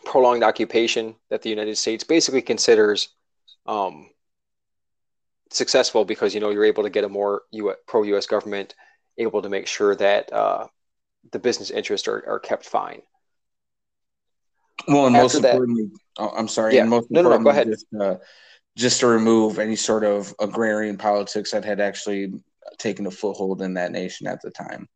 prolonged 0.05 0.43
occupation 0.43 1.15
that 1.31 1.43
the 1.43 1.49
United 1.49 1.79
States 1.79 2.03
basically 2.03 2.43
considers 2.43 3.09
um, 3.67 4.11
successful 5.51 6.05
because 6.05 6.35
you 6.35 6.41
know 6.41 6.51
you're 6.51 6.65
able 6.65 6.83
to 6.83 6.91
get 6.91 7.05
a 7.05 7.09
more 7.09 7.43
pro 7.87 8.03
U.S. 8.03 8.27
government 8.27 8.75
able 9.17 9.43
to 9.43 9.49
make 9.49 9.69
sure 9.69 9.95
that 9.95 10.33
uh, 10.33 10.67
the 11.31 11.39
business 11.39 11.71
interests 11.71 12.09
are, 12.09 12.25
are 12.27 12.41
kept 12.41 12.65
fine. 12.65 13.03
Well, 14.89 15.07
and 15.07 15.17
most 15.17 15.33
that, 15.35 15.45
importantly, 15.45 15.91
oh, 16.19 16.33
I'm 16.37 16.49
sorry. 16.49 16.77
Yeah. 16.77 16.85
most 16.85 17.11
no, 17.11 17.23
no, 17.23 17.31
no, 17.31 17.39
go 17.39 17.51
ahead. 17.51 17.69
Just, 17.69 17.87
uh, 17.99 18.17
just 18.77 19.01
to 19.01 19.07
remove 19.07 19.59
any 19.59 19.77
sort 19.77 20.05
of 20.05 20.35
agrarian 20.41 20.97
politics 20.97 21.51
that 21.51 21.65
had 21.65 21.81
actually 21.81 22.33
taken 22.79 23.07
a 23.07 23.11
foothold 23.11 23.63
in 23.63 23.75
that 23.75 23.93
nation 23.93 24.27
at 24.27 24.41
the 24.43 24.51
time. 24.51 24.89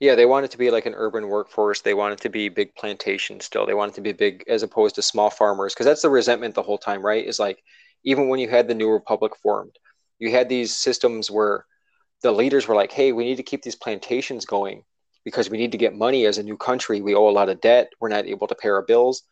Yeah, 0.00 0.16
they 0.16 0.26
wanted 0.26 0.50
to 0.50 0.58
be 0.58 0.70
like 0.70 0.86
an 0.86 0.94
urban 0.96 1.28
workforce. 1.28 1.80
They 1.80 1.94
wanted 1.94 2.20
to 2.22 2.28
be 2.28 2.48
big 2.48 2.74
plantations 2.74 3.44
still. 3.44 3.66
They 3.66 3.74
wanted 3.74 3.94
to 3.96 4.00
be 4.00 4.12
big 4.12 4.44
as 4.48 4.64
opposed 4.64 4.96
to 4.96 5.02
small 5.02 5.30
farmers 5.30 5.74
because 5.74 5.86
that's 5.86 6.02
the 6.02 6.10
resentment 6.10 6.54
the 6.54 6.62
whole 6.62 6.78
time, 6.78 7.04
right? 7.06 7.24
Is 7.24 7.38
like 7.38 7.62
even 8.04 8.28
when 8.28 8.40
you 8.40 8.48
had 8.48 8.66
the 8.66 8.74
new 8.74 8.90
republic 8.90 9.32
formed, 9.42 9.76
you 10.18 10.30
had 10.30 10.48
these 10.48 10.76
systems 10.76 11.30
where 11.30 11.66
the 12.22 12.32
leaders 12.32 12.66
were 12.66 12.74
like, 12.74 12.90
"Hey, 12.90 13.12
we 13.12 13.24
need 13.24 13.36
to 13.36 13.42
keep 13.44 13.62
these 13.62 13.76
plantations 13.76 14.44
going 14.44 14.84
because 15.24 15.50
we 15.50 15.58
need 15.58 15.72
to 15.72 15.78
get 15.78 15.94
money 15.94 16.26
as 16.26 16.38
a 16.38 16.42
new 16.42 16.56
country. 16.56 17.00
We 17.00 17.14
owe 17.14 17.28
a 17.28 17.30
lot 17.30 17.48
of 17.48 17.60
debt. 17.60 17.92
We're 18.00 18.08
not 18.08 18.26
able 18.26 18.46
to 18.48 18.54
pay 18.54 18.68
our 18.70 18.82
bills." 18.82 19.22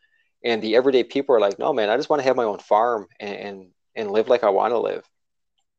And 0.44 0.62
the 0.62 0.76
everyday 0.76 1.04
people 1.04 1.34
are 1.34 1.40
like, 1.40 1.58
"No, 1.58 1.72
man, 1.72 1.90
I 1.90 1.96
just 1.96 2.10
want 2.10 2.20
to 2.20 2.24
have 2.28 2.36
my 2.36 2.44
own 2.44 2.58
farm 2.58 3.06
and 3.20 3.36
and, 3.36 3.72
and 3.96 4.10
live 4.10 4.28
like 4.28 4.44
I 4.44 4.50
want 4.50 4.72
to 4.72 4.78
live." 4.78 5.04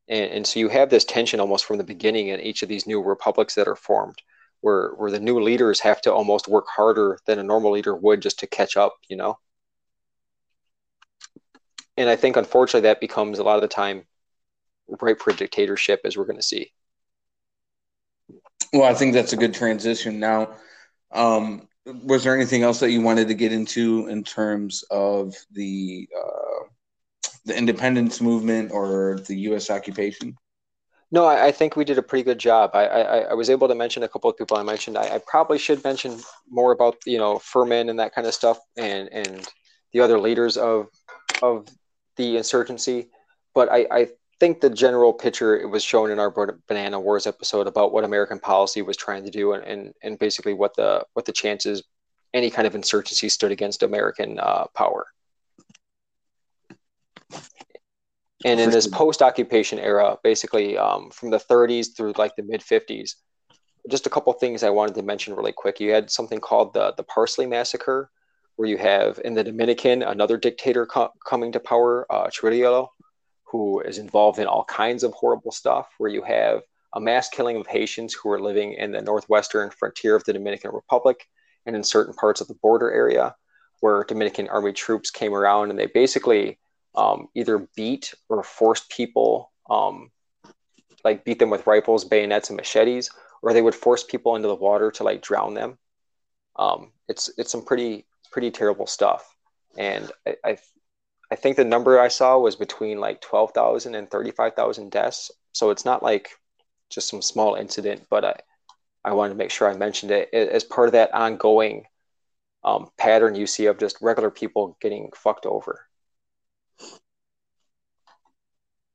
And, 0.08 0.30
and 0.32 0.46
so 0.46 0.60
you 0.60 0.68
have 0.68 0.90
this 0.90 1.04
tension 1.04 1.40
almost 1.40 1.64
from 1.64 1.78
the 1.78 1.84
beginning 1.84 2.28
in 2.28 2.40
each 2.40 2.62
of 2.62 2.68
these 2.68 2.86
new 2.86 3.02
republics 3.02 3.54
that 3.54 3.68
are 3.68 3.76
formed, 3.76 4.18
where 4.60 4.90
where 4.96 5.10
the 5.10 5.20
new 5.20 5.40
leaders 5.40 5.80
have 5.80 6.00
to 6.02 6.12
almost 6.12 6.48
work 6.48 6.66
harder 6.68 7.18
than 7.26 7.38
a 7.38 7.42
normal 7.42 7.72
leader 7.72 7.94
would 7.96 8.22
just 8.22 8.38
to 8.40 8.46
catch 8.46 8.76
up, 8.76 8.94
you 9.08 9.16
know. 9.16 9.38
And 11.96 12.08
I 12.08 12.16
think 12.16 12.36
unfortunately 12.36 12.88
that 12.88 13.00
becomes 13.00 13.38
a 13.38 13.44
lot 13.44 13.56
of 13.56 13.62
the 13.62 13.68
time 13.68 14.06
ripe 15.00 15.20
for 15.20 15.30
a 15.30 15.36
dictatorship, 15.36 16.00
as 16.04 16.16
we're 16.16 16.24
going 16.24 16.36
to 16.36 16.42
see. 16.42 16.72
Well, 18.72 18.84
I 18.84 18.94
think 18.94 19.12
that's 19.12 19.32
a 19.32 19.36
good 19.36 19.54
transition. 19.54 20.18
Now, 20.18 20.56
um, 21.10 21.68
was 21.84 22.24
there 22.24 22.34
anything 22.34 22.62
else 22.62 22.80
that 22.80 22.90
you 22.90 23.02
wanted 23.02 23.28
to 23.28 23.34
get 23.34 23.52
into 23.52 24.06
in 24.06 24.24
terms 24.24 24.84
of 24.90 25.34
the 25.50 26.08
uh, 26.16 26.66
the 27.44 27.56
independence 27.56 28.20
movement 28.20 28.70
or 28.72 29.18
the 29.26 29.36
U.S. 29.40 29.68
occupation? 29.68 30.36
No, 31.10 31.26
I, 31.26 31.46
I, 31.46 31.52
think 31.52 31.76
we 31.76 31.84
did 31.84 31.98
a 31.98 32.02
pretty 32.02 32.22
good 32.22 32.38
job. 32.38 32.70
I, 32.72 32.86
I, 32.86 33.18
I, 33.18 33.34
was 33.34 33.50
able 33.50 33.68
to 33.68 33.74
mention 33.74 34.02
a 34.02 34.08
couple 34.08 34.30
of 34.30 34.36
people 34.38 34.56
I 34.56 34.62
mentioned. 34.62 34.96
I, 34.96 35.16
I, 35.16 35.18
probably 35.26 35.58
should 35.58 35.84
mention 35.84 36.18
more 36.48 36.72
about 36.72 36.96
you 37.04 37.18
know 37.18 37.38
Firmin 37.38 37.90
and 37.90 37.98
that 37.98 38.14
kind 38.14 38.26
of 38.26 38.32
stuff, 38.32 38.58
and 38.78 39.12
and 39.12 39.46
the 39.92 40.00
other 40.00 40.18
leaders 40.18 40.56
of 40.56 40.86
of 41.42 41.68
the 42.16 42.38
insurgency. 42.38 43.10
But 43.54 43.70
I, 43.70 43.86
I 43.90 44.08
think 44.42 44.60
the 44.60 44.70
general 44.70 45.12
picture 45.12 45.56
it 45.56 45.70
was 45.70 45.84
shown 45.84 46.10
in 46.10 46.18
our 46.18 46.28
Banana 46.66 46.98
Wars 46.98 47.28
episode 47.28 47.68
about 47.68 47.92
what 47.92 48.02
American 48.02 48.40
policy 48.40 48.82
was 48.82 48.96
trying 48.96 49.22
to 49.24 49.30
do, 49.30 49.52
and 49.52 49.62
and, 49.62 49.94
and 50.02 50.18
basically 50.18 50.52
what 50.52 50.74
the 50.74 51.06
what 51.12 51.26
the 51.26 51.32
chances 51.32 51.84
any 52.34 52.50
kind 52.50 52.66
of 52.66 52.74
insurgency 52.74 53.28
stood 53.28 53.52
against 53.52 53.84
American 53.84 54.40
uh, 54.40 54.64
power. 54.74 55.06
And 58.44 58.58
in 58.58 58.70
this 58.70 58.88
post-occupation 58.88 59.78
era, 59.78 60.16
basically 60.24 60.76
um, 60.76 61.10
from 61.10 61.30
the 61.30 61.38
30s 61.38 61.96
through 61.96 62.14
like 62.16 62.34
the 62.34 62.42
mid 62.42 62.62
50s, 62.62 63.14
just 63.88 64.08
a 64.08 64.10
couple 64.10 64.32
things 64.32 64.64
I 64.64 64.70
wanted 64.70 64.96
to 64.96 65.02
mention 65.02 65.36
really 65.36 65.52
quick. 65.52 65.78
You 65.78 65.92
had 65.92 66.10
something 66.10 66.40
called 66.40 66.74
the 66.74 66.94
the 66.96 67.04
Parsley 67.04 67.46
Massacre, 67.46 68.10
where 68.56 68.68
you 68.68 68.78
have 68.78 69.20
in 69.24 69.34
the 69.34 69.44
Dominican 69.44 70.02
another 70.02 70.36
dictator 70.36 70.84
co- 70.84 71.12
coming 71.24 71.52
to 71.52 71.60
power, 71.60 72.06
uh, 72.10 72.28
Trujillo, 72.32 72.90
who 73.52 73.80
is 73.80 73.98
involved 73.98 74.38
in 74.38 74.46
all 74.46 74.64
kinds 74.64 75.04
of 75.04 75.12
horrible 75.12 75.52
stuff. 75.52 75.88
Where 75.98 76.10
you 76.10 76.22
have 76.22 76.62
a 76.94 77.00
mass 77.00 77.28
killing 77.28 77.56
of 77.56 77.66
Haitians 77.66 78.14
who 78.14 78.30
are 78.30 78.40
living 78.40 78.72
in 78.72 78.92
the 78.92 79.02
northwestern 79.02 79.70
frontier 79.70 80.16
of 80.16 80.24
the 80.24 80.32
Dominican 80.32 80.72
Republic 80.72 81.28
and 81.66 81.76
in 81.76 81.84
certain 81.84 82.14
parts 82.14 82.40
of 82.40 82.48
the 82.48 82.54
border 82.54 82.90
area, 82.90 83.36
where 83.80 84.04
Dominican 84.04 84.48
army 84.48 84.72
troops 84.72 85.10
came 85.10 85.34
around 85.34 85.70
and 85.70 85.78
they 85.78 85.86
basically 85.86 86.58
um, 86.94 87.28
either 87.34 87.68
beat 87.76 88.14
or 88.28 88.42
forced 88.42 88.90
people, 88.90 89.52
um, 89.70 90.10
like 91.04 91.24
beat 91.24 91.38
them 91.38 91.50
with 91.50 91.66
rifles, 91.66 92.04
bayonets, 92.04 92.48
and 92.48 92.56
machetes, 92.56 93.10
or 93.42 93.52
they 93.52 93.62
would 93.62 93.74
force 93.74 94.04
people 94.04 94.36
into 94.36 94.48
the 94.48 94.54
water 94.54 94.90
to 94.92 95.04
like 95.04 95.22
drown 95.22 95.54
them. 95.54 95.78
Um, 96.56 96.92
it's 97.08 97.30
it's 97.38 97.50
some 97.50 97.64
pretty 97.64 98.06
pretty 98.30 98.50
terrible 98.50 98.86
stuff, 98.86 99.36
and 99.76 100.10
I, 100.26 100.36
I, 100.44 100.58
I 101.32 101.34
think 101.34 101.56
the 101.56 101.64
number 101.64 101.98
I 101.98 102.08
saw 102.08 102.36
was 102.36 102.56
between 102.56 103.00
like 103.00 103.22
12,000 103.22 103.94
and 103.94 104.10
35,000 104.10 104.90
deaths. 104.90 105.30
So 105.52 105.70
it's 105.70 105.86
not 105.86 106.02
like 106.02 106.28
just 106.90 107.08
some 107.08 107.22
small 107.22 107.54
incident, 107.54 108.06
but 108.10 108.24
I 108.24 108.34
I 109.04 109.14
wanted 109.14 109.30
to 109.30 109.38
make 109.38 109.50
sure 109.50 109.68
I 109.68 109.74
mentioned 109.74 110.12
it 110.12 110.28
as 110.32 110.62
part 110.62 110.88
of 110.88 110.92
that 110.92 111.12
ongoing 111.12 111.86
um, 112.62 112.88
pattern 112.98 113.34
you 113.34 113.46
see 113.46 113.66
of 113.66 113.78
just 113.78 113.96
regular 114.00 114.30
people 114.30 114.76
getting 114.80 115.10
fucked 115.16 115.46
over 115.46 115.86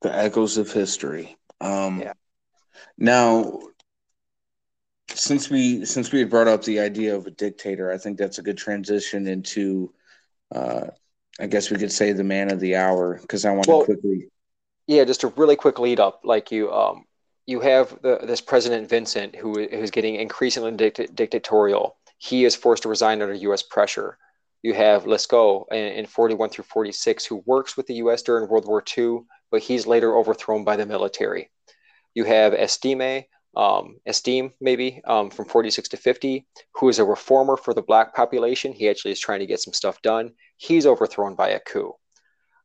the 0.02 0.16
echoes 0.16 0.58
of 0.58 0.72
history. 0.72 1.36
Um, 1.60 2.02
yeah. 2.02 2.14
Now, 2.98 3.60
since 5.10 5.50
we 5.50 5.86
since 5.86 6.12
we 6.12 6.20
had 6.20 6.30
brought 6.30 6.48
up 6.48 6.64
the 6.64 6.80
idea 6.80 7.16
of 7.16 7.26
a 7.26 7.32
dictator, 7.32 7.92
I 7.92 7.98
think 7.98 8.18
that's 8.18 8.38
a 8.38 8.44
good 8.44 8.58
transition 8.58 9.28
into, 9.28 9.92
uh, 10.54 10.88
I 11.40 11.48
guess 11.48 11.70
we 11.70 11.78
could 11.78 11.92
say 11.92 12.12
the 12.12 12.24
man 12.24 12.52
of 12.52 12.60
the 12.60 12.76
hour 12.76 13.20
because 13.22 13.46
I 13.46 13.52
want 13.52 13.68
well, 13.68 13.80
to 13.82 13.86
quickly. 13.86 14.30
Yeah, 14.88 15.04
just 15.04 15.24
a 15.24 15.28
really 15.30 15.56
quick 15.56 15.80
lead 15.80 16.00
up, 16.00 16.22
like 16.24 16.52
you, 16.52 16.72
um, 16.72 17.06
you 17.46 17.60
have 17.60 18.02
the, 18.02 18.20
this 18.24 18.42
President 18.42 18.90
Vincent 18.90 19.36
who 19.36 19.68
who's 19.68 19.92
getting 19.92 20.16
increasingly 20.16 20.72
dict- 20.72 21.14
dictatorial. 21.16 21.98
He 22.18 22.46
is 22.46 22.56
forced 22.56 22.84
to 22.84 22.90
resign 22.90 23.22
under 23.22 23.34
U.S. 23.34 23.62
pressure. 23.62 24.18
You 24.64 24.74
have 24.74 25.04
Lescot 25.04 25.66
in, 25.72 25.78
in 25.78 26.06
41 26.08 26.50
through 26.50 26.64
46, 26.64 27.26
who 27.26 27.44
works 27.46 27.78
with 27.78 27.86
the 27.86 27.96
U.S. 27.96 28.24
during 28.24 28.50
World 28.50 28.66
War 28.66 28.84
II 28.98 29.20
but 29.52 29.62
he's 29.62 29.88
later 29.88 30.16
overthrown 30.18 30.64
by 30.64 30.76
the 30.76 30.86
military. 30.86 31.50
You 32.14 32.24
have 32.26 32.54
Estime, 32.54 33.26
um, 33.56 33.98
Estime 34.06 34.54
maybe 34.60 35.02
um, 35.06 35.30
from 35.30 35.46
46 35.46 35.90
to 35.90 35.98
50, 35.98 36.46
who 36.74 36.90
is 36.90 37.00
a 37.00 37.06
reformer 37.06 37.58
for 37.58 37.74
the 37.74 37.82
black 37.82 38.16
population. 38.16 38.74
He 38.74 38.90
actually 38.90 39.12
is 39.12 39.20
trying 39.20 39.40
to 39.40 39.46
get 39.46 39.62
some 39.62 39.74
stuff 39.74 40.02
done. 40.02 40.32
He's 40.58 40.86
overthrown 40.86 41.36
by 41.36 41.50
a 41.50 41.60
coup. 41.60 41.94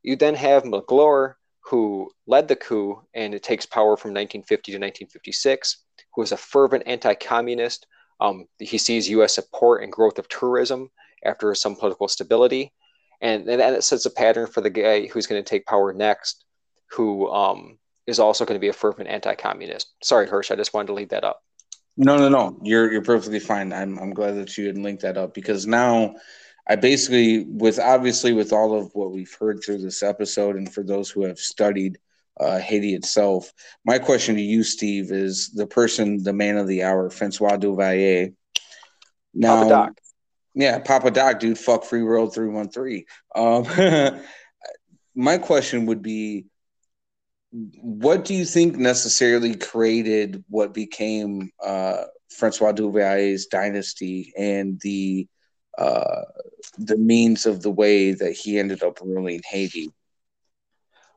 You 0.03 0.15
then 0.15 0.35
have 0.35 0.65
Magloire, 0.65 1.35
who 1.65 2.11
led 2.27 2.47
the 2.47 2.55
coup 2.55 3.01
and 3.13 3.33
it 3.33 3.43
takes 3.43 3.65
power 3.65 3.95
from 3.95 4.11
1950 4.11 4.71
to 4.73 4.77
1956, 4.77 5.83
who 6.13 6.21
is 6.21 6.31
a 6.31 6.37
fervent 6.37 6.83
anti-communist. 6.85 7.87
Um, 8.19 8.45
he 8.59 8.77
sees 8.77 9.09
U.S. 9.09 9.35
support 9.35 9.83
and 9.83 9.91
growth 9.91 10.19
of 10.19 10.27
tourism 10.27 10.91
after 11.23 11.55
some 11.55 11.75
political 11.75 12.07
stability. 12.07 12.73
And, 13.21 13.47
and 13.47 13.61
that 13.61 13.83
sets 13.83 14.05
a 14.05 14.11
pattern 14.11 14.47
for 14.47 14.61
the 14.61 14.69
guy 14.69 15.07
who's 15.07 15.27
going 15.27 15.41
to 15.41 15.49
take 15.49 15.65
power 15.65 15.93
next, 15.93 16.43
who 16.91 17.29
um, 17.31 17.77
is 18.05 18.19
also 18.19 18.43
going 18.43 18.57
to 18.57 18.61
be 18.61 18.67
a 18.67 18.73
fervent 18.73 19.07
anti-communist. 19.07 19.93
Sorry, 20.03 20.27
Hirsch, 20.27 20.51
I 20.51 20.55
just 20.55 20.73
wanted 20.73 20.87
to 20.87 20.93
lead 20.93 21.09
that 21.09 21.23
up. 21.23 21.41
No, 21.95 22.17
no, 22.17 22.27
no. 22.27 22.57
You're 22.63 22.91
you're 22.91 23.03
perfectly 23.03 23.39
fine. 23.39 23.71
I'm 23.71 23.99
I'm 23.99 24.15
glad 24.15 24.31
that 24.37 24.57
you 24.57 24.65
had 24.65 24.79
linked 24.79 25.03
that 25.03 25.15
up 25.15 25.35
because 25.35 25.67
now 25.67 26.15
I 26.67 26.75
basically 26.75 27.43
with 27.45 27.79
obviously 27.79 28.33
with 28.33 28.53
all 28.53 28.77
of 28.77 28.91
what 28.93 29.11
we've 29.11 29.35
heard 29.39 29.61
through 29.61 29.79
this 29.79 30.01
episode 30.01 30.55
and 30.55 30.71
for 30.71 30.83
those 30.83 31.09
who 31.09 31.23
have 31.23 31.39
studied 31.39 31.97
uh, 32.39 32.59
Haiti 32.59 32.95
itself, 32.95 33.51
my 33.85 33.99
question 33.99 34.35
to 34.35 34.41
you, 34.41 34.63
Steve, 34.63 35.11
is 35.11 35.49
the 35.49 35.67
person, 35.67 36.23
the 36.23 36.33
man 36.33 36.57
of 36.57 36.67
the 36.67 36.83
hour, 36.83 37.09
Francois 37.09 37.57
Duvalier. 37.57 38.33
Now, 39.33 39.55
Papa 39.55 39.69
Doc. 39.69 39.97
Yeah, 40.55 40.79
Papa 40.79 41.11
Doc, 41.11 41.39
dude, 41.39 41.57
fuck 41.57 41.83
Free 41.83 42.03
World 42.03 42.33
313. 42.33 43.05
Um, 43.35 44.21
my 45.15 45.37
question 45.37 45.85
would 45.87 46.01
be 46.01 46.45
what 47.81 48.25
do 48.25 48.33
you 48.33 48.45
think 48.45 48.77
necessarily 48.77 49.55
created 49.55 50.43
what 50.49 50.73
became 50.73 51.51
uh, 51.63 52.03
Francois 52.29 52.71
Duvalier's 52.71 53.45
dynasty 53.45 54.33
and 54.35 54.79
the 54.81 55.27
uh, 55.77 56.21
the 56.77 56.97
means 56.97 57.45
of 57.45 57.61
the 57.61 57.71
way 57.71 58.13
that 58.13 58.33
he 58.33 58.59
ended 58.59 58.83
up 58.83 58.99
ruling 59.01 59.41
Haiti? 59.45 59.91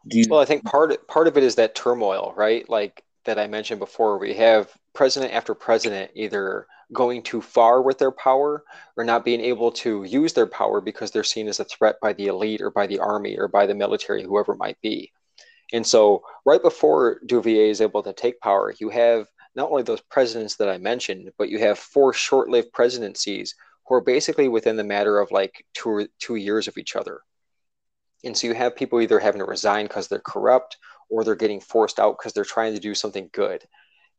You- 0.05 0.27
well, 0.31 0.41
I 0.41 0.45
think 0.45 0.65
part 0.65 1.07
part 1.09 1.27
of 1.27 1.37
it 1.37 1.43
is 1.43 1.57
that 1.57 1.75
turmoil, 1.75 2.33
right? 2.37 2.69
Like 2.69 3.03
that 3.25 3.39
I 3.39 3.47
mentioned 3.47 3.81
before. 3.81 4.19
We 4.19 4.35
have 4.35 4.71
president 4.95 5.33
after 5.33 5.55
president 5.55 6.13
either 6.15 6.67
going 6.93 7.23
too 7.23 7.43
far 7.43 7.83
with 7.83 7.99
their 7.99 8.13
power 8.13 8.63
or 8.97 9.05
not 9.05 9.25
being 9.25 9.41
able 9.41 9.73
to 9.73 10.05
use 10.05 10.33
their 10.33 10.47
power 10.47 10.81
because 10.81 11.11
they're 11.11 11.25
seen 11.25 11.49
as 11.49 11.59
a 11.59 11.65
threat 11.65 11.97
by 12.01 12.13
the 12.13 12.29
elite 12.29 12.61
or 12.61 12.71
by 12.71 12.87
the 12.87 13.01
army 13.01 13.37
or 13.37 13.49
by 13.49 13.67
the 13.67 13.75
military, 13.75 14.23
whoever 14.23 14.55
might 14.55 14.81
be. 14.81 15.13
And 15.73 15.85
so, 15.85 16.23
right 16.45 16.63
before 16.63 17.21
Duvalier 17.27 17.71
is 17.71 17.81
able 17.81 18.03
to 18.05 18.13
take 18.13 18.41
power, 18.41 18.73
you 18.79 18.89
have 18.91 19.27
not 19.57 19.71
only 19.71 19.83
those 19.83 20.01
presidents 20.03 20.57
that 20.57 20.69
I 20.69 20.79
mentioned, 20.79 21.33
but 21.39 21.49
you 21.49 21.59
have 21.59 21.79
four 21.79 22.13
short 22.13 22.49
lived 22.49 22.73
presidencies 22.73 23.55
who 23.89 23.95
are 23.95 24.01
basically 24.01 24.49
within 24.49 24.77
the 24.77 24.85
matter 24.85 25.19
of 25.19 25.31
like 25.31 25.65
two, 25.75 25.89
or, 25.89 26.07
two 26.19 26.37
years 26.37 26.69
of 26.69 26.79
each 26.79 26.97
other. 26.97 27.21
And 28.25 28.37
so, 28.37 28.47
you 28.47 28.55
have 28.55 28.77
people 28.77 29.01
either 29.01 29.19
having 29.19 29.41
to 29.41 29.45
resign 29.45 29.87
because 29.87 30.09
they're 30.09 30.19
corrupt 30.19 30.79
or 31.09 31.23
they're 31.23 31.35
getting 31.35 31.61
forced 31.61 32.01
out 32.01 32.17
because 32.19 32.33
they're 32.33 32.45
trying 32.45 32.75
to 32.75 32.81
do 32.81 32.95
something 32.95 33.31
good. 33.33 33.63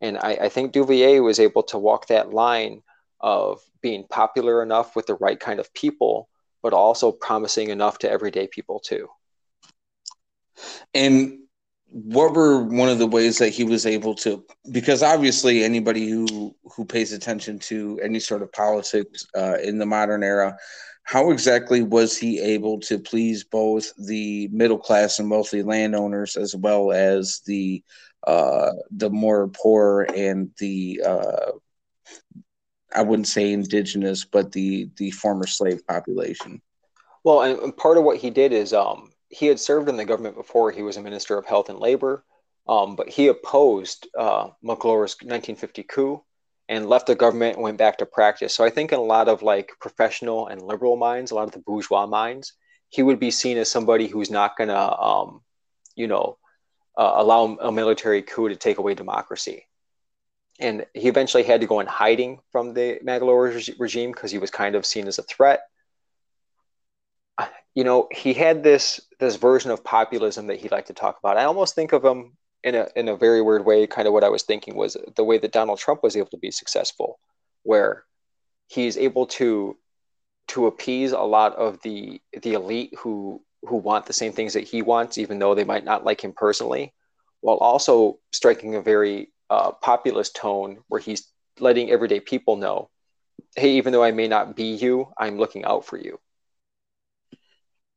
And 0.02 0.18
I, 0.18 0.32
I 0.44 0.50
think 0.50 0.74
Duvalier 0.74 1.24
was 1.24 1.40
able 1.40 1.64
to 1.64 1.78
walk 1.78 2.08
that 2.08 2.32
line 2.32 2.84
of 3.20 3.62
being 3.82 4.06
popular 4.10 4.62
enough 4.62 4.96
with 4.96 5.08
the 5.08 5.16
right 5.16 5.40
kind 5.40 5.60
of 5.60 5.74
people, 5.74 6.30
but 6.62 6.74
also 6.74 7.12
promising 7.12 7.70
enough 7.70 7.98
to 8.00 8.10
everyday 8.10 8.48
people 8.48 8.80
too. 8.80 9.08
And 10.94 11.40
what 11.90 12.34
were 12.34 12.64
one 12.64 12.90
of 12.90 13.00
the 13.00 13.08
ways 13.08 13.38
that 13.38 13.50
he 13.50 13.64
was 13.64 13.86
able 13.86 14.14
to 14.14 14.44
because 14.72 15.02
obviously 15.02 15.64
anybody 15.64 16.10
who 16.10 16.56
who 16.76 16.86
pays 16.86 17.14
attention 17.14 17.58
to 17.58 18.00
any 18.04 18.20
sort 18.20 18.42
of 18.42 18.52
politics 18.52 19.26
uh, 19.38 19.58
in 19.64 19.78
the 19.78 19.86
modern 19.86 20.24
era 20.24 20.58
how 21.04 21.32
exactly 21.32 21.82
was 21.82 22.18
he 22.18 22.40
able 22.40 22.80
to 22.80 23.00
please 23.00 23.46
both 23.46 23.94
the 24.06 24.50
middle 24.52 24.78
class 24.78 25.20
and 25.20 25.32
wealthy 25.32 25.64
landowners 25.64 26.36
as 26.36 26.56
well 26.56 26.92
as 26.92 27.42
the 27.46 27.82
uh, 28.26 28.72
the 28.92 29.10
more 29.10 29.48
poor 29.48 30.06
and 30.14 30.52
the 30.60 31.02
uh, 31.06 31.52
I 32.94 33.02
wouldn't 33.02 33.28
say 33.28 33.54
indigenous, 33.54 34.26
but 34.26 34.52
the 34.52 34.90
the 34.98 35.12
former 35.12 35.48
slave 35.48 35.86
population? 35.88 36.62
Well, 37.24 37.42
and 37.42 37.76
part 37.76 37.98
of 37.98 38.04
what 38.04 38.18
he 38.18 38.30
did 38.30 38.54
is 38.54 38.74
um, 38.74 39.12
he 39.30 39.48
had 39.48 39.60
served 39.60 39.90
in 39.90 39.98
the 39.98 40.06
government 40.06 40.36
before. 40.36 40.72
He 40.72 40.84
was 40.84 40.98
a 40.98 41.02
minister 41.02 41.38
of 41.38 41.46
health 41.46 41.70
and 41.70 41.80
labor, 41.80 42.24
um, 42.68 42.96
but 42.96 43.10
he 43.10 43.28
opposed 43.28 44.08
uh, 44.18 44.50
Magloire's 44.62 45.16
1950 45.22 45.84
coup 45.84 46.24
and 46.70 46.90
left 46.90 47.08
the 47.08 47.16
government 47.16 47.56
and 47.56 47.64
went 47.64 47.78
back 47.78 47.98
to 47.98 48.06
practice. 48.06 48.54
So 48.54 48.64
I 48.64 48.70
think 48.70 48.92
in 48.92 49.00
a 49.00 49.04
lot 49.04 49.30
of 49.30 49.42
like 49.42 49.72
professional 49.80 50.48
and 50.48 50.62
liberal 50.62 50.98
minds, 50.98 51.32
a 51.32 51.36
lot 51.36 51.48
of 51.48 51.52
the 51.52 51.60
bourgeois 51.60 52.06
minds, 52.06 52.54
he 52.90 53.04
would 53.04 53.20
be 53.20 53.32
seen 53.32 53.58
as 53.58 53.70
somebody 53.70 54.08
who's 54.08 54.32
not 54.32 54.58
going 54.58 54.70
to, 54.70 55.00
um, 55.00 55.42
you 55.96 56.08
know, 56.08 56.38
uh, 56.98 57.14
allow 57.16 57.58
a 57.62 57.72
military 57.72 58.22
coup 58.22 58.50
to 58.50 58.56
take 58.56 58.80
away 58.80 58.96
democracy. 58.96 59.68
And 60.60 60.86
he 60.94 61.08
eventually 61.08 61.44
had 61.44 61.62
to 61.62 61.68
go 61.68 61.80
in 61.80 61.88
hiding 61.88 62.40
from 62.52 62.74
the 62.74 63.00
Magloire 63.04 63.54
regime 63.78 64.12
because 64.12 64.32
he 64.32 64.40
was 64.40 64.50
kind 64.50 64.76
of 64.76 64.86
seen 64.86 65.08
as 65.08 65.20
a 65.20 65.24
threat. 65.24 65.62
You 67.78 67.84
know, 67.84 68.08
he 68.12 68.34
had 68.34 68.64
this 68.64 69.00
this 69.20 69.36
version 69.36 69.70
of 69.70 69.84
populism 69.84 70.48
that 70.48 70.60
he 70.60 70.68
liked 70.68 70.88
to 70.88 70.96
talk 70.96 71.20
about. 71.20 71.38
I 71.38 71.44
almost 71.44 71.76
think 71.76 71.94
of 71.94 72.04
him 72.04 72.36
in 72.64 72.74
a 72.74 72.88
in 72.96 73.08
a 73.08 73.16
very 73.16 73.40
weird 73.40 73.66
way, 73.66 73.86
kind 73.86 74.08
of 74.08 74.14
what 74.16 74.24
I 74.24 74.30
was 74.30 74.42
thinking 74.42 74.76
was 74.76 74.98
the 75.16 75.24
way 75.24 75.38
that 75.38 75.52
Donald 75.52 75.78
Trump 75.78 76.02
was 76.02 76.16
able 76.16 76.32
to 76.32 76.40
be 76.40 76.50
successful, 76.50 77.20
where 77.62 78.04
he's 78.66 78.98
able 78.98 79.28
to 79.28 79.78
to 80.48 80.66
appease 80.66 81.12
a 81.12 81.20
lot 81.20 81.56
of 81.56 81.80
the 81.84 82.20
the 82.42 82.54
elite 82.54 82.96
who 82.98 83.44
who 83.62 83.76
want 83.76 84.08
the 84.08 84.20
same 84.22 84.34
things 84.34 84.54
that 84.54 84.68
he 84.68 84.82
wants, 84.82 85.20
even 85.20 85.38
though 85.38 85.54
they 85.54 85.64
might 85.64 85.86
not 85.86 86.04
like 86.04 86.24
him 86.24 86.34
personally, 86.36 86.96
while 87.42 87.58
also 87.58 88.18
striking 88.32 88.74
a 88.74 88.82
very 88.82 89.32
uh, 89.52 89.72
populist 89.72 90.36
tone 90.36 90.80
where 90.88 91.00
he's 91.00 91.28
letting 91.60 91.92
everyday 91.92 92.22
people 92.22 92.56
know, 92.56 92.90
hey, 93.56 93.74
even 93.74 93.94
though 93.94 94.04
I 94.04 94.14
may 94.14 94.28
not 94.28 94.56
be 94.56 94.74
you, 94.84 95.14
I'm 95.16 95.38
looking 95.38 95.64
out 95.64 95.86
for 95.86 95.98
you. 96.00 96.20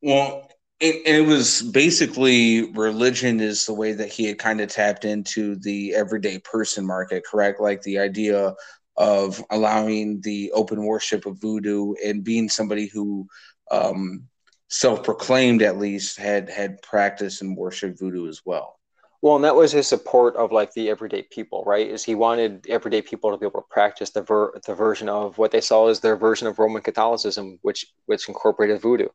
Well, 0.01 0.47
it, 0.79 1.05
it 1.05 1.27
was 1.27 1.61
basically 1.61 2.71
religion 2.71 3.39
is 3.39 3.65
the 3.65 3.73
way 3.73 3.93
that 3.93 4.11
he 4.11 4.25
had 4.25 4.39
kind 4.39 4.59
of 4.61 4.69
tapped 4.69 5.05
into 5.05 5.55
the 5.57 5.93
everyday 5.93 6.39
person 6.39 6.85
market, 6.85 7.23
correct? 7.23 7.61
Like 7.61 7.81
the 7.83 7.99
idea 7.99 8.55
of 8.97 9.43
allowing 9.51 10.21
the 10.21 10.51
open 10.53 10.83
worship 10.83 11.25
of 11.25 11.39
voodoo 11.39 11.93
and 12.03 12.23
being 12.23 12.49
somebody 12.49 12.87
who 12.87 13.27
um, 13.69 14.23
self-proclaimed 14.69 15.61
at 15.61 15.77
least 15.77 16.17
had 16.17 16.49
had 16.49 16.81
practiced 16.81 17.41
and 17.41 17.55
worshiped 17.55 17.99
voodoo 17.99 18.27
as 18.27 18.41
well. 18.43 18.79
Well, 19.21 19.35
and 19.35 19.45
that 19.45 19.55
was 19.55 19.71
his 19.71 19.87
support 19.87 20.35
of 20.35 20.51
like 20.51 20.73
the 20.73 20.89
everyday 20.89 21.27
people, 21.29 21.63
right? 21.65 21.87
Is 21.87 22.03
he 22.03 22.15
wanted 22.15 22.65
everyday 22.67 23.03
people 23.03 23.29
to 23.29 23.37
be 23.37 23.45
able 23.45 23.61
to 23.61 23.67
practice 23.69 24.09
the 24.09 24.23
ver- 24.23 24.59
the 24.65 24.73
version 24.73 25.09
of 25.09 25.37
what 25.37 25.51
they 25.51 25.61
saw 25.61 25.89
as 25.89 25.99
their 25.99 26.15
version 26.15 26.47
of 26.47 26.57
Roman 26.57 26.81
Catholicism, 26.81 27.59
which 27.61 27.85
which 28.07 28.27
incorporated 28.27 28.81
voodoo. 28.81 29.09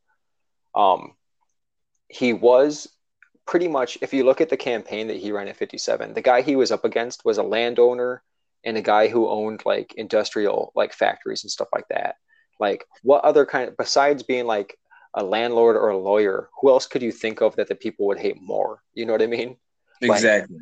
Um, 0.77 1.15
he 2.09 2.33
was 2.33 2.89
pretty 3.47 3.69
much, 3.69 3.99
if 4.03 4.13
you 4.13 4.25
look 4.25 4.41
at 4.41 4.51
the 4.51 4.57
campaign 4.57 5.09
that 5.09 5.17
he 5.17 5.33
ran 5.33 5.49
at 5.49 5.57
57, 5.57 6.13
the 6.15 6.21
guy 6.21 6.43
he 6.43 6.57
was 6.57 6.71
up 6.71 6.85
against 6.85 7.25
was 7.25 7.39
a 7.39 7.43
landowner 7.43 8.23
and 8.65 8.77
a 8.77 8.83
guy 8.83 9.09
who 9.09 9.29
owned 9.29 9.63
like 9.65 9.95
industrial 9.95 10.73
like 10.75 10.93
factories 10.93 11.45
and 11.45 11.51
stuff 11.51 11.69
like 11.73 11.89
that. 11.89 12.17
Like, 12.59 12.85
what 13.03 13.25
other 13.25 13.47
kind 13.47 13.69
of, 13.69 13.77
besides 13.77 14.23
being 14.23 14.47
like 14.47 14.77
a 15.15 15.25
landlord 15.25 15.77
or 15.77 15.89
a 15.89 15.99
lawyer, 15.99 16.49
who 16.61 16.71
else 16.71 16.87
could 16.87 17.03
you 17.03 17.13
think 17.13 17.41
of 17.41 17.57
that 17.57 17.69
the 17.69 17.75
people 17.75 18.07
would 18.07 18.19
hate 18.19 18.41
more? 18.41 18.83
You 18.95 19.07
know 19.07 19.13
what 19.13 19.23
I 19.23 19.27
mean? 19.27 19.57
Exactly. 20.03 20.59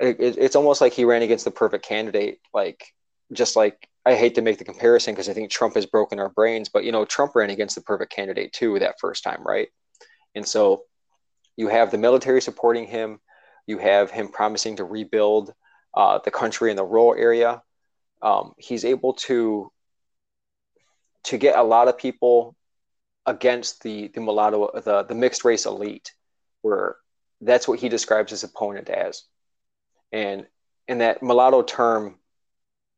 Like, 0.00 0.20
it, 0.20 0.38
it's 0.38 0.56
almost 0.56 0.80
like 0.80 0.92
he 0.92 1.04
ran 1.04 1.22
against 1.22 1.44
the 1.44 1.50
perfect 1.50 1.84
candidate. 1.84 2.40
Like, 2.52 2.84
just 3.32 3.56
like 3.56 3.88
I 4.06 4.14
hate 4.14 4.34
to 4.36 4.42
make 4.42 4.58
the 4.58 4.64
comparison 4.64 5.14
because 5.14 5.28
I 5.28 5.34
think 5.34 5.50
Trump 5.50 5.74
has 5.74 5.86
broken 5.86 6.18
our 6.18 6.30
brains, 6.30 6.68
but 6.68 6.84
you 6.84 6.92
know, 6.92 7.04
Trump 7.04 7.34
ran 7.34 7.50
against 7.50 7.74
the 7.74 7.82
perfect 7.82 8.12
candidate 8.12 8.52
too 8.52 8.78
that 8.78 8.98
first 8.98 9.22
time, 9.22 9.42
right? 9.46 9.68
And 10.34 10.46
so 10.46 10.84
you 11.56 11.68
have 11.68 11.90
the 11.90 11.98
military 11.98 12.40
supporting 12.40 12.86
him. 12.86 13.20
You 13.66 13.78
have 13.78 14.10
him 14.10 14.28
promising 14.28 14.76
to 14.76 14.84
rebuild 14.84 15.52
uh, 15.94 16.20
the 16.24 16.30
country 16.30 16.70
in 16.70 16.76
the 16.76 16.84
rural 16.84 17.14
area. 17.14 17.62
Um, 18.22 18.54
he's 18.58 18.84
able 18.84 19.14
to 19.14 19.70
to 21.24 21.36
get 21.36 21.58
a 21.58 21.62
lot 21.62 21.88
of 21.88 21.98
people 21.98 22.56
against 23.26 23.82
the 23.82 24.08
the 24.08 24.20
mulatto 24.20 24.70
the 24.80 25.04
the 25.04 25.14
mixed 25.14 25.44
race 25.44 25.66
elite, 25.66 26.12
where 26.62 26.96
that's 27.42 27.68
what 27.68 27.78
he 27.78 27.88
describes 27.88 28.30
his 28.30 28.44
opponent 28.44 28.88
as, 28.88 29.24
and 30.12 30.46
and 30.88 31.00
that 31.02 31.22
mulatto 31.22 31.62
term 31.62 32.18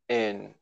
in 0.09 0.55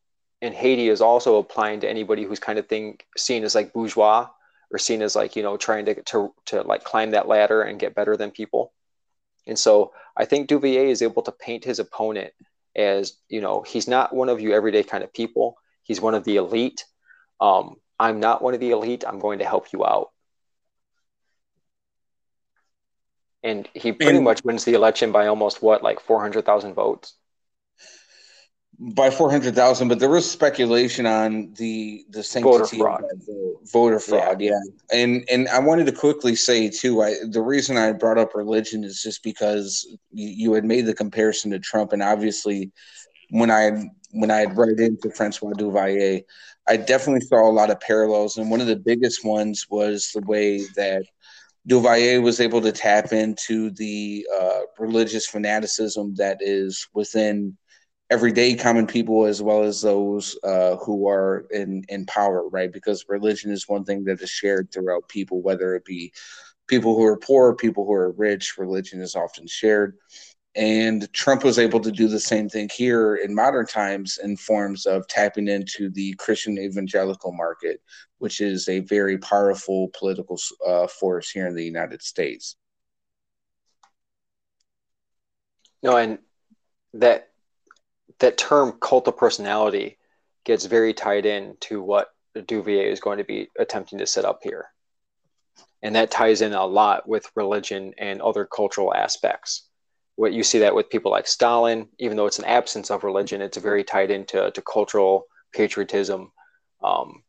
in 0.42 0.52
Haiti 0.52 0.88
is 0.88 1.00
also 1.00 1.36
applying 1.36 1.80
to 1.80 1.88
anybody 1.88 2.24
who's 2.24 2.40
kind 2.40 2.58
of 2.58 2.66
thing 2.66 2.98
seen 3.16 3.44
as 3.44 3.54
like 3.54 3.72
bourgeois 3.72 4.28
or 4.70 4.78
seen 4.78 5.02
as 5.02 5.14
like 5.14 5.36
you 5.36 5.42
know 5.42 5.56
trying 5.56 5.84
to 5.86 6.02
to 6.02 6.34
to 6.46 6.62
like 6.62 6.84
climb 6.84 7.10
that 7.10 7.28
ladder 7.28 7.62
and 7.62 7.80
get 7.80 7.94
better 7.94 8.16
than 8.16 8.30
people. 8.30 8.72
And 9.46 9.58
so 9.58 9.92
I 10.16 10.24
think 10.24 10.48
Duvier 10.48 10.88
is 10.88 11.02
able 11.02 11.22
to 11.22 11.32
paint 11.32 11.64
his 11.64 11.78
opponent 11.78 12.32
as 12.76 13.16
you 13.28 13.40
know 13.40 13.62
he's 13.62 13.88
not 13.88 14.14
one 14.14 14.28
of 14.28 14.40
you 14.40 14.52
everyday 14.52 14.82
kind 14.82 15.04
of 15.04 15.12
people. 15.12 15.56
He's 15.82 16.00
one 16.00 16.14
of 16.14 16.24
the 16.24 16.36
elite. 16.36 16.84
Um, 17.40 17.76
I'm 17.98 18.20
not 18.20 18.42
one 18.42 18.54
of 18.54 18.60
the 18.60 18.70
elite. 18.70 19.04
I'm 19.06 19.18
going 19.18 19.40
to 19.40 19.44
help 19.44 19.72
you 19.72 19.84
out. 19.84 20.10
And 23.42 23.68
he 23.74 23.92
pretty 23.92 24.16
and, 24.16 24.24
much 24.24 24.44
wins 24.44 24.64
the 24.64 24.74
election 24.74 25.12
by 25.12 25.26
almost 25.26 25.62
what, 25.62 25.82
like 25.82 25.98
400,000 26.00 26.74
votes 26.74 27.14
by 28.82 29.10
400,000 29.10 29.88
but 29.88 29.98
there 29.98 30.08
was 30.08 30.28
speculation 30.28 31.04
on 31.04 31.52
the 31.58 32.02
the 32.08 32.22
sanctity 32.22 32.78
voter 32.78 32.98
fraud. 32.98 33.04
of 33.04 33.70
voter 33.70 34.00
fraud 34.00 34.40
yeah. 34.40 34.52
yeah. 34.52 35.02
and 35.02 35.22
and 35.30 35.48
I 35.48 35.58
wanted 35.58 35.84
to 35.86 35.92
quickly 35.92 36.34
say 36.34 36.70
too 36.70 37.02
I 37.02 37.16
the 37.28 37.42
reason 37.42 37.76
I 37.76 37.92
brought 37.92 38.16
up 38.16 38.34
religion 38.34 38.82
is 38.82 39.02
just 39.02 39.22
because 39.22 39.86
you, 40.10 40.28
you 40.28 40.52
had 40.54 40.64
made 40.64 40.86
the 40.86 40.94
comparison 40.94 41.50
to 41.50 41.58
Trump 41.58 41.92
and 41.92 42.02
obviously 42.02 42.72
when 43.28 43.50
I 43.50 43.90
when 44.12 44.30
I 44.30 44.38
had 44.38 44.56
read 44.56 44.80
into 44.80 45.10
Francois 45.10 45.52
Duvalier 45.52 46.22
I 46.66 46.78
definitely 46.78 47.26
saw 47.26 47.46
a 47.46 47.52
lot 47.52 47.70
of 47.70 47.80
parallels 47.80 48.38
and 48.38 48.50
one 48.50 48.62
of 48.62 48.66
the 48.66 48.76
biggest 48.76 49.26
ones 49.26 49.66
was 49.68 50.10
the 50.14 50.22
way 50.22 50.62
that 50.76 51.04
Duvalier 51.68 52.22
was 52.22 52.40
able 52.40 52.62
to 52.62 52.72
tap 52.72 53.12
into 53.12 53.70
the 53.72 54.26
uh, 54.40 54.60
religious 54.78 55.26
fanaticism 55.26 56.14
that 56.14 56.38
is 56.40 56.88
within 56.94 57.58
everyday 58.10 58.54
common 58.54 58.86
people 58.86 59.24
as 59.24 59.40
well 59.40 59.62
as 59.62 59.80
those 59.80 60.36
uh, 60.42 60.76
who 60.76 61.08
are 61.08 61.46
in 61.50 61.84
in 61.88 62.04
power, 62.06 62.48
right? 62.48 62.72
Because 62.72 63.06
religion 63.08 63.50
is 63.50 63.68
one 63.68 63.84
thing 63.84 64.04
that 64.04 64.20
is 64.20 64.30
shared 64.30 64.70
throughout 64.72 65.08
people, 65.08 65.40
whether 65.42 65.74
it 65.74 65.84
be 65.84 66.12
people 66.66 66.94
who 66.94 67.04
are 67.04 67.16
poor, 67.16 67.54
people 67.54 67.86
who 67.86 67.92
are 67.92 68.12
rich. 68.12 68.58
Religion 68.58 69.00
is 69.00 69.14
often 69.14 69.46
shared. 69.46 69.96
And 70.56 71.10
Trump 71.12 71.44
was 71.44 71.60
able 71.60 71.78
to 71.78 71.92
do 71.92 72.08
the 72.08 72.18
same 72.18 72.48
thing 72.48 72.68
here 72.74 73.14
in 73.14 73.32
modern 73.32 73.66
times 73.66 74.18
in 74.20 74.36
forms 74.36 74.84
of 74.84 75.06
tapping 75.06 75.46
into 75.46 75.90
the 75.90 76.12
Christian 76.14 76.58
evangelical 76.58 77.30
market, 77.30 77.80
which 78.18 78.40
is 78.40 78.68
a 78.68 78.80
very 78.80 79.16
powerful 79.18 79.90
political 79.96 80.36
uh, 80.66 80.88
force 80.88 81.30
here 81.30 81.46
in 81.46 81.54
the 81.54 81.64
United 81.64 82.02
States. 82.02 82.56
No, 85.84 85.96
and 85.96 86.18
that 86.94 87.29
that 88.20 88.38
term 88.38 88.78
cult 88.80 89.08
of 89.08 89.16
personality 89.16 89.98
gets 90.44 90.66
very 90.66 90.94
tied 90.94 91.26
in 91.26 91.56
to 91.60 91.82
what 91.82 92.08
Duvier 92.36 92.90
is 92.90 93.00
going 93.00 93.18
to 93.18 93.24
be 93.24 93.48
attempting 93.58 93.98
to 93.98 94.06
set 94.06 94.24
up 94.24 94.40
here. 94.42 94.66
And 95.82 95.94
that 95.94 96.10
ties 96.10 96.42
in 96.42 96.52
a 96.52 96.66
lot 96.66 97.08
with 97.08 97.30
religion 97.34 97.94
and 97.98 98.20
other 98.20 98.44
cultural 98.44 98.94
aspects. 98.94 99.68
What 100.16 100.32
you 100.32 100.42
see 100.42 100.58
that 100.58 100.74
with 100.74 100.90
people 100.90 101.10
like 101.10 101.26
Stalin, 101.26 101.88
even 101.98 102.16
though 102.16 102.26
it's 102.26 102.38
an 102.38 102.44
absence 102.44 102.90
of 102.90 103.04
religion, 103.04 103.40
it's 103.40 103.56
very 103.56 103.82
tied 103.82 104.10
into 104.10 104.50
to 104.50 104.62
cultural 104.62 105.24
patriotism. 105.52 106.30
Um, 106.82 107.22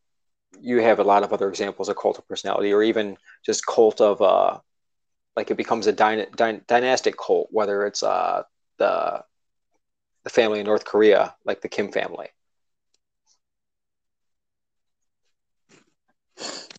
you 0.59 0.81
have 0.81 0.99
a 0.99 1.03
lot 1.03 1.23
of 1.23 1.31
other 1.31 1.47
examples 1.47 1.87
of 1.87 1.95
cult 1.95 2.17
of 2.17 2.27
personality, 2.27 2.73
or 2.73 2.83
even 2.83 3.17
just 3.45 3.65
cult 3.65 4.01
of 4.01 4.21
uh, 4.21 4.59
like 5.37 5.49
it 5.49 5.57
becomes 5.57 5.87
a 5.87 5.93
dyna- 5.93 6.27
dynastic 6.67 7.15
cult, 7.17 7.47
whether 7.51 7.85
it's 7.85 8.03
uh, 8.03 8.43
the 8.77 9.23
the 10.23 10.29
family 10.29 10.59
in 10.59 10.65
North 10.65 10.85
Korea, 10.85 11.35
like 11.45 11.61
the 11.61 11.69
Kim 11.69 11.91
family. 11.91 12.27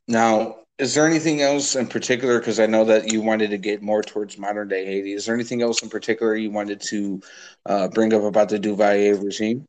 Now, 0.08 0.56
is 0.78 0.94
there 0.94 1.06
anything 1.06 1.42
else 1.42 1.76
in 1.76 1.86
particular? 1.86 2.38
Because 2.38 2.58
I 2.58 2.66
know 2.66 2.84
that 2.86 3.12
you 3.12 3.22
wanted 3.22 3.50
to 3.50 3.58
get 3.58 3.82
more 3.82 4.02
towards 4.02 4.36
modern 4.38 4.68
day 4.68 4.84
Haiti. 4.84 5.12
Is 5.12 5.26
there 5.26 5.34
anything 5.34 5.62
else 5.62 5.82
in 5.82 5.88
particular 5.88 6.34
you 6.34 6.50
wanted 6.50 6.80
to 6.82 7.20
uh, 7.66 7.88
bring 7.88 8.12
up 8.12 8.22
about 8.22 8.48
the 8.48 8.58
Duvalier 8.58 9.22
regime? 9.22 9.66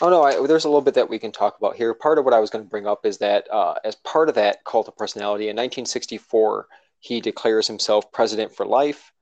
Oh 0.00 0.08
no, 0.08 0.22
I, 0.22 0.46
there's 0.46 0.64
a 0.64 0.68
little 0.68 0.80
bit 0.80 0.94
that 0.94 1.08
we 1.08 1.18
can 1.18 1.32
talk 1.32 1.58
about 1.58 1.76
here. 1.76 1.92
Part 1.94 2.18
of 2.18 2.24
what 2.24 2.34
I 2.34 2.38
was 2.38 2.50
going 2.50 2.64
to 2.64 2.70
bring 2.70 2.86
up 2.86 3.04
is 3.04 3.18
that 3.18 3.46
uh, 3.52 3.74
as 3.84 3.96
part 3.96 4.28
of 4.28 4.34
that 4.36 4.64
cult 4.64 4.88
of 4.88 4.96
personality, 4.96 5.44
in 5.44 5.56
1964, 5.56 6.66
he 7.00 7.20
declares 7.20 7.66
himself 7.66 8.10
president 8.12 8.54
for 8.54 8.64
life. 8.64 9.12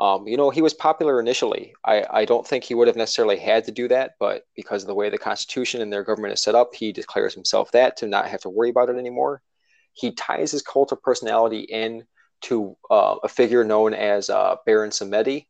Um, 0.00 0.26
you 0.26 0.36
know, 0.38 0.48
he 0.48 0.62
was 0.62 0.72
popular 0.72 1.20
initially. 1.20 1.74
I, 1.84 2.04
I 2.10 2.24
don't 2.24 2.46
think 2.46 2.64
he 2.64 2.74
would 2.74 2.88
have 2.88 2.96
necessarily 2.96 3.36
had 3.36 3.64
to 3.64 3.72
do 3.72 3.86
that, 3.88 4.12
but 4.18 4.44
because 4.56 4.82
of 4.82 4.86
the 4.86 4.94
way 4.94 5.10
the 5.10 5.18
Constitution 5.18 5.82
and 5.82 5.92
their 5.92 6.04
government 6.04 6.32
is 6.32 6.42
set 6.42 6.54
up, 6.54 6.74
he 6.74 6.90
declares 6.90 7.34
himself 7.34 7.70
that 7.72 7.98
to 7.98 8.06
not 8.06 8.26
have 8.26 8.40
to 8.42 8.48
worry 8.48 8.70
about 8.70 8.88
it 8.88 8.96
anymore. 8.96 9.42
He 9.92 10.12
ties 10.12 10.52
his 10.52 10.62
cult 10.62 10.92
of 10.92 11.02
personality 11.02 11.60
in 11.60 12.04
to 12.42 12.76
uh, 12.90 13.16
a 13.22 13.28
figure 13.28 13.62
known 13.62 13.92
as 13.92 14.30
uh, 14.30 14.56
Baron 14.64 14.90
Samedi, 14.90 15.46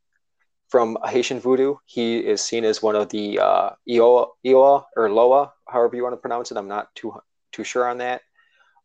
from 0.71 0.97
Haitian 1.05 1.41
voodoo. 1.41 1.75
He 1.85 2.19
is 2.19 2.41
seen 2.41 2.65
as 2.65 2.83
one 2.83 2.97
of 2.97 3.09
the 3.11 3.39
uh, 3.39 3.71
Iowa, 3.89 4.87
or 4.97 5.11
Loa, 5.11 5.53
however 5.69 5.97
you 5.97 6.03
want 6.03 6.15
to 6.15 6.21
pronounce 6.21 6.51
it. 6.51 6.57
I'm 6.57 6.69
not 6.69 6.95
too 6.95 7.15
too 7.53 7.65
sure 7.65 7.89
on 7.89 7.99
that. 7.99 8.23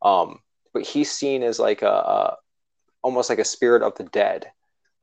Um, 0.01 0.39
but 0.73 0.83
he's 0.83 1.11
seen 1.11 1.43
as 1.43 1.59
like 1.59 1.83
a, 1.83 1.87
a, 1.87 2.37
almost 3.03 3.29
like 3.29 3.39
a 3.39 3.45
spirit 3.45 3.83
of 3.83 3.95
the 3.95 4.03
dead, 4.05 4.51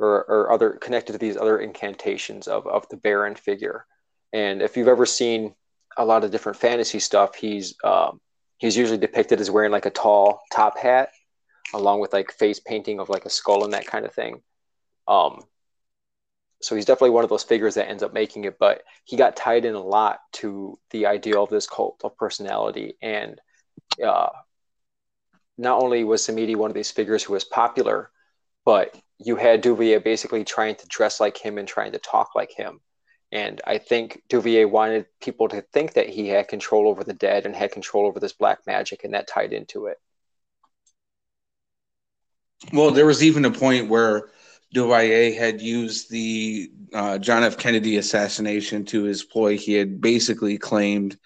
or, 0.03 0.25
or 0.25 0.53
other 0.53 0.71
connected 0.73 1.13
to 1.13 1.19
these 1.19 1.37
other 1.37 1.59
incantations 1.59 2.49
of 2.49 2.67
of 2.67 2.89
the 2.89 2.97
Baron 2.97 3.35
figure. 3.35 3.87
And 4.33 4.63
if 4.63 4.77
you've 4.77 4.89
ever 4.89 5.07
seen 5.07 5.55
a 5.97 6.05
lot 6.05 6.25
of 6.25 6.31
different 6.31 6.59
fantasy 6.59 6.99
stuff, 6.99 7.35
he's 7.35 7.75
um, 7.85 8.21
he's 8.59 8.77
usually 8.77 8.99
depicted 8.99 9.41
as 9.41 9.51
wearing 9.51 9.73
like 9.73 9.87
a 9.87 9.91
tall 9.91 10.43
top 10.53 10.79
hat, 10.79 11.11
along 11.75 12.01
with 12.01 12.13
like 12.13 12.33
face 12.33 12.61
painting 12.61 13.01
of 13.01 13.09
like 13.09 13.25
a 13.25 13.31
skull 13.31 13.65
and 13.65 13.73
that 13.73 13.87
kind 13.87 14.05
of 14.05 14.15
thing. 14.15 14.43
Um, 15.09 15.43
so 16.63 16.77
he's 16.77 16.85
definitely 16.85 17.11
one 17.11 17.25
of 17.25 17.31
those 17.31 17.43
figures 17.43 17.75
that 17.75 17.89
ends 17.89 18.03
up 18.03 18.13
making 18.13 18.45
it 18.45 18.59
but 18.59 18.83
he 19.05 19.17
got 19.17 19.37
tied 19.37 19.65
in 19.65 19.75
a 19.75 19.83
lot 19.83 20.21
to 20.33 20.79
the 20.91 21.07
idea 21.07 21.39
of 21.39 21.51
this 21.51 21.67
cult 21.67 22.01
of 22.05 22.17
personality 22.17 22.97
and 23.03 23.41
uh, 24.05 24.29
not 25.59 25.83
only 25.83 26.05
was 26.05 26.27
Samedi 26.27 26.57
one 26.57 26.71
of 26.71 26.75
these 26.75 26.91
figures 26.91 27.23
who 27.23 27.33
was 27.33 27.45
popular 27.45 28.11
but 28.65 28.97
you 29.19 29.37
had 29.37 29.63
Duvier 29.63 30.03
basically 30.03 30.45
trying 30.45 30.75
to 30.77 30.87
dress 30.89 31.21
like 31.21 31.37
him 31.37 31.59
and 31.59 31.69
trying 31.69 31.93
to 31.93 31.99
talk 31.99 32.35
like 32.35 32.53
him 32.53 32.81
and 33.31 33.61
I 33.67 33.79
think 33.79 34.23
Duvier 34.29 34.69
wanted 34.69 35.07
people 35.21 35.49
to 35.49 35.63
think 35.73 35.95
that 35.95 36.09
he 36.09 36.29
had 36.29 36.49
control 36.49 36.89
over 36.89 37.03
the 37.03 37.15
dead 37.15 37.47
and 37.47 37.57
had 37.57 37.73
control 37.73 38.07
over 38.07 38.21
this 38.21 38.35
black 38.35 38.61
magic 38.67 39.05
and 39.05 39.15
that 39.15 39.29
tied 39.29 39.53
into 39.53 39.87
it 39.87 39.99
well 42.73 42.91
there 42.91 43.07
was 43.07 43.23
even 43.23 43.45
a 43.45 43.51
point 43.51 43.89
where 43.89 44.31
Duvalier 44.75 45.37
had 45.37 45.61
used 45.61 46.11
the 46.11 46.71
uh, 46.95 47.19
John 47.19 47.45
F. 47.45 47.59
Kennedy 47.59 47.99
assassination 47.99 48.85
to 48.87 49.03
his 49.03 49.23
ploy. 49.23 49.59
He 49.59 49.75
had 49.75 50.01
basically 50.01 50.57
claimed 50.57 51.19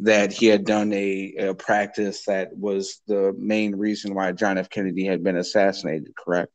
that 0.00 0.32
he 0.32 0.46
had 0.46 0.64
done 0.64 0.92
a, 0.92 1.34
a, 1.38 1.54
practice 1.54 2.24
that 2.24 2.56
was 2.56 3.00
the 3.06 3.34
main 3.38 3.76
reason 3.76 4.14
why 4.14 4.32
John 4.32 4.58
F. 4.58 4.68
Kennedy 4.68 5.04
had 5.04 5.22
been 5.22 5.36
assassinated, 5.36 6.14
correct? 6.16 6.50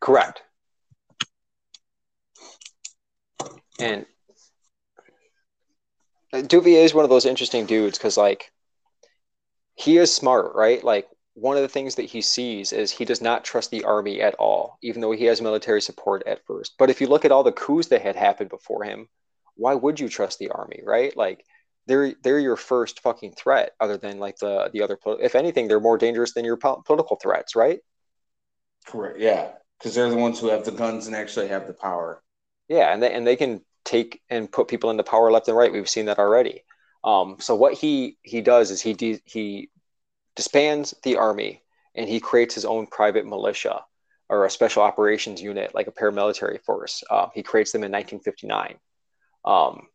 Correct. 0.00 0.42
And 3.78 4.06
Duvier 6.32 6.84
is 6.84 6.94
one 6.94 7.04
of 7.04 7.10
those 7.10 7.26
interesting 7.26 7.66
dudes 7.66 7.98
because, 7.98 8.16
like, 8.16 8.52
he 9.74 9.98
is 9.98 10.14
smart, 10.14 10.54
right? 10.54 10.82
Like, 10.82 11.08
one 11.34 11.56
of 11.56 11.62
the 11.62 11.68
things 11.68 11.94
that 11.94 12.04
he 12.04 12.20
sees 12.20 12.72
is 12.72 12.90
he 12.90 13.04
does 13.04 13.22
not 13.22 13.44
trust 13.44 13.70
the 13.70 13.84
army 13.84 14.20
at 14.20 14.34
all, 14.34 14.78
even 14.82 15.00
though 15.00 15.12
he 15.12 15.24
has 15.24 15.40
military 15.40 15.80
support 15.80 16.22
at 16.26 16.44
first. 16.46 16.74
But 16.78 16.90
if 16.90 17.00
you 17.00 17.06
look 17.06 17.24
at 17.24 17.32
all 17.32 17.42
the 17.42 17.52
coups 17.52 17.88
that 17.88 18.02
had 18.02 18.16
happened 18.16 18.50
before 18.50 18.84
him, 18.84 19.08
why 19.54 19.74
would 19.74 20.00
you 20.00 20.08
trust 20.08 20.38
the 20.38 20.50
army, 20.50 20.80
right? 20.84 21.16
Like 21.16 21.44
they're 21.86 22.14
they're 22.22 22.38
your 22.38 22.56
first 22.56 23.00
fucking 23.00 23.32
threat, 23.32 23.72
other 23.80 23.96
than 23.96 24.18
like 24.18 24.36
the 24.38 24.70
the 24.72 24.82
other. 24.82 24.98
If 25.20 25.34
anything, 25.34 25.68
they're 25.68 25.80
more 25.80 25.98
dangerous 25.98 26.34
than 26.34 26.44
your 26.44 26.56
po- 26.56 26.82
political 26.84 27.16
threats, 27.16 27.56
right? 27.56 27.80
Correct. 28.86 29.18
Yeah, 29.18 29.52
because 29.80 29.94
they're 29.94 30.10
the 30.10 30.16
ones 30.16 30.38
who 30.38 30.48
have 30.48 30.64
the 30.64 30.70
guns 30.70 31.06
and 31.06 31.16
actually 31.16 31.48
have 31.48 31.66
the 31.66 31.72
power. 31.72 32.22
Yeah, 32.68 32.92
and 32.92 33.02
they, 33.02 33.12
and 33.12 33.26
they 33.26 33.36
can 33.36 33.62
take 33.84 34.20
and 34.28 34.52
put 34.52 34.68
people 34.68 34.90
into 34.90 35.02
power 35.02 35.32
left 35.32 35.48
and 35.48 35.56
right. 35.56 35.72
We've 35.72 35.88
seen 35.88 36.06
that 36.06 36.18
already. 36.18 36.62
Um, 37.02 37.36
so 37.40 37.54
what 37.54 37.72
he 37.74 38.18
he 38.22 38.42
does 38.42 38.70
is 38.70 38.82
he 38.82 38.92
de- 38.92 39.22
he 39.24 39.70
disbands 40.36 40.94
the 41.02 41.16
army 41.16 41.62
and 41.94 42.08
he 42.08 42.20
creates 42.20 42.54
his 42.54 42.66
own 42.66 42.86
private 42.86 43.26
militia 43.26 43.84
or 44.28 44.44
a 44.44 44.50
special 44.50 44.82
operations 44.82 45.42
unit, 45.42 45.74
like 45.74 45.88
a 45.88 45.92
paramilitary 45.92 46.60
force. 46.62 47.02
Uh, 47.10 47.28
he 47.34 47.42
creates 47.42 47.72
them 47.72 47.82
in 47.82 47.90
1959. 47.90 48.76
Um, 49.44 49.88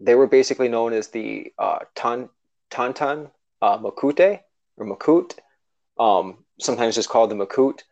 they 0.00 0.14
were 0.16 0.26
basically 0.26 0.68
known 0.68 0.92
as 0.92 1.08
the 1.08 1.52
uh, 1.58 1.80
Tan, 1.94 2.28
Tonton 2.70 3.30
uh, 3.60 3.78
Makute 3.78 4.40
or 4.76 4.86
Makut, 4.86 5.34
um, 5.98 6.44
sometimes 6.58 6.96
just 6.96 7.08
called 7.08 7.30
the 7.30 7.36
Makut. 7.36 7.82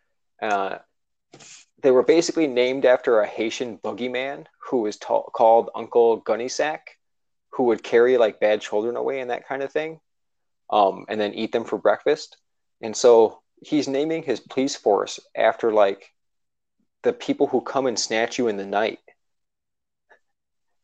Uh, 0.42 0.78
they 1.82 1.90
were 1.90 2.02
basically 2.02 2.46
named 2.46 2.84
after 2.84 3.20
a 3.20 3.26
Haitian 3.26 3.78
boogeyman 3.78 4.46
who 4.68 4.82
was 4.82 4.96
called 4.96 5.70
Uncle 5.74 6.20
Gunnysack, 6.22 6.80
who 7.52 7.64
would 7.64 7.82
carry 7.82 8.16
like 8.18 8.40
bad 8.40 8.60
children 8.60 8.96
away 8.96 9.20
and 9.20 9.30
that 9.30 9.46
kind 9.48 9.62
of 9.62 9.72
thing 9.72 10.00
um, 10.70 11.04
and 11.08 11.20
then 11.20 11.34
eat 11.34 11.52
them 11.52 11.64
for 11.64 11.78
breakfast. 11.78 12.36
And 12.80 12.96
so 12.96 13.40
he's 13.62 13.88
naming 13.88 14.22
his 14.22 14.40
police 14.40 14.76
force 14.76 15.20
after 15.36 15.72
like 15.72 16.12
the 17.02 17.12
people 17.12 17.46
who 17.46 17.60
come 17.60 17.86
and 17.86 17.98
snatch 17.98 18.38
you 18.38 18.48
in 18.48 18.56
the 18.56 18.66
night. 18.66 18.98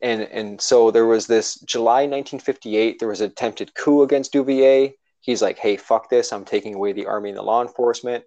And 0.02 0.22
and 0.22 0.60
so 0.60 0.90
there 0.90 1.06
was 1.06 1.26
this 1.26 1.58
July 1.60 2.02
1958. 2.02 2.98
There 2.98 3.08
was 3.08 3.22
an 3.22 3.30
attempted 3.30 3.74
coup 3.74 4.02
against 4.02 4.32
Duvier. 4.32 4.92
He's 5.20 5.40
like, 5.40 5.58
"Hey, 5.58 5.78
fuck 5.78 6.10
this! 6.10 6.32
I'm 6.32 6.44
taking 6.44 6.74
away 6.74 6.92
the 6.92 7.06
army 7.06 7.30
and 7.30 7.38
the 7.38 7.42
law 7.42 7.62
enforcement, 7.62 8.24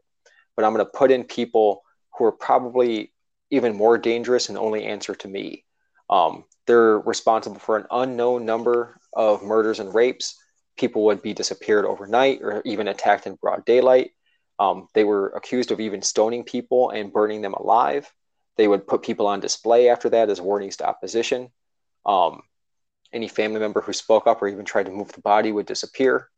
but 0.55 0.65
I'm 0.65 0.73
going 0.73 0.85
to 0.85 0.91
put 0.91 1.11
in 1.11 1.23
people 1.25 1.83
who 2.19 2.25
are 2.25 2.31
probably 2.31 3.11
even 3.49 3.75
more 3.75 3.97
dangerous 3.97 4.49
and 4.49 4.57
only 4.57 4.85
answer 4.85 5.15
to 5.15 5.27
me. 5.27 5.65
Um, 6.09 6.43
they're 6.67 6.99
responsible 6.99 7.59
for 7.59 7.77
an 7.77 7.87
unknown 7.89 8.45
number 8.45 8.99
of 9.13 9.41
murders 9.41 9.79
and 9.79 9.95
rapes 9.95 10.35
people 10.79 11.05
would 11.05 11.21
be 11.21 11.33
disappeared 11.33 11.85
overnight 11.85 12.39
or 12.41 12.61
even 12.65 12.87
attacked 12.87 13.27
in 13.27 13.35
broad 13.35 13.65
daylight. 13.65 14.11
Um, 14.59 14.87
they 14.93 15.03
were 15.03 15.29
accused 15.29 15.71
of 15.71 15.79
even 15.79 16.01
stoning 16.01 16.43
people 16.43 16.89
and 16.89 17.11
burning 17.11 17.41
them 17.41 17.53
alive. 17.53 18.11
They 18.57 18.67
would 18.67 18.87
put 18.87 19.03
people 19.03 19.27
on 19.27 19.39
display 19.39 19.89
after 19.89 20.09
that 20.09 20.29
as 20.29 20.41
warnings 20.41 20.77
to 20.77 20.87
opposition. 20.87 21.49
Um, 22.05 22.41
any 23.11 23.27
family 23.27 23.59
member 23.59 23.81
who 23.81 23.93
spoke 23.93 24.27
up 24.27 24.41
or 24.41 24.47
even 24.47 24.65
tried 24.65 24.85
to 24.85 24.91
move 24.91 25.11
the 25.11 25.21
body 25.21 25.51
would 25.51 25.65
disappear. 25.65 26.29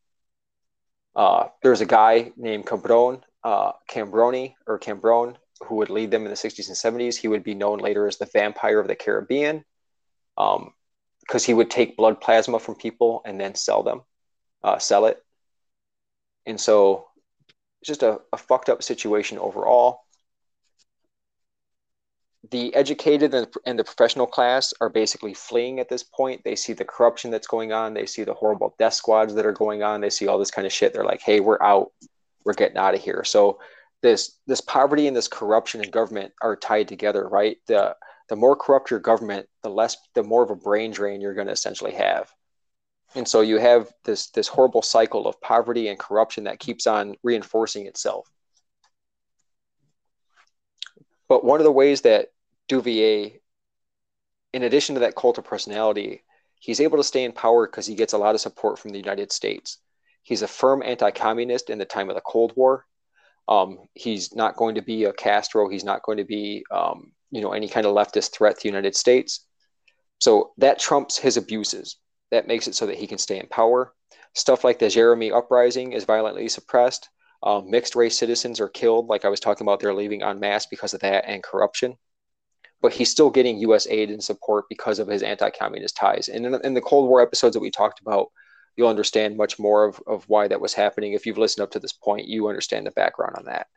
Uh, 1.15 1.47
there 1.61 1.71
was 1.71 1.81
a 1.81 1.85
guy 1.85 2.31
named 2.37 2.65
Cambronne, 2.65 3.21
uh, 3.43 3.73
Cambroni 3.89 4.55
or 4.65 4.79
Cambronne 4.79 5.35
who 5.65 5.75
would 5.75 5.89
lead 5.89 6.11
them 6.11 6.23
in 6.23 6.29
the 6.29 6.35
60s 6.35 6.67
and 6.67 6.99
70s. 6.99 7.15
He 7.15 7.27
would 7.27 7.43
be 7.43 7.55
known 7.55 7.79
later 7.79 8.07
as 8.07 8.17
the 8.17 8.25
vampire 8.25 8.79
of 8.79 8.88
the 8.88 8.95
Caribbean 8.95 9.63
because 10.35 10.63
um, 10.63 11.39
he 11.45 11.53
would 11.53 11.69
take 11.69 11.97
blood 11.97 12.19
plasma 12.21 12.59
from 12.59 12.75
people 12.75 13.21
and 13.25 13.39
then 13.39 13.55
sell 13.55 13.83
them 13.83 14.01
uh, 14.63 14.77
sell 14.77 15.05
it. 15.05 15.23
And 16.45 16.59
so 16.59 17.07
it's 17.81 17.88
just 17.88 18.03
a, 18.03 18.19
a 18.33 18.38
fucked 18.38 18.69
up 18.69 18.83
situation 18.83 19.38
overall. 19.38 20.01
The 22.49 22.73
educated 22.73 23.33
and, 23.33 23.47
and 23.65 23.77
the 23.77 23.83
professional 23.83 24.27
class 24.27 24.73
are 24.81 24.89
basically 24.89 25.33
fleeing 25.33 25.79
at 25.79 25.89
this 25.89 26.03
point. 26.03 26.41
They 26.43 26.55
see 26.55 26.73
the 26.73 26.85
corruption 26.85 27.31
that's 27.31 27.47
going 27.47 27.71
on. 27.71 27.93
They 27.93 28.07
see 28.07 28.23
the 28.23 28.33
horrible 28.33 28.75
death 28.79 28.95
squads 28.95 29.35
that 29.35 29.45
are 29.45 29.51
going 29.51 29.83
on. 29.83 30.01
They 30.01 30.09
see 30.09 30.27
all 30.27 30.39
this 30.39 30.51
kind 30.51 30.65
of 30.65 30.73
shit. 30.73 30.93
They're 30.93 31.05
like, 31.05 31.21
hey, 31.21 31.39
we're 31.39 31.61
out. 31.61 31.91
We're 32.43 32.53
getting 32.53 32.77
out 32.77 32.95
of 32.95 33.01
here. 33.01 33.23
So 33.23 33.59
this 34.01 34.39
this 34.47 34.61
poverty 34.61 35.07
and 35.07 35.15
this 35.15 35.27
corruption 35.27 35.83
in 35.83 35.91
government 35.91 36.33
are 36.41 36.55
tied 36.55 36.87
together, 36.87 37.27
right? 37.27 37.57
The 37.67 37.95
the 38.29 38.35
more 38.35 38.55
corrupt 38.55 38.89
your 38.89 38.99
government, 38.99 39.47
the 39.61 39.69
less 39.69 39.97
the 40.15 40.23
more 40.23 40.43
of 40.43 40.49
a 40.49 40.55
brain 40.55 40.91
drain 40.91 41.21
you're 41.21 41.33
going 41.33 41.47
to 41.47 41.53
essentially 41.53 41.93
have. 41.93 42.31
And 43.13 43.27
so 43.27 43.41
you 43.41 43.57
have 43.57 43.91
this 44.05 44.29
this 44.31 44.47
horrible 44.47 44.81
cycle 44.81 45.27
of 45.27 45.39
poverty 45.41 45.87
and 45.89 45.99
corruption 45.99 46.45
that 46.45 46.59
keeps 46.59 46.87
on 46.87 47.15
reinforcing 47.23 47.85
itself. 47.85 48.29
But 51.27 51.43
one 51.43 51.59
of 51.59 51.65
the 51.65 51.71
ways 51.71 52.01
that 52.01 52.29
duvier 52.67 53.39
in 54.53 54.63
addition 54.63 54.95
to 54.95 55.01
that 55.01 55.15
cult 55.15 55.37
of 55.37 55.45
personality 55.45 56.23
he's 56.59 56.79
able 56.79 56.97
to 56.97 57.03
stay 57.03 57.23
in 57.23 57.31
power 57.31 57.67
because 57.67 57.87
he 57.87 57.95
gets 57.95 58.13
a 58.13 58.17
lot 58.17 58.35
of 58.35 58.41
support 58.41 58.77
from 58.77 58.91
the 58.91 58.97
united 58.97 59.31
states. 59.31 59.79
He's 60.23 60.43
a 60.43 60.47
firm 60.47 60.83
anti-communist 60.83 61.69
in 61.69 61.79
the 61.79 61.85
time 61.85 62.09
of 62.09 62.15
the 62.15 62.21
cold 62.21 62.53
war 62.55 62.85
um, 63.47 63.80
he's 63.93 64.34
not 64.35 64.55
going 64.55 64.76
to 64.76 64.81
be 64.81 65.05
a 65.05 65.13
castro 65.13 65.69
he's 65.69 65.84
not 65.84 66.03
going 66.03 66.18
to 66.18 66.26
be 66.26 66.63
um, 66.72 67.11
you 67.31 67.41
know 67.41 67.51
any 67.53 67.68
kind 67.68 67.85
of 67.85 67.95
leftist 67.95 68.31
threat 68.31 68.55
to 68.55 68.63
the 68.63 68.69
united 68.69 68.95
states 68.95 69.45
so 70.19 70.51
that 70.57 70.80
trumps 70.80 71.18
his 71.18 71.38
abuses 71.38 71.97
that 72.31 72.47
makes 72.47 72.68
it 72.68 72.76
so 72.76 72.85
that 72.88 72.97
he 72.97 73.07
can 73.07 73.18
stay 73.18 73.39
in 73.39 73.47
power. 73.47 73.93
Stuff 74.34 74.63
like 74.63 74.80
the 74.80 74.85
Jérémie 74.85 75.35
uprising 75.35 75.91
is 75.91 76.05
violently 76.05 76.47
suppressed. 76.47 77.09
Um, 77.43 77.69
mixed 77.69 77.95
race 77.95 78.18
citizens 78.18 78.59
are 78.59 78.69
killed, 78.69 79.07
like 79.07 79.26
I 79.26 79.30
was 79.30 79.39
talking 79.39 79.65
about, 79.65 79.80
they're 79.80 79.93
leaving 79.93 80.23
en 80.23 80.39
masse 80.39 80.65
because 80.68 80.93
of 80.93 81.01
that 81.01 81.26
and 81.27 81.43
corruption. 81.43 81.97
but 82.81 82.93
he's 82.93 83.11
still 83.11 83.30
getting 83.30 83.59
U.S. 83.59 83.85
aid 83.88 84.09
and 84.09 84.23
support 84.23 84.65
because 84.69 84.97
of 84.99 85.07
his 85.07 85.22
anti-communist 85.23 85.95
ties. 85.95 86.30
And 86.30 86.45
in, 86.45 86.55
in 86.63 86.73
the 86.73 86.81
Cold 86.81 87.09
War 87.09 87.22
episodes 87.22 87.53
that 87.53 87.59
we 87.59 87.69
talked 87.72 88.01
about, 88.01 88.27
you'll 88.76 88.88
understand 88.88 89.38
much 89.38 89.60
more 89.60 89.85
of, 89.85 90.02
of 90.07 90.23
why 90.27 90.48
that 90.48 90.61
was 90.61 90.73
happening. 90.73 91.14
If 91.14 91.26
you've 91.26 91.38
listened 91.38 91.64
up 91.64 91.72
to 91.72 91.80
this 91.80 91.93
point, 91.93 92.27
you 92.27 92.48
understand 92.48 92.85
the 92.85 92.91
background 92.91 93.35
on 93.38 93.45
that. 93.45 93.68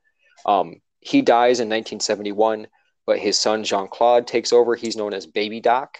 Um, 0.46 0.80
he 1.00 1.22
dies 1.22 1.60
in 1.60 1.68
1971, 1.68 2.66
but 3.06 3.18
his 3.18 3.38
son 3.38 3.64
Jean 3.64 3.88
Claude 3.88 4.26
takes 4.26 4.52
over. 4.52 4.74
He's 4.74 4.96
known 4.96 5.12
as 5.12 5.26
Baby 5.26 5.60
Doc. 5.60 5.98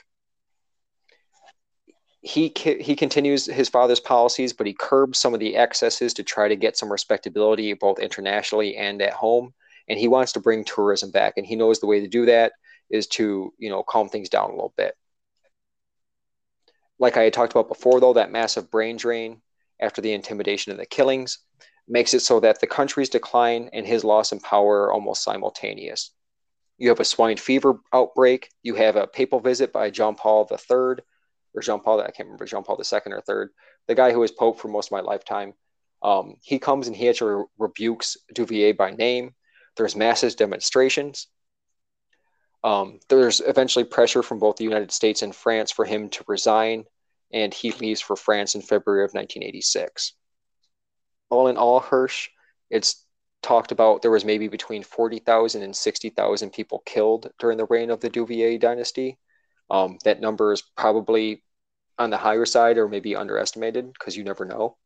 He 2.23 2.51
he 2.57 2.97
continues 2.97 3.45
his 3.45 3.69
father's 3.69 4.01
policies, 4.01 4.55
but 4.55 4.67
he 4.67 4.73
curbs 4.73 5.19
some 5.19 5.35
of 5.35 5.41
the 5.41 5.57
excesses 5.57 6.15
to 6.15 6.23
try 6.23 6.49
to 6.49 6.57
get 6.57 6.79
some 6.79 6.91
respectability 6.91 7.75
both 7.75 7.99
internationally 7.99 8.77
and 8.77 9.03
at 9.03 9.13
home. 9.13 9.53
And 9.89 9.99
he 9.99 10.09
wants 10.09 10.33
to 10.33 10.41
bring 10.41 10.65
tourism 10.65 11.11
back, 11.11 11.35
and 11.37 11.45
he 11.45 11.55
knows 11.55 11.81
the 11.81 11.87
way 11.87 12.01
to 12.01 12.09
do 12.09 12.25
that 12.25 12.53
is 12.89 13.07
to 13.09 13.53
you 13.59 13.69
know 13.69 13.83
calm 13.83 14.09
things 14.09 14.31
down 14.31 14.49
a 14.49 14.55
little 14.55 14.73
bit. 14.75 14.95
Like 16.99 17.17
I 17.17 17.23
had 17.23 17.33
talked 17.33 17.53
about 17.53 17.69
before, 17.69 18.01
though, 18.01 18.15
that 18.15 18.31
massive 18.31 18.71
brain 18.71 18.97
drain 18.97 19.43
after 19.81 20.01
the 20.01 20.13
intimidation 20.13 20.71
and 20.71 20.81
the 20.81 20.87
killings 20.87 21.39
makes 21.87 22.15
it 22.15 22.21
so 22.21 22.41
that 22.41 22.61
the 22.61 22.67
country's 22.67 23.09
decline 23.09 23.69
and 23.73 23.87
his 23.87 24.05
loss 24.05 24.33
in 24.33 24.41
power 24.41 24.85
are 24.85 24.93
almost 24.93 25.23
simultaneous. 25.23 26.13
You 26.79 26.89
have 26.89 27.01
a 27.01 27.05
swine 27.05 27.37
fever 27.37 27.81
outbreak. 27.93 28.49
You 28.63 28.75
have 28.75 28.97
a 28.97 29.07
papal 29.07 29.41
visit 29.41 29.73
by 29.73 29.91
John 29.91 30.15
Paul 30.15 30.49
III, 30.51 31.05
or 31.55 31.63
Jean 31.63 31.81
Paul, 31.81 32.01
I 32.01 32.11
can't 32.11 32.27
remember, 32.27 32.47
Jean 32.47 32.65
Paul 32.65 32.81
II 32.81 33.13
or 33.13 33.21
third, 33.21 33.51
the 33.87 33.95
guy 33.95 34.13
who 34.13 34.21
was 34.21 34.33
Pope 34.33 34.59
for 34.59 34.69
most 34.69 34.89
of 34.89 34.93
my 34.93 35.01
lifetime. 35.01 35.55
Um, 36.03 36.37
he 36.43 36.59
comes 36.59 36.87
and 36.87 36.97
he 36.97 37.09
actually 37.09 37.45
rebukes 37.59 38.17
Duvier 38.35 38.77
by 38.77 38.91
name. 38.91 39.35
There's 39.77 39.97
massive 39.97 40.37
demonstrations. 40.37 41.29
Um, 42.65 42.99
there's 43.11 43.41
eventually 43.41 43.85
pressure 43.85 44.23
from 44.23 44.39
both 44.39 44.57
the 44.57 44.65
United 44.65 44.91
States 44.91 45.21
and 45.21 45.37
France 45.37 45.71
for 45.71 45.85
him 45.85 46.09
to 46.09 46.25
resign, 46.27 46.85
and 47.31 47.53
he 47.53 47.73
leaves 47.73 48.01
for 48.01 48.17
France 48.17 48.55
in 48.55 48.63
February 48.63 49.05
of 49.05 49.13
1986. 49.13 50.15
All 51.29 51.49
in 51.49 51.59
all, 51.59 51.81
Hirsch, 51.81 52.31
it's 52.71 53.05
talked 53.43 53.71
about 53.71 54.01
there 54.01 54.11
was 54.11 54.25
maybe 54.25 54.49
between 54.49 54.83
40,000 54.83 55.63
and 55.63 55.77
60,000 55.77 56.51
people 56.51 56.83
killed 56.87 57.31
during 57.39 57.59
the 57.59 57.67
reign 57.67 57.91
of 57.91 58.01
the 58.01 58.09
Duvalier 58.09 58.59
dynasty. 58.59 59.19
Um, 59.69 59.99
that 60.05 60.21
number 60.21 60.51
is 60.51 60.63
probably 60.63 61.43
on 61.99 62.09
the 62.09 62.17
higher 62.17 62.47
side 62.47 62.79
or 62.79 62.89
maybe 62.89 63.15
underestimated 63.15 63.93
because 63.93 64.17
you 64.17 64.25
never 64.25 64.47
know. 64.47 64.79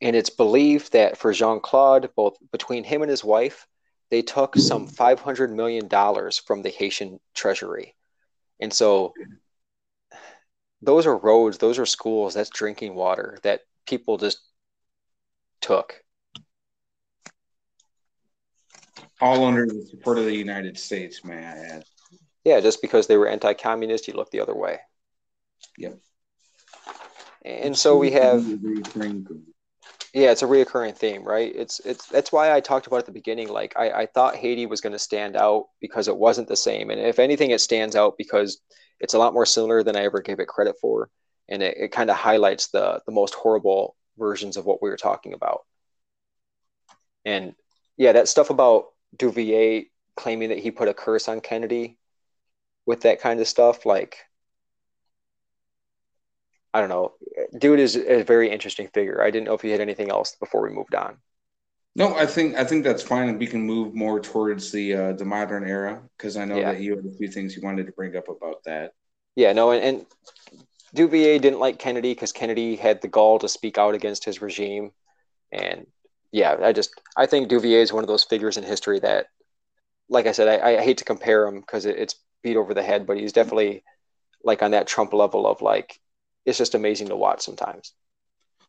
And 0.00 0.16
it's 0.16 0.30
believed 0.30 0.92
that 0.94 1.18
for 1.18 1.32
Jean 1.32 1.60
Claude, 1.60 2.10
both 2.16 2.36
between 2.50 2.84
him 2.84 3.02
and 3.02 3.10
his 3.10 3.22
wife, 3.22 3.66
they 4.12 4.20
took 4.20 4.56
some 4.56 4.86
$500 4.86 5.54
million 5.54 5.88
from 5.88 6.60
the 6.60 6.68
Haitian 6.68 7.18
treasury. 7.32 7.94
And 8.60 8.70
so 8.70 9.14
those 10.82 11.06
are 11.06 11.16
roads, 11.16 11.56
those 11.56 11.78
are 11.78 11.86
schools, 11.86 12.34
that's 12.34 12.50
drinking 12.50 12.94
water 12.94 13.38
that 13.42 13.62
people 13.86 14.18
just 14.18 14.38
took. 15.62 15.94
All 19.18 19.46
under 19.46 19.64
the 19.64 19.86
support 19.88 20.18
of 20.18 20.26
the 20.26 20.36
United 20.36 20.78
States, 20.78 21.24
may 21.24 21.38
I 21.38 21.76
add. 21.76 21.84
Yeah, 22.44 22.60
just 22.60 22.82
because 22.82 23.06
they 23.06 23.16
were 23.16 23.28
anti 23.28 23.54
communist, 23.54 24.08
you 24.08 24.12
look 24.12 24.30
the 24.30 24.40
other 24.40 24.54
way. 24.54 24.80
Yep. 25.78 25.98
And 27.46 27.78
so 27.78 27.96
we 27.96 28.10
have 28.10 28.44
yeah, 30.12 30.30
it's 30.30 30.42
a 30.42 30.46
reoccurring 30.46 30.94
theme, 30.96 31.24
right? 31.24 31.52
It's 31.54 31.80
it's 31.80 32.06
that's 32.06 32.32
why 32.32 32.52
I 32.54 32.60
talked 32.60 32.86
about 32.86 32.98
at 32.98 33.06
the 33.06 33.12
beginning. 33.12 33.48
Like 33.48 33.74
I, 33.76 33.90
I 34.02 34.06
thought 34.06 34.36
Haiti 34.36 34.66
was 34.66 34.80
going 34.82 34.92
to 34.92 34.98
stand 34.98 35.36
out 35.36 35.68
because 35.80 36.06
it 36.08 36.16
wasn't 36.16 36.48
the 36.48 36.56
same, 36.56 36.90
and 36.90 37.00
if 37.00 37.18
anything, 37.18 37.50
it 37.50 37.60
stands 37.60 37.96
out 37.96 38.18
because 38.18 38.60
it's 39.00 39.14
a 39.14 39.18
lot 39.18 39.32
more 39.34 39.46
similar 39.46 39.82
than 39.82 39.96
I 39.96 40.04
ever 40.04 40.20
gave 40.20 40.38
it 40.38 40.48
credit 40.48 40.76
for, 40.80 41.08
and 41.48 41.62
it, 41.62 41.76
it 41.78 41.92
kind 41.92 42.10
of 42.10 42.16
highlights 42.16 42.68
the 42.68 43.00
the 43.06 43.12
most 43.12 43.34
horrible 43.34 43.96
versions 44.18 44.56
of 44.58 44.66
what 44.66 44.82
we 44.82 44.90
were 44.90 44.98
talking 44.98 45.32
about. 45.32 45.62
And 47.24 47.54
yeah, 47.96 48.12
that 48.12 48.28
stuff 48.28 48.50
about 48.50 48.88
Duvalier 49.16 49.86
claiming 50.16 50.50
that 50.50 50.58
he 50.58 50.70
put 50.70 50.88
a 50.88 50.94
curse 50.94 51.28
on 51.28 51.40
Kennedy 51.40 51.96
with 52.84 53.02
that 53.02 53.20
kind 53.20 53.40
of 53.40 53.48
stuff, 53.48 53.86
like 53.86 54.18
I 56.74 56.80
don't 56.80 56.88
know. 56.88 57.12
Dude 57.58 57.80
is 57.80 57.96
a 57.96 58.22
very 58.22 58.50
interesting 58.50 58.88
figure. 58.88 59.22
I 59.22 59.30
didn't 59.30 59.46
know 59.46 59.54
if 59.54 59.64
you 59.64 59.70
had 59.70 59.80
anything 59.80 60.10
else 60.10 60.36
before 60.36 60.62
we 60.62 60.70
moved 60.70 60.94
on. 60.94 61.18
No, 61.94 62.16
I 62.16 62.24
think 62.24 62.56
I 62.56 62.64
think 62.64 62.84
that's 62.84 63.02
fine, 63.02 63.28
and 63.28 63.38
we 63.38 63.46
can 63.46 63.60
move 63.62 63.94
more 63.94 64.18
towards 64.18 64.72
the 64.72 64.94
uh, 64.94 65.12
the 65.12 65.26
modern 65.26 65.68
era 65.68 66.00
because 66.16 66.38
I 66.38 66.46
know 66.46 66.56
yeah. 66.56 66.72
that 66.72 66.80
you 66.80 66.96
had 66.96 67.04
a 67.04 67.10
few 67.10 67.28
things 67.28 67.54
you 67.54 67.62
wanted 67.62 67.84
to 67.86 67.92
bring 67.92 68.16
up 68.16 68.28
about 68.28 68.64
that. 68.64 68.94
Yeah, 69.36 69.52
no, 69.52 69.72
and, 69.72 69.84
and 69.84 70.06
Duvalier 70.96 71.40
didn't 71.40 71.60
like 71.60 71.78
Kennedy 71.78 72.14
because 72.14 72.32
Kennedy 72.32 72.76
had 72.76 73.02
the 73.02 73.08
gall 73.08 73.38
to 73.40 73.48
speak 73.48 73.76
out 73.76 73.94
against 73.94 74.24
his 74.24 74.40
regime, 74.40 74.92
and 75.50 75.86
yeah, 76.30 76.56
I 76.62 76.72
just 76.72 76.98
I 77.14 77.26
think 77.26 77.50
Duvalier 77.50 77.82
is 77.82 77.92
one 77.92 78.04
of 78.04 78.08
those 78.08 78.24
figures 78.24 78.56
in 78.56 78.64
history 78.64 78.98
that, 79.00 79.26
like 80.08 80.26
I 80.26 80.32
said, 80.32 80.48
I, 80.48 80.78
I 80.78 80.82
hate 80.82 80.98
to 80.98 81.04
compare 81.04 81.46
him 81.46 81.60
because 81.60 81.84
it, 81.84 81.98
it's 81.98 82.14
beat 82.42 82.56
over 82.56 82.72
the 82.72 82.82
head, 82.82 83.06
but 83.06 83.18
he's 83.18 83.34
definitely 83.34 83.84
like 84.42 84.62
on 84.62 84.70
that 84.70 84.86
Trump 84.86 85.12
level 85.12 85.46
of 85.46 85.60
like 85.60 86.00
it's 86.44 86.58
just 86.58 86.74
amazing 86.74 87.08
to 87.08 87.16
watch 87.16 87.42
sometimes. 87.42 87.92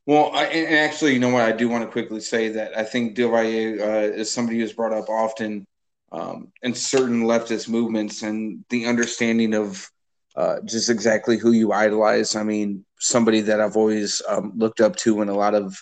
Well, 0.05 0.31
I, 0.33 0.45
and 0.45 0.75
actually, 0.75 1.13
you 1.13 1.19
know 1.19 1.29
what? 1.29 1.43
I 1.43 1.53
do 1.53 1.69
want 1.69 1.85
to 1.85 1.91
quickly 1.91 2.19
say 2.19 2.49
that 2.49 2.77
I 2.77 2.83
think 2.83 3.15
Duvalier 3.15 3.79
uh, 3.79 4.13
is 4.13 4.31
somebody 4.31 4.59
who's 4.59 4.73
brought 4.73 4.91
up 4.91 5.09
often 5.09 5.65
um, 6.11 6.51
in 6.61 6.73
certain 6.73 7.23
leftist 7.23 7.69
movements 7.69 8.21
and 8.21 8.65
the 8.69 8.85
understanding 8.85 9.53
of 9.53 9.89
uh, 10.35 10.57
just 10.65 10.89
exactly 10.89 11.37
who 11.37 11.51
you 11.51 11.71
idolize. 11.71 12.35
I 12.35 12.43
mean, 12.43 12.85
somebody 12.99 13.41
that 13.41 13.61
I've 13.61 13.77
always 13.77 14.21
um, 14.27 14.53
looked 14.55 14.81
up 14.81 14.95
to 14.97 15.21
in 15.21 15.29
a 15.29 15.35
lot 15.35 15.55
of 15.55 15.75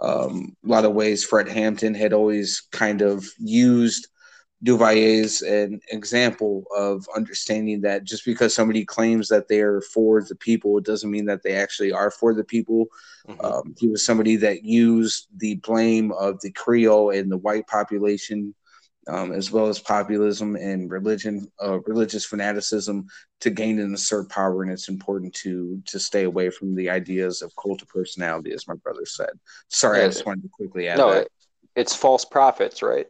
um, 0.00 0.56
a 0.64 0.68
lot 0.68 0.84
of 0.84 0.92
ways. 0.92 1.24
Fred 1.24 1.48
Hampton 1.48 1.94
had 1.94 2.12
always 2.12 2.66
kind 2.72 3.02
of 3.02 3.24
used 3.38 4.08
Duvalier 4.64 5.20
is 5.20 5.42
an 5.42 5.80
example 5.90 6.64
of 6.76 7.06
understanding 7.16 7.80
that 7.80 8.04
just 8.04 8.24
because 8.24 8.54
somebody 8.54 8.84
claims 8.84 9.28
that 9.28 9.48
they 9.48 9.60
are 9.60 9.80
for 9.80 10.22
the 10.22 10.36
people, 10.36 10.78
it 10.78 10.84
doesn't 10.84 11.10
mean 11.10 11.24
that 11.26 11.42
they 11.42 11.54
actually 11.54 11.92
are 11.92 12.12
for 12.12 12.32
the 12.32 12.44
people. 12.44 12.86
Mm-hmm. 13.28 13.44
Um, 13.44 13.74
he 13.78 13.88
was 13.88 14.04
somebody 14.04 14.36
that 14.36 14.62
used 14.62 15.26
the 15.36 15.56
blame 15.56 16.12
of 16.12 16.40
the 16.42 16.52
Creole 16.52 17.10
and 17.10 17.30
the 17.30 17.38
white 17.38 17.66
population, 17.66 18.54
um, 19.08 19.32
as 19.32 19.50
well 19.50 19.66
as 19.66 19.80
populism 19.80 20.54
and 20.54 20.88
religion, 20.88 21.50
uh, 21.60 21.80
religious 21.80 22.24
fanaticism, 22.24 23.06
to 23.40 23.50
gain 23.50 23.80
and 23.80 23.92
assert 23.92 24.30
power. 24.30 24.62
And 24.62 24.70
it's 24.70 24.88
important 24.88 25.34
to 25.34 25.82
to 25.86 25.98
stay 25.98 26.22
away 26.22 26.50
from 26.50 26.76
the 26.76 26.88
ideas 26.88 27.42
of 27.42 27.52
cult 27.60 27.82
of 27.82 27.88
personality, 27.88 28.52
as 28.52 28.68
my 28.68 28.74
brother 28.74 29.06
said. 29.06 29.30
Sorry, 29.66 29.98
yeah. 29.98 30.04
I 30.04 30.08
just 30.08 30.24
wanted 30.24 30.42
to 30.42 30.50
quickly 30.50 30.86
add 30.86 30.98
that. 30.98 31.02
no, 31.02 31.14
that. 31.14 31.28
it's 31.74 31.96
false 31.96 32.24
prophets, 32.24 32.80
right? 32.80 33.08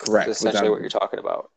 Correct. 0.00 0.26
That's 0.26 0.40
essentially 0.40 0.62
Without... 0.62 0.72
what 0.72 0.80
you're 0.80 1.00
talking 1.00 1.18
about. 1.18 1.50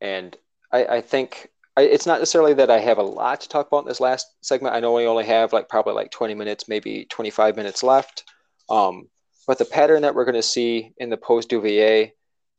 And 0.00 0.36
I, 0.72 0.84
I 0.84 1.00
think 1.00 1.48
I, 1.76 1.82
it's 1.82 2.06
not 2.06 2.20
necessarily 2.20 2.54
that 2.54 2.70
I 2.70 2.78
have 2.78 2.98
a 2.98 3.02
lot 3.02 3.40
to 3.40 3.48
talk 3.48 3.66
about 3.66 3.82
in 3.82 3.88
this 3.88 4.00
last 4.00 4.26
segment. 4.42 4.74
I 4.74 4.80
know 4.80 4.92
we 4.92 5.06
only 5.06 5.24
have 5.26 5.52
like 5.52 5.68
probably 5.68 5.94
like 5.94 6.10
20 6.10 6.34
minutes, 6.34 6.68
maybe 6.68 7.06
25 7.10 7.56
minutes 7.56 7.82
left. 7.82 8.24
Um, 8.68 9.08
but 9.46 9.58
the 9.58 9.64
pattern 9.64 10.02
that 10.02 10.14
we're 10.14 10.24
going 10.24 10.34
to 10.34 10.42
see 10.42 10.92
in 10.98 11.10
the 11.10 11.16
post 11.16 11.50
Duvalier 11.50 12.12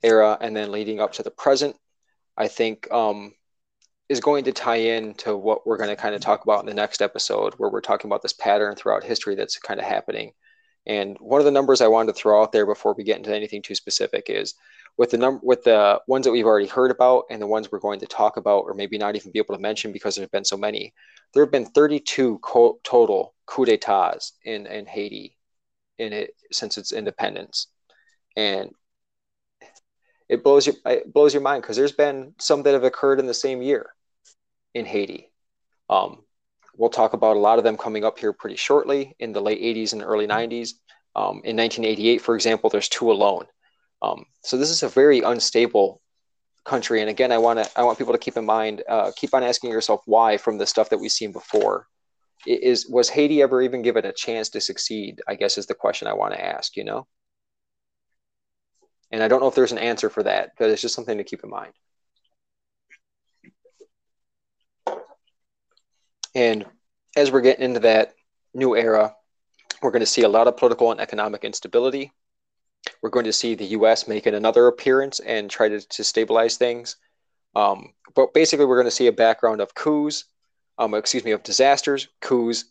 era 0.03 0.37
and 0.41 0.55
then 0.55 0.71
leading 0.71 0.99
up 0.99 1.13
to 1.13 1.23
the 1.23 1.31
present, 1.31 1.75
I 2.35 2.47
think 2.47 2.91
um, 2.91 3.33
is 4.09 4.19
going 4.19 4.43
to 4.45 4.51
tie 4.51 4.77
in 4.77 5.13
to 5.15 5.37
what 5.37 5.65
we're 5.67 5.77
going 5.77 5.89
to 5.89 5.95
kind 5.95 6.15
of 6.15 6.21
talk 6.21 6.43
about 6.43 6.61
in 6.61 6.65
the 6.65 6.73
next 6.73 7.01
episode, 7.01 7.53
where 7.57 7.69
we're 7.69 7.81
talking 7.81 8.09
about 8.09 8.21
this 8.21 8.33
pattern 8.33 8.75
throughout 8.75 9.03
history 9.03 9.35
that's 9.35 9.59
kind 9.59 9.79
of 9.79 9.85
happening 9.85 10.33
and 10.85 11.17
one 11.19 11.39
of 11.39 11.45
the 11.45 11.51
numbers 11.51 11.81
I 11.81 11.87
wanted 11.87 12.13
to 12.13 12.19
throw 12.19 12.41
out 12.41 12.51
there 12.51 12.65
before 12.65 12.93
we 12.93 13.03
get 13.03 13.17
into 13.17 13.35
anything 13.35 13.61
too 13.61 13.75
specific 13.75 14.25
is 14.29 14.55
with 14.97 15.11
the 15.11 15.17
number 15.17 15.39
with 15.43 15.63
the 15.63 16.01
ones 16.07 16.25
that 16.25 16.31
we've 16.31 16.45
already 16.45 16.67
heard 16.67 16.91
about 16.91 17.25
and 17.29 17.41
the 17.41 17.47
ones 17.47 17.71
we're 17.71 17.79
going 17.79 17.99
to 17.99 18.05
talk 18.05 18.37
about 18.37 18.61
or 18.61 18.73
maybe 18.73 18.97
not 18.97 19.15
even 19.15 19.31
be 19.31 19.39
able 19.39 19.55
to 19.55 19.61
mention 19.61 19.91
because 19.91 20.15
there 20.15 20.23
have 20.23 20.31
been 20.31 20.45
so 20.45 20.57
many. 20.57 20.93
There 21.33 21.43
have 21.43 21.51
been 21.51 21.65
32 21.65 22.39
co- 22.39 22.79
total 22.83 23.33
coup 23.45 23.65
d'états 23.65 24.33
in 24.43 24.67
in 24.67 24.85
Haiti 24.85 25.37
in 25.97 26.13
it 26.13 26.35
since 26.51 26.77
its 26.77 26.91
independence, 26.91 27.67
and 28.35 28.71
it 30.27 30.43
blows 30.43 30.65
your 30.65 30.75
it 30.85 31.13
blows 31.13 31.33
your 31.33 31.43
mind 31.43 31.61
because 31.61 31.77
there's 31.77 31.91
been 31.91 32.33
some 32.39 32.63
that 32.63 32.73
have 32.73 32.83
occurred 32.83 33.19
in 33.19 33.25
the 33.25 33.33
same 33.33 33.61
year 33.61 33.93
in 34.73 34.85
Haiti. 34.85 35.31
Um, 35.89 36.23
We'll 36.79 36.89
talk 36.89 37.11
about 37.11 37.35
a 37.35 37.39
lot 37.39 37.57
of 37.57 37.65
them 37.65 37.75
coming 37.75 38.05
up 38.05 38.17
here 38.17 38.31
pretty 38.31 38.55
shortly 38.55 39.13
in 39.19 39.33
the 39.33 39.41
late 39.41 39.61
80s 39.61 39.91
and 39.91 40.01
early 40.01 40.25
90s. 40.25 40.75
Um, 41.13 41.41
in 41.43 41.57
1988, 41.57 42.21
for 42.21 42.35
example, 42.35 42.69
there's 42.69 42.87
two 42.87 43.11
alone. 43.11 43.47
Um, 44.01 44.23
so 44.43 44.55
this 44.55 44.69
is 44.69 44.81
a 44.81 44.87
very 44.87 45.19
unstable 45.19 46.01
country. 46.63 47.01
And 47.01 47.09
again, 47.09 47.33
I 47.33 47.37
want 47.37 47.61
to 47.61 47.69
I 47.77 47.83
want 47.83 47.97
people 47.97 48.13
to 48.13 48.19
keep 48.19 48.37
in 48.37 48.45
mind, 48.45 48.83
uh, 48.87 49.11
keep 49.17 49.33
on 49.33 49.43
asking 49.43 49.71
yourself 49.71 50.03
why 50.05 50.37
from 50.37 50.57
the 50.57 50.65
stuff 50.65 50.89
that 50.91 50.99
we've 50.99 51.11
seen 51.11 51.33
before. 51.33 51.85
Is 52.47 52.87
was 52.87 53.09
Haiti 53.09 53.41
ever 53.41 53.61
even 53.61 53.81
given 53.81 54.05
a 54.05 54.13
chance 54.13 54.47
to 54.51 54.61
succeed? 54.61 55.21
I 55.27 55.35
guess 55.35 55.57
is 55.57 55.65
the 55.65 55.75
question 55.75 56.07
I 56.07 56.13
want 56.13 56.33
to 56.33 56.41
ask. 56.41 56.77
You 56.77 56.85
know. 56.85 57.07
And 59.11 59.21
I 59.21 59.27
don't 59.27 59.41
know 59.41 59.49
if 59.49 59.55
there's 59.55 59.73
an 59.73 59.79
answer 59.79 60.09
for 60.09 60.23
that, 60.23 60.51
but 60.57 60.69
it's 60.69 60.81
just 60.81 60.95
something 60.95 61.17
to 61.17 61.25
keep 61.25 61.43
in 61.43 61.49
mind. 61.49 61.73
And 66.35 66.65
as 67.15 67.31
we're 67.31 67.41
getting 67.41 67.65
into 67.65 67.79
that 67.81 68.13
new 68.53 68.75
era, 68.75 69.15
we're 69.81 69.91
going 69.91 70.01
to 70.01 70.05
see 70.05 70.23
a 70.23 70.29
lot 70.29 70.47
of 70.47 70.57
political 70.57 70.91
and 70.91 70.99
economic 70.99 71.43
instability. 71.43 72.11
We're 73.01 73.09
going 73.09 73.25
to 73.25 73.33
see 73.33 73.55
the 73.55 73.65
U.S. 73.65 74.07
making 74.07 74.35
another 74.35 74.67
appearance 74.67 75.19
and 75.19 75.49
try 75.49 75.69
to, 75.69 75.79
to 75.79 76.03
stabilize 76.03 76.57
things. 76.57 76.97
Um, 77.55 77.93
but 78.15 78.33
basically, 78.33 78.65
we're 78.65 78.77
going 78.77 78.85
to 78.87 78.91
see 78.91 79.07
a 79.07 79.11
background 79.11 79.61
of 79.61 79.73
coups, 79.73 80.25
um, 80.77 80.93
excuse 80.93 81.23
me, 81.23 81.31
of 81.31 81.43
disasters, 81.43 82.07
coups, 82.21 82.65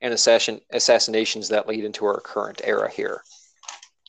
and 0.00 0.12
assassin, 0.12 0.60
assassinations 0.72 1.48
that 1.48 1.66
lead 1.66 1.84
into 1.84 2.04
our 2.04 2.20
current 2.20 2.60
era 2.64 2.90
here. 2.90 3.22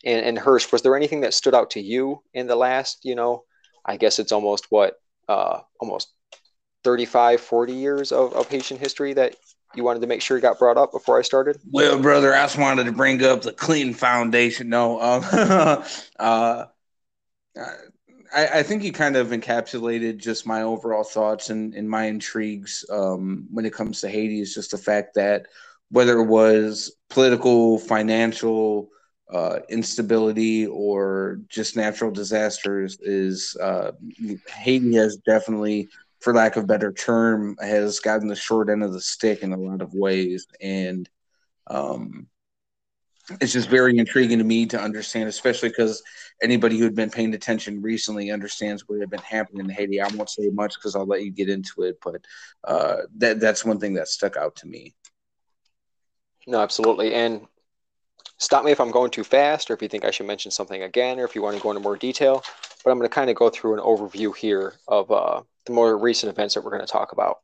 And, 0.03 0.25
and 0.25 0.37
Hirsch, 0.37 0.71
was 0.71 0.81
there 0.81 0.95
anything 0.95 1.21
that 1.21 1.33
stood 1.33 1.55
out 1.55 1.71
to 1.71 1.81
you 1.81 2.21
in 2.33 2.47
the 2.47 2.55
last, 2.55 2.99
you 3.03 3.15
know, 3.15 3.43
I 3.85 3.97
guess 3.97 4.19
it's 4.19 4.31
almost 4.31 4.67
what, 4.69 4.95
uh, 5.27 5.61
almost 5.79 6.14
35, 6.85 7.41
40 7.41 7.73
years 7.73 8.11
of, 8.11 8.31
of 8.33 8.47
Haitian 8.47 8.77
history 8.77 9.13
that 9.13 9.35
you 9.73 9.83
wanted 9.83 10.01
to 10.01 10.07
make 10.07 10.21
sure 10.21 10.39
got 10.39 10.59
brought 10.59 10.77
up 10.77 10.91
before 10.91 11.17
I 11.17 11.23
started? 11.23 11.57
Well, 11.71 11.99
brother, 11.99 12.33
I 12.33 12.43
just 12.43 12.59
wanted 12.59 12.85
to 12.85 12.91
bring 12.91 13.23
up 13.23 13.41
the 13.41 13.51
Clinton 13.51 13.95
Foundation. 13.95 14.69
No, 14.69 15.01
um, 15.01 15.23
uh, 16.19 16.65
I, 18.33 18.47
I, 18.59 18.63
think 18.63 18.83
you 18.83 18.91
kind 18.91 19.15
of 19.15 19.29
encapsulated 19.29 20.17
just 20.17 20.45
my 20.45 20.61
overall 20.61 21.03
thoughts 21.03 21.49
and, 21.49 21.73
and 21.73 21.89
my 21.89 22.05
intrigues 22.05 22.85
um, 22.91 23.47
when 23.51 23.65
it 23.65 23.73
comes 23.73 23.99
to 24.01 24.09
Haiti 24.09 24.39
is 24.39 24.53
just 24.53 24.71
the 24.71 24.77
fact 24.77 25.15
that 25.15 25.47
whether 25.89 26.19
it 26.19 26.25
was 26.25 26.95
political, 27.09 27.79
financial, 27.79 28.89
uh, 29.33 29.59
instability 29.69 30.67
or 30.67 31.39
just 31.49 31.75
natural 31.75 32.11
disasters 32.11 32.99
is 33.01 33.57
uh, 33.59 33.91
Haiti 34.47 34.93
has 34.95 35.17
definitely 35.17 35.89
for 36.25 36.33
lack 36.33 36.55
of 36.55 36.65
better 36.65 36.91
term, 36.91 37.55
has 37.61 37.99
gotten 37.99 38.27
the 38.27 38.35
short 38.35 38.67
end 38.67 38.81
of 38.81 38.91
the 38.91 38.99
stick 38.99 39.43
in 39.43 39.53
a 39.53 39.57
lot 39.57 39.79
of 39.79 39.93
ways. 39.93 40.47
And 40.59 41.07
um, 41.67 42.25
it's 43.39 43.53
just 43.53 43.69
very 43.69 43.95
intriguing 43.99 44.39
to 44.39 44.43
me 44.43 44.65
to 44.65 44.81
understand, 44.81 45.29
especially 45.29 45.69
because 45.69 46.01
anybody 46.41 46.79
who 46.79 46.83
had 46.83 46.95
been 46.95 47.11
paying 47.11 47.35
attention 47.35 47.79
recently 47.79 48.31
understands 48.31 48.85
what 48.87 49.01
had 49.01 49.11
been 49.11 49.19
happening 49.19 49.65
in 49.65 49.69
Haiti. 49.69 50.01
I 50.01 50.07
won't 50.07 50.31
say 50.31 50.49
much 50.49 50.73
because 50.73 50.95
I'll 50.95 51.05
let 51.05 51.21
you 51.21 51.29
get 51.29 51.47
into 51.47 51.83
it, 51.83 51.99
but 52.03 52.25
uh, 52.63 53.03
that 53.17 53.39
that's 53.39 53.63
one 53.63 53.79
thing 53.79 53.93
that 53.93 54.07
stuck 54.07 54.35
out 54.35 54.55
to 54.55 54.67
me. 54.67 54.95
No, 56.47 56.59
absolutely. 56.59 57.13
And 57.13 57.45
stop 58.39 58.65
me 58.65 58.71
if 58.71 58.81
I'm 58.81 58.89
going 58.89 59.11
too 59.11 59.23
fast, 59.23 59.69
or 59.69 59.75
if 59.75 59.81
you 59.83 59.89
think 59.89 60.05
I 60.05 60.09
should 60.09 60.25
mention 60.25 60.49
something 60.49 60.81
again, 60.81 61.19
or 61.19 61.25
if 61.25 61.35
you 61.35 61.43
want 61.43 61.55
to 61.55 61.61
go 61.61 61.69
into 61.69 61.83
more 61.83 61.95
detail. 61.95 62.43
But 62.83 62.89
I'm 62.89 62.97
going 62.97 63.07
to 63.07 63.13
kind 63.13 63.29
of 63.29 63.35
go 63.35 63.51
through 63.51 63.75
an 63.75 63.79
overview 63.79 64.35
here 64.35 64.73
of 64.87 65.11
uh, 65.11 65.43
the 65.65 65.73
more 65.73 65.97
recent 65.97 66.31
events 66.31 66.53
that 66.53 66.63
we're 66.63 66.71
going 66.71 66.85
to 66.85 66.91
talk 66.91 67.11
about. 67.11 67.37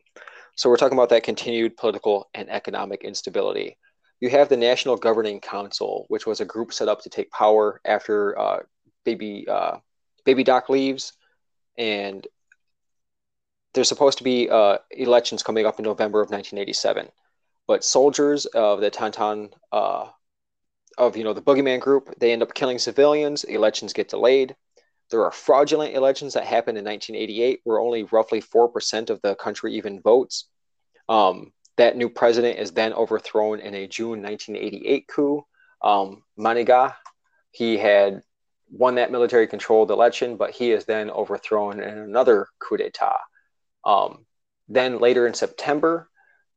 So 0.56 0.70
we're 0.70 0.78
talking 0.78 0.98
about 0.98 1.10
that 1.10 1.24
continued 1.24 1.78
political 1.78 2.30
and 2.34 2.50
economic 2.50 3.04
instability. 3.04 3.78
You 4.20 4.30
have 4.30 4.50
the 4.50 4.58
National 4.58 4.98
Governing 4.98 5.40
Council, 5.40 6.06
which 6.10 6.28
was 6.28 6.42
a 6.42 6.46
group 6.46 6.74
set 6.74 6.88
up 6.88 7.02
to 7.02 7.10
take 7.10 7.32
power 7.32 7.82
after 7.86 8.38
uh, 8.38 8.60
baby 9.04 9.48
uh, 9.50 9.78
baby 10.26 10.44
Doc 10.44 10.70
leaves, 10.70 11.14
and 11.78 12.28
there's 13.74 13.88
supposed 13.90 14.20
to 14.20 14.24
be 14.24 14.50
uh, 14.50 14.78
elections 14.92 15.42
coming 15.42 15.66
up 15.66 15.80
in 15.80 15.86
November 15.86 16.22
of 16.22 16.30
1987. 16.30 17.08
But 17.68 17.84
soldiers 17.84 18.46
of 18.48 18.82
the 18.82 18.90
Tonton 18.90 19.50
uh, 19.72 20.08
of 20.98 21.18
you 21.18 21.24
know 21.24 21.34
the 21.34 21.42
Boogeyman 21.42 21.80
group, 21.80 22.14
they 22.20 22.32
end 22.32 22.44
up 22.44 22.54
killing 22.54 22.78
civilians. 22.78 23.44
Elections 23.46 23.94
get 23.94 24.10
delayed. 24.10 24.56
There 25.12 25.26
are 25.26 25.32
fraudulent 25.32 25.94
elections 25.94 26.34
that 26.34 26.46
happened 26.46 26.78
in 26.78 26.86
1988 26.86 27.60
where 27.66 27.80
only 27.80 28.04
roughly 28.04 28.42
4% 28.42 29.10
of 29.10 29.22
the 29.22 29.36
country 29.36 29.76
even 29.76 30.02
votes. 30.02 30.46
Um, 31.10 31.52
that 31.78 31.98
new 31.98 32.10
president 32.10 32.60
is 32.60 32.72
then 32.72 32.94
overthrown 32.94 33.60
in 33.60 33.76
a 33.76 33.88
June 33.88 34.22
1988 34.22 35.08
coup. 35.08 35.46
Um, 35.82 36.24
Manigat, 36.40 36.96
he 37.52 37.78
had 37.78 38.22
won 38.70 38.96
that 38.96 39.12
military 39.12 39.48
controlled 39.48 39.92
election, 39.92 40.38
but 40.38 40.52
he 40.52 40.72
is 40.72 40.86
then 40.86 41.12
overthrown 41.12 41.82
in 41.82 41.98
another 41.98 42.48
coup 42.60 42.78
d'etat. 42.78 43.20
Um, 43.84 44.26
then 44.70 45.00
later 45.00 45.28
in 45.28 45.34
September, 45.34 46.10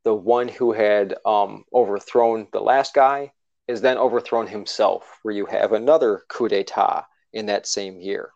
the 0.04 0.14
one 0.14 0.46
who 0.46 0.72
had 0.72 1.16
um, 1.26 1.64
overthrown 1.72 2.46
the 2.52 2.60
last 2.60 2.94
guy 2.94 3.32
is 3.66 3.80
then 3.80 3.98
overthrown 3.98 4.46
himself, 4.46 5.18
where 5.22 5.34
you 5.34 5.46
have 5.46 5.72
another 5.72 6.22
coup 6.28 6.48
d'etat 6.48 7.06
in 7.32 7.46
that 7.46 7.66
same 7.66 8.00
year. 8.00 8.30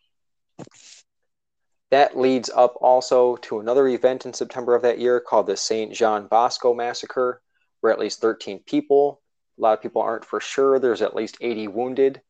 That 1.90 2.18
leads 2.18 2.51
up 2.51 2.76
also 2.80 3.36
to 3.36 3.60
another 3.60 3.89
event 3.89 4.26
in 4.26 4.35
September 4.35 4.74
of 4.74 4.82
that 4.82 4.98
year 4.98 5.20
called 5.20 5.47
the 5.47 5.56
St. 5.56 5.93
Jean 5.93 6.26
Bosco 6.26 6.74
Massacre, 6.74 7.40
where 7.80 7.93
at 7.93 7.98
least 7.98 8.20
13 8.20 8.60
people, 8.66 9.22
a 9.59 9.62
lot 9.62 9.72
of 9.72 9.82
people 9.82 10.02
aren't 10.02 10.24
for 10.24 10.40
sure, 10.40 10.78
there's 10.78 11.02
at 11.02 11.16
least 11.16 11.39
80 11.40 11.68
wounded, 11.68 12.20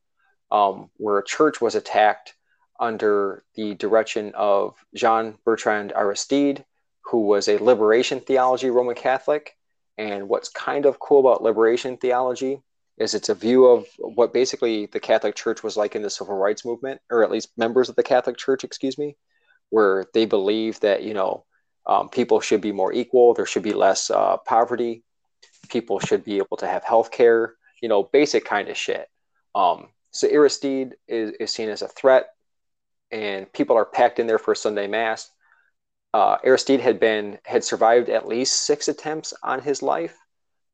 um, 0.51 0.89
where 0.95 1.19
a 1.19 1.25
church 1.25 1.59
was 1.59 1.75
attacked 1.75 2.35
under 2.79 3.43
the 3.55 3.75
direction 3.75 4.31
of 4.35 4.75
Jean 4.95 5.37
Bertrand 5.43 5.91
Aristide, 5.95 6.63
who 7.01 7.25
was 7.25 7.49
a 7.49 7.61
liberation 7.61 8.21
theology 8.21 8.69
Roman 8.69 8.95
Catholic. 8.95 9.57
And 9.97 10.29
what's 10.29 10.47
kind 10.47 10.85
of 10.85 10.99
cool 10.99 11.19
about 11.19 11.43
liberation 11.43 11.97
theology 11.97 12.61
is 12.99 13.13
it's 13.13 13.29
a 13.29 13.35
view 13.35 13.65
of 13.65 13.87
what 13.97 14.33
basically 14.33 14.85
the 14.87 14.99
Catholic 14.99 15.35
Church 15.35 15.63
was 15.63 15.77
like 15.77 15.95
in 15.95 16.01
the 16.01 16.09
civil 16.09 16.35
rights 16.35 16.65
movement, 16.65 16.99
or 17.09 17.23
at 17.23 17.31
least 17.31 17.57
members 17.57 17.89
of 17.89 17.95
the 17.95 18.03
Catholic 18.03 18.37
Church, 18.37 18.63
excuse 18.63 18.97
me, 18.97 19.15
where 19.69 20.05
they 20.13 20.25
believe 20.25 20.79
that 20.81 21.03
you 21.03 21.13
know 21.13 21.45
um, 21.87 22.09
people 22.09 22.41
should 22.41 22.61
be 22.61 22.71
more 22.71 22.93
equal, 22.93 23.33
there 23.33 23.45
should 23.45 23.63
be 23.63 23.73
less 23.73 24.09
uh, 24.11 24.37
poverty, 24.45 25.03
people 25.69 25.99
should 25.99 26.23
be 26.23 26.37
able 26.37 26.57
to 26.57 26.67
have 26.67 26.83
health 26.83 27.09
care, 27.09 27.55
you 27.81 27.87
know, 27.87 28.03
basic 28.03 28.45
kind 28.45 28.67
of 28.69 28.77
shit. 28.77 29.07
Um, 29.55 29.87
so 30.11 30.27
Aristide 30.27 30.95
is, 31.07 31.31
is 31.39 31.51
seen 31.51 31.69
as 31.69 31.81
a 31.81 31.87
threat, 31.87 32.27
and 33.11 33.51
people 33.53 33.77
are 33.77 33.85
packed 33.85 34.19
in 34.19 34.27
there 34.27 34.39
for 34.39 34.53
Sunday 34.55 34.87
mass. 34.87 35.31
Uh, 36.13 36.37
Aristide 36.43 36.81
had 36.81 36.99
been 36.99 37.39
had 37.45 37.63
survived 37.63 38.09
at 38.09 38.27
least 38.27 38.65
six 38.65 38.87
attempts 38.87 39.33
on 39.41 39.61
his 39.61 39.81
life. 39.81 40.17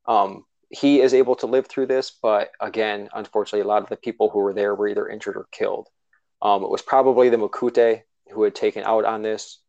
Um, 0.08 0.46
he 0.76 1.02
is 1.02 1.14
able 1.14 1.36
to 1.38 1.48
live 1.48 1.68
through 1.68 1.86
this, 1.86 2.12
but 2.22 2.52
again, 2.60 3.08
unfortunately, 3.14 3.62
a 3.62 3.68
lot 3.68 3.82
of 3.82 3.90
the 3.90 3.96
people 3.96 4.30
who 4.30 4.40
were 4.40 4.54
there 4.54 4.76
were 4.76 4.90
either 4.90 5.08
injured 5.08 5.38
or 5.38 5.48
killed. 5.52 5.88
Um, 6.42 6.64
it 6.64 6.70
was 6.70 6.82
probably 6.82 7.30
the 7.30 7.38
Macoute 7.38 8.04
who 8.32 8.44
had 8.44 8.56
taken 8.56 8.84
out 8.84 9.06
on 9.06 9.22
this, 9.22 9.60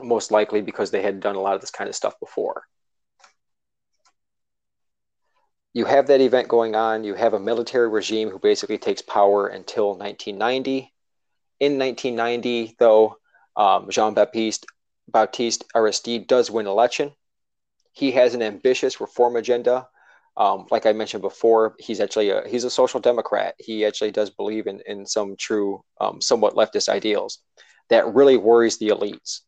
most 0.00 0.30
likely 0.30 0.60
because 0.62 0.90
they 0.90 1.02
had 1.02 1.18
done 1.20 1.34
a 1.34 1.40
lot 1.40 1.56
of 1.56 1.60
this 1.60 1.72
kind 1.72 1.88
of 1.88 1.96
stuff 1.96 2.18
before. 2.20 2.62
You 5.72 5.84
have 5.86 6.06
that 6.06 6.20
event 6.20 6.46
going 6.46 6.76
on. 6.76 7.02
You 7.02 7.14
have 7.14 7.34
a 7.34 7.40
military 7.40 7.88
regime 7.88 8.30
who 8.30 8.38
basically 8.38 8.78
takes 8.78 9.02
power 9.02 9.48
until 9.48 9.96
1990. 9.96 10.92
In 11.58 11.78
1990, 11.78 12.76
though, 12.78 13.16
um, 13.56 13.90
Jean 13.90 14.14
Baptiste 14.14 14.66
Baptiste 15.08 15.64
Aristide 15.74 16.28
does 16.28 16.50
win 16.50 16.68
election. 16.68 17.12
He 17.92 18.12
has 18.12 18.34
an 18.34 18.42
ambitious 18.42 19.00
reform 19.00 19.34
agenda 19.34 19.88
um, 20.36 20.66
like 20.70 20.86
I 20.86 20.92
mentioned 20.92 21.22
before, 21.22 21.76
he's 21.78 22.00
actually 22.00 22.30
a, 22.30 22.46
he's 22.48 22.64
a 22.64 22.70
social 22.70 23.00
democrat. 23.00 23.54
He 23.58 23.84
actually 23.84 24.10
does 24.10 24.30
believe 24.30 24.66
in 24.66 24.80
in 24.86 25.06
some 25.06 25.36
true, 25.36 25.84
um, 26.00 26.20
somewhat 26.20 26.54
leftist 26.54 26.88
ideals 26.88 27.38
that 27.90 28.14
really 28.14 28.36
worries 28.36 28.78
the 28.78 28.88
elites. 28.88 29.40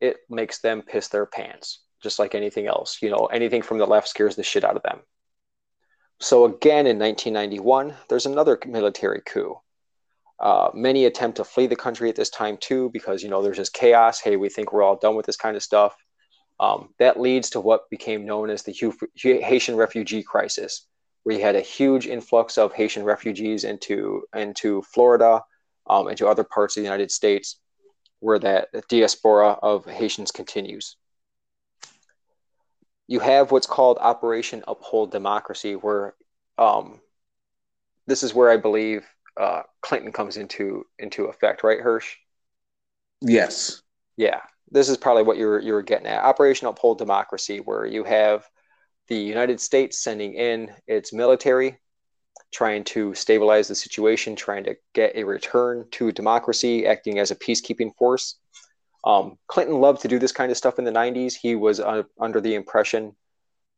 It 0.00 0.18
makes 0.28 0.60
them 0.60 0.82
piss 0.82 1.08
their 1.08 1.26
pants, 1.26 1.80
just 2.02 2.18
like 2.18 2.34
anything 2.34 2.66
else. 2.66 2.98
You 3.02 3.10
know, 3.10 3.26
anything 3.26 3.62
from 3.62 3.78
the 3.78 3.86
left 3.86 4.08
scares 4.08 4.36
the 4.36 4.42
shit 4.42 4.64
out 4.64 4.76
of 4.76 4.82
them. 4.82 5.00
So 6.20 6.44
again, 6.44 6.86
in 6.86 6.98
1991, 6.98 7.94
there's 8.08 8.26
another 8.26 8.58
military 8.66 9.22
coup. 9.26 9.60
Uh, 10.38 10.68
many 10.74 11.06
attempt 11.06 11.38
to 11.38 11.44
flee 11.44 11.66
the 11.66 11.76
country 11.76 12.10
at 12.10 12.16
this 12.16 12.30
time 12.30 12.58
too, 12.58 12.90
because 12.92 13.22
you 13.22 13.28
know 13.28 13.42
there's 13.42 13.56
just 13.56 13.72
chaos. 13.72 14.20
Hey, 14.20 14.36
we 14.36 14.48
think 14.48 14.72
we're 14.72 14.82
all 14.82 14.96
done 14.96 15.16
with 15.16 15.26
this 15.26 15.36
kind 15.36 15.56
of 15.56 15.62
stuff. 15.62 15.96
Um, 16.58 16.88
that 16.98 17.20
leads 17.20 17.50
to 17.50 17.60
what 17.60 17.90
became 17.90 18.24
known 18.24 18.48
as 18.48 18.62
the 18.62 18.72
Haitian 19.14 19.76
refugee 19.76 20.22
crisis, 20.22 20.86
where 21.22 21.36
you 21.36 21.42
had 21.42 21.56
a 21.56 21.60
huge 21.60 22.06
influx 22.06 22.56
of 22.56 22.72
Haitian 22.72 23.04
refugees 23.04 23.64
into 23.64 24.22
into 24.34 24.82
Florida, 24.82 25.42
um, 25.86 26.08
into 26.08 26.26
other 26.26 26.44
parts 26.44 26.76
of 26.76 26.80
the 26.80 26.86
United 26.86 27.10
States, 27.10 27.58
where 28.20 28.38
that 28.38 28.68
diaspora 28.88 29.50
of 29.62 29.84
Haitians 29.84 30.30
continues. 30.30 30.96
You 33.06 33.20
have 33.20 33.52
what's 33.52 33.66
called 33.66 33.98
Operation 34.00 34.64
Uphold 34.66 35.12
Democracy, 35.12 35.76
where 35.76 36.14
um, 36.56 37.00
this 38.06 38.22
is 38.22 38.32
where 38.32 38.50
I 38.50 38.56
believe 38.56 39.06
uh, 39.36 39.62
Clinton 39.82 40.10
comes 40.10 40.38
into 40.38 40.86
into 40.98 41.26
effect, 41.26 41.62
right, 41.62 41.80
Hirsch? 41.80 42.16
Yes. 43.20 43.82
Yeah 44.16 44.40
this 44.70 44.88
is 44.88 44.96
probably 44.96 45.22
what 45.22 45.36
you're 45.36 45.60
you're 45.60 45.82
getting 45.82 46.06
at. 46.06 46.24
operational 46.24 46.72
Uphold 46.72 46.98
Democracy, 46.98 47.58
where 47.58 47.86
you 47.86 48.04
have 48.04 48.46
the 49.08 49.16
United 49.16 49.60
States 49.60 50.02
sending 50.02 50.34
in 50.34 50.72
its 50.86 51.12
military 51.12 51.78
trying 52.52 52.84
to 52.84 53.14
stabilize 53.14 53.68
the 53.68 53.74
situation, 53.74 54.36
trying 54.36 54.64
to 54.64 54.76
get 54.94 55.14
a 55.16 55.24
return 55.24 55.84
to 55.90 56.12
democracy, 56.12 56.86
acting 56.86 57.18
as 57.18 57.30
a 57.30 57.36
peacekeeping 57.36 57.94
force. 57.96 58.36
Um, 59.04 59.38
Clinton 59.46 59.80
loved 59.80 60.02
to 60.02 60.08
do 60.08 60.18
this 60.18 60.32
kind 60.32 60.50
of 60.50 60.56
stuff 60.56 60.78
in 60.78 60.84
the 60.84 60.92
90s. 60.92 61.34
He 61.34 61.54
was 61.54 61.80
uh, 61.80 62.04
under 62.20 62.40
the 62.40 62.54
impression, 62.54 63.14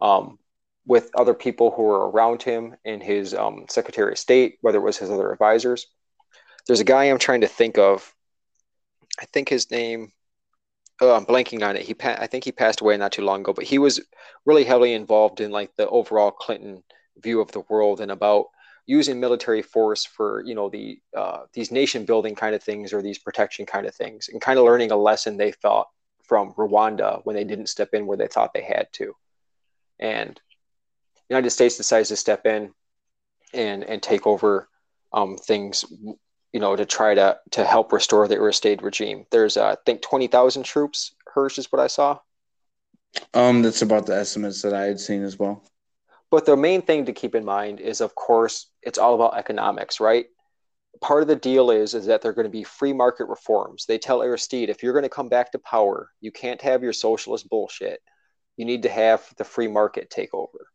um, 0.00 0.38
with 0.86 1.10
other 1.14 1.34
people 1.34 1.70
who 1.70 1.82
were 1.82 2.08
around 2.10 2.42
him 2.42 2.74
in 2.84 3.00
his 3.00 3.34
um, 3.34 3.66
Secretary 3.68 4.12
of 4.12 4.18
State, 4.18 4.58
whether 4.62 4.78
it 4.78 4.82
was 4.82 4.96
his 4.96 5.10
other 5.10 5.32
advisors. 5.32 5.86
There's 6.66 6.80
a 6.80 6.84
guy 6.84 7.04
I'm 7.04 7.18
trying 7.18 7.42
to 7.42 7.48
think 7.48 7.78
of. 7.78 8.14
I 9.20 9.26
think 9.26 9.48
his 9.48 9.70
name. 9.70 10.12
Oh, 11.00 11.14
I'm 11.14 11.26
blanking 11.26 11.66
on 11.66 11.76
it. 11.76 11.82
He, 11.82 11.94
pa- 11.94 12.16
I 12.18 12.26
think 12.26 12.44
he 12.44 12.52
passed 12.52 12.80
away 12.80 12.96
not 12.96 13.12
too 13.12 13.22
long 13.22 13.40
ago, 13.40 13.52
but 13.52 13.64
he 13.64 13.78
was 13.78 14.00
really 14.44 14.64
heavily 14.64 14.94
involved 14.94 15.40
in 15.40 15.50
like 15.50 15.74
the 15.76 15.88
overall 15.88 16.32
Clinton 16.32 16.82
view 17.18 17.40
of 17.40 17.52
the 17.52 17.62
world 17.68 18.00
and 18.00 18.10
about 18.10 18.46
using 18.86 19.20
military 19.20 19.60
force 19.60 20.04
for 20.04 20.42
you 20.46 20.54
know 20.54 20.68
the 20.70 20.98
uh, 21.16 21.40
these 21.52 21.70
nation 21.70 22.04
building 22.04 22.34
kind 22.34 22.54
of 22.54 22.62
things 22.62 22.92
or 22.92 23.02
these 23.02 23.18
protection 23.18 23.66
kind 23.66 23.86
of 23.86 23.94
things 23.94 24.28
and 24.28 24.40
kind 24.40 24.58
of 24.58 24.64
learning 24.64 24.90
a 24.90 24.96
lesson 24.96 25.36
they 25.36 25.52
felt 25.52 25.86
from 26.24 26.54
Rwanda 26.54 27.20
when 27.24 27.36
they 27.36 27.44
didn't 27.44 27.68
step 27.68 27.90
in 27.92 28.06
where 28.06 28.16
they 28.16 28.26
thought 28.26 28.52
they 28.54 28.62
had 28.62 28.88
to 28.94 29.14
and 30.00 30.34
the 30.34 31.34
United 31.34 31.50
States 31.50 31.76
decides 31.76 32.08
to 32.08 32.16
step 32.16 32.46
in 32.46 32.72
and 33.52 33.84
and 33.84 34.02
take 34.02 34.26
over 34.26 34.68
um, 35.12 35.36
things 35.36 35.84
you 36.52 36.60
know 36.60 36.76
to 36.76 36.86
try 36.86 37.14
to 37.14 37.38
to 37.50 37.64
help 37.64 37.92
restore 37.92 38.28
the 38.28 38.36
Aristide 38.36 38.82
regime 38.82 39.26
there's 39.30 39.56
uh, 39.56 39.68
I 39.68 39.76
think 39.84 40.02
20,000 40.02 40.62
troops 40.62 41.14
Hirsch 41.34 41.58
is 41.58 41.70
what 41.70 41.80
I 41.80 41.86
saw 41.86 42.18
um 43.34 43.62
that's 43.62 43.82
about 43.82 44.06
the 44.06 44.16
estimates 44.16 44.62
that 44.62 44.74
I 44.74 44.82
had 44.82 45.00
seen 45.00 45.22
as 45.22 45.38
well 45.38 45.62
but 46.30 46.44
the 46.44 46.56
main 46.56 46.82
thing 46.82 47.06
to 47.06 47.12
keep 47.12 47.34
in 47.34 47.44
mind 47.44 47.80
is, 47.80 48.00
of 48.00 48.14
course, 48.14 48.66
it's 48.82 48.98
all 48.98 49.14
about 49.14 49.36
economics, 49.36 49.98
right? 49.98 50.26
Part 51.00 51.22
of 51.22 51.28
the 51.28 51.36
deal 51.36 51.70
is 51.70 51.94
is 51.94 52.06
that 52.06 52.22
they're 52.22 52.32
going 52.32 52.44
to 52.44 52.50
be 52.50 52.64
free 52.64 52.92
market 52.92 53.28
reforms. 53.28 53.86
They 53.86 53.98
tell 53.98 54.22
Aristide, 54.22 54.68
if 54.68 54.82
you're 54.82 54.92
going 54.92 55.04
to 55.04 55.08
come 55.08 55.28
back 55.28 55.52
to 55.52 55.58
power, 55.58 56.10
you 56.20 56.32
can't 56.32 56.60
have 56.62 56.82
your 56.82 56.92
socialist 56.92 57.48
bullshit. 57.48 58.00
You 58.56 58.64
need 58.64 58.82
to 58.82 58.88
have 58.88 59.24
the 59.36 59.44
free 59.44 59.68
market 59.68 60.10
take 60.10 60.34
over. 60.34 60.66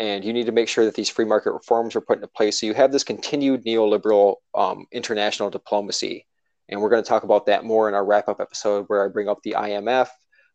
And 0.00 0.24
you 0.24 0.32
need 0.32 0.46
to 0.46 0.52
make 0.52 0.68
sure 0.68 0.86
that 0.86 0.94
these 0.94 1.10
free 1.10 1.26
market 1.26 1.52
reforms 1.52 1.94
are 1.94 2.00
put 2.00 2.16
into 2.16 2.26
place. 2.26 2.58
So 2.58 2.64
you 2.64 2.72
have 2.72 2.90
this 2.90 3.04
continued 3.04 3.66
neoliberal 3.66 4.36
um, 4.54 4.86
international 4.90 5.50
diplomacy. 5.50 6.26
And 6.70 6.80
we're 6.80 6.88
going 6.88 7.02
to 7.02 7.08
talk 7.08 7.22
about 7.22 7.46
that 7.46 7.64
more 7.64 7.86
in 7.86 7.94
our 7.94 8.04
wrap 8.04 8.26
up 8.26 8.40
episode 8.40 8.86
where 8.86 9.04
I 9.04 9.08
bring 9.08 9.28
up 9.28 9.42
the 9.42 9.56
IMF, 9.58 10.08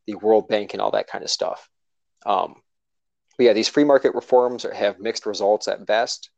the 0.08 0.16
World 0.16 0.48
Bank, 0.48 0.74
and 0.74 0.82
all 0.82 0.90
that 0.92 1.06
kind 1.06 1.24
of 1.24 1.30
stuff. 1.30 1.70
Um, 2.26 2.56
but 3.38 3.44
yeah, 3.44 3.54
these 3.54 3.70
free 3.70 3.84
market 3.84 4.16
reforms 4.16 4.64
have 4.64 5.00
mixed 5.00 5.28
results 5.28 5.68
at 5.68 5.86
best. 5.86 6.32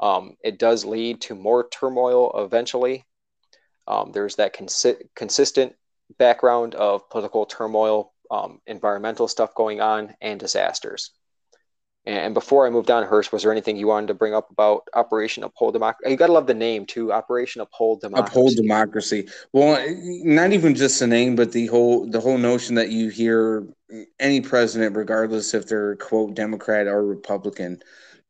Um, 0.00 0.34
it 0.42 0.58
does 0.58 0.84
lead 0.84 1.20
to 1.22 1.36
more 1.36 1.68
turmoil 1.68 2.42
eventually. 2.44 3.04
Um, 3.86 4.10
there's 4.10 4.34
that 4.36 4.56
consi- 4.56 5.06
consistent 5.14 5.76
background 6.18 6.74
of 6.74 7.08
political 7.08 7.46
turmoil, 7.46 8.14
um, 8.32 8.60
environmental 8.66 9.28
stuff 9.28 9.54
going 9.54 9.80
on, 9.80 10.16
and 10.20 10.40
disasters. 10.40 11.12
And 12.08 12.32
before 12.32 12.66
I 12.66 12.70
moved 12.70 12.90
on, 12.90 13.04
Hirsch, 13.04 13.30
was 13.32 13.42
there 13.42 13.52
anything 13.52 13.76
you 13.76 13.86
wanted 13.86 14.06
to 14.06 14.14
bring 14.14 14.32
up 14.32 14.50
about 14.50 14.88
Operation 14.94 15.44
Uphold 15.44 15.74
Democracy? 15.74 16.10
You 16.10 16.16
got 16.16 16.28
to 16.28 16.32
love 16.32 16.46
the 16.46 16.54
name 16.54 16.86
too, 16.86 17.12
Operation 17.12 17.60
Uphold 17.60 18.00
Democracy. 18.00 18.30
Uphold 18.30 18.56
Democracy. 18.56 19.28
Well, 19.52 19.76
eh, 19.76 19.94
not 20.24 20.54
even 20.54 20.74
just 20.74 20.98
the 21.00 21.06
name, 21.06 21.36
but 21.36 21.52
the 21.52 21.66
whole 21.66 22.10
the 22.10 22.18
whole 22.18 22.38
notion 22.38 22.76
that 22.76 22.88
you 22.88 23.10
hear 23.10 23.68
any 24.18 24.40
president, 24.40 24.96
regardless 24.96 25.52
if 25.52 25.66
they're 25.66 25.96
quote 25.96 26.32
Democrat 26.32 26.86
or 26.86 27.04
Republican, 27.04 27.82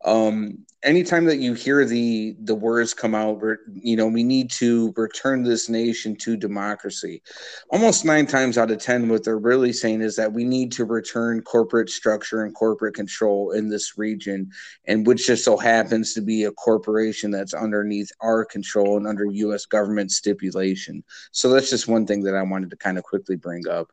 um, 0.05 0.65
anytime 0.85 1.25
that 1.25 1.39
you 1.39 1.55
hear 1.55 1.85
the 1.85 2.37
the 2.45 2.55
words 2.55 2.95
come 2.95 3.15
out, 3.15 3.43
you 3.73 3.97
know, 3.97 4.07
we 4.07 4.23
need 4.23 4.51
to 4.53 4.93
return 4.97 5.43
this 5.43 5.69
nation 5.69 6.15
to 6.17 6.37
democracy. 6.37 7.23
Almost 7.71 8.05
nine 8.05 8.27
times 8.27 8.59
out 8.59 8.71
of 8.71 8.79
ten, 8.79 9.09
what 9.09 9.25
they're 9.25 9.39
really 9.39 9.73
saying 9.73 10.03
is 10.03 10.15
that 10.17 10.33
we 10.33 10.45
need 10.45 10.71
to 10.73 10.85
return 10.85 11.43
corporate 11.43 11.91
structure 11.91 12.45
and 12.45 12.55
corporate 12.55 12.95
control 12.95 13.53
in 13.53 13.69
this 13.69 13.99
region, 13.99 14.51
and 14.87 15.07
which 15.07 15.27
just 15.27 15.45
so 15.45 15.57
happens 15.57 16.15
to 16.15 16.21
be 16.21 16.45
a 16.45 16.53
corporation 16.53 17.31
that's 17.31 17.55
underneath 17.55 18.11
our 18.21 18.45
control 18.45 18.97
and 18.97 19.07
under 19.07 19.27
U.S. 19.27 19.67
government 19.67 20.13
stipulation. 20.13 21.03
So 21.33 21.51
that's 21.51 21.71
just 21.71 21.89
one 21.89 22.07
thing 22.07 22.23
that 22.23 22.37
I 22.37 22.43
wanted 22.43 22.71
to 22.71 22.77
kind 22.77 22.99
of 22.99 23.05
quickly 23.05 23.37
bring 23.37 23.67
up. 23.69 23.91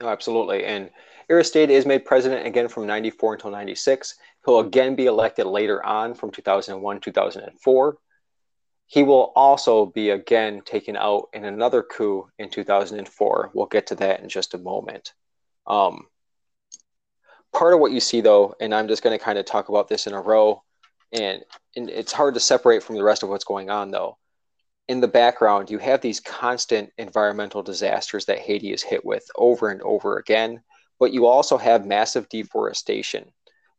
Absolutely, 0.00 0.64
and 0.64 0.90
Aristide 1.30 1.70
is 1.70 1.86
made 1.86 2.04
president 2.04 2.46
again 2.46 2.68
from 2.68 2.86
94 2.86 3.34
until 3.34 3.50
96. 3.50 4.16
He'll 4.44 4.60
again 4.60 4.96
be 4.96 5.06
elected 5.06 5.46
later 5.46 5.84
on 5.84 6.14
from 6.14 6.30
2001 6.30 7.00
2004. 7.00 7.98
He 8.86 9.02
will 9.02 9.32
also 9.36 9.86
be 9.86 10.10
again 10.10 10.62
taken 10.64 10.96
out 10.96 11.28
in 11.32 11.44
another 11.44 11.82
coup 11.82 12.28
in 12.38 12.50
2004. 12.50 13.50
We'll 13.54 13.66
get 13.66 13.86
to 13.88 13.94
that 13.96 14.20
in 14.20 14.28
just 14.28 14.54
a 14.54 14.58
moment. 14.58 15.14
Um, 15.66 16.06
part 17.52 17.72
of 17.72 17.80
what 17.80 17.92
you 17.92 18.00
see, 18.00 18.20
though, 18.20 18.54
and 18.60 18.74
I'm 18.74 18.88
just 18.88 19.02
going 19.02 19.16
to 19.16 19.24
kind 19.24 19.38
of 19.38 19.46
talk 19.46 19.68
about 19.68 19.88
this 19.88 20.06
in 20.06 20.12
a 20.12 20.20
row, 20.20 20.62
and, 21.12 21.42
and 21.76 21.88
it's 21.88 22.12
hard 22.12 22.34
to 22.34 22.40
separate 22.40 22.82
from 22.82 22.96
the 22.96 23.04
rest 23.04 23.22
of 23.22 23.28
what's 23.28 23.44
going 23.44 23.70
on, 23.70 23.90
though. 23.90 24.18
In 24.88 25.00
the 25.00 25.08
background, 25.08 25.70
you 25.70 25.78
have 25.78 26.00
these 26.00 26.20
constant 26.20 26.90
environmental 26.98 27.62
disasters 27.62 28.26
that 28.26 28.40
Haiti 28.40 28.72
is 28.72 28.82
hit 28.82 29.04
with 29.04 29.24
over 29.36 29.70
and 29.70 29.80
over 29.82 30.18
again, 30.18 30.60
but 30.98 31.12
you 31.12 31.26
also 31.26 31.56
have 31.56 31.86
massive 31.86 32.28
deforestation 32.28 33.32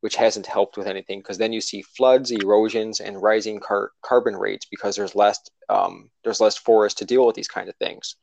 which 0.04 0.18
hasn't 0.18 0.46
helped 0.46 0.76
with 0.76 0.86
anything 0.86 1.20
because 1.20 1.38
then 1.38 1.54
you 1.54 1.62
see 1.62 1.82
floods, 1.82 2.30
erosions, 2.30 3.00
and 3.00 3.22
rising 3.22 3.58
car- 3.58 3.92
carbon 4.02 4.36
rates 4.36 4.66
because 4.70 4.98
there's 4.98 5.16
less 5.16 5.40
um, 5.70 6.10
there's 6.26 6.42
less 6.42 6.58
forest 6.58 6.98
to 6.98 7.06
deal 7.06 7.26
with 7.26 7.38
these 7.38 7.48
kind 7.48 7.70
of 7.70 7.76
things. 7.78 8.18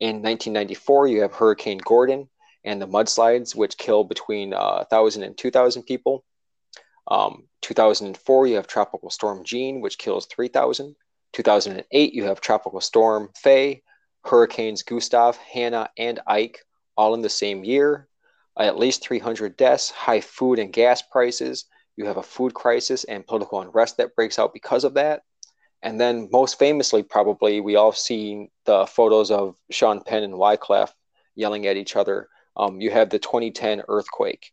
In 0.00 0.16
1994, 0.16 1.06
you 1.06 1.22
have 1.22 1.32
Hurricane 1.32 1.78
Gordon 1.78 2.28
and 2.62 2.80
the 2.80 2.86
mudslides, 2.86 3.56
which 3.56 3.78
killed 3.78 4.10
between 4.10 4.52
uh, 4.52 4.84
1,000 4.90 5.22
and 5.22 5.34
2,000 5.34 5.84
people. 5.84 6.26
Um, 7.10 7.44
2004, 7.62 8.46
you 8.46 8.56
have 8.56 8.66
Tropical 8.66 9.08
Storm 9.08 9.44
Jeanne, 9.44 9.80
which 9.80 9.96
kills 9.96 10.26
3,000. 10.26 10.94
2008, 11.32 12.12
you 12.12 12.24
have 12.24 12.42
Tropical 12.42 12.82
Storm 12.82 13.30
Faye, 13.34 13.82
Hurricanes 14.26 14.82
Gustav, 14.82 15.38
Hanna, 15.38 15.88
and 15.96 16.20
Ike, 16.26 16.58
all 16.98 17.14
in 17.14 17.22
the 17.22 17.30
same 17.30 17.64
year 17.64 18.08
at 18.58 18.78
least 18.78 19.02
300 19.02 19.56
deaths, 19.56 19.90
high 19.90 20.20
food 20.20 20.58
and 20.58 20.72
gas 20.72 21.02
prices. 21.02 21.64
You 21.96 22.06
have 22.06 22.16
a 22.16 22.22
food 22.22 22.54
crisis 22.54 23.04
and 23.04 23.26
political 23.26 23.60
unrest 23.60 23.96
that 23.96 24.14
breaks 24.14 24.38
out 24.38 24.52
because 24.52 24.84
of 24.84 24.94
that. 24.94 25.22
And 25.82 26.00
then, 26.00 26.28
most 26.32 26.58
famously, 26.58 27.02
probably, 27.02 27.60
we 27.60 27.76
all 27.76 27.92
seen 27.92 28.48
the 28.64 28.86
photos 28.86 29.30
of 29.30 29.54
Sean 29.70 30.00
Penn 30.00 30.22
and 30.22 30.34
Wyclef 30.34 30.90
yelling 31.34 31.66
at 31.66 31.76
each 31.76 31.94
other. 31.94 32.28
Um, 32.56 32.80
you 32.80 32.90
have 32.90 33.10
the 33.10 33.18
2010 33.18 33.82
earthquake. 33.88 34.52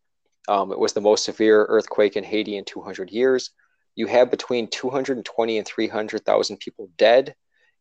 Um, 0.50 0.72
it 0.72 0.80
was 0.80 0.94
the 0.94 1.02
most 1.02 1.24
severe 1.24 1.66
earthquake 1.66 2.18
in 2.18 2.24
Haiti 2.24 2.58
in 2.58 2.66
200 2.66 3.12
years. 3.12 3.52
You 3.96 4.08
have 4.08 4.32
between 4.32 4.68
220 4.68 5.58
and 5.58 5.68
300,000 5.68 6.58
people 6.58 6.90
dead 6.98 7.36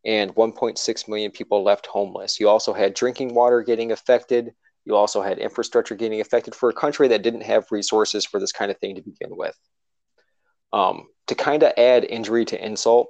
and 0.05 0.34
1.6 0.34 1.09
million 1.09 1.30
people 1.30 1.62
left 1.62 1.86
homeless. 1.86 2.40
You 2.40 2.48
also 2.48 2.72
had 2.72 2.94
drinking 2.94 3.34
water 3.34 3.62
getting 3.62 3.92
affected, 3.92 4.55
you 4.90 4.96
also 4.96 5.22
had 5.22 5.38
infrastructure 5.38 5.94
getting 5.94 6.20
affected 6.20 6.52
for 6.52 6.68
a 6.68 6.74
country 6.74 7.06
that 7.08 7.22
didn't 7.22 7.42
have 7.42 7.70
resources 7.70 8.26
for 8.26 8.40
this 8.40 8.50
kind 8.50 8.72
of 8.72 8.78
thing 8.78 8.96
to 8.96 9.02
begin 9.02 9.36
with. 9.36 9.56
Um, 10.72 11.06
to 11.28 11.36
kind 11.36 11.62
of 11.62 11.72
add 11.76 12.04
injury 12.04 12.44
to 12.46 12.64
insult, 12.64 13.08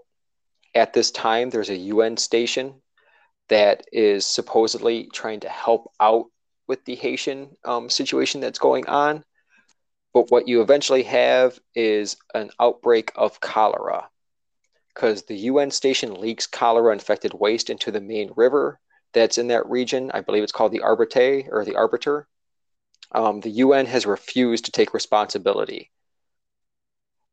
at 0.75 0.93
this 0.93 1.11
time, 1.11 1.49
there's 1.49 1.71
a 1.71 1.77
UN 1.77 2.19
station 2.19 2.75
that 3.49 3.87
is 3.93 4.27
supposedly 4.27 5.09
trying 5.11 5.41
to 5.41 5.49
help 5.49 5.91
out 5.99 6.27
with 6.69 6.85
the 6.85 6.97
Haitian 6.97 7.57
um, 7.65 7.89
situation 7.89 8.43
that's 8.43 8.59
going 8.59 8.87
on. 8.87 9.25
But 10.13 10.31
what 10.31 10.49
you 10.49 10.61
eventually 10.61 11.05
have 11.05 11.59
is 11.75 12.17
an 12.35 12.51
outbreak 12.61 13.11
of 13.17 13.41
cholera 13.41 14.11
because 14.95 15.23
the 15.23 15.37
UN 15.37 15.71
station 15.71 16.21
leaks 16.21 16.47
cholera 16.47 16.93
infected 16.93 17.33
waste 17.33 17.71
into 17.71 17.91
the 17.91 18.03
main 18.03 18.33
river 18.37 18.79
that's 19.13 19.39
in 19.39 19.49
that 19.49 19.69
region. 19.69 20.11
I 20.13 20.21
believe 20.21 20.43
it's 20.43 20.53
called 20.53 20.73
the 20.73 20.81
Arbite 20.81 21.49
or 21.51 21.65
the 21.65 21.77
Arbiter. 21.77 22.27
Um, 23.13 23.41
the 23.41 23.51
UN 23.51 23.87
has 23.87 24.07
refused 24.07 24.67
to 24.67 24.73
take 24.73 24.95
responsibility. 24.95 25.91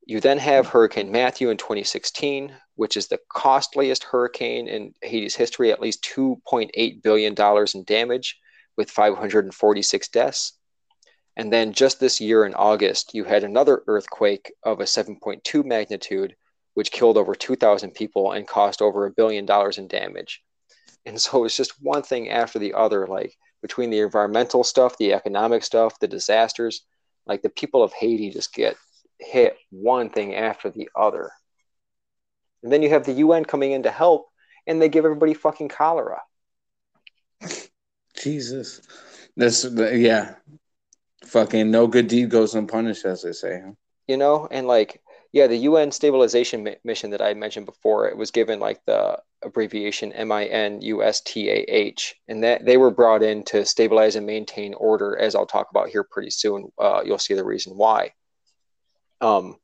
You 0.05 0.21
then 0.21 0.37
have 0.37 0.67
Hurricane 0.67 1.11
Matthew 1.11 1.49
in 1.49 1.57
2016, 1.57 2.55
which 2.75 2.95
is 2.95 3.07
the 3.07 3.19
costliest 3.29 4.05
hurricane 4.05 4.67
in 4.67 4.93
Haiti's 5.01 5.35
history, 5.35 5.71
at 5.71 5.81
least 5.81 6.07
$2.8 6.15 7.03
billion 7.03 7.35
in 7.75 7.83
damage, 7.83 8.39
with 8.77 8.89
546 8.89 10.07
deaths. 10.07 10.53
And 11.35 11.51
then 11.51 11.73
just 11.73 11.99
this 11.99 12.21
year 12.21 12.45
in 12.45 12.53
August, 12.53 13.13
you 13.13 13.25
had 13.25 13.43
another 13.43 13.83
earthquake 13.85 14.53
of 14.63 14.79
a 14.79 14.85
7.2 14.85 15.65
magnitude, 15.65 16.35
which 16.73 16.91
killed 16.91 17.17
over 17.17 17.35
2,000 17.35 17.91
people 17.91 18.31
and 18.31 18.47
cost 18.47 18.81
over 18.81 19.05
a 19.05 19.11
billion 19.11 19.45
dollars 19.45 19.77
in 19.77 19.87
damage. 19.87 20.41
And 21.07 21.19
so 21.19 21.45
it's 21.45 21.55
just 21.55 21.81
one 21.81 22.03
thing 22.03 22.29
after 22.29 22.59
the 22.59 22.73
other, 22.73 23.07
like 23.07 23.33
between 23.61 23.89
the 23.89 24.01
environmental 24.01 24.65
stuff, 24.65 24.97
the 24.97 25.13
economic 25.13 25.63
stuff, 25.63 25.97
the 25.99 26.07
disasters. 26.07 26.83
Like 27.25 27.41
the 27.41 27.49
people 27.49 27.81
of 27.81 27.93
Haiti 27.93 28.29
just 28.29 28.53
get 28.53 28.75
hit 29.19 29.57
one 29.69 30.09
thing 30.09 30.35
after 30.35 30.69
the 30.69 30.89
other. 30.95 31.31
And 32.61 32.71
then 32.71 32.81
you 32.81 32.89
have 32.89 33.05
the 33.05 33.13
UN 33.13 33.45
coming 33.45 33.71
in 33.71 33.83
to 33.83 33.91
help, 33.91 34.27
and 34.65 34.81
they 34.81 34.89
give 34.89 35.05
everybody 35.05 35.33
fucking 35.33 35.69
cholera. 35.69 36.21
Jesus, 38.21 38.81
this 39.35 39.65
yeah, 39.75 40.35
fucking 41.25 41.71
no 41.71 41.87
good 41.87 42.07
deed 42.07 42.29
goes 42.29 42.55
unpunished, 42.55 43.05
as 43.05 43.23
they 43.23 43.31
say. 43.31 43.61
You 44.07 44.17
know, 44.17 44.47
and 44.49 44.67
like 44.67 45.01
yeah, 45.37 45.45
the 45.45 45.69
UN 45.69 45.91
stabilization 45.91 46.63
mi- 46.63 46.77
mission 46.83 47.11
that 47.11 47.21
I 47.21 47.35
mentioned 47.35 47.67
before, 47.67 48.07
it 48.07 48.17
was 48.17 48.31
given 48.31 48.59
like 48.59 48.83
the 48.85 49.21
abbreviation 49.43 50.11
MINUSTAH, 50.11 52.13
and 52.27 52.43
that 52.43 52.65
they 52.65 52.77
were 52.77 52.89
brought 52.89 53.21
in 53.21 53.43
to 53.43 53.63
stabilize 53.63 54.15
and 54.15 54.25
maintain 54.25 54.73
order, 54.73 55.15
as 55.15 55.35
I'll 55.35 55.45
talk 55.45 55.67
about 55.69 55.89
here 55.89 56.03
pretty 56.03 56.31
soon. 56.31 56.71
Uh, 56.79 57.03
you'll 57.05 57.19
see 57.19 57.35
the 57.35 57.45
reason 57.45 57.77
why. 57.77 58.13
Um, 59.21 59.57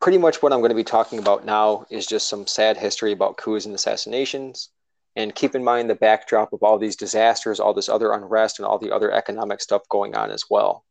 pretty 0.00 0.18
much 0.18 0.40
what 0.40 0.52
I'm 0.52 0.60
going 0.60 0.68
to 0.68 0.76
be 0.76 0.84
talking 0.84 1.18
about 1.18 1.44
now 1.44 1.84
is 1.90 2.06
just 2.06 2.28
some 2.28 2.46
sad 2.46 2.76
history 2.76 3.10
about 3.10 3.36
coups 3.36 3.66
and 3.66 3.74
assassinations. 3.74 4.70
And 5.16 5.34
keep 5.34 5.56
in 5.56 5.64
mind 5.64 5.90
the 5.90 5.96
backdrop 5.96 6.52
of 6.52 6.62
all 6.62 6.78
these 6.78 6.94
disasters, 6.94 7.58
all 7.58 7.74
this 7.74 7.88
other 7.88 8.12
unrest, 8.12 8.60
and 8.60 8.66
all 8.66 8.78
the 8.78 8.94
other 8.94 9.10
economic 9.10 9.60
stuff 9.60 9.82
going 9.88 10.14
on 10.14 10.30
as 10.30 10.44
well. 10.48 10.83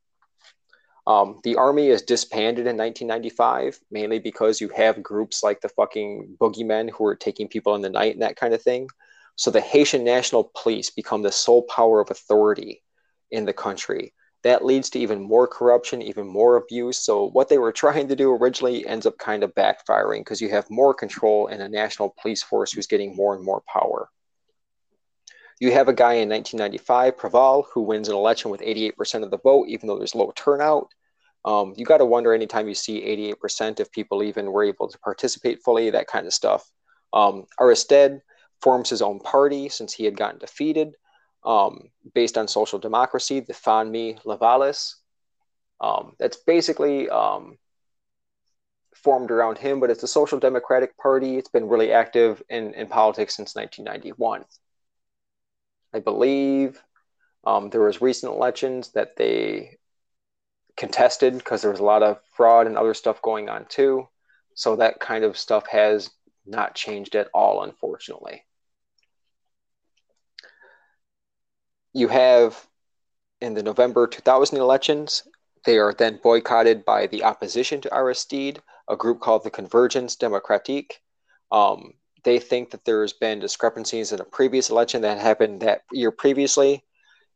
Um, 1.06 1.42
the 1.44 1.58
army 1.58 1.88
is 1.90 2.02
disbanded 2.02 2.66
in 2.66 2.78
1995, 2.78 3.80
mainly 3.92 4.20
because 4.20 4.62
you 4.62 4.70
have 4.70 5.04
groups 5.04 5.44
like 5.44 5.60
the 5.60 5.70
fucking 5.70 6.38
boogeymen 6.40 6.90
who 6.92 7.06
are 7.06 7.16
taking 7.16 7.48
people 7.48 7.76
in 7.76 7.82
the 7.82 7.90
night 7.90 8.14
and 8.14 8.22
that 8.22 8.38
kind 8.38 8.54
of 8.54 8.62
thing. 8.62 8.88
So 9.36 9.52
the 9.52 9.62
Haitian 9.62 10.04
National 10.04 10.52
Police 10.62 10.90
become 10.90 11.22
the 11.22 11.32
sole 11.32 11.64
power 11.64 12.00
of 12.00 12.12
authority 12.12 12.84
in 13.32 13.46
the 13.46 13.54
country. 13.54 14.14
That 14.44 14.64
leads 14.64 14.90
to 14.92 15.00
even 15.00 15.22
more 15.22 15.48
corruption, 15.48 16.02
even 16.02 16.28
more 16.28 16.58
abuse. 16.58 17.00
So 17.00 17.30
what 17.30 17.50
they 17.50 17.58
were 17.58 17.72
trying 17.84 18.08
to 18.08 18.16
do 18.16 18.32
originally 18.32 18.86
ends 18.88 19.06
up 19.06 19.18
kind 19.18 19.44
of 19.44 19.56
backfiring 19.56 20.20
because 20.20 20.42
you 20.42 20.50
have 20.50 20.70
more 20.70 20.94
control 20.94 21.48
in 21.48 21.62
a 21.62 21.70
national 21.70 22.16
police 22.22 22.44
force 22.44 22.72
who's 22.72 22.88
getting 22.88 23.16
more 23.16 23.36
and 23.36 23.44
more 23.44 23.64
power. 23.72 24.10
You 25.64 25.72
have 25.72 25.88
a 25.88 25.94
guy 25.94 26.16
in 26.16 26.28
1995, 26.28 27.16
Preval, 27.16 27.64
who 27.74 27.84
wins 27.84 28.10
an 28.10 28.16
election 28.16 28.52
with 28.52 28.60
88% 28.60 29.24
of 29.24 29.32
the 29.32 29.38
vote, 29.38 29.70
even 29.70 29.88
though 29.88 29.98
there's 29.98 30.14
low 30.14 30.34
turnout. 30.36 30.90
Um, 31.46 31.74
you 31.78 31.86
got 31.86 32.00
to 32.00 32.06
wonder 32.06 32.34
anytime 32.34 32.68
you 32.68 32.76
see 32.76 33.00
88% 33.42 33.80
if 33.80 33.90
people 33.90 34.24
even 34.24 34.52
were 34.52 34.66
able 34.66 34.90
to 34.90 35.00
participate 35.00 35.64
fully, 35.64 35.90
that 35.90 36.08
kind 36.08 36.28
of 36.28 36.34
stuff. 36.34 36.70
Um, 37.14 37.46
forms 38.62 38.90
his 38.90 39.02
own 39.02 39.22
party 39.22 39.70
since 39.70 39.94
he 39.94 40.04
had 40.04 40.18
gotten 40.18 40.38
defeated, 40.38 40.98
um, 41.46 41.92
based 42.14 42.38
on 42.38 42.50
social 42.50 42.78
democracy, 42.78 43.40
the 43.40 43.54
Fanmi 43.54 44.22
Lavalas. 44.24 44.96
Um, 45.80 46.12
that's 46.20 46.40
basically 46.46 47.08
um, 47.08 47.58
formed 48.94 49.32
around 49.32 49.60
him, 49.60 49.80
but 49.80 49.92
it's 49.92 50.04
a 50.04 50.10
social 50.10 50.40
democratic 50.40 50.98
party. 50.98 51.38
It's 51.38 51.48
been 51.50 51.70
really 51.70 51.94
active 51.94 52.44
in, 52.50 52.74
in 52.74 52.88
politics 52.88 53.38
since 53.38 53.56
1991. 53.56 54.44
I 55.94 56.00
believe 56.00 56.82
um, 57.44 57.70
there 57.70 57.82
was 57.82 58.02
recent 58.02 58.34
elections 58.34 58.90
that 58.94 59.16
they 59.16 59.78
contested 60.76 61.38
because 61.38 61.62
there 61.62 61.72
was 61.72 61.80
a 61.80 61.86
lot 61.86 62.04
of 62.04 62.20
fraud 62.36 62.68
and 62.68 62.78
other 62.78 62.94
stuff 62.94 63.22
going 63.22 63.50
on 63.50 63.66
too. 63.70 64.08
So 64.56 64.76
that 64.76 65.00
kind 65.00 65.24
of 65.24 65.38
stuff 65.38 65.68
has 65.68 66.10
not 66.46 66.76
changed 66.76 67.16
at 67.16 67.30
all, 67.34 67.64
unfortunately. 67.64 68.44
You 71.94 72.08
have 72.08 72.68
in 73.40 73.54
the 73.54 73.64
November 73.64 74.08
2000 74.08 74.58
elections, 74.58 75.24
they 75.66 75.78
are 75.78 75.94
then 75.94 76.20
boycotted 76.22 76.86
by 76.86 77.08
the 77.08 77.24
opposition 77.24 77.82
to 77.82 77.94
Aristide, 77.94 78.62
a 78.90 78.96
group 78.96 79.20
called 79.20 79.44
the 79.44 79.52
Convergence 79.52 80.16
Democratique. 80.16 80.94
Um, 81.52 81.94
they 82.24 82.40
think 82.40 82.72
that 82.72 82.86
there's 82.86 83.14
been 83.14 83.40
discrepancies 83.40 84.12
in 84.12 84.20
a 84.20 84.26
previous 84.26 84.70
election 84.70 85.02
that 85.02 85.20
happened 85.20 85.62
that 85.62 85.82
year 85.92 86.12
previously. 86.12 86.84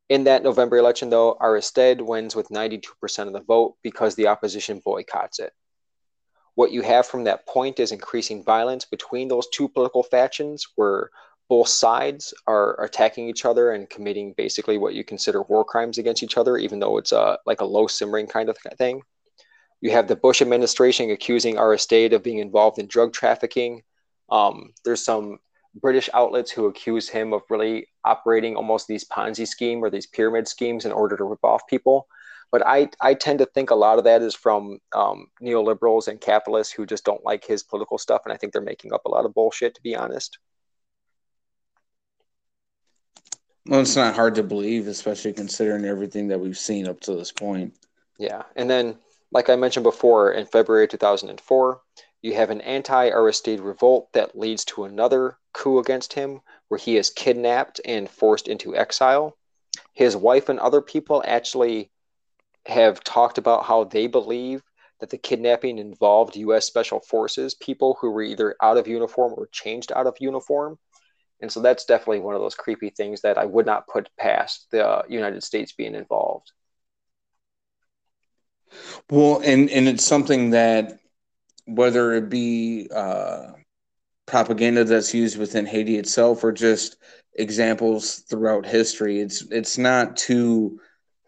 In 0.10 0.24
that 0.24 0.44
November 0.44 0.78
election, 0.78 1.10
though, 1.10 1.38
Aristide 1.42 2.02
wins 2.02 2.36
with 2.36 2.50
92% 2.50 2.84
of 3.28 3.34
the 3.34 3.42
vote 3.42 3.76
because 3.84 4.16
the 4.16 4.28
opposition 4.28 4.82
boycotts 4.84 5.40
it. 5.40 5.52
What 6.56 6.72
you 6.72 6.82
have 6.82 7.06
from 7.06 7.26
that 7.26 7.46
point 7.46 7.80
is 7.80 7.92
increasing 7.92 8.44
violence 8.44 8.86
between 8.86 9.28
those 9.28 9.48
two 9.54 9.68
political 9.68 10.04
factions, 10.04 10.66
where 10.76 11.12
both 11.50 11.68
sides 11.68 12.34
are 12.48 12.82
attacking 12.82 13.30
each 13.30 13.46
other 13.46 13.72
and 13.72 13.90
committing 13.90 14.34
basically 14.36 14.78
what 14.78 14.94
you 14.94 15.04
consider 15.04 15.42
war 15.44 15.64
crimes 15.64 15.98
against 15.98 16.24
each 16.24 16.38
other, 16.38 16.58
even 16.58 16.80
though 16.80 16.98
it's 16.98 17.12
a 17.12 17.38
like 17.46 17.62
a 17.62 17.66
low 17.66 17.88
simmering 17.88 18.28
kind 18.28 18.50
of 18.50 18.58
thing. 18.78 19.02
You 19.82 19.92
have 19.92 20.08
the 20.08 20.16
Bush 20.16 20.42
administration 20.42 21.12
accusing 21.12 21.58
Aristide 21.58 22.14
of 22.14 22.24
being 22.24 22.40
involved 22.40 22.80
in 22.80 22.88
drug 22.88 23.14
trafficking, 23.14 23.84
um, 24.30 24.74
there's 24.84 25.04
some 25.04 25.40
British 25.76 26.10
outlets 26.14 26.52
who 26.52 26.66
accuse 26.66 27.10
him 27.10 27.34
of 27.34 27.44
really 27.50 27.88
operating 28.04 28.56
almost 28.56 28.88
these 28.88 29.06
Ponzi 29.06 29.48
scheme 29.48 29.84
or 29.84 29.90
these 29.90 30.08
pyramid 30.08 30.48
schemes 30.48 30.86
in 30.86 30.92
order 30.92 31.16
to 31.18 31.24
rip 31.24 31.44
off 31.44 31.68
people. 31.68 32.08
But 32.52 32.66
I, 32.66 32.90
I 33.02 33.14
tend 33.14 33.40
to 33.40 33.46
think 33.46 33.72
a 33.72 33.76
lot 33.76 33.98
of 33.98 34.06
that 34.06 34.22
is 34.22 34.34
from 34.34 34.80
um, 34.96 35.28
neoliberals 35.42 36.08
and 36.08 36.20
capitalists 36.20 36.72
who 36.72 36.86
just 36.86 37.04
don't 37.04 37.24
like 37.26 37.46
his 37.46 37.62
political 37.62 37.98
stuff. 37.98 38.22
And 38.26 38.34
I 38.34 38.38
think 38.38 38.54
they're 38.54 38.62
making 38.62 38.94
up 38.94 39.06
a 39.06 39.10
lot 39.10 39.26
of 39.26 39.34
bullshit, 39.34 39.76
to 39.76 39.82
be 39.82 39.96
honest. 39.96 40.40
Well, 43.66 43.82
it's 43.82 43.98
not 43.98 44.16
hard 44.16 44.36
to 44.36 44.44
believe, 44.44 44.88
especially 44.88 45.34
considering 45.34 45.84
everything 45.84 46.30
that 46.30 46.40
we've 46.40 46.58
seen 46.58 46.88
up 46.88 47.02
to 47.02 47.16
this 47.16 47.34
point. 47.34 47.74
Yeah. 48.18 48.44
And 48.56 48.70
then, 48.70 48.98
like 49.32 49.50
I 49.50 49.58
mentioned 49.58 49.84
before, 49.84 50.32
in 50.32 50.46
February 50.46 50.88
2004, 50.88 51.82
you 52.22 52.34
have 52.34 52.50
an 52.50 52.62
anti 52.62 53.10
Aristide 53.10 53.60
revolt 53.60 54.12
that 54.14 54.38
leads 54.38 54.66
to 54.66 54.84
another 54.84 55.38
coup 55.54 55.80
against 55.80 56.14
him, 56.14 56.42
where 56.68 56.80
he 56.80 56.98
is 56.98 57.10
kidnapped 57.10 57.80
and 57.86 58.10
forced 58.10 58.48
into 58.48 58.76
exile. 58.76 59.38
His 59.94 60.16
wife 60.16 60.50
and 60.50 60.60
other 60.60 60.82
people 60.82 61.24
actually 61.26 61.92
have 62.66 63.04
talked 63.04 63.38
about 63.38 63.66
how 63.66 63.84
they 63.86 64.08
believe 64.08 64.62
that 65.00 65.10
the 65.10 65.18
kidnapping 65.18 65.78
involved 65.78 66.36
U.S. 66.36 66.66
Special 66.66 67.00
Forces, 67.00 67.54
people 67.54 67.98
who 68.02 68.10
were 68.10 68.24
either 68.24 68.56
out 68.62 68.78
of 68.78 68.88
uniform 68.88 69.34
or 69.38 69.48
changed 69.52 69.92
out 69.92 70.08
of 70.08 70.18
uniform. 70.20 70.78
And 71.40 71.52
so 71.52 71.62
that's 71.62 71.86
definitely 71.86 72.22
one 72.22 72.34
of 72.34 72.42
those 72.42 72.56
creepy 72.56 72.90
things 72.90 73.22
that 73.22 73.38
I 73.38 73.46
would 73.46 73.68
not 73.68 73.88
put 73.88 74.10
past 74.18 74.68
the 74.72 75.04
United 75.08 75.44
States 75.44 75.72
being 75.72 75.94
involved. 75.94 76.52
Well, 79.10 79.40
and, 79.44 79.70
and 79.70 79.88
it's 79.88 80.04
something 80.04 80.50
that 80.50 81.00
whether 81.68 82.14
it 82.14 82.30
be 82.30 82.90
uh, 82.94 83.52
propaganda 84.26 84.84
that's 84.84 85.14
used 85.14 85.38
within 85.38 85.66
Haiti 85.66 85.98
itself 85.98 86.44
or 86.44 86.52
just 86.52 86.98
examples 87.36 88.20
throughout 88.30 88.66
history. 88.66 89.20
It's 89.20 89.42
it's 89.52 89.78
not 89.78 90.18
too 90.18 90.80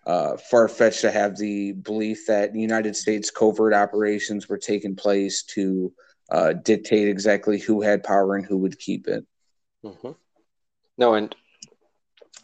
uh, 0.06 0.38
far 0.38 0.68
fetched 0.68 1.02
to 1.02 1.12
have 1.12 1.38
the 1.38 1.74
belief 1.74 2.26
that 2.28 2.56
United 2.56 2.96
States 2.96 3.30
covert 3.30 3.74
operations 3.74 4.48
were 4.48 4.58
taking 4.58 4.96
place 4.96 5.44
to 5.44 5.94
uh, 6.32 6.54
dictate 6.54 7.08
exactly 7.08 7.60
who 7.60 7.82
had 7.82 8.04
power 8.04 8.36
and 8.36 8.46
who 8.46 8.58
would 8.58 8.80
keep 8.80 9.08
it. 9.08 9.26
Mm-hmm. 9.84 10.12
No, 10.98 11.14
and 11.16 11.36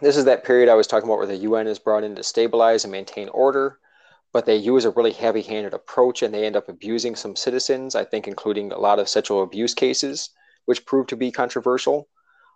this 0.02 0.18
is 0.18 0.26
that 0.26 0.44
period 0.44 0.70
I 0.70 0.76
was 0.76 0.88
talking 0.88 1.08
about 1.08 1.18
where 1.18 1.28
the 1.28 1.38
UN 1.38 1.68
is 1.68 1.80
brought 1.80 2.04
in 2.04 2.16
to 2.16 2.24
stabilize 2.24 2.84
and 2.84 2.92
maintain 2.92 3.30
order 3.30 3.80
but 4.36 4.46
they 4.46 4.58
use 4.58 4.84
a 4.84 4.90
really 4.90 5.14
heavy 5.14 5.42
handed 5.42 5.74
approach 5.74 6.22
and 6.22 6.34
they 6.34 6.46
end 6.46 6.58
up 6.58 6.68
abusing 6.68 7.16
some 7.16 7.38
citizens, 7.38 7.96
I 7.96 8.04
think, 8.04 8.28
including 8.28 8.74
a 8.74 8.78
lot 8.78 9.00
of 9.00 9.08
sexual 9.08 9.44
abuse 9.44 9.74
cases, 9.74 10.30
which 10.66 10.86
proved 10.86 11.08
to 11.12 11.16
be 11.16 11.32
controversial. 11.32 12.10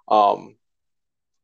Um, 0.09 0.57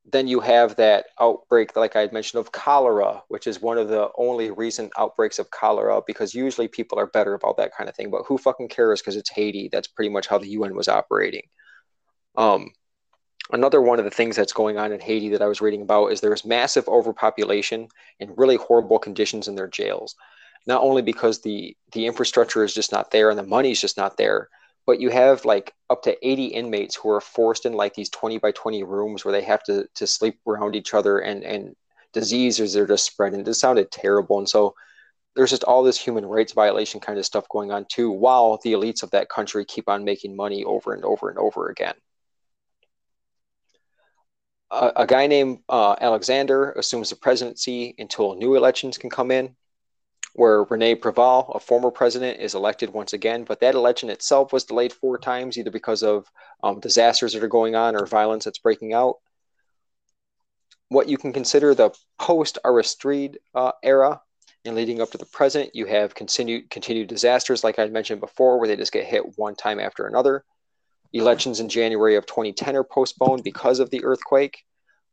then 0.03 0.27
you 0.27 0.41
have 0.41 0.75
that 0.75 1.05
outbreak, 1.21 1.77
like 1.77 1.95
I 1.95 2.01
had 2.01 2.11
mentioned, 2.11 2.41
of 2.41 2.51
cholera, 2.51 3.23
which 3.29 3.47
is 3.47 3.61
one 3.61 3.77
of 3.77 3.87
the 3.87 4.09
only 4.17 4.51
recent 4.51 4.91
outbreaks 4.97 5.39
of 5.39 5.51
cholera 5.51 6.01
because 6.05 6.35
usually 6.35 6.67
people 6.67 6.99
are 6.99 7.07
better 7.07 7.33
about 7.33 7.55
that 7.55 7.71
kind 7.73 7.89
of 7.89 7.95
thing. 7.95 8.11
But 8.11 8.23
who 8.27 8.37
fucking 8.37 8.67
cares 8.67 8.99
because 8.99 9.15
it's 9.15 9.31
Haiti? 9.31 9.69
That's 9.71 9.87
pretty 9.87 10.09
much 10.09 10.27
how 10.27 10.37
the 10.37 10.49
UN 10.49 10.75
was 10.75 10.89
operating. 10.89 11.43
Um, 12.35 12.73
another 13.51 13.81
one 13.81 13.99
of 13.99 14.05
the 14.05 14.11
things 14.11 14.35
that's 14.35 14.53
going 14.53 14.77
on 14.77 14.91
in 14.91 14.99
Haiti 14.99 15.29
that 15.29 15.41
I 15.41 15.47
was 15.47 15.61
reading 15.61 15.81
about 15.81 16.11
is 16.11 16.21
there's 16.21 16.45
massive 16.45 16.87
overpopulation 16.87 17.87
and 18.19 18.37
really 18.37 18.55
horrible 18.55 18.99
conditions 18.99 19.47
in 19.47 19.55
their 19.55 19.67
jails. 19.67 20.15
Not 20.67 20.81
only 20.81 21.01
because 21.01 21.41
the 21.41 21.75
the 21.91 22.07
infrastructure 22.07 22.63
is 22.63 22.73
just 22.73 22.91
not 22.91 23.11
there 23.11 23.29
and 23.29 23.37
the 23.37 23.43
money's 23.43 23.81
just 23.81 23.97
not 23.97 24.17
there, 24.17 24.49
but 24.87 24.99
you 24.99 25.09
have 25.09 25.45
like 25.45 25.73
up 25.89 26.01
to 26.03 26.27
80 26.27 26.47
inmates 26.47 26.95
who 26.95 27.09
are 27.11 27.21
forced 27.21 27.65
in 27.65 27.73
like 27.73 27.93
these 27.93 28.09
20 28.09 28.39
by 28.39 28.51
20 28.51 28.83
rooms 28.83 29.23
where 29.23 29.31
they 29.31 29.43
have 29.43 29.63
to 29.63 29.87
to 29.95 30.07
sleep 30.07 30.39
around 30.47 30.75
each 30.75 30.93
other 30.93 31.19
and 31.19 31.43
and 31.43 31.75
diseases 32.13 32.75
are 32.77 32.87
just 32.87 33.05
spreading. 33.05 33.43
This 33.43 33.59
sounded 33.59 33.91
terrible. 33.91 34.39
And 34.39 34.49
so 34.49 34.75
there's 35.35 35.49
just 35.51 35.65
all 35.65 35.83
this 35.83 35.99
human 35.99 36.25
rights 36.25 36.53
violation 36.53 37.01
kind 37.01 37.19
of 37.19 37.25
stuff 37.25 37.47
going 37.49 37.71
on 37.71 37.85
too, 37.89 38.09
while 38.09 38.57
the 38.63 38.73
elites 38.73 39.03
of 39.03 39.11
that 39.11 39.29
country 39.29 39.65
keep 39.65 39.89
on 39.89 40.05
making 40.05 40.35
money 40.35 40.63
over 40.63 40.93
and 40.93 41.03
over 41.03 41.29
and 41.29 41.37
over 41.37 41.69
again 41.69 41.95
a, 44.71 45.05
guy 45.07 45.27
named 45.27 45.59
uh, 45.69 45.95
Alexander 46.01 46.71
assumes 46.73 47.09
the 47.09 47.15
presidency 47.15 47.95
until 47.97 48.35
new 48.35 48.55
elections 48.55 48.97
can 48.97 49.09
come 49.09 49.31
in. 49.31 49.55
where 50.33 50.63
Rene 50.65 50.95
Preval, 50.95 51.55
a 51.55 51.59
former 51.59 51.91
president, 51.91 52.39
is 52.41 52.55
elected 52.55 52.91
once 52.91 53.13
again. 53.13 53.45
But 53.45 53.61
that 53.61 53.75
election 53.75 54.09
itself 54.09 54.51
was 54.51 54.65
delayed 54.65 54.91
four 54.91 55.17
times, 55.17 55.57
either 55.57 55.71
because 55.71 56.03
of 56.03 56.29
um, 56.61 56.79
disasters 56.81 57.33
that 57.33 57.43
are 57.43 57.47
going 57.47 57.75
on 57.75 57.95
or 57.95 58.05
violence 58.05 58.43
that's 58.45 58.59
breaking 58.59 58.93
out. 58.93 59.15
What 60.89 61.07
you 61.07 61.17
can 61.17 61.33
consider 61.33 61.73
the 61.73 61.91
post 62.19 62.59
Aristide 62.65 63.37
uh, 63.55 63.71
era 63.81 64.21
and 64.65 64.75
leading 64.75 65.01
up 65.01 65.11
to 65.11 65.17
the 65.17 65.25
present, 65.25 65.71
you 65.73 65.85
have 65.85 66.15
continued 66.15 66.69
continued 66.69 67.07
disasters, 67.07 67.63
like 67.63 67.79
I 67.79 67.87
mentioned 67.87 68.19
before, 68.19 68.59
where 68.59 68.67
they 68.67 68.75
just 68.75 68.91
get 68.91 69.05
hit 69.05 69.37
one 69.37 69.55
time 69.55 69.79
after 69.79 70.05
another. 70.05 70.43
Elections 71.13 71.59
in 71.59 71.69
January 71.69 72.15
of 72.15 72.25
2010 72.25 72.75
are 72.75 72.83
postponed 72.83 73.43
because 73.43 73.79
of 73.79 73.89
the 73.89 74.03
earthquake. 74.03 74.63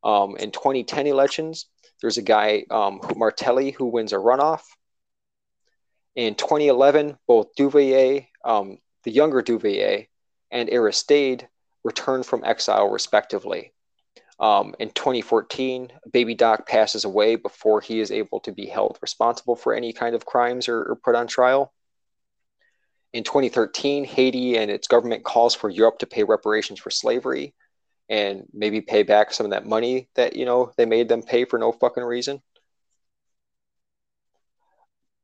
Um, 0.05 0.37
in 0.37 0.51
2010 0.51 1.07
elections, 1.07 1.67
there's 2.01 2.19
a 2.19 2.23
guy, 2.23 2.65
um, 2.71 3.01
Martelly, 3.17 3.71
who 3.71 3.87
wins 3.87 4.13
a 4.13 4.17
runoff. 4.17 4.63
In 6.17 6.35
2011, 6.35 7.17
both 7.27 7.55
Duvalier, 7.59 8.27
um, 8.45 8.79
the 9.05 9.13
younger 9.13 9.43
Duvalier, 9.43 10.09
and 10.51 10.69
Aristide 10.69 11.49
returned 11.85 12.27
from 12.27 12.45
exile, 12.45 12.89
respectively. 12.89 13.73
Um, 14.39 14.75
in 14.81 14.91
2014, 14.91 15.93
Baby 16.13 16.35
Doc 16.35 16.67
passes 16.67 17.05
away 17.05 17.37
before 17.37 17.81
he 17.81 18.01
is 18.01 18.11
able 18.11 18.41
to 18.41 18.53
be 18.53 18.67
held 18.67 18.99
responsible 19.01 19.55
for 19.55 19.73
any 19.73 19.93
kind 19.93 20.15
of 20.17 20.27
crimes 20.27 20.69
or, 20.69 20.83
or 20.83 20.97
put 20.97 21.15
on 21.15 21.29
trial. 21.29 21.73
In 23.13 23.25
2013, 23.25 24.05
Haiti 24.05 24.57
and 24.57 24.71
its 24.71 24.89
government 24.89 25.25
calls 25.25 25.55
for 25.55 25.69
Europe 25.69 25.99
to 25.99 26.07
pay 26.07 26.25
reparations 26.25 26.81
for 26.81 26.91
slavery 26.91 27.55
and 28.09 28.45
maybe 28.53 28.81
pay 28.81 29.03
back 29.03 29.33
some 29.33 29.47
of 29.47 29.53
that 29.53 29.67
money 29.67 30.09
that 30.17 30.35
you 30.35 30.45
know 30.45 30.73
they 30.77 30.87
made 30.87 31.09
them 31.09 31.23
pay 31.23 31.45
for 31.45 31.59
no 31.59 31.73
fucking 31.73 32.03
reason. 32.03 32.43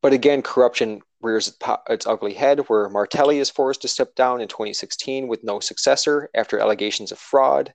But 0.01 0.13
again, 0.13 0.43
corruption 0.43 1.01
rears 1.21 1.57
its 1.89 2.07
ugly 2.07 2.35
head, 2.35 2.61
where 2.69 2.89
Martelly 2.89 3.39
is 3.39 3.51
forced 3.51 3.83
to 3.83 3.89
step 3.89 4.15
down 4.15 4.41
in 4.41 4.49
2016 4.49 5.27
with 5.27 5.43
no 5.43 5.59
successor 5.59 6.31
after 6.35 6.59
allegations 6.61 7.11
of 7.11 7.19
fraud 7.19 7.75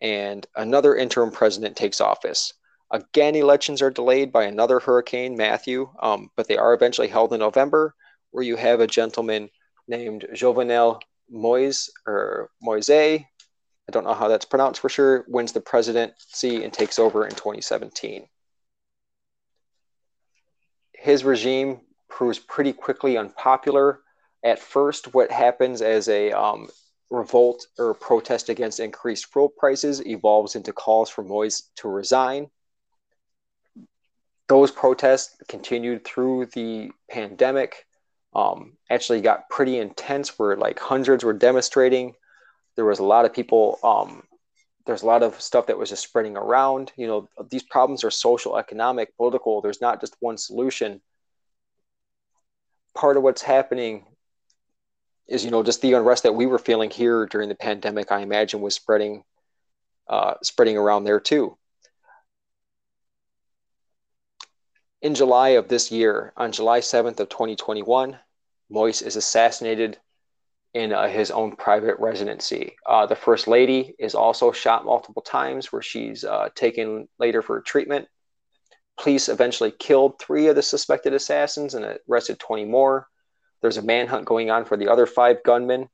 and 0.00 0.46
another 0.56 0.96
interim 0.96 1.30
president 1.30 1.76
takes 1.76 2.00
office. 2.00 2.54
Again, 2.90 3.36
elections 3.36 3.82
are 3.82 3.90
delayed 3.90 4.32
by 4.32 4.44
another 4.44 4.80
hurricane, 4.80 5.36
Matthew, 5.36 5.90
um, 6.00 6.30
but 6.36 6.48
they 6.48 6.56
are 6.56 6.74
eventually 6.74 7.08
held 7.08 7.32
in 7.32 7.40
November, 7.40 7.94
where 8.30 8.44
you 8.44 8.56
have 8.56 8.80
a 8.80 8.86
gentleman 8.86 9.50
named 9.88 10.26
Jovenel 10.34 11.00
Moise 11.30 11.90
or 12.06 12.50
Moise. 12.62 12.90
I 12.90 13.26
don't 13.90 14.04
know 14.04 14.14
how 14.14 14.28
that's 14.28 14.44
pronounced 14.44 14.80
for 14.80 14.88
sure. 14.88 15.24
Wins 15.28 15.52
the 15.52 15.60
presidency 15.60 16.62
and 16.62 16.72
takes 16.72 16.98
over 16.98 17.24
in 17.24 17.30
2017. 17.32 18.26
His 20.92 21.24
regime 21.24 21.80
proves 22.08 22.38
pretty 22.38 22.72
quickly 22.72 23.16
unpopular. 23.16 24.00
At 24.44 24.58
first, 24.58 25.14
what 25.14 25.30
happens 25.30 25.82
as 25.82 26.08
a 26.08 26.32
um, 26.32 26.68
revolt 27.10 27.66
or 27.78 27.94
protest 27.94 28.48
against 28.48 28.80
increased 28.80 29.32
fuel 29.32 29.48
prices 29.48 30.04
evolves 30.06 30.54
into 30.54 30.72
calls 30.72 31.10
for 31.10 31.24
Moise 31.24 31.70
to 31.76 31.88
resign. 31.88 32.50
Those 34.48 34.70
protests 34.70 35.36
continued 35.48 36.04
through 36.04 36.46
the 36.54 36.90
pandemic. 37.10 37.86
Um, 38.34 38.76
actually, 38.88 39.20
got 39.20 39.48
pretty 39.48 39.78
intense. 39.78 40.38
Where 40.38 40.56
like 40.56 40.78
hundreds 40.78 41.24
were 41.24 41.32
demonstrating. 41.32 42.14
There 42.76 42.84
was 42.84 42.98
a 42.98 43.04
lot 43.04 43.24
of 43.24 43.34
people. 43.34 43.78
Um, 43.82 44.22
there's 44.86 45.02
a 45.02 45.06
lot 45.06 45.22
of 45.22 45.40
stuff 45.40 45.66
that 45.66 45.78
was 45.78 45.90
just 45.90 46.02
spreading 46.02 46.36
around. 46.36 46.92
You 46.96 47.06
know, 47.06 47.28
these 47.50 47.62
problems 47.62 48.04
are 48.04 48.10
social, 48.10 48.56
economic, 48.56 49.16
political. 49.16 49.60
There's 49.60 49.80
not 49.80 50.00
just 50.00 50.16
one 50.20 50.38
solution. 50.38 51.00
Part 52.96 53.16
of 53.16 53.22
what's 53.22 53.42
happening 53.42 54.06
is 55.30 55.44
you 55.44 55.50
know 55.50 55.62
just 55.62 55.80
the 55.80 55.94
unrest 55.94 56.24
that 56.24 56.34
we 56.34 56.44
were 56.44 56.58
feeling 56.58 56.90
here 56.90 57.24
during 57.26 57.48
the 57.48 57.54
pandemic 57.54 58.12
i 58.12 58.20
imagine 58.20 58.60
was 58.60 58.74
spreading 58.74 59.22
uh, 60.08 60.34
spreading 60.42 60.76
around 60.76 61.04
there 61.04 61.20
too 61.20 61.56
in 65.02 65.14
july 65.14 65.50
of 65.50 65.68
this 65.68 65.90
year 65.90 66.32
on 66.36 66.52
july 66.52 66.80
7th 66.80 67.20
of 67.20 67.28
2021 67.28 68.18
moise 68.70 69.02
is 69.02 69.16
assassinated 69.16 69.98
in 70.74 70.92
uh, 70.92 71.08
his 71.08 71.30
own 71.30 71.56
private 71.56 71.98
residency. 71.98 72.76
Uh, 72.86 73.06
the 73.06 73.16
first 73.16 73.48
lady 73.48 73.94
is 73.98 74.14
also 74.14 74.52
shot 74.52 74.84
multiple 74.84 75.22
times 75.22 75.72
where 75.72 75.82
she's 75.82 76.24
uh, 76.24 76.48
taken 76.54 77.08
later 77.18 77.42
for 77.42 77.60
treatment. 77.60 78.06
Police 78.96 79.28
eventually 79.28 79.72
killed 79.72 80.20
three 80.20 80.46
of 80.46 80.56
the 80.56 80.62
suspected 80.62 81.12
assassins 81.12 81.74
and 81.74 81.98
arrested 82.08 82.38
20 82.38 82.66
more. 82.66 83.08
There's 83.62 83.78
a 83.78 83.82
manhunt 83.82 84.26
going 84.26 84.50
on 84.50 84.64
for 84.64 84.76
the 84.76 84.88
other 84.88 85.06
five 85.06 85.42
gunmen. 85.42 85.88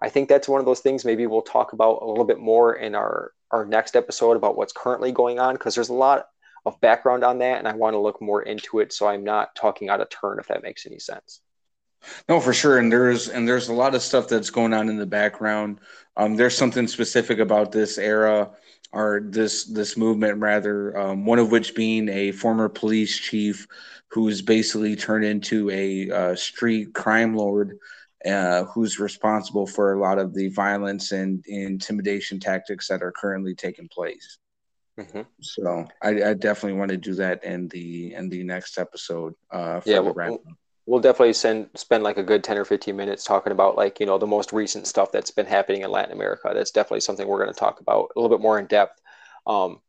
I 0.00 0.08
think 0.08 0.28
that's 0.28 0.48
one 0.48 0.60
of 0.60 0.66
those 0.66 0.80
things 0.80 1.04
maybe 1.04 1.26
we'll 1.26 1.42
talk 1.42 1.72
about 1.72 2.02
a 2.02 2.06
little 2.06 2.24
bit 2.24 2.38
more 2.38 2.74
in 2.74 2.94
our, 2.94 3.32
our 3.50 3.64
next 3.64 3.96
episode 3.96 4.36
about 4.36 4.56
what's 4.56 4.72
currently 4.72 5.12
going 5.12 5.38
on 5.38 5.54
because 5.54 5.74
there's 5.74 5.88
a 5.88 5.94
lot 5.94 6.26
of 6.66 6.80
background 6.80 7.24
on 7.24 7.38
that 7.38 7.58
and 7.58 7.68
I 7.68 7.74
want 7.74 7.94
to 7.94 7.98
look 7.98 8.20
more 8.20 8.42
into 8.42 8.80
it 8.80 8.92
so 8.92 9.06
I'm 9.06 9.24
not 9.24 9.54
talking 9.54 9.88
out 9.88 10.00
of 10.00 10.08
turn 10.10 10.38
if 10.38 10.48
that 10.48 10.62
makes 10.62 10.86
any 10.86 10.98
sense. 10.98 11.40
No, 12.28 12.40
for 12.40 12.54
sure, 12.54 12.78
and 12.78 12.90
there's 12.90 13.28
and 13.28 13.46
there's 13.46 13.68
a 13.68 13.74
lot 13.74 13.94
of 13.94 14.00
stuff 14.00 14.26
that's 14.26 14.48
going 14.48 14.72
on 14.72 14.88
in 14.88 14.96
the 14.96 15.04
background. 15.04 15.80
Um, 16.16 16.34
there's 16.34 16.56
something 16.56 16.88
specific 16.88 17.40
about 17.40 17.72
this 17.72 17.98
era 17.98 18.52
or 18.90 19.20
this 19.22 19.64
this 19.64 19.98
movement, 19.98 20.38
rather. 20.38 20.98
Um, 20.98 21.26
one 21.26 21.38
of 21.38 21.50
which 21.50 21.74
being 21.74 22.08
a 22.08 22.32
former 22.32 22.70
police 22.70 23.18
chief 23.18 23.66
who's 24.08 24.40
basically 24.40 24.96
turned 24.96 25.26
into 25.26 25.68
a 25.70 26.10
uh, 26.10 26.34
street 26.36 26.94
crime 26.94 27.36
lord 27.36 27.78
uh, 28.26 28.64
who's 28.64 28.98
responsible 28.98 29.66
for 29.66 29.92
a 29.92 30.00
lot 30.00 30.18
of 30.18 30.34
the 30.34 30.48
violence 30.48 31.12
and, 31.12 31.44
intimidation 31.46 32.38
tactics 32.38 32.88
that 32.88 33.02
are 33.02 33.12
currently 33.12 33.54
taking 33.54 33.88
place. 33.88 34.38
Mm-hmm. 35.00 35.22
So 35.40 35.86
I, 36.02 36.08
I, 36.08 36.34
definitely 36.34 36.78
want 36.78 36.90
to 36.90 36.98
do 36.98 37.14
that 37.14 37.42
in 37.42 37.68
the 37.68 38.14
in 38.14 38.28
the 38.28 38.42
next 38.42 38.78
episode. 38.78 39.34
Uh, 39.50 39.80
yeah, 39.86 39.98
we'll, 39.98 40.42
we'll, 40.84 41.00
definitely 41.00 41.32
send 41.32 41.70
spend 41.74 42.04
like 42.04 42.18
a 42.18 42.22
good 42.22 42.44
ten 42.44 42.58
or 42.58 42.66
fifteen 42.66 42.96
minutes 42.96 43.24
talking 43.24 43.52
about 43.52 43.76
like 43.76 43.98
you 43.98 44.04
know 44.04 44.18
the 44.18 44.26
most 44.26 44.52
recent 44.52 44.86
stuff 44.86 45.10
that's 45.10 45.30
been 45.30 45.46
happening 45.46 45.82
in 45.82 45.90
Latin 45.90 46.12
America. 46.12 46.50
That's 46.52 46.70
definitely 46.70 47.00
something 47.00 47.26
we're 47.26 47.42
going 47.42 47.52
to 47.52 47.58
talk 47.58 47.80
about 47.80 48.10
a 48.14 48.20
little 48.20 48.36
bit 48.36 48.42
more 48.42 48.58
in 48.58 48.66
depth. 48.66 49.00
Um, 49.46 49.80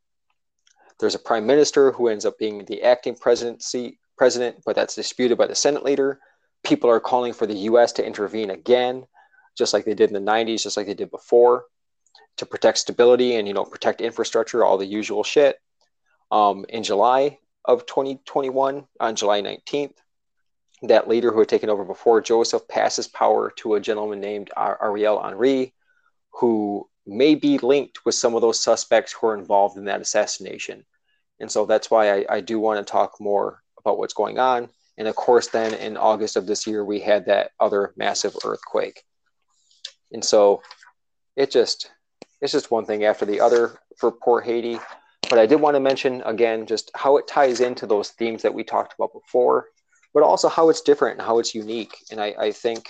there's 0.98 1.14
a 1.14 1.18
prime 1.18 1.46
minister 1.46 1.92
who 1.92 2.08
ends 2.08 2.24
up 2.24 2.38
being 2.38 2.64
the 2.64 2.82
acting 2.82 3.14
presidency 3.14 3.98
president, 4.16 4.62
but 4.64 4.76
that's 4.76 4.94
disputed 4.94 5.36
by 5.36 5.46
the 5.46 5.54
Senate 5.54 5.84
leader. 5.84 6.20
People 6.64 6.88
are 6.88 7.00
calling 7.00 7.34
for 7.34 7.46
the 7.46 7.54
U.S. 7.54 7.92
to 7.92 8.06
intervene 8.06 8.50
again, 8.50 9.04
just 9.58 9.74
like 9.74 9.84
they 9.84 9.94
did 9.94 10.10
in 10.10 10.24
the 10.24 10.30
90s, 10.30 10.62
just 10.62 10.76
like 10.76 10.86
they 10.86 10.94
did 10.94 11.10
before, 11.10 11.64
to 12.42 12.46
protect 12.46 12.78
stability 12.78 13.36
and 13.36 13.46
you 13.46 13.54
know 13.54 13.64
protect 13.64 14.00
infrastructure, 14.00 14.64
all 14.64 14.76
the 14.76 14.84
usual 14.84 15.22
shit. 15.22 15.56
Um, 16.32 16.66
in 16.68 16.82
July 16.82 17.38
of 17.64 17.86
2021, 17.86 18.84
on 18.98 19.16
July 19.16 19.40
19th, 19.42 19.94
that 20.82 21.06
leader 21.06 21.30
who 21.30 21.38
had 21.38 21.48
taken 21.48 21.70
over 21.70 21.84
before 21.84 22.20
Joseph 22.20 22.66
passes 22.66 23.06
power 23.06 23.52
to 23.58 23.74
a 23.74 23.80
gentleman 23.80 24.20
named 24.20 24.50
Ariel 24.56 25.22
Henry, 25.22 25.72
who 26.32 26.88
may 27.06 27.36
be 27.36 27.58
linked 27.58 28.04
with 28.04 28.16
some 28.16 28.34
of 28.34 28.40
those 28.40 28.60
suspects 28.60 29.12
who 29.12 29.28
are 29.28 29.38
involved 29.38 29.76
in 29.76 29.84
that 29.84 30.00
assassination. 30.00 30.84
And 31.38 31.50
so 31.50 31.64
that's 31.64 31.92
why 31.92 32.12
I, 32.12 32.26
I 32.28 32.40
do 32.40 32.58
want 32.58 32.84
to 32.84 32.90
talk 32.90 33.20
more 33.20 33.62
about 33.78 33.98
what's 33.98 34.14
going 34.14 34.40
on. 34.40 34.68
And 34.98 35.06
of 35.06 35.14
course, 35.14 35.46
then 35.46 35.74
in 35.74 35.96
August 35.96 36.34
of 36.34 36.48
this 36.48 36.66
year, 36.66 36.84
we 36.84 36.98
had 36.98 37.26
that 37.26 37.52
other 37.60 37.92
massive 37.96 38.34
earthquake. 38.44 39.04
And 40.10 40.24
so 40.24 40.62
it 41.36 41.50
just, 41.50 41.90
it's 42.42 42.52
just 42.52 42.70
one 42.70 42.84
thing 42.84 43.04
after 43.04 43.24
the 43.24 43.40
other 43.40 43.78
for 43.96 44.10
poor 44.10 44.40
Haiti. 44.40 44.78
But 45.30 45.38
I 45.38 45.46
did 45.46 45.60
want 45.60 45.76
to 45.76 45.80
mention 45.80 46.20
again 46.22 46.66
just 46.66 46.90
how 46.94 47.16
it 47.16 47.26
ties 47.26 47.60
into 47.60 47.86
those 47.86 48.10
themes 48.10 48.42
that 48.42 48.52
we 48.52 48.64
talked 48.64 48.94
about 48.98 49.12
before, 49.14 49.68
but 50.12 50.22
also 50.22 50.48
how 50.48 50.68
it's 50.68 50.82
different 50.82 51.18
and 51.18 51.26
how 51.26 51.38
it's 51.38 51.54
unique. 51.54 51.96
And 52.10 52.20
I, 52.20 52.34
I 52.38 52.52
think, 52.52 52.88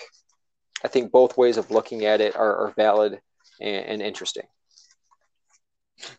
I 0.84 0.88
think 0.88 1.12
both 1.12 1.36
ways 1.36 1.58
of 1.58 1.70
looking 1.70 2.06
at 2.06 2.20
it 2.20 2.34
are, 2.34 2.56
are 2.56 2.74
valid 2.76 3.20
and, 3.60 3.86
and 3.86 4.02
interesting. 4.02 4.46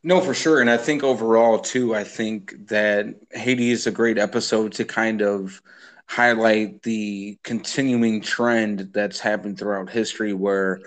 No, 0.04 0.22
for 0.22 0.34
sure. 0.34 0.62
And 0.62 0.70
I 0.70 0.78
think 0.78 1.04
overall, 1.04 1.60
too, 1.60 1.94
I 1.94 2.06
think 2.06 2.68
that 2.68 3.08
Haiti 3.32 3.72
is 3.72 3.88
a 3.88 3.92
great 3.92 4.18
episode 4.18 4.72
to 4.74 4.86
kind 4.86 5.22
of 5.22 5.62
highlight 6.06 6.84
the 6.84 7.38
continuing 7.44 8.22
trend 8.22 8.92
that's 8.94 9.20
happened 9.20 9.58
throughout 9.58 9.90
history 9.90 10.32
where 10.32 10.80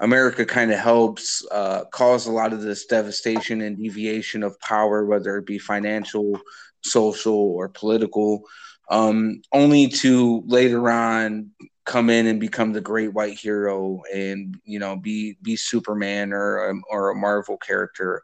America 0.00 0.44
kind 0.44 0.72
of 0.72 0.78
helps 0.78 1.46
uh, 1.50 1.84
cause 1.86 2.26
a 2.26 2.32
lot 2.32 2.52
of 2.52 2.62
this 2.62 2.86
devastation 2.86 3.60
and 3.62 3.76
deviation 3.76 4.42
of 4.42 4.58
power, 4.60 5.04
whether 5.04 5.36
it 5.36 5.46
be 5.46 5.58
financial, 5.58 6.38
social, 6.82 7.34
or 7.34 7.68
political, 7.68 8.42
um, 8.90 9.40
only 9.52 9.88
to 9.88 10.42
later 10.46 10.90
on 10.90 11.50
come 11.84 12.08
in 12.08 12.26
and 12.26 12.40
become 12.40 12.72
the 12.72 12.80
great 12.80 13.12
white 13.12 13.38
hero 13.38 14.00
and 14.12 14.58
you 14.64 14.78
know 14.78 14.96
be 14.96 15.36
be 15.42 15.56
Superman 15.56 16.32
or 16.32 16.70
um, 16.70 16.82
or 16.90 17.10
a 17.10 17.14
Marvel 17.14 17.56
character 17.58 18.22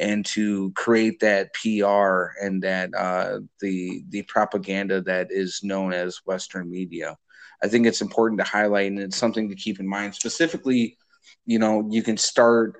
and 0.00 0.24
to 0.24 0.72
create 0.72 1.20
that 1.20 1.52
PR 1.54 2.32
and 2.42 2.62
that 2.62 2.90
uh, 2.94 3.40
the 3.60 4.04
the 4.08 4.22
propaganda 4.22 5.00
that 5.02 5.28
is 5.30 5.60
known 5.62 5.92
as 5.92 6.20
Western 6.24 6.70
media. 6.70 7.16
I 7.62 7.68
think 7.68 7.86
it's 7.86 8.00
important 8.00 8.40
to 8.40 8.46
highlight 8.46 8.90
and 8.90 8.98
it's 8.98 9.16
something 9.16 9.48
to 9.48 9.54
keep 9.54 9.78
in 9.78 9.86
mind. 9.86 10.14
Specifically, 10.14 10.96
you 11.44 11.58
know, 11.58 11.88
you 11.90 12.02
can 12.02 12.16
start 12.16 12.74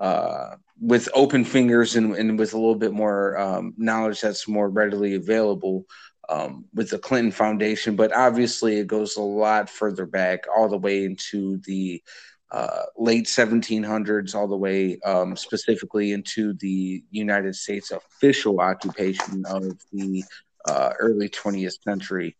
uh, 0.00 0.56
with 0.80 1.08
open 1.14 1.44
fingers 1.44 1.96
and, 1.96 2.14
and, 2.14 2.38
with 2.38 2.54
a 2.54 2.56
little 2.56 2.76
bit 2.76 2.92
more 2.92 3.36
um, 3.38 3.74
knowledge 3.76 4.20
that's 4.20 4.46
more 4.46 4.68
readily 4.68 5.14
available 5.16 5.84
um, 6.28 6.66
with 6.74 6.90
the 6.90 6.98
Clinton 6.98 7.32
Foundation, 7.32 7.96
but 7.96 8.14
obviously 8.14 8.78
it 8.78 8.86
goes 8.86 9.16
a 9.16 9.22
lot 9.22 9.68
further 9.68 10.06
back, 10.06 10.44
all 10.54 10.68
the 10.68 10.78
way 10.78 11.04
into 11.04 11.58
the 11.66 12.02
uh, 12.50 12.82
late 12.96 13.26
1700s, 13.26 14.34
all 14.34 14.46
the 14.46 14.56
way 14.56 14.98
um, 15.04 15.36
specifically 15.36 16.12
into 16.12 16.54
the 16.54 17.02
United 17.10 17.54
States 17.54 17.90
official 17.90 18.60
occupation 18.60 19.44
of 19.46 19.64
the 19.92 20.22
uh, 20.66 20.90
early 20.98 21.28
20th 21.28 21.82
century. 21.82 22.36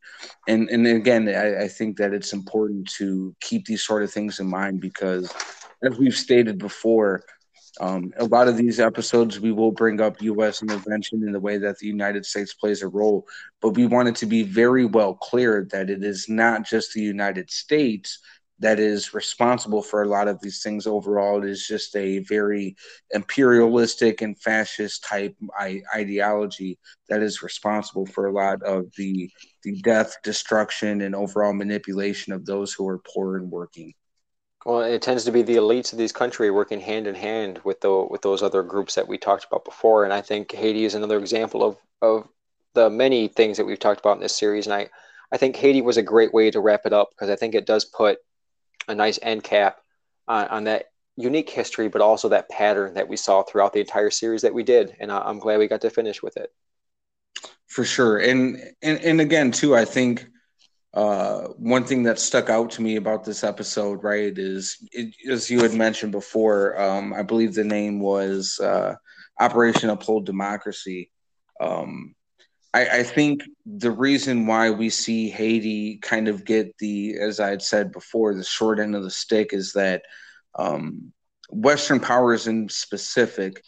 And, 0.46 0.68
and 0.70 0.86
again, 0.86 1.28
I, 1.28 1.64
I 1.64 1.68
think 1.68 1.96
that 1.98 2.12
it's 2.12 2.32
important 2.32 2.88
to 2.92 3.34
keep 3.40 3.66
these 3.66 3.84
sort 3.84 4.02
of 4.02 4.10
things 4.10 4.40
in 4.40 4.48
mind 4.48 4.80
because, 4.80 5.32
as 5.82 5.98
we've 5.98 6.16
stated 6.16 6.58
before, 6.58 7.24
um, 7.80 8.12
a 8.16 8.24
lot 8.24 8.48
of 8.48 8.56
these 8.56 8.80
episodes, 8.80 9.38
we 9.38 9.52
will 9.52 9.70
bring 9.70 10.00
up 10.00 10.20
U.S. 10.20 10.62
intervention 10.62 11.22
in 11.22 11.32
the 11.32 11.40
way 11.40 11.58
that 11.58 11.78
the 11.78 11.86
United 11.86 12.26
States 12.26 12.54
plays 12.54 12.82
a 12.82 12.88
role, 12.88 13.26
but 13.60 13.70
we 13.70 13.86
want 13.86 14.08
it 14.08 14.16
to 14.16 14.26
be 14.26 14.42
very 14.42 14.84
well 14.84 15.14
clear 15.14 15.68
that 15.70 15.88
it 15.88 16.02
is 16.02 16.28
not 16.28 16.66
just 16.66 16.92
the 16.92 17.02
United 17.02 17.50
States 17.50 18.18
that 18.60 18.80
is 18.80 19.14
responsible 19.14 19.82
for 19.82 20.02
a 20.02 20.08
lot 20.08 20.28
of 20.28 20.40
these 20.40 20.62
things 20.62 20.86
overall. 20.86 21.42
It 21.42 21.50
is 21.50 21.66
just 21.66 21.94
a 21.96 22.20
very 22.20 22.76
imperialistic 23.10 24.20
and 24.20 24.38
fascist 24.40 25.04
type 25.04 25.36
ideology 25.94 26.78
that 27.08 27.22
is 27.22 27.42
responsible 27.42 28.06
for 28.06 28.26
a 28.26 28.32
lot 28.32 28.62
of 28.62 28.86
the 28.96 29.30
the 29.62 29.80
death, 29.82 30.16
destruction, 30.22 31.02
and 31.02 31.14
overall 31.14 31.52
manipulation 31.52 32.32
of 32.32 32.46
those 32.46 32.72
who 32.72 32.86
are 32.88 33.00
poor 33.14 33.36
and 33.36 33.50
working. 33.50 33.92
Well, 34.64 34.82
it 34.82 35.02
tends 35.02 35.24
to 35.24 35.32
be 35.32 35.42
the 35.42 35.56
elites 35.56 35.92
of 35.92 35.98
these 35.98 36.12
countries 36.12 36.50
working 36.50 36.80
hand 36.80 37.06
in 37.06 37.14
hand 37.14 37.60
with 37.64 37.80
the 37.80 38.06
with 38.10 38.22
those 38.22 38.42
other 38.42 38.62
groups 38.62 38.94
that 38.96 39.08
we 39.08 39.16
talked 39.16 39.44
about 39.44 39.64
before, 39.64 40.04
and 40.04 40.12
I 40.12 40.20
think 40.20 40.52
Haiti 40.52 40.84
is 40.84 40.94
another 40.94 41.18
example 41.18 41.62
of 41.64 41.76
of 42.02 42.28
the 42.74 42.90
many 42.90 43.28
things 43.28 43.56
that 43.56 43.64
we've 43.64 43.78
talked 43.78 44.00
about 44.00 44.16
in 44.16 44.22
this 44.22 44.36
series. 44.36 44.66
And 44.66 44.74
I 44.74 44.90
I 45.32 45.36
think 45.36 45.56
Haiti 45.56 45.82
was 45.82 45.96
a 45.96 46.02
great 46.02 46.34
way 46.34 46.50
to 46.50 46.60
wrap 46.60 46.86
it 46.86 46.92
up 46.92 47.10
because 47.10 47.30
I 47.30 47.36
think 47.36 47.54
it 47.54 47.66
does 47.66 47.84
put 47.84 48.18
a 48.88 48.94
nice 48.94 49.18
end 49.22 49.44
cap 49.44 49.80
on, 50.26 50.48
on 50.48 50.64
that 50.64 50.86
unique 51.16 51.50
history, 51.50 51.88
but 51.88 52.00
also 52.00 52.28
that 52.28 52.48
pattern 52.48 52.94
that 52.94 53.08
we 53.08 53.16
saw 53.16 53.42
throughout 53.42 53.72
the 53.72 53.80
entire 53.80 54.10
series 54.10 54.42
that 54.42 54.54
we 54.54 54.62
did, 54.62 54.96
and 55.00 55.12
I, 55.12 55.18
I'm 55.18 55.38
glad 55.38 55.58
we 55.58 55.68
got 55.68 55.82
to 55.82 55.90
finish 55.90 56.22
with 56.22 56.36
it. 56.36 56.52
For 57.66 57.84
sure, 57.84 58.18
and 58.18 58.60
and 58.82 58.98
and 59.00 59.20
again 59.20 59.52
too, 59.52 59.76
I 59.76 59.84
think 59.84 60.26
uh, 60.94 61.48
one 61.58 61.84
thing 61.84 62.02
that 62.04 62.18
stuck 62.18 62.48
out 62.48 62.70
to 62.70 62.82
me 62.82 62.96
about 62.96 63.24
this 63.24 63.44
episode, 63.44 64.02
right, 64.02 64.36
is 64.36 64.78
it, 64.92 65.14
as 65.30 65.50
you 65.50 65.60
had 65.62 65.74
mentioned 65.74 66.12
before, 66.12 66.80
um, 66.80 67.12
I 67.12 67.22
believe 67.22 67.54
the 67.54 67.64
name 67.64 68.00
was 68.00 68.58
uh, 68.58 68.94
Operation 69.38 69.90
Uphold 69.90 70.24
Democracy. 70.24 71.10
Um, 71.60 72.14
I, 72.74 72.98
I, 72.98 73.02
think 73.02 73.42
the 73.64 73.90
reason 73.90 74.46
why 74.46 74.70
we 74.70 74.90
see 74.90 75.30
Haiti 75.30 75.98
kind 76.02 76.28
of 76.28 76.44
get 76.44 76.76
the, 76.78 77.16
as 77.18 77.40
I 77.40 77.48
had 77.48 77.62
said 77.62 77.92
before, 77.92 78.34
the 78.34 78.44
short 78.44 78.78
end 78.78 78.94
of 78.94 79.02
the 79.02 79.10
stick 79.10 79.52
is 79.52 79.72
that 79.72 80.02
um, 80.58 81.12
Western 81.50 81.98
powers 81.98 82.46
in 82.46 82.68
specific 82.68 83.62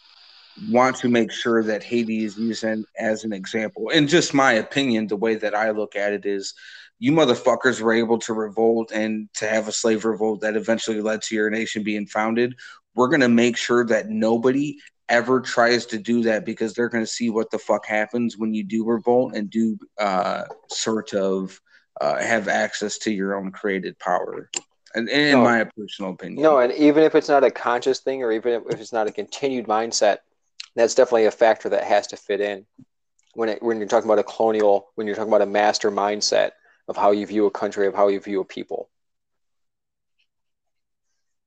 want 0.69 0.97
to 0.97 1.09
make 1.09 1.31
sure 1.31 1.63
that 1.63 1.83
Haiti 1.83 2.25
is 2.25 2.37
used 2.37 2.65
as 2.97 3.23
an 3.23 3.33
example. 3.33 3.89
And 3.93 4.07
just 4.07 4.33
my 4.33 4.53
opinion, 4.53 5.07
the 5.07 5.15
way 5.15 5.35
that 5.35 5.55
I 5.55 5.71
look 5.71 5.95
at 5.95 6.13
it 6.13 6.25
is 6.25 6.53
you 6.99 7.11
motherfuckers 7.11 7.81
were 7.81 7.93
able 7.93 8.19
to 8.19 8.33
revolt 8.33 8.91
and 8.91 9.27
to 9.35 9.47
have 9.47 9.67
a 9.67 9.71
slave 9.71 10.05
revolt 10.05 10.41
that 10.41 10.55
eventually 10.55 11.01
led 11.01 11.21
to 11.23 11.35
your 11.35 11.49
nation 11.49 11.83
being 11.83 12.05
founded. 12.05 12.55
We're 12.93 13.07
going 13.07 13.21
to 13.21 13.29
make 13.29 13.57
sure 13.57 13.85
that 13.85 14.09
nobody 14.09 14.77
ever 15.09 15.41
tries 15.41 15.85
to 15.87 15.97
do 15.97 16.23
that 16.23 16.45
because 16.45 16.73
they're 16.73 16.89
going 16.89 17.03
to 17.03 17.11
see 17.11 17.29
what 17.29 17.51
the 17.51 17.59
fuck 17.59 17.85
happens 17.85 18.37
when 18.37 18.53
you 18.53 18.63
do 18.63 18.85
revolt 18.85 19.35
and 19.35 19.49
do 19.49 19.77
uh, 19.99 20.43
sort 20.69 21.13
of 21.13 21.59
uh, 21.99 22.17
have 22.17 22.47
access 22.47 22.97
to 22.99 23.11
your 23.11 23.35
own 23.35 23.51
created 23.51 23.97
power. 23.99 24.49
And 24.95 25.09
in 25.09 25.31
no, 25.33 25.43
my 25.43 25.63
personal 25.77 26.11
opinion, 26.11 26.41
no, 26.43 26.59
and 26.59 26.73
even 26.73 27.03
if 27.03 27.15
it's 27.15 27.29
not 27.29 27.43
a 27.43 27.51
conscious 27.51 27.99
thing, 27.99 28.23
or 28.23 28.31
even 28.31 28.63
if 28.69 28.79
it's 28.79 28.91
not 28.91 29.07
a 29.07 29.11
continued 29.11 29.67
mindset, 29.67 30.17
that's 30.75 30.95
definitely 30.95 31.25
a 31.25 31.31
factor 31.31 31.69
that 31.69 31.83
has 31.83 32.07
to 32.07 32.17
fit 32.17 32.41
in 32.41 32.65
when 33.33 33.49
it, 33.49 33.63
when 33.63 33.77
you're 33.77 33.87
talking 33.87 34.09
about 34.09 34.19
a 34.19 34.23
colonial, 34.23 34.89
when 34.95 35.07
you're 35.07 35.15
talking 35.15 35.29
about 35.29 35.41
a 35.41 35.45
master 35.45 35.91
mindset 35.91 36.51
of 36.87 36.97
how 36.97 37.11
you 37.11 37.25
view 37.25 37.45
a 37.45 37.51
country, 37.51 37.87
of 37.87 37.95
how 37.95 38.07
you 38.07 38.19
view 38.19 38.41
a 38.41 38.45
people. 38.45 38.89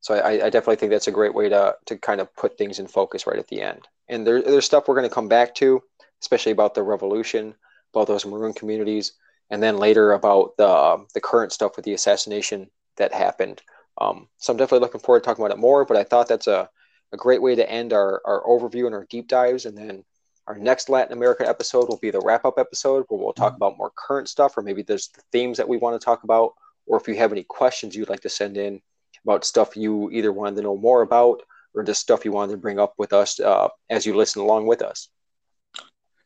So 0.05 0.13
I, 0.13 0.33
I 0.33 0.51
definitely 0.51 0.77
think 0.77 0.91
that's 0.91 1.09
a 1.09 1.19
great 1.19 1.35
way 1.35 1.49
to 1.49 1.77
to 1.87 1.97
kind 1.97 2.21
of 2.21 2.29
put 2.37 2.59
things 2.59 2.79
in 2.79 2.87
focus 2.87 3.27
right 3.27 3.39
at 3.39 3.49
the 3.49 3.63
end. 3.63 3.89
And 4.07 4.27
there, 4.27 4.43
there's 4.43 4.67
stuff 4.67 4.87
we're 4.87 4.97
going 4.97 5.09
to 5.09 5.15
come 5.15 5.29
back 5.29 5.55
to, 5.55 5.83
especially 6.21 6.53
about 6.53 6.75
the 6.75 6.83
revolution, 6.83 7.55
about 7.95 8.07
those 8.07 8.27
maroon 8.27 8.53
communities, 8.53 9.15
and 9.49 9.63
then 9.63 9.79
later 9.79 10.13
about 10.13 10.59
the 10.59 11.07
the 11.15 11.23
current 11.23 11.53
stuff 11.53 11.77
with 11.77 11.87
the 11.87 11.95
assassination 11.95 12.69
that 12.97 13.15
happened. 13.15 13.63
Um, 13.99 14.29
so 14.37 14.53
I'm 14.53 14.59
definitely 14.59 14.85
looking 14.85 15.01
forward 15.01 15.21
to 15.21 15.25
talking 15.25 15.43
about 15.43 15.57
it 15.57 15.61
more. 15.61 15.87
But 15.87 15.97
I 15.97 16.05
thought 16.05 16.29
that's 16.29 16.49
a, 16.49 16.69
a 17.15 17.17
great 17.17 17.41
way 17.41 17.55
to 17.55 17.71
end 17.71 17.95
our, 17.95 18.21
our 18.27 18.43
overview 18.45 18.85
and 18.85 18.95
our 18.95 19.07
deep 19.09 19.27
dives, 19.27 19.65
and 19.65 19.75
then 19.75 20.05
our 20.47 20.59
next 20.59 20.91
Latin 20.91 21.17
America 21.17 21.49
episode 21.49 21.89
will 21.89 21.97
be 22.03 22.11
the 22.11 22.21
wrap 22.21 22.45
up 22.45 22.59
episode 22.59 23.07
where 23.09 23.19
we'll 23.19 23.33
talk 23.33 23.55
mm-hmm. 23.55 23.63
about 23.63 23.79
more 23.79 23.93
current 23.97 24.29
stuff, 24.29 24.59
or 24.59 24.63
maybe 24.63 24.83
there's 24.83 25.09
the 25.09 25.23
themes 25.33 25.57
that 25.57 25.69
we 25.69 25.79
want 25.79 25.99
to 25.99 26.05
talk 26.05 26.25
about, 26.25 26.53
or 26.85 27.01
if 27.01 27.09
you 27.09 27.17
have 27.17 27.33
any 27.33 27.45
questions 27.45 27.97
you'd 27.97 28.11
like 28.11 28.21
to 28.21 28.29
send 28.29 28.59
in 28.59 28.83
about 29.25 29.45
stuff 29.45 29.77
you 29.77 30.11
either 30.11 30.33
wanted 30.33 30.57
to 30.57 30.63
know 30.63 30.77
more 30.77 31.03
about 31.03 31.43
or 31.75 31.83
just 31.83 32.01
stuff 32.01 32.25
you 32.25 32.33
wanted 32.33 32.53
to 32.53 32.59
bring 32.59 32.79
up 32.79 32.95
with 32.99 33.13
us 33.13 33.41
uh, 33.41 33.69
as 33.91 34.07
you 34.07 34.17
listen 34.17 34.43
along 34.43 34.67
with 34.67 34.83
us. 34.83 35.09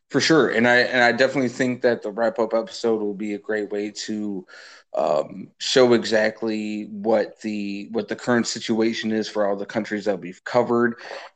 For 0.09 0.19
sure, 0.19 0.49
and 0.49 0.67
I 0.67 0.77
and 0.77 1.03
I 1.03 1.11
definitely 1.11 1.49
think 1.49 1.83
that 1.83 2.01
the 2.01 2.11
wrap 2.11 2.39
up 2.39 2.55
episode 2.55 2.99
will 3.01 3.13
be 3.13 3.35
a 3.35 3.39
great 3.39 3.69
way 3.69 3.91
to 4.05 4.45
um, 4.95 5.49
show 5.59 5.93
exactly 5.93 6.85
what 6.85 7.39
the 7.41 7.87
what 7.91 8.07
the 8.07 8.15
current 8.15 8.47
situation 8.47 9.11
is 9.11 9.29
for 9.29 9.47
all 9.47 9.55
the 9.55 9.65
countries 9.65 10.05
that 10.05 10.19
we've 10.19 10.43
covered, 10.43 10.95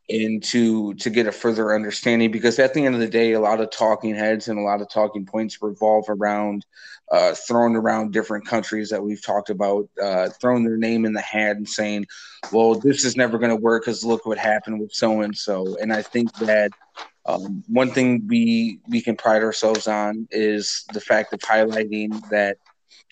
and 0.10 0.44
to 0.46 0.94
to 0.96 1.10
get 1.10 1.28
a 1.28 1.32
further 1.32 1.76
understanding. 1.76 2.32
Because 2.32 2.58
at 2.58 2.74
the 2.74 2.86
end 2.86 2.96
of 2.96 3.02
the 3.02 3.08
day, 3.08 3.34
a 3.34 3.40
lot 3.40 3.62
of 3.62 3.70
talking 3.70 4.16
heads 4.16 4.48
and 4.48 4.58
a 4.58 4.64
lot 4.64 4.82
of 4.82 4.90
talking 4.90 5.26
points 5.26 5.62
revolve 5.62 6.06
around 6.10 6.66
uh, 7.12 7.36
throwing 7.36 7.76
around 7.76 8.12
different 8.12 8.48
countries 8.48 8.90
that 8.90 9.04
we've 9.04 9.24
talked 9.24 9.52
about, 9.52 9.88
uh, 10.02 10.30
throwing 10.42 10.64
their 10.64 10.78
name 10.78 11.06
in 11.06 11.14
the 11.14 11.22
hat 11.22 11.56
and 11.56 11.70
saying, 11.70 12.08
"Well, 12.52 12.74
this 12.76 13.06
is 13.06 13.16
never 13.16 13.38
going 13.38 13.52
to 13.52 13.56
work 13.56 13.84
because 13.84 14.04
look 14.04 14.26
what 14.26 14.40
happened 14.40 14.80
with 14.80 14.94
so 14.94 15.22
and 15.22 15.38
so." 15.38 15.78
And 15.80 15.94
I 15.94 16.02
think 16.02 16.34
that 16.38 16.72
um, 17.28 17.64
one 17.68 17.92
thing 17.92 18.26
we 18.28 18.80
we 18.90 19.00
can 19.00 19.16
pride 19.16 19.44
ourselves 19.44 19.88
on 19.88 20.28
is 20.32 20.86
the 20.94 21.02
fact 21.02 21.34
of 21.34 21.40
highlighting 21.42 22.28
that 22.30 22.58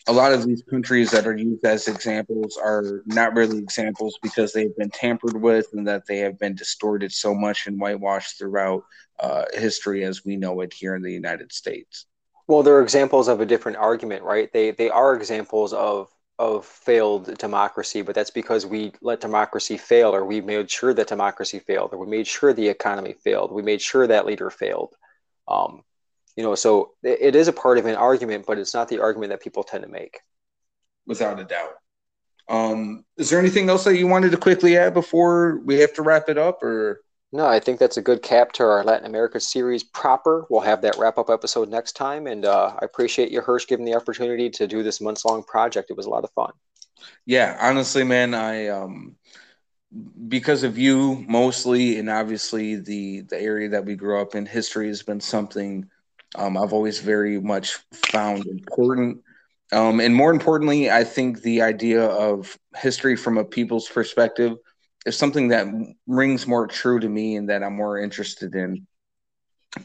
a 0.08 0.14
lot 0.14 0.34
of 0.34 0.46
these 0.46 0.64
countries 0.64 1.12
that 1.12 1.28
are 1.28 1.38
used 1.38 1.64
as 1.66 1.88
examples 1.88 2.58
are 2.58 3.04
not 3.06 3.36
really 3.36 3.60
examples 3.60 4.18
because 4.22 4.52
they've 4.52 4.76
been 4.78 4.90
tampered 4.90 5.40
with 5.40 5.68
and 5.74 5.88
that 5.88 6.06
they 6.08 6.20
have 6.20 6.40
been 6.40 6.56
distorted 6.56 7.12
so 7.12 7.34
much 7.36 7.68
and 7.68 7.80
whitewashed 7.80 8.38
throughout 8.38 8.84
uh, 9.20 9.46
history 9.54 10.04
as 10.04 10.26
we 10.26 10.38
know 10.38 10.62
it 10.62 10.74
here 10.74 10.96
in 10.96 11.02
the 11.02 11.12
United 11.12 11.52
States. 11.52 12.06
Well, 12.48 12.64
they're 12.64 12.82
examples 12.82 13.28
of 13.28 13.40
a 13.40 13.46
different 13.46 13.78
argument, 13.78 14.24
right? 14.24 14.52
They 14.52 14.72
they 14.72 14.90
are 14.90 15.16
examples 15.16 15.74
of 15.74 16.10
of 16.40 16.66
failed 16.66 17.38
democracy, 17.38 18.02
but 18.02 18.16
that's 18.16 18.32
because 18.32 18.66
we 18.66 18.92
let 19.02 19.22
democracy 19.22 19.78
fail, 19.78 20.14
or 20.16 20.26
we 20.26 20.42
made 20.42 20.70
sure 20.70 20.94
that 20.94 21.08
democracy 21.08 21.60
failed, 21.60 21.94
or 21.94 21.98
we 21.98 22.08
made 22.08 22.26
sure 22.26 22.52
the 22.52 22.68
economy 22.68 23.14
failed, 23.24 23.52
we 23.52 23.62
made 23.62 23.82
sure 23.82 24.08
that 24.08 24.26
leader 24.26 24.50
failed. 24.50 24.96
Um, 25.48 25.84
you 26.36 26.44
know, 26.44 26.56
so 26.56 26.92
it 27.04 27.36
is 27.36 27.48
a 27.48 27.54
part 27.54 27.78
of 27.78 27.86
an 27.86 27.96
argument, 27.96 28.46
but 28.46 28.58
it's 28.58 28.74
not 28.74 28.88
the 28.88 29.00
argument 29.00 29.32
that 29.32 29.42
people 29.42 29.64
tend 29.64 29.84
to 29.84 29.90
make. 29.90 30.20
Without 31.06 31.40
a 31.40 31.44
doubt. 31.44 31.74
Um, 32.48 33.06
is 33.18 33.30
there 33.30 33.40
anything 33.40 33.70
else 33.70 33.84
that 33.86 33.98
you 33.98 34.08
wanted 34.08 34.32
to 34.32 34.38
quickly 34.38 34.78
add 34.78 34.94
before 34.94 35.62
we 35.64 35.80
have 35.80 35.94
to 35.94 36.02
wrap 36.02 36.30
it 36.30 36.38
up, 36.38 36.62
or? 36.64 37.02
No, 37.34 37.46
I 37.46 37.60
think 37.60 37.80
that's 37.80 37.98
a 37.98 38.02
good 38.02 38.22
cap 38.22 38.52
to 38.54 38.64
our 38.64 38.84
Latin 38.84 39.06
America 39.06 39.40
series 39.40 39.84
proper. 39.84 40.46
We'll 40.50 40.62
have 40.62 40.82
that 40.82 40.98
wrap 40.98 41.18
up 41.18 41.30
episode 41.30 41.70
next 41.70 41.94
time. 41.94 42.28
And 42.28 42.46
uh, 42.46 42.74
I 42.82 42.84
appreciate 42.84 43.32
you, 43.32 43.40
Hirsch, 43.40 43.68
giving 43.68 43.86
the 43.86 43.96
opportunity 43.96 44.50
to 44.50 44.68
do 44.68 44.84
this 44.84 45.00
months 45.00 45.24
long 45.24 45.44
project. 45.44 45.90
It 45.90 45.96
was 45.96 46.08
a 46.08 46.10
lot 46.10 46.26
of 46.26 46.32
fun. 46.32 46.52
Yeah, 47.26 47.58
honestly, 47.60 48.04
man, 48.04 48.34
I 48.34 48.68
um 48.68 49.16
because 50.28 50.64
of 50.64 50.78
you 50.78 51.26
mostly, 51.28 52.00
and 52.00 52.10
obviously 52.10 52.76
the 52.76 53.22
the 53.22 53.40
area 53.40 53.70
that 53.70 53.86
we 53.86 53.96
grew 53.96 54.22
up 54.22 54.36
in, 54.36 54.46
history 54.46 54.88
has 54.88 55.02
been 55.02 55.22
something 55.22 55.90
um, 56.36 56.58
I've 56.58 56.74
always 56.74 57.00
very 57.00 57.40
much 57.40 57.78
found 57.94 58.46
important. 58.46 59.22
Um, 59.72 60.00
and 60.00 60.14
more 60.14 60.32
importantly, 60.32 60.92
I 60.92 61.04
think 61.04 61.42
the 61.42 61.62
idea 61.62 62.06
of 62.06 62.58
history 62.76 63.16
from 63.16 63.38
a 63.38 63.46
people's 63.46 63.88
perspective 63.88 64.58
is 65.06 65.18
something 65.18 65.50
that 65.50 65.68
rings 66.08 66.46
more 66.46 66.68
true 66.68 67.00
to 67.00 67.10
me 67.10 67.36
and 67.36 67.50
that 67.50 67.64
I'm 67.64 67.76
more 67.76 67.98
interested 67.98 68.54
in. 68.56 68.86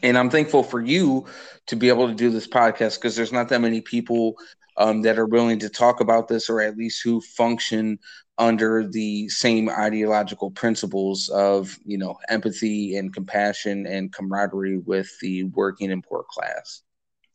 And 0.03 0.17
I'm 0.17 0.29
thankful 0.29 0.63
for 0.63 0.81
you 0.81 1.25
to 1.67 1.75
be 1.75 1.87
able 1.87 2.07
to 2.07 2.13
do 2.13 2.29
this 2.29 2.47
podcast 2.47 2.95
because 2.95 3.15
there's 3.15 3.31
not 3.31 3.49
that 3.49 3.61
many 3.61 3.79
people 3.79 4.35
um, 4.77 5.01
that 5.01 5.17
are 5.19 5.25
willing 5.25 5.59
to 5.59 5.69
talk 5.69 5.99
about 6.01 6.27
this 6.27 6.49
or 6.49 6.61
at 6.61 6.77
least 6.77 7.01
who 7.03 7.21
function 7.21 7.99
under 8.37 8.87
the 8.87 9.27
same 9.29 9.69
ideological 9.69 10.51
principles 10.51 11.29
of 11.29 11.77
you 11.85 11.97
know 11.97 12.17
empathy 12.29 12.95
and 12.95 13.13
compassion 13.13 13.85
and 13.87 14.13
camaraderie 14.13 14.77
with 14.79 15.09
the 15.21 15.43
working 15.45 15.91
and 15.91 16.03
poor 16.03 16.23
class. 16.29 16.83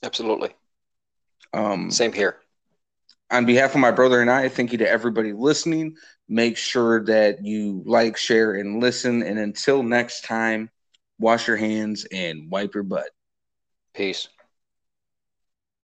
Absolutely. 0.03 0.51
Um, 1.53 1.91
same 1.91 2.13
here. 2.13 2.37
on 3.31 3.45
behalf 3.47 3.75
of 3.75 3.81
my 3.81 3.91
brother 3.91 4.21
and 4.21 4.31
i 4.31 4.49
thank 4.49 4.73
you 4.73 4.79
to 4.79 4.89
everybody 4.89 5.33
listening. 5.33 5.97
Make 6.29 6.57
sure 6.57 7.05
that 7.05 7.45
you 7.45 7.83
like 7.85 8.17
share 8.17 8.55
and 8.55 8.81
listen. 8.81 9.23
And 9.23 9.39
until 9.39 9.83
next 9.83 10.25
time 10.25 10.71
wash 11.19 11.47
your 11.47 11.57
hands 11.57 12.07
and 12.13 12.51
wipe 12.51 12.75
your 12.75 12.85
butt. 12.85 13.11
Peace 13.95 14.29